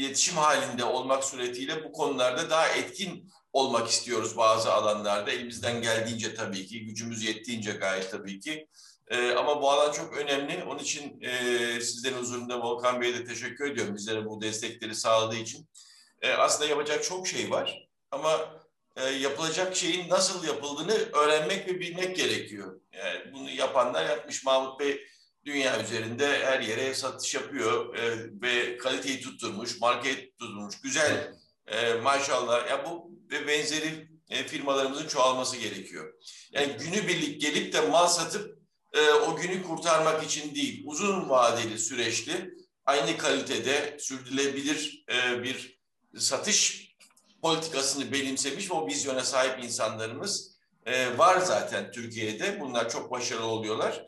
iletişim 0.00 0.36
halinde 0.36 0.84
olmak 0.84 1.24
suretiyle 1.24 1.84
bu 1.84 1.92
konularda 1.92 2.50
daha 2.50 2.68
etkin 2.68 3.32
olmak 3.52 3.88
istiyoruz 3.88 4.36
bazı 4.36 4.72
alanlarda. 4.72 5.30
Elimizden 5.30 5.82
geldiğince 5.82 6.34
tabii 6.34 6.66
ki, 6.66 6.84
gücümüz 6.84 7.24
yettiğince 7.24 7.72
gayet 7.72 8.10
tabii 8.10 8.40
ki. 8.40 8.68
Ee, 9.08 9.32
ama 9.32 9.62
bu 9.62 9.70
alan 9.70 9.92
çok 9.92 10.16
önemli. 10.16 10.64
Onun 10.64 10.78
için 10.78 11.20
e, 11.20 11.30
sizlerin 11.80 12.16
huzurunda 12.16 12.60
Volkan 12.60 13.00
Bey'e 13.00 13.14
de 13.14 13.24
teşekkür 13.24 13.70
ediyorum 13.70 13.94
bizlere 13.94 14.26
bu 14.26 14.42
destekleri 14.42 14.94
sağladığı 14.94 15.36
için. 15.36 15.68
E, 16.22 16.32
aslında 16.32 16.70
yapacak 16.70 17.04
çok 17.04 17.26
şey 17.26 17.50
var 17.50 17.88
ama 18.10 18.40
e, 18.96 19.04
yapılacak 19.04 19.76
şeyin 19.76 20.08
nasıl 20.08 20.46
yapıldığını 20.46 20.92
öğrenmek 20.92 21.68
ve 21.68 21.80
bilmek 21.80 22.16
gerekiyor. 22.16 22.80
Yani 22.92 23.32
bunu 23.32 23.50
yapanlar 23.50 24.08
yapmış. 24.08 24.44
Mahmut 24.44 24.80
Bey 24.80 25.06
dünya 25.44 25.82
üzerinde 25.82 26.46
her 26.46 26.60
yere 26.60 26.94
satış 26.94 27.34
yapıyor 27.34 27.96
e, 27.96 28.30
ve 28.42 28.76
kaliteyi 28.78 29.20
tutturmuş, 29.20 29.80
market 29.80 30.38
tutturmuş. 30.38 30.80
Güzel 30.80 31.34
e, 31.66 31.94
maşallah. 31.94 32.70
Ya 32.70 32.84
bu 32.84 33.10
ve 33.30 33.46
benzeri 33.46 34.08
e, 34.30 34.46
firmalarımızın 34.46 35.08
çoğalması 35.08 35.56
gerekiyor. 35.56 36.14
Yani 36.52 36.72
günü 36.72 37.08
birlik 37.08 37.40
gelip 37.40 37.72
de 37.72 37.80
mal 37.80 38.06
satıp 38.06 38.58
e, 38.92 39.10
o 39.10 39.36
günü 39.36 39.62
kurtarmak 39.62 40.24
için 40.24 40.54
değil, 40.54 40.82
uzun 40.86 41.28
vadeli 41.28 41.78
süreçli 41.78 42.54
aynı 42.86 43.18
kalitede 43.18 43.96
sürdürülebilir 44.00 45.04
e, 45.12 45.42
bir 45.42 45.80
satış 46.16 46.90
politikasını 47.42 48.12
benimsemiş 48.12 48.70
o 48.70 48.86
vizyona 48.86 49.24
sahip 49.24 49.64
insanlarımız 49.64 50.56
e, 50.86 51.18
var 51.18 51.38
zaten 51.38 51.90
Türkiye'de. 51.92 52.60
Bunlar 52.60 52.90
çok 52.90 53.10
başarılı 53.10 53.46
oluyorlar. 53.46 54.04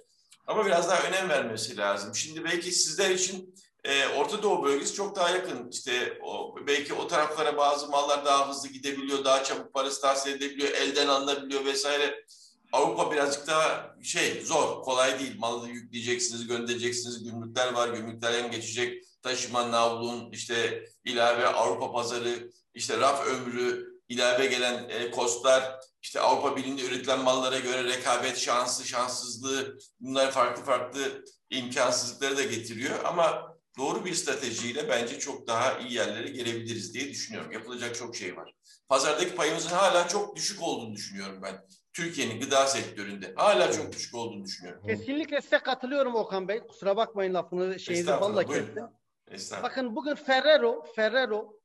Ama 0.46 0.66
biraz 0.66 0.88
daha 0.88 1.02
önem 1.02 1.28
vermesi 1.28 1.76
lazım. 1.76 2.14
Şimdi 2.14 2.44
belki 2.44 2.72
sizler 2.72 3.10
için 3.10 3.54
e, 3.84 4.06
Orta 4.08 4.42
Doğu 4.42 4.64
bölgesi 4.64 4.94
çok 4.94 5.16
daha 5.16 5.30
yakın. 5.30 5.68
İşte 5.70 6.18
o, 6.22 6.54
belki 6.66 6.94
o 6.94 7.06
taraflara 7.06 7.56
bazı 7.56 7.88
mallar 7.88 8.24
daha 8.24 8.48
hızlı 8.48 8.68
gidebiliyor, 8.68 9.24
daha 9.24 9.44
çabuk 9.44 9.74
parası 9.74 10.00
tahsil 10.00 10.30
edebiliyor, 10.30 10.70
elden 10.72 11.08
alınabiliyor 11.08 11.64
vesaire. 11.64 12.24
Avrupa 12.72 13.12
birazcık 13.12 13.46
daha 13.46 13.96
şey 14.02 14.42
zor, 14.44 14.82
kolay 14.82 15.18
değil. 15.18 15.38
Malı 15.38 15.68
yükleyeceksiniz, 15.68 16.46
göndereceksiniz. 16.46 17.24
Gümrükler 17.24 17.72
var, 17.72 17.88
gümrüklerden 17.88 18.50
geçecek. 18.50 19.04
Taşıma, 19.22 19.70
navlun, 19.70 20.30
işte 20.30 20.84
ilave 21.04 21.46
Avrupa 21.46 21.92
pazarı, 21.92 22.50
işte 22.74 23.00
raf 23.00 23.26
ömrü, 23.26 23.91
ilave 24.12 24.46
gelen 24.46 24.88
e, 24.88 25.10
kostlar, 25.10 25.80
işte 26.02 26.20
Avrupa 26.20 26.56
Birliği'nde 26.56 26.82
üretilen 26.82 27.20
mallara 27.20 27.58
göre 27.58 27.84
rekabet 27.84 28.36
şansı, 28.38 28.88
şanssızlığı 28.88 29.78
bunlar 30.00 30.30
farklı 30.30 30.64
farklı 30.64 31.24
imkansızlıkları 31.50 32.36
da 32.36 32.42
getiriyor. 32.42 33.04
Ama 33.04 33.56
doğru 33.78 34.04
bir 34.04 34.14
stratejiyle 34.14 34.88
bence 34.88 35.18
çok 35.18 35.46
daha 35.46 35.78
iyi 35.78 35.92
yerlere 35.92 36.28
gelebiliriz 36.28 36.94
diye 36.94 37.08
düşünüyorum. 37.08 37.52
Yapılacak 37.52 37.94
çok 37.94 38.16
şey 38.16 38.36
var. 38.36 38.54
Pazardaki 38.88 39.34
payımızın 39.34 39.70
hala 39.70 40.08
çok 40.08 40.36
düşük 40.36 40.62
olduğunu 40.62 40.94
düşünüyorum 40.94 41.40
ben. 41.42 41.66
Türkiye'nin 41.92 42.40
gıda 42.40 42.66
sektöründe 42.66 43.32
hala 43.36 43.72
çok 43.72 43.92
düşük 43.92 44.14
olduğunu 44.14 44.44
düşünüyorum. 44.44 44.86
Kesinlikle 44.86 45.40
size 45.40 45.58
katılıyorum 45.58 46.14
Okan 46.14 46.48
Bey. 46.48 46.60
Kusura 46.60 46.96
bakmayın 46.96 47.34
lafını 47.34 47.80
şeyinizi 47.80 48.10
balla 48.10 48.44
kestim. 48.44 48.88
Bakın 49.62 49.96
bugün 49.96 50.14
Ferrero, 50.14 50.84
Ferrero, 50.96 51.61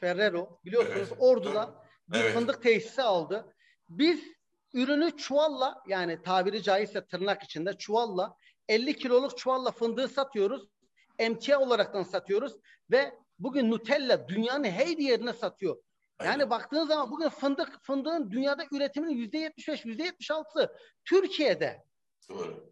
Ferrero 0.00 0.60
biliyorsunuz 0.64 1.08
evet, 1.08 1.16
Ordu'da 1.18 1.84
bir 2.08 2.18
evet. 2.18 2.34
fındık 2.34 2.62
tesisi 2.62 3.02
aldı. 3.02 3.54
Biz 3.88 4.20
ürünü 4.72 5.16
çuvalla 5.16 5.82
yani 5.86 6.22
tabiri 6.22 6.62
caizse 6.62 7.06
tırnak 7.06 7.42
içinde 7.42 7.78
çuvalla 7.78 8.36
50 8.68 8.96
kiloluk 8.96 9.38
çuvalla 9.38 9.70
fındığı 9.70 10.08
satıyoruz. 10.08 10.68
Emtia 11.18 11.60
olaraktan 11.60 12.02
satıyoruz 12.02 12.56
ve 12.90 13.14
bugün 13.38 13.70
Nutella 13.70 14.28
dünyanın 14.28 14.64
her 14.64 14.96
yerine 14.98 15.32
satıyor. 15.32 15.76
Yani 16.20 16.30
Aynen. 16.30 16.50
baktığın 16.50 16.86
zaman 16.86 17.10
bugün 17.10 17.28
fındık 17.28 17.78
fındığın 17.82 18.30
dünyada 18.30 18.64
üretiminin 18.72 19.14
yüzde 19.14 19.38
75, 19.38 19.84
yüzde 19.84 20.08
76'sı 20.08 20.76
Türkiye'de. 21.04 21.84
Doğru. 22.28 22.70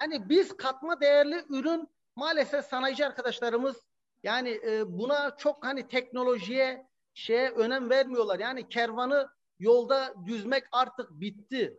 Yani 0.00 0.28
biz 0.28 0.56
katma 0.56 1.00
değerli 1.00 1.44
ürün 1.48 1.88
maalesef 2.16 2.64
sanayici 2.64 3.06
arkadaşlarımız 3.06 3.91
yani 4.22 4.60
e, 4.66 4.98
buna 4.98 5.36
çok 5.36 5.64
hani 5.64 5.88
teknolojiye 5.88 6.86
şeye 7.14 7.50
önem 7.50 7.90
vermiyorlar. 7.90 8.38
Yani 8.38 8.68
kervanı 8.68 9.28
yolda 9.58 10.14
düzmek 10.26 10.64
artık 10.72 11.10
bitti. 11.10 11.78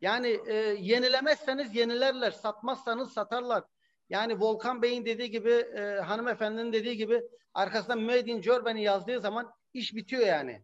Yani 0.00 0.40
e, 0.46 0.54
yenilemezseniz 0.80 1.76
yenilerler, 1.76 2.30
satmazsanız 2.30 3.12
satarlar. 3.12 3.64
Yani 4.10 4.40
Volkan 4.40 4.82
Bey'in 4.82 5.04
dediği 5.04 5.30
gibi, 5.30 5.50
e, 5.50 6.00
hanımefendinin 6.00 6.72
dediği 6.72 6.96
gibi 6.96 7.22
arkasından 7.54 8.02
Made 8.02 8.30
in 8.30 8.40
Germany 8.40 8.82
yazdığı 8.82 9.20
zaman 9.20 9.52
iş 9.74 9.94
bitiyor 9.94 10.26
yani. 10.26 10.62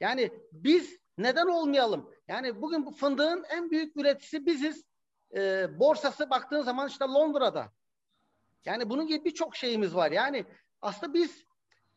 Yani 0.00 0.30
biz 0.52 0.98
neden 1.18 1.46
olmayalım? 1.46 2.10
Yani 2.28 2.62
bugün 2.62 2.86
bu 2.86 2.90
fındığın 2.90 3.44
en 3.48 3.70
büyük 3.70 3.96
üreticisi 3.96 4.46
biziz. 4.46 4.84
E, 5.36 5.66
borsası 5.78 6.30
baktığın 6.30 6.62
zaman 6.62 6.88
işte 6.88 7.04
Londra'da. 7.04 7.72
Yani 8.64 8.90
bunun 8.90 9.06
gibi 9.06 9.24
birçok 9.24 9.56
şeyimiz 9.56 9.94
var. 9.94 10.10
Yani 10.10 10.44
aslında 10.82 11.14
biz 11.14 11.44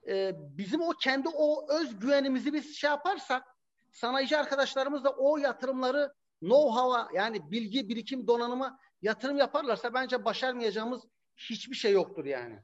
e, 0.07 0.34
bizim 0.38 0.81
o 0.81 0.90
kendi 1.02 1.30
o 1.30 1.73
öz 1.73 1.99
güvenimizi 1.99 2.53
biz 2.53 2.76
şey 2.76 2.90
yaparsak 2.90 3.44
sanayici 3.91 4.38
arkadaşlarımız 4.38 5.03
da 5.03 5.10
o 5.10 5.38
yatırımları 5.38 6.14
know-how'a 6.41 7.15
yani 7.15 7.52
bilgi, 7.52 7.90
birikim, 7.90 8.27
donanıma 8.27 8.80
yatırım 9.02 9.38
yaparlarsa 9.38 9.94
bence 9.94 10.26
başarmayacağımız 10.26 11.02
hiçbir 11.38 11.76
şey 11.76 11.91
yoktur 11.91 12.26
yani. 12.26 12.60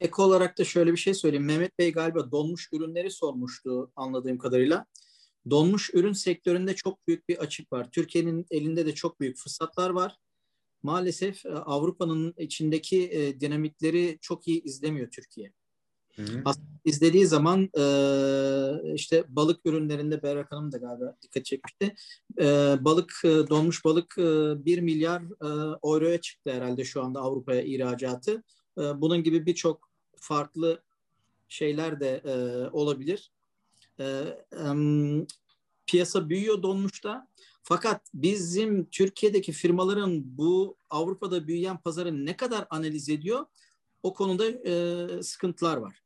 Ek 0.00 0.22
olarak 0.22 0.58
da 0.58 0.64
şöyle 0.64 0.92
bir 0.92 0.96
şey 0.96 1.14
söyleyeyim. 1.14 1.46
Mehmet 1.46 1.78
Bey 1.78 1.92
galiba 1.92 2.30
donmuş 2.30 2.68
ürünleri 2.72 3.10
sormuştu 3.10 3.92
anladığım 3.96 4.38
kadarıyla. 4.38 4.86
Donmuş 5.50 5.94
ürün 5.94 6.12
sektöründe 6.12 6.74
çok 6.74 7.06
büyük 7.06 7.28
bir 7.28 7.38
açık 7.38 7.72
var. 7.72 7.90
Türkiye'nin 7.90 8.46
elinde 8.50 8.86
de 8.86 8.94
çok 8.94 9.20
büyük 9.20 9.36
fırsatlar 9.36 9.90
var. 9.90 10.18
Maalesef 10.82 11.46
Avrupa'nın 11.46 12.34
içindeki 12.38 13.36
dinamikleri 13.40 14.18
çok 14.20 14.48
iyi 14.48 14.62
izlemiyor 14.62 15.10
Türkiye. 15.10 15.52
Hı 16.16 16.22
hı. 16.22 16.42
Aslında 16.44 16.66
izlediği 16.84 17.26
zaman 17.26 17.70
e, 17.78 17.84
işte 18.94 19.24
balık 19.28 19.60
ürünlerinde 19.66 20.22
Berrak 20.22 20.52
Hanım 20.52 20.72
da 20.72 20.76
galiba 20.78 21.16
dikkat 21.22 21.44
çekmişti. 21.44 21.94
E, 22.40 22.44
balık, 22.80 23.12
e, 23.24 23.28
donmuş 23.28 23.84
balık 23.84 24.18
e, 24.18 24.64
1 24.64 24.78
milyar 24.78 25.22
e, 25.22 25.78
euroya 25.84 26.20
çıktı 26.20 26.52
herhalde 26.52 26.84
şu 26.84 27.02
anda 27.02 27.20
Avrupa'ya 27.20 27.62
ihracatı. 27.62 28.42
E, 28.78 28.82
bunun 29.00 29.22
gibi 29.22 29.46
birçok 29.46 29.90
farklı 30.16 30.82
şeyler 31.48 32.00
de 32.00 32.22
e, 32.24 32.34
olabilir. 32.72 33.30
E, 33.98 34.04
e, 34.04 34.66
piyasa 35.86 36.28
büyüyor 36.28 36.62
donmuşta. 36.62 37.28
Fakat 37.62 38.06
bizim 38.14 38.84
Türkiye'deki 38.84 39.52
firmaların 39.52 40.38
bu 40.38 40.76
Avrupa'da 40.90 41.46
büyüyen 41.46 41.76
pazarı 41.76 42.26
ne 42.26 42.36
kadar 42.36 42.66
analiz 42.70 43.08
ediyor? 43.08 43.46
O 44.02 44.14
konuda 44.14 44.48
e, 44.48 45.22
sıkıntılar 45.22 45.76
var. 45.76 46.02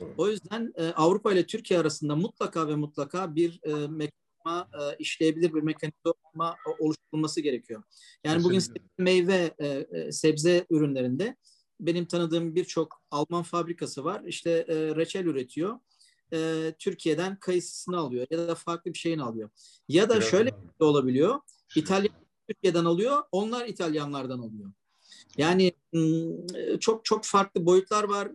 Evet. 0.00 0.14
O 0.18 0.28
yüzden 0.28 0.72
e, 0.76 0.86
Avrupa 0.86 1.32
ile 1.32 1.46
Türkiye 1.46 1.80
arasında 1.80 2.16
mutlaka 2.16 2.68
ve 2.68 2.74
mutlaka 2.74 3.34
bir 3.34 3.60
e, 3.62 3.72
mekanizma, 3.72 4.68
e, 4.80 4.96
işleyebilir 4.98 5.54
bir 5.54 5.62
mekanizma 5.62 6.56
oluşturulması 6.78 7.40
gerekiyor. 7.40 7.82
Yani 8.24 8.44
bugün 8.44 8.62
meyve, 8.98 9.54
e, 9.58 9.66
e, 9.66 10.12
sebze 10.12 10.66
ürünlerinde 10.70 11.36
benim 11.80 12.06
tanıdığım 12.06 12.54
birçok 12.54 13.02
Alman 13.10 13.42
fabrikası 13.42 14.04
var. 14.04 14.22
İşte 14.26 14.50
e, 14.50 14.74
reçel 14.96 15.24
üretiyor. 15.24 15.78
E, 16.32 16.72
Türkiye'den 16.78 17.36
kayısısını 17.36 17.98
alıyor 17.98 18.26
ya 18.30 18.38
da 18.48 18.54
farklı 18.54 18.92
bir 18.92 18.98
şeyini 18.98 19.22
alıyor. 19.22 19.50
Ya 19.88 20.08
da 20.08 20.14
Biraz 20.14 20.30
şöyle 20.30 20.46
bir 20.46 20.52
şey 20.78 20.88
olabiliyor. 20.88 21.40
İtalya 21.76 22.10
Türkiye'den 22.48 22.84
alıyor, 22.84 23.22
onlar 23.32 23.66
İtalyanlardan 23.66 24.38
alıyor. 24.38 24.72
Yani 25.36 25.72
çok 26.80 27.04
çok 27.04 27.24
farklı 27.24 27.66
boyutlar 27.66 28.04
var. 28.04 28.28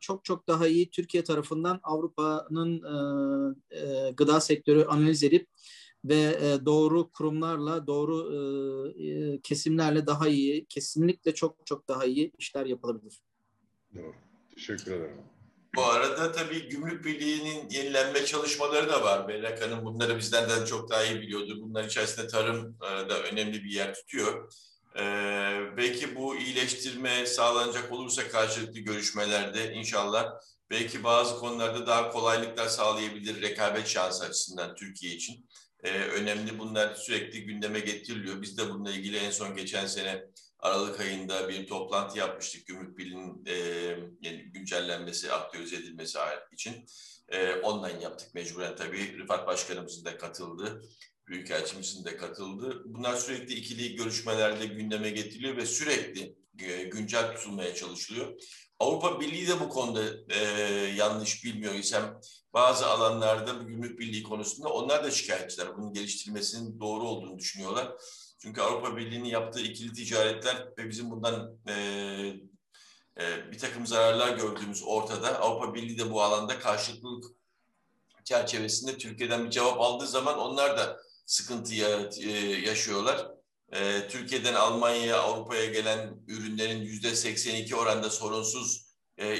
Çok 0.00 0.24
çok 0.24 0.48
daha 0.48 0.68
iyi 0.68 0.90
Türkiye 0.90 1.24
tarafından 1.24 1.80
Avrupa'nın 1.82 2.80
gıda 4.16 4.40
sektörü 4.40 4.84
analiz 4.84 5.24
edip 5.24 5.48
ve 6.04 6.38
doğru 6.66 7.10
kurumlarla, 7.10 7.86
doğru 7.86 8.32
kesimlerle 9.42 10.06
daha 10.06 10.28
iyi, 10.28 10.66
kesinlikle 10.66 11.34
çok 11.34 11.66
çok 11.66 11.88
daha 11.88 12.04
iyi 12.04 12.32
işler 12.38 12.66
yapılabilir. 12.66 13.22
Doğru. 13.94 14.14
Teşekkür 14.54 14.92
ederim. 14.92 15.16
Bu 15.74 15.84
arada 15.84 16.32
tabii 16.32 16.68
Gümrük 16.68 17.04
Birliği'nin 17.04 17.70
yenilenme 17.70 18.24
çalışmaları 18.24 18.88
da 18.88 19.04
var. 19.04 19.28
Berrak 19.28 19.62
Hanım 19.62 19.84
bunları 19.84 20.18
bizden 20.18 20.50
de 20.50 20.66
çok 20.66 20.90
daha 20.90 21.04
iyi 21.04 21.20
biliyordur. 21.20 21.54
Bunlar 21.60 21.84
içerisinde 21.84 22.26
tarım 22.26 22.80
da 22.80 23.22
önemli 23.22 23.64
bir 23.64 23.70
yer 23.70 23.94
tutuyor. 23.94 24.52
Ee, 24.96 25.60
belki 25.76 26.16
bu 26.16 26.36
iyileştirme 26.36 27.26
sağlanacak 27.26 27.92
olursa 27.92 28.28
karşılıklı 28.28 28.80
görüşmelerde 28.80 29.72
inşallah 29.72 30.32
belki 30.70 31.04
bazı 31.04 31.38
konularda 31.38 31.86
daha 31.86 32.10
kolaylıklar 32.10 32.68
sağlayabilir 32.68 33.42
rekabet 33.42 33.86
şansı 33.86 34.24
açısından 34.24 34.74
Türkiye 34.74 35.14
için. 35.14 35.48
Ee, 35.82 35.90
önemli 35.90 36.58
bunlar 36.58 36.94
sürekli 36.94 37.44
gündeme 37.44 37.80
getiriliyor. 37.80 38.42
Biz 38.42 38.58
de 38.58 38.70
bununla 38.70 38.90
ilgili 38.90 39.16
en 39.16 39.30
son 39.30 39.56
geçen 39.56 39.86
sene 39.86 40.24
Aralık 40.58 41.00
ayında 41.00 41.48
bir 41.48 41.66
toplantı 41.66 42.18
yapmıştık 42.18 42.66
Gümrük 42.66 42.98
Birliği'nin 42.98 43.44
e, 43.46 43.54
yani 44.20 44.42
güncellenmesi, 44.52 45.32
aktualize 45.32 45.76
edilmesi 45.76 46.18
için. 46.52 46.86
E, 47.28 47.54
online 47.54 48.02
yaptık 48.02 48.34
mecburen 48.34 48.76
tabii. 48.76 49.18
Rıfat 49.18 49.46
Başkanımızın 49.46 50.04
da 50.04 50.18
katıldığı. 50.18 50.82
Büyükelçimizin 51.26 52.04
de 52.04 52.16
katıldı. 52.16 52.82
Bunlar 52.86 53.16
sürekli 53.16 53.54
ikili 53.54 53.96
görüşmelerde 53.96 54.66
gündeme 54.66 55.10
getiriliyor 55.10 55.56
ve 55.56 55.66
sürekli 55.66 56.36
e, 56.58 56.82
güncel 56.82 57.36
tutulmaya 57.36 57.74
çalışılıyor. 57.74 58.40
Avrupa 58.78 59.20
Birliği 59.20 59.48
de 59.48 59.60
bu 59.60 59.68
konuda 59.68 60.02
e, 60.34 60.40
yanlış 60.96 61.44
bilmiyor 61.44 61.74
isem 61.74 62.20
bazı 62.54 62.86
alanlarda 62.86 63.60
bu 63.60 63.66
gümrük 63.66 63.98
birliği 63.98 64.22
konusunda 64.22 64.68
onlar 64.68 65.04
da 65.04 65.10
şikayetçiler. 65.10 65.76
Bunun 65.76 65.92
geliştirilmesinin 65.92 66.80
doğru 66.80 67.08
olduğunu 67.08 67.38
düşünüyorlar. 67.38 67.92
Çünkü 68.38 68.60
Avrupa 68.60 68.96
Birliği'nin 68.96 69.28
yaptığı 69.28 69.60
ikili 69.60 69.92
ticaretler 69.92 70.68
ve 70.78 70.88
bizim 70.88 71.10
bundan 71.10 71.58
e, 71.68 71.74
e, 73.20 73.52
bir 73.52 73.58
takım 73.58 73.86
zararlar 73.86 74.36
gördüğümüz 74.36 74.82
ortada. 74.86 75.40
Avrupa 75.40 75.74
Birliği 75.74 75.98
de 75.98 76.10
bu 76.10 76.22
alanda 76.22 76.58
karşılıklılık 76.58 77.24
çerçevesinde 78.24 78.98
Türkiye'den 78.98 79.44
bir 79.44 79.50
cevap 79.50 79.80
aldığı 79.80 80.06
zaman 80.06 80.38
onlar 80.38 80.78
da 80.78 81.00
sıkıntı 81.26 81.74
e, 81.74 82.28
yaşıyorlar. 82.66 83.28
E, 83.72 84.08
Türkiye'den 84.08 84.54
Almanya'ya, 84.54 85.20
Avrupa'ya 85.20 85.66
gelen 85.66 86.20
ürünlerin 86.26 86.80
yüzde 86.82 87.16
82 87.16 87.76
oranda 87.76 88.10
sorunsuz 88.10 88.88
e, 89.18 89.36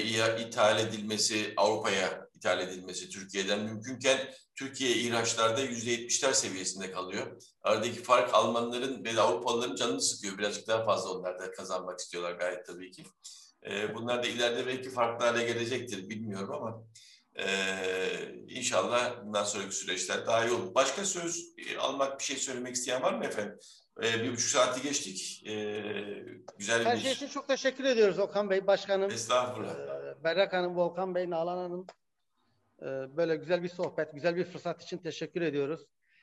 ithal 0.47 0.79
edilmesi, 0.79 1.53
Avrupa'ya 1.57 2.28
ithal 2.39 2.59
edilmesi 2.59 3.09
Türkiye'den 3.09 3.59
mümkünken 3.59 4.19
Türkiye 4.55 4.91
ihraçlarda 4.91 5.61
yüzde 5.61 5.95
70'ler 5.95 6.33
seviyesinde 6.33 6.91
kalıyor. 6.91 7.41
Aradaki 7.61 8.03
fark 8.03 8.33
Almanların 8.33 9.03
ve 9.03 9.21
Avrupalıların 9.21 9.75
canını 9.75 10.01
sıkıyor. 10.01 10.37
Birazcık 10.37 10.67
daha 10.67 10.85
fazla 10.85 11.09
onlar 11.09 11.39
da 11.39 11.51
kazanmak 11.51 11.99
istiyorlar 11.99 12.31
gayet 12.31 12.65
tabii 12.65 12.91
ki. 12.91 13.03
Bunlar 13.95 14.23
da 14.23 14.27
ileride 14.27 14.67
belki 14.67 14.89
farklı 14.89 15.25
hale 15.25 15.43
gelecektir 15.43 16.09
bilmiyorum 16.09 16.51
ama 16.51 16.83
ee, 17.35 18.35
inşallah 18.47 19.25
bundan 19.25 19.43
sonraki 19.43 19.75
süreçler 19.75 20.27
daha 20.27 20.45
iyi 20.45 20.53
olur. 20.53 20.75
Başka 20.75 21.05
söz 21.05 21.53
e, 21.57 21.77
almak 21.77 22.19
bir 22.19 22.23
şey 22.23 22.37
söylemek 22.37 22.75
isteyen 22.75 23.01
var 23.01 23.13
mı 23.13 23.25
efendim? 23.25 23.59
Ee, 24.03 24.23
bir 24.23 24.31
buçuk 24.31 24.49
saati 24.49 24.81
geçtik. 24.81 25.43
Ee, 25.47 25.83
güzel 26.57 26.85
Her 26.85 26.95
bir... 26.95 27.01
şey 27.01 27.11
için 27.11 27.27
çok 27.27 27.47
teşekkür 27.47 27.83
ediyoruz 27.83 28.19
Okan 28.19 28.49
Bey, 28.49 28.67
Başkanım. 28.67 29.11
Estağfurullah. 29.11 29.75
Ee, 29.75 30.23
Berrak 30.23 30.53
Hanım, 30.53 30.77
Volkan 30.77 31.15
Bey, 31.15 31.29
Nalan 31.29 31.57
Hanım. 31.57 31.87
Ee, 32.81 32.85
böyle 33.17 33.35
güzel 33.35 33.63
bir 33.63 33.69
sohbet, 33.69 34.13
güzel 34.13 34.35
bir 34.35 34.45
fırsat 34.45 34.83
için 34.83 34.97
teşekkür 34.97 35.41
ediyoruz. 35.41 35.81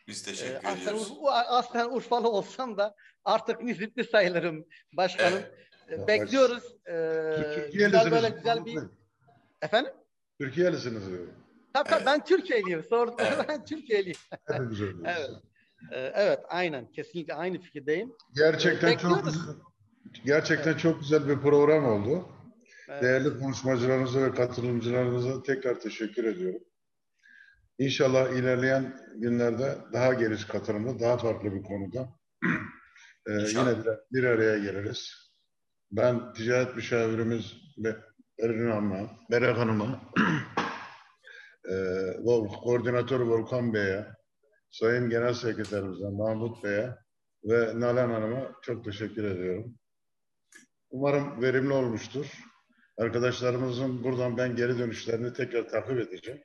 Biz 0.08 0.22
teşekkür 0.22 0.68
ee, 0.68 0.72
ediyoruz. 0.72 1.12
Aslen 1.48 1.90
Urfalı 1.90 2.28
olsam 2.28 2.76
da 2.76 2.94
artık 3.24 3.68
İzmitli 3.70 4.04
sayılırım 4.04 4.66
başkanım. 4.92 5.38
Evet. 5.88 6.00
Ee, 6.00 6.06
bekliyoruz. 6.06 6.64
Ee, 6.88 7.70
güzel 7.72 8.10
böyle 8.10 8.28
güzel 8.28 8.64
bir... 8.64 8.78
Efendim? 9.62 9.92
Türkiye'lisiniz 10.40 11.10
diyor. 11.10 11.26
Tabii 11.72 11.88
tabii 11.88 12.06
ben 12.06 12.24
Türkiye'liyim. 12.24 12.84
Sordum. 12.84 13.14
Evet. 13.18 13.44
ben 13.48 13.64
Türkiye'liyim. 13.64 14.16
evet. 15.04 15.30
Ee, 15.92 16.12
evet 16.14 16.40
aynen. 16.48 16.92
Kesinlikle 16.92 17.34
aynı 17.34 17.58
fikirdeyim. 17.58 18.12
Gerçekten 18.34 18.92
ee, 18.92 18.98
çok 18.98 19.24
güzel, 19.24 19.42
gerçekten 20.24 20.70
evet. 20.70 20.80
çok 20.80 21.00
güzel 21.00 21.28
bir 21.28 21.38
program 21.38 21.84
oldu. 21.84 22.28
Değerli 22.88 23.38
konuşmacılarınıza 23.38 24.22
ve 24.22 24.34
katılımcılarınıza 24.34 25.42
tekrar 25.42 25.80
teşekkür 25.80 26.24
ediyorum. 26.24 26.60
İnşallah 27.78 28.30
ilerleyen 28.30 28.96
günlerde 29.14 29.78
daha 29.92 30.14
geniş 30.14 30.44
katılımlı, 30.44 31.00
daha 31.00 31.18
farklı 31.18 31.54
bir 31.54 31.62
konuda 31.62 32.08
e, 33.26 33.32
yine 33.32 33.78
bir, 33.78 33.90
bir 34.12 34.24
araya 34.24 34.58
geliriz. 34.58 35.32
Ben 35.90 36.32
ticaret 36.32 36.76
müşavirimiz 36.76 37.52
ve 37.78 37.96
Erin 38.40 38.70
Hanım'a, 38.70 39.10
Berek 39.30 39.56
Hanım'a, 39.56 40.12
e, 41.70 41.74
Vol, 42.18 42.48
Koordinatör 42.48 43.20
Volkan 43.20 43.74
Bey'e, 43.74 44.06
Sayın 44.70 45.10
Genel 45.10 45.34
Sekreterimize 45.34 46.08
Mahmut 46.10 46.64
Bey'e 46.64 46.90
ve 47.44 47.80
Nalan 47.80 48.10
Hanım'a 48.10 48.52
çok 48.62 48.84
teşekkür 48.84 49.24
ediyorum. 49.24 49.74
Umarım 50.90 51.42
verimli 51.42 51.72
olmuştur. 51.72 52.26
Arkadaşlarımızın 52.98 54.04
buradan 54.04 54.36
ben 54.36 54.56
geri 54.56 54.78
dönüşlerini 54.78 55.32
tekrar 55.32 55.68
takip 55.68 55.98
edeceğim. 56.00 56.42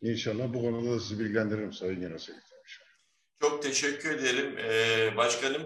İnşallah 0.00 0.54
bu 0.54 0.62
konuda 0.62 0.90
da 0.90 1.00
sizi 1.00 1.18
bilgilendiririm 1.24 1.72
Sayın 1.72 2.00
Genel 2.00 2.18
Sekreter. 2.18 2.58
Çok 3.40 3.62
teşekkür 3.62 4.10
ederim. 4.10 4.58
Ee, 4.58 5.16
başkanım 5.16 5.62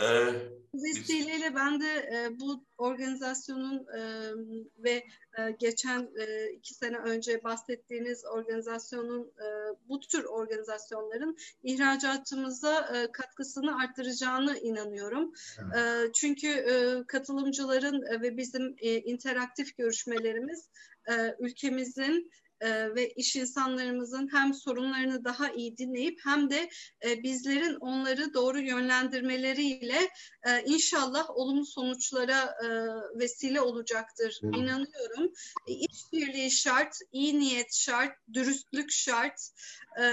ee, 0.00 0.32
bu 0.74 0.82
vesileyle 0.84 1.54
ben 1.54 1.80
de 1.80 1.86
e, 1.86 2.40
bu 2.40 2.64
organizasyonun 2.78 3.86
e, 3.98 4.00
ve 4.78 5.04
e, 5.38 5.50
geçen 5.58 6.00
e, 6.00 6.52
iki 6.52 6.74
sene 6.74 6.96
önce 6.96 7.44
bahsettiğiniz 7.44 8.24
organizasyonun 8.24 9.22
e, 9.22 9.46
bu 9.88 10.00
tür 10.00 10.24
organizasyonların 10.24 11.36
ihracatımıza 11.62 12.80
e, 12.96 13.12
katkısını 13.12 13.82
arttıracağını 13.82 14.58
inanıyorum. 14.58 15.32
E, 15.76 16.12
çünkü 16.14 16.48
e, 16.48 17.04
katılımcıların 17.06 18.02
e, 18.02 18.22
ve 18.22 18.36
bizim 18.36 18.74
e, 18.78 19.00
interaktif 19.00 19.76
görüşmelerimiz 19.76 20.68
e, 21.10 21.34
ülkemizin 21.38 22.30
e, 22.60 22.94
ve 22.94 23.10
iş 23.10 23.36
insanlarımızın 23.36 24.28
hem 24.32 24.54
sorunlarını 24.54 25.24
daha 25.24 25.50
iyi 25.50 25.76
dinleyip 25.76 26.18
hem 26.24 26.50
de 26.50 26.68
e, 27.04 27.22
bizlerin 27.22 27.74
onları 27.74 28.34
doğru 28.34 28.60
yönlendirmeleriyle 28.60 30.08
e, 30.46 30.62
inşallah 30.64 31.30
olumlu 31.30 31.66
sonuçlara 31.66 32.54
e, 32.64 32.68
vesile 33.18 33.60
olacaktır. 33.60 34.40
Hı. 34.42 34.46
İnanıyorum. 34.46 35.32
E, 35.68 35.72
işbirliği 35.72 36.50
şart, 36.50 36.96
iyi 37.12 37.40
niyet 37.40 37.74
şart, 37.74 38.12
dürüstlük 38.32 38.90
şart, 38.90 39.40
e, 40.00 40.04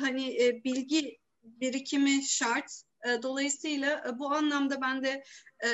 hani 0.00 0.44
e, 0.44 0.64
bilgi 0.64 1.18
birikimi 1.42 2.24
şart. 2.24 2.82
E, 3.08 3.22
dolayısıyla 3.22 4.04
e, 4.08 4.18
bu 4.18 4.30
anlamda 4.32 4.80
ben 4.80 5.04
de 5.04 5.24
e, 5.64 5.70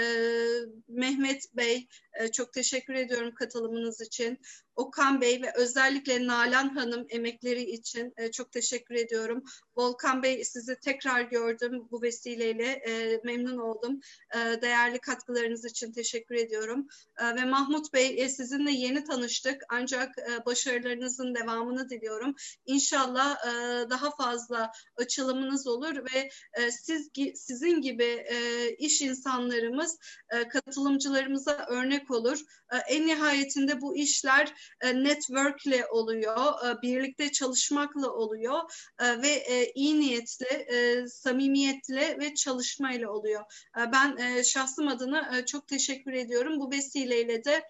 Mehmet 0.89 1.43
Bey 1.57 1.89
e, 2.21 2.33
çok 2.33 2.53
teşekkür 2.53 2.95
ediyorum 2.95 3.35
katılımınız 3.35 4.01
için. 4.01 4.39
Okan 4.77 5.21
Bey 5.21 5.43
ve 5.43 5.53
özellikle 5.57 6.27
Nalan 6.27 6.69
Hanım 6.69 7.07
emekleri 7.09 7.63
için 7.63 8.15
e, 8.17 8.31
çok 8.31 8.53
teşekkür 8.53 8.95
ediyorum. 8.95 9.45
Volkan 9.77 10.23
Bey 10.23 10.45
sizi 10.45 10.77
tekrar 10.81 11.21
gördüm 11.21 11.89
bu 11.91 12.03
vesileyle 12.03 12.65
e, 12.65 13.21
memnun 13.25 13.59
oldum. 13.59 14.01
E, 14.35 14.39
değerli 14.63 14.99
katkılarınız 14.99 15.65
için 15.65 15.93
teşekkür 15.93 16.35
ediyorum. 16.35 16.87
E, 17.19 17.35
ve 17.37 17.45
Mahmut 17.45 17.93
Bey 17.93 18.23
e, 18.23 18.29
sizinle 18.29 18.73
yeni 18.73 19.05
tanıştık 19.05 19.63
ancak 19.69 20.19
e, 20.19 20.47
başarılarınızın 20.47 21.35
devamını 21.35 21.91
diliyorum. 21.91 22.35
İnşallah 22.67 23.37
e, 23.47 23.51
daha 23.91 24.11
fazla 24.17 24.73
açılımınız 24.97 25.67
olur 25.67 25.97
ve 25.97 26.31
e, 26.53 26.71
siz 26.71 27.11
sizin 27.35 27.81
gibi 27.81 28.05
e, 28.05 28.71
iş 28.79 29.03
insanlarımız 29.03 29.99
e, 30.31 30.49
katılımcılarımıza 30.49 31.67
örnek 31.69 32.11
olur. 32.11 32.41
E, 32.73 32.77
en 32.77 33.07
nihayetinde 33.07 33.81
bu 33.81 33.97
işler 33.97 34.55
e, 34.81 35.05
networkle 35.05 35.87
oluyor, 35.87 36.67
e, 36.67 36.83
birlikte 36.83 37.33
çalışmakla 37.33 38.11
oluyor 38.11 38.61
e, 39.01 39.23
ve 39.23 39.29
e, 39.29 39.66
iyi 39.75 40.01
niyetle, 40.01 40.47
e, 40.47 41.07
samimiyetle 41.09 42.19
ve 42.21 42.35
çalışmayla 42.35 43.11
oluyor. 43.11 43.43
E, 43.79 43.93
ben 43.93 44.17
e, 44.17 44.45
şahsım 44.45 44.89
adına 44.89 45.39
e, 45.39 45.47
çok 45.47 45.69
teşekkür 45.69 46.13
ediyorum. 46.13 46.61
Bu 46.61 46.71
vesileyle 46.71 47.45
de 47.45 47.63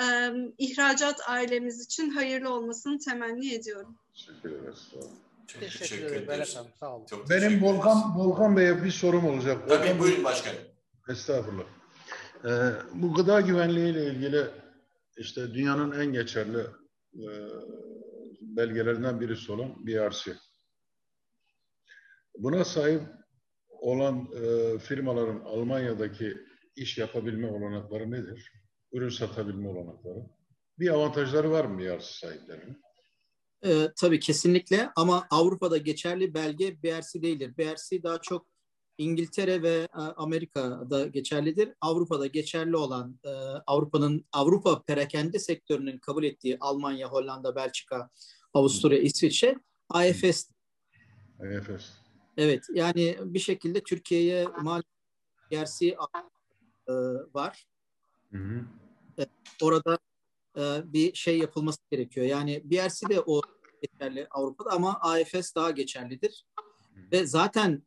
e, 0.00 0.04
ihracat 0.58 1.20
ailemiz 1.28 1.84
için 1.84 2.10
hayırlı 2.10 2.50
olmasını 2.54 2.98
temenni 2.98 3.54
ediyorum. 3.54 3.96
Teşekkür 4.14 4.50
ederiz. 4.50 4.88
Çok 5.46 5.60
Teşekkür, 5.60 5.78
teşekkür 5.78 6.04
ederim 6.04 6.22
ederiz. 6.22 6.28
Berat 6.28 6.56
Hanım. 6.56 6.70
Sağ 6.80 6.96
olun. 6.96 7.06
Çok 7.06 7.28
teşekkür 7.28 7.50
Benim. 7.50 7.62
Volkan 7.62 8.18
Volkan 8.18 8.56
Bey'e 8.56 8.84
bir 8.84 8.90
sorum 8.90 9.26
olacak. 9.26 9.68
Tabii 9.68 9.84
Volkan 9.84 9.98
buyurun 9.98 10.24
başkanım. 10.24 10.58
Estağfurullah. 11.08 11.64
Ee, 12.44 12.48
bu 12.94 13.14
gıda 13.14 13.40
güvenliği 13.40 13.92
ile 13.92 14.06
ilgili 14.06 14.44
işte 15.16 15.54
dünyanın 15.54 16.00
en 16.00 16.12
geçerli 16.12 16.66
e, 17.14 17.26
belgelerinden 18.40 19.20
birisi 19.20 19.52
olan 19.52 19.86
BRC. 19.86 20.32
Buna 22.38 22.64
sahip 22.64 23.02
olan 23.68 24.28
e, 24.34 24.78
firmaların 24.78 25.40
Almanya'daki 25.40 26.36
iş 26.76 26.98
yapabilme 26.98 27.46
olanakları 27.46 28.10
nedir? 28.10 28.52
Ürün 28.92 29.08
satabilme 29.08 29.68
olanakları. 29.68 30.26
Bir 30.78 30.88
avantajları 30.88 31.50
var 31.50 31.64
mı 31.64 31.78
BRC 31.78 32.04
sahiplerinin? 32.04 32.82
E, 33.64 33.88
tabii 33.96 34.20
kesinlikle 34.20 34.90
ama 34.96 35.26
Avrupa'da 35.30 35.76
geçerli 35.76 36.34
belge 36.34 36.82
BRC 36.82 37.22
değildir. 37.22 37.54
BRC 37.58 38.02
daha 38.02 38.18
çok 38.18 38.46
İngiltere 38.98 39.62
ve 39.62 39.74
e, 39.74 40.00
Amerika'da 40.16 41.06
geçerlidir. 41.06 41.72
Avrupa'da 41.80 42.26
geçerli 42.26 42.76
olan 42.76 43.18
e, 43.24 43.30
Avrupa'nın 43.66 44.24
Avrupa 44.32 44.82
perakende 44.82 45.38
sektörünün 45.38 45.98
kabul 45.98 46.24
ettiği 46.24 46.56
Almanya, 46.60 47.08
Hollanda, 47.08 47.56
Belçika, 47.56 48.10
Avusturya, 48.54 48.98
İsviçre 48.98 49.56
AFS. 49.88 50.50
EFS. 51.40 52.03
Evet 52.36 52.66
yani 52.74 53.18
bir 53.20 53.38
şekilde 53.38 53.82
Türkiye'ye 53.82 54.46
mal 54.62 54.82
BRC 55.50 55.86
e, 55.86 55.96
var. 57.34 57.66
Hı 58.32 58.38
hı. 58.38 58.64
Orada 59.62 59.98
e, 60.58 60.92
bir 60.92 61.14
şey 61.14 61.38
yapılması 61.38 61.78
gerekiyor. 61.90 62.26
Yani 62.26 62.62
BRC 62.64 63.08
de 63.08 63.20
o 63.26 63.40
geçerli 63.82 64.26
Avrupa'da 64.30 64.70
ama 64.70 64.98
AFS 65.00 65.54
daha 65.54 65.70
geçerlidir. 65.70 66.46
Ve 67.12 67.26
zaten 67.26 67.82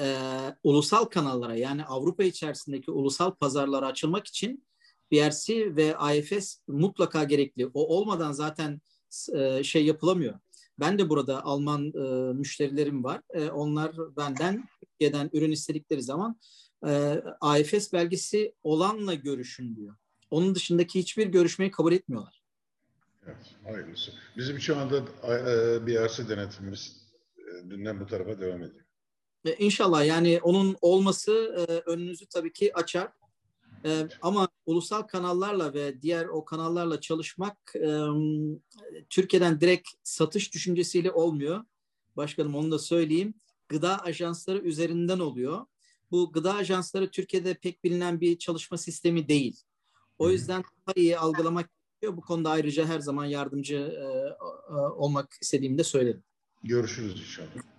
e, 0.00 0.16
ulusal 0.62 1.04
kanallara 1.04 1.56
yani 1.56 1.84
Avrupa 1.84 2.24
içerisindeki 2.24 2.90
ulusal 2.90 3.34
pazarlara 3.34 3.86
açılmak 3.86 4.26
için 4.26 4.66
BRC 5.12 5.76
ve 5.76 5.96
AFS 5.96 6.58
mutlaka 6.68 7.24
gerekli. 7.24 7.66
O 7.66 7.96
olmadan 7.96 8.32
zaten 8.32 8.80
e, 9.34 9.62
şey 9.62 9.86
yapılamıyor. 9.86 10.38
Ben 10.80 10.98
de 10.98 11.08
burada 11.08 11.44
Alman 11.44 11.86
e, 11.86 12.32
müşterilerim 12.32 13.04
var. 13.04 13.20
E, 13.30 13.48
onlar 13.48 13.96
benden 14.16 14.68
Türkiye'den 14.80 15.30
ürün 15.32 15.52
istedikleri 15.52 16.02
zaman 16.02 16.40
e, 16.86 17.22
AFS 17.40 17.92
belgesi 17.92 18.54
olanla 18.62 19.14
görüşün 19.14 19.76
diyor. 19.76 19.96
Onun 20.30 20.54
dışındaki 20.54 20.98
hiçbir 20.98 21.26
görüşmeyi 21.26 21.70
kabul 21.70 21.92
etmiyorlar. 21.92 22.42
Evet, 23.26 23.54
hayırlısı. 23.64 24.12
Bizim 24.36 24.60
şu 24.60 24.76
anda 24.76 24.96
e, 24.96 25.86
BRC 25.86 26.28
denetimimiz 26.28 26.96
e, 27.38 27.70
dünden 27.70 28.00
bu 28.00 28.06
tarafa 28.06 28.40
devam 28.40 28.62
ediyor. 28.62 28.84
E, 29.44 29.54
İnşallah 29.54 30.06
yani 30.06 30.40
onun 30.42 30.76
olması 30.80 31.32
e, 31.68 31.90
önünüzü 31.90 32.26
tabii 32.26 32.52
ki 32.52 32.74
açar. 32.74 33.08
E, 33.84 34.08
ama 34.22 34.48
ulusal 34.66 35.02
kanallarla 35.02 35.74
ve 35.74 36.02
diğer 36.02 36.26
o 36.26 36.44
kanallarla 36.44 37.00
çalışmak 37.00 37.72
e, 37.76 37.98
Türkiye'den 39.10 39.60
direkt 39.60 39.88
satış 40.02 40.54
düşüncesiyle 40.54 41.12
olmuyor. 41.12 41.64
Başkanım 42.16 42.54
onu 42.54 42.70
da 42.70 42.78
söyleyeyim. 42.78 43.34
Gıda 43.68 43.98
ajansları 43.98 44.58
üzerinden 44.58 45.18
oluyor. 45.18 45.66
Bu 46.10 46.32
gıda 46.32 46.54
ajansları 46.54 47.10
Türkiye'de 47.10 47.54
pek 47.54 47.84
bilinen 47.84 48.20
bir 48.20 48.38
çalışma 48.38 48.78
sistemi 48.78 49.28
değil. 49.28 49.60
O 50.18 50.30
yüzden 50.30 50.64
daha 50.86 50.94
iyi 50.96 51.18
algılamak 51.18 51.70
gerekiyor. 52.00 52.16
Bu 52.16 52.20
konuda 52.20 52.50
ayrıca 52.50 52.86
her 52.86 53.00
zaman 53.00 53.24
yardımcı 53.24 53.76
e, 53.76 54.04
e, 54.70 54.74
olmak 54.74 55.32
istediğimi 55.42 55.78
de 55.78 55.84
söylerim. 55.84 56.22
Görüşürüz 56.62 57.20
inşallah. 57.20 57.73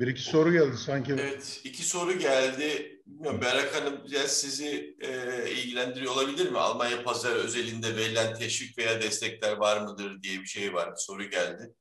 Bir 0.00 0.06
iki 0.06 0.22
soru 0.22 0.52
geldi 0.52 0.76
sanki. 0.76 1.12
Evet, 1.12 1.60
iki 1.64 1.82
soru 1.82 2.18
geldi. 2.18 3.00
Bilmiyorum, 3.06 3.40
Berrak 3.40 3.74
Hanım 3.74 4.04
biraz 4.10 4.40
sizi 4.40 4.96
e, 5.00 5.50
ilgilendiriyor 5.50 6.12
olabilir 6.12 6.50
mi? 6.50 6.58
Almanya 6.58 7.02
pazarı 7.02 7.34
özelinde 7.34 7.96
verilen 7.96 8.34
teşvik 8.34 8.78
veya 8.78 9.02
destekler 9.02 9.56
var 9.56 9.80
mıdır 9.80 10.22
diye 10.22 10.40
bir 10.40 10.46
şey 10.46 10.74
var. 10.74 10.92
Soru 10.96 11.30
geldi. 11.30 11.74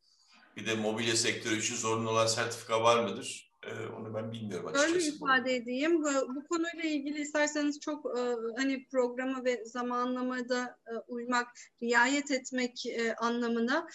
Bir 0.58 0.66
de 0.66 0.76
mobilya 0.76 1.16
sektörü 1.16 1.60
için 1.60 1.76
zorunlu 1.76 2.10
olan 2.10 2.28
sertifika 2.28 2.84
var 2.84 3.04
mıdır? 3.04 3.47
E, 3.68 3.88
onu 3.88 4.14
ben 4.14 4.32
bilmiyorum 4.32 4.68
açıkçası. 4.68 4.96
Öyle 4.96 5.06
ifade 5.06 5.56
edeyim. 5.56 6.04
Bu, 6.04 6.48
konuyla 6.50 6.90
ilgili 6.90 7.22
isterseniz 7.22 7.80
çok 7.80 8.06
e, 8.06 8.22
hani 8.58 8.88
programa 8.88 9.46
ve 9.46 9.66
zamanlamada 9.66 10.78
e, 10.88 10.94
uymak, 11.08 11.48
riayet 11.84 12.32
etmek 12.32 12.86
e, 12.86 13.16
anlamına 13.16 13.88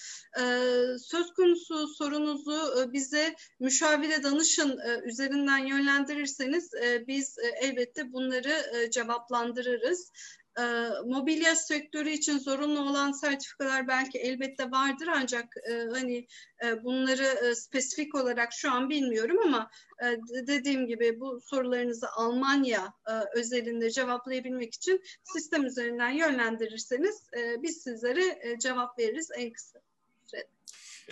söz 0.98 1.34
konusu 1.36 1.88
sorunuzu 1.88 2.92
bize 2.92 3.34
müşavire 3.60 4.22
danışın 4.22 4.78
üzerinden 5.04 5.66
yönlendirirseniz 5.66 6.70
biz 7.08 7.36
elbette 7.60 8.12
bunları 8.12 8.90
cevaplandırırız. 8.90 10.12
E, 10.58 10.62
mobilya 11.06 11.56
sektörü 11.56 12.10
için 12.10 12.38
zorunlu 12.38 12.80
olan 12.80 13.12
sertifikalar 13.12 13.88
belki 13.88 14.18
elbette 14.18 14.70
vardır 14.70 15.08
ancak 15.14 15.54
e, 15.70 15.72
hani 15.72 16.26
e, 16.64 16.84
bunları 16.84 17.24
e, 17.24 17.54
spesifik 17.54 18.14
olarak 18.14 18.52
şu 18.52 18.70
an 18.70 18.90
bilmiyorum 18.90 19.38
ama 19.44 19.70
e, 20.02 20.06
dediğim 20.46 20.86
gibi 20.86 21.20
bu 21.20 21.40
sorularınızı 21.40 22.06
Almanya 22.16 22.94
e, 23.08 23.12
özelinde 23.38 23.90
cevaplayabilmek 23.90 24.74
için 24.74 25.02
sistem 25.24 25.66
üzerinden 25.66 26.10
yönlendirirseniz 26.10 27.22
e, 27.36 27.62
biz 27.62 27.82
sizlere 27.82 28.38
e, 28.42 28.58
cevap 28.58 28.98
veririz 28.98 29.30
en 29.36 29.52
kısa. 29.52 29.80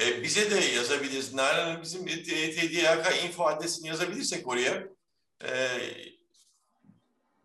E, 0.00 0.22
bize 0.22 0.50
de 0.50 0.54
yazabiliriz. 0.54 1.34
Nalan 1.34 1.82
bizim 1.82 2.06
TDYK 2.06 3.24
info 3.24 3.44
adresini 3.44 3.88
yazabilirsek 3.88 4.48
oraya 4.48 4.88
e, 5.44 5.50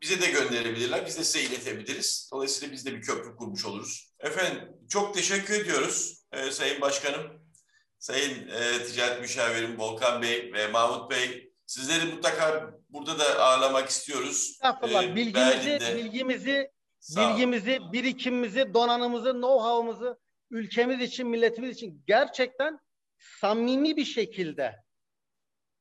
bize 0.06 0.22
de 0.22 0.32
gönderebilirler. 0.32 1.06
Biz 1.06 1.18
de 1.18 1.24
size 1.24 1.48
iletebiliriz. 1.48 2.30
Dolayısıyla 2.34 2.74
biz 2.74 2.86
de 2.86 2.94
bir 2.94 3.02
köprü 3.02 3.36
kurmuş 3.36 3.66
oluruz. 3.66 4.14
Efendim 4.20 4.70
çok 4.90 5.14
teşekkür 5.14 5.54
ediyoruz 5.54 6.26
e, 6.32 6.52
Sayın 6.52 6.82
Başkanım, 6.82 7.22
Sayın 8.00 8.48
e, 8.48 8.84
Ticaret 8.84 9.22
Müşavirim 9.22 9.80
Volkan 9.80 10.22
Bey 10.22 10.54
ve 10.54 10.68
Mahmut 10.68 11.12
Bey. 11.12 11.52
Sizleri 11.66 12.06
mutlaka 12.06 12.74
burada 12.90 13.20
da 13.20 13.40
ağırlamak 13.40 13.90
istiyoruz. 13.90 14.50
Estağfurullah. 14.52 15.04
E, 15.04 15.16
bilgimizi, 15.16 15.70
Berlin'de. 15.70 15.96
bilgimizi, 15.96 16.72
bilgimizi, 17.18 17.80
birikimimizi, 17.94 18.74
donanımızı, 18.74 19.30
know-how'ımızı 19.30 20.20
ülkemiz 20.52 21.02
için, 21.02 21.28
milletimiz 21.28 21.76
için 21.76 22.04
gerçekten 22.08 22.80
samimi 23.42 23.98
bir 23.98 24.06
şekilde 24.06 24.76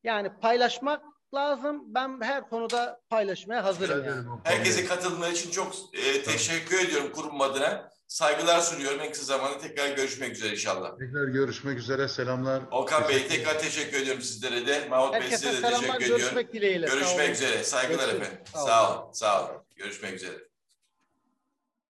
yani 0.02 0.28
paylaşmak 0.40 1.13
lazım. 1.34 1.82
Ben 1.86 2.20
her 2.20 2.48
konuda 2.48 3.00
paylaşmaya 3.10 3.64
hazırım 3.64 4.04
yani. 4.04 4.26
Herkese 4.44 4.84
katılımları 4.84 5.32
için 5.32 5.50
çok 5.50 5.72
e, 5.92 6.22
teşekkür 6.22 6.88
ediyorum 6.88 7.12
kurum 7.12 7.40
adına. 7.40 7.90
Saygılar 8.06 8.60
sunuyorum. 8.60 9.00
En 9.00 9.12
kısa 9.12 9.24
zamanda 9.24 9.58
tekrar 9.58 9.96
görüşmek 9.96 10.32
üzere 10.32 10.50
inşallah. 10.52 10.98
Tekrar 10.98 11.28
görüşmek 11.28 11.78
üzere. 11.78 12.08
Selamlar. 12.08 12.62
Volkan 12.72 13.08
Bey 13.08 13.28
tekrar 13.28 13.58
teşekkür 13.58 13.96
ediyorum 14.00 14.22
sizlere 14.22 14.66
de. 14.66 14.88
Mahmut 14.90 15.14
Bey 15.14 15.20
Herkese 15.20 15.36
size 15.36 15.52
de 15.52 15.56
selamlar. 15.56 15.80
teşekkür 15.80 16.04
ediyorum. 16.04 16.20
Görüşmek 16.20 16.52
dileğiyle. 16.52 16.86
Görüşmek 16.86 17.30
üzere. 17.30 17.64
Saygılar 17.64 18.08
efendim. 18.08 18.38
Sağ 18.54 18.60
olun. 18.60 18.66
Sağ 18.66 19.02
olun. 19.02 19.12
Sağ 19.12 19.44
olun. 19.44 19.62
Görüşmek 19.76 20.14
üzere. 20.14 20.53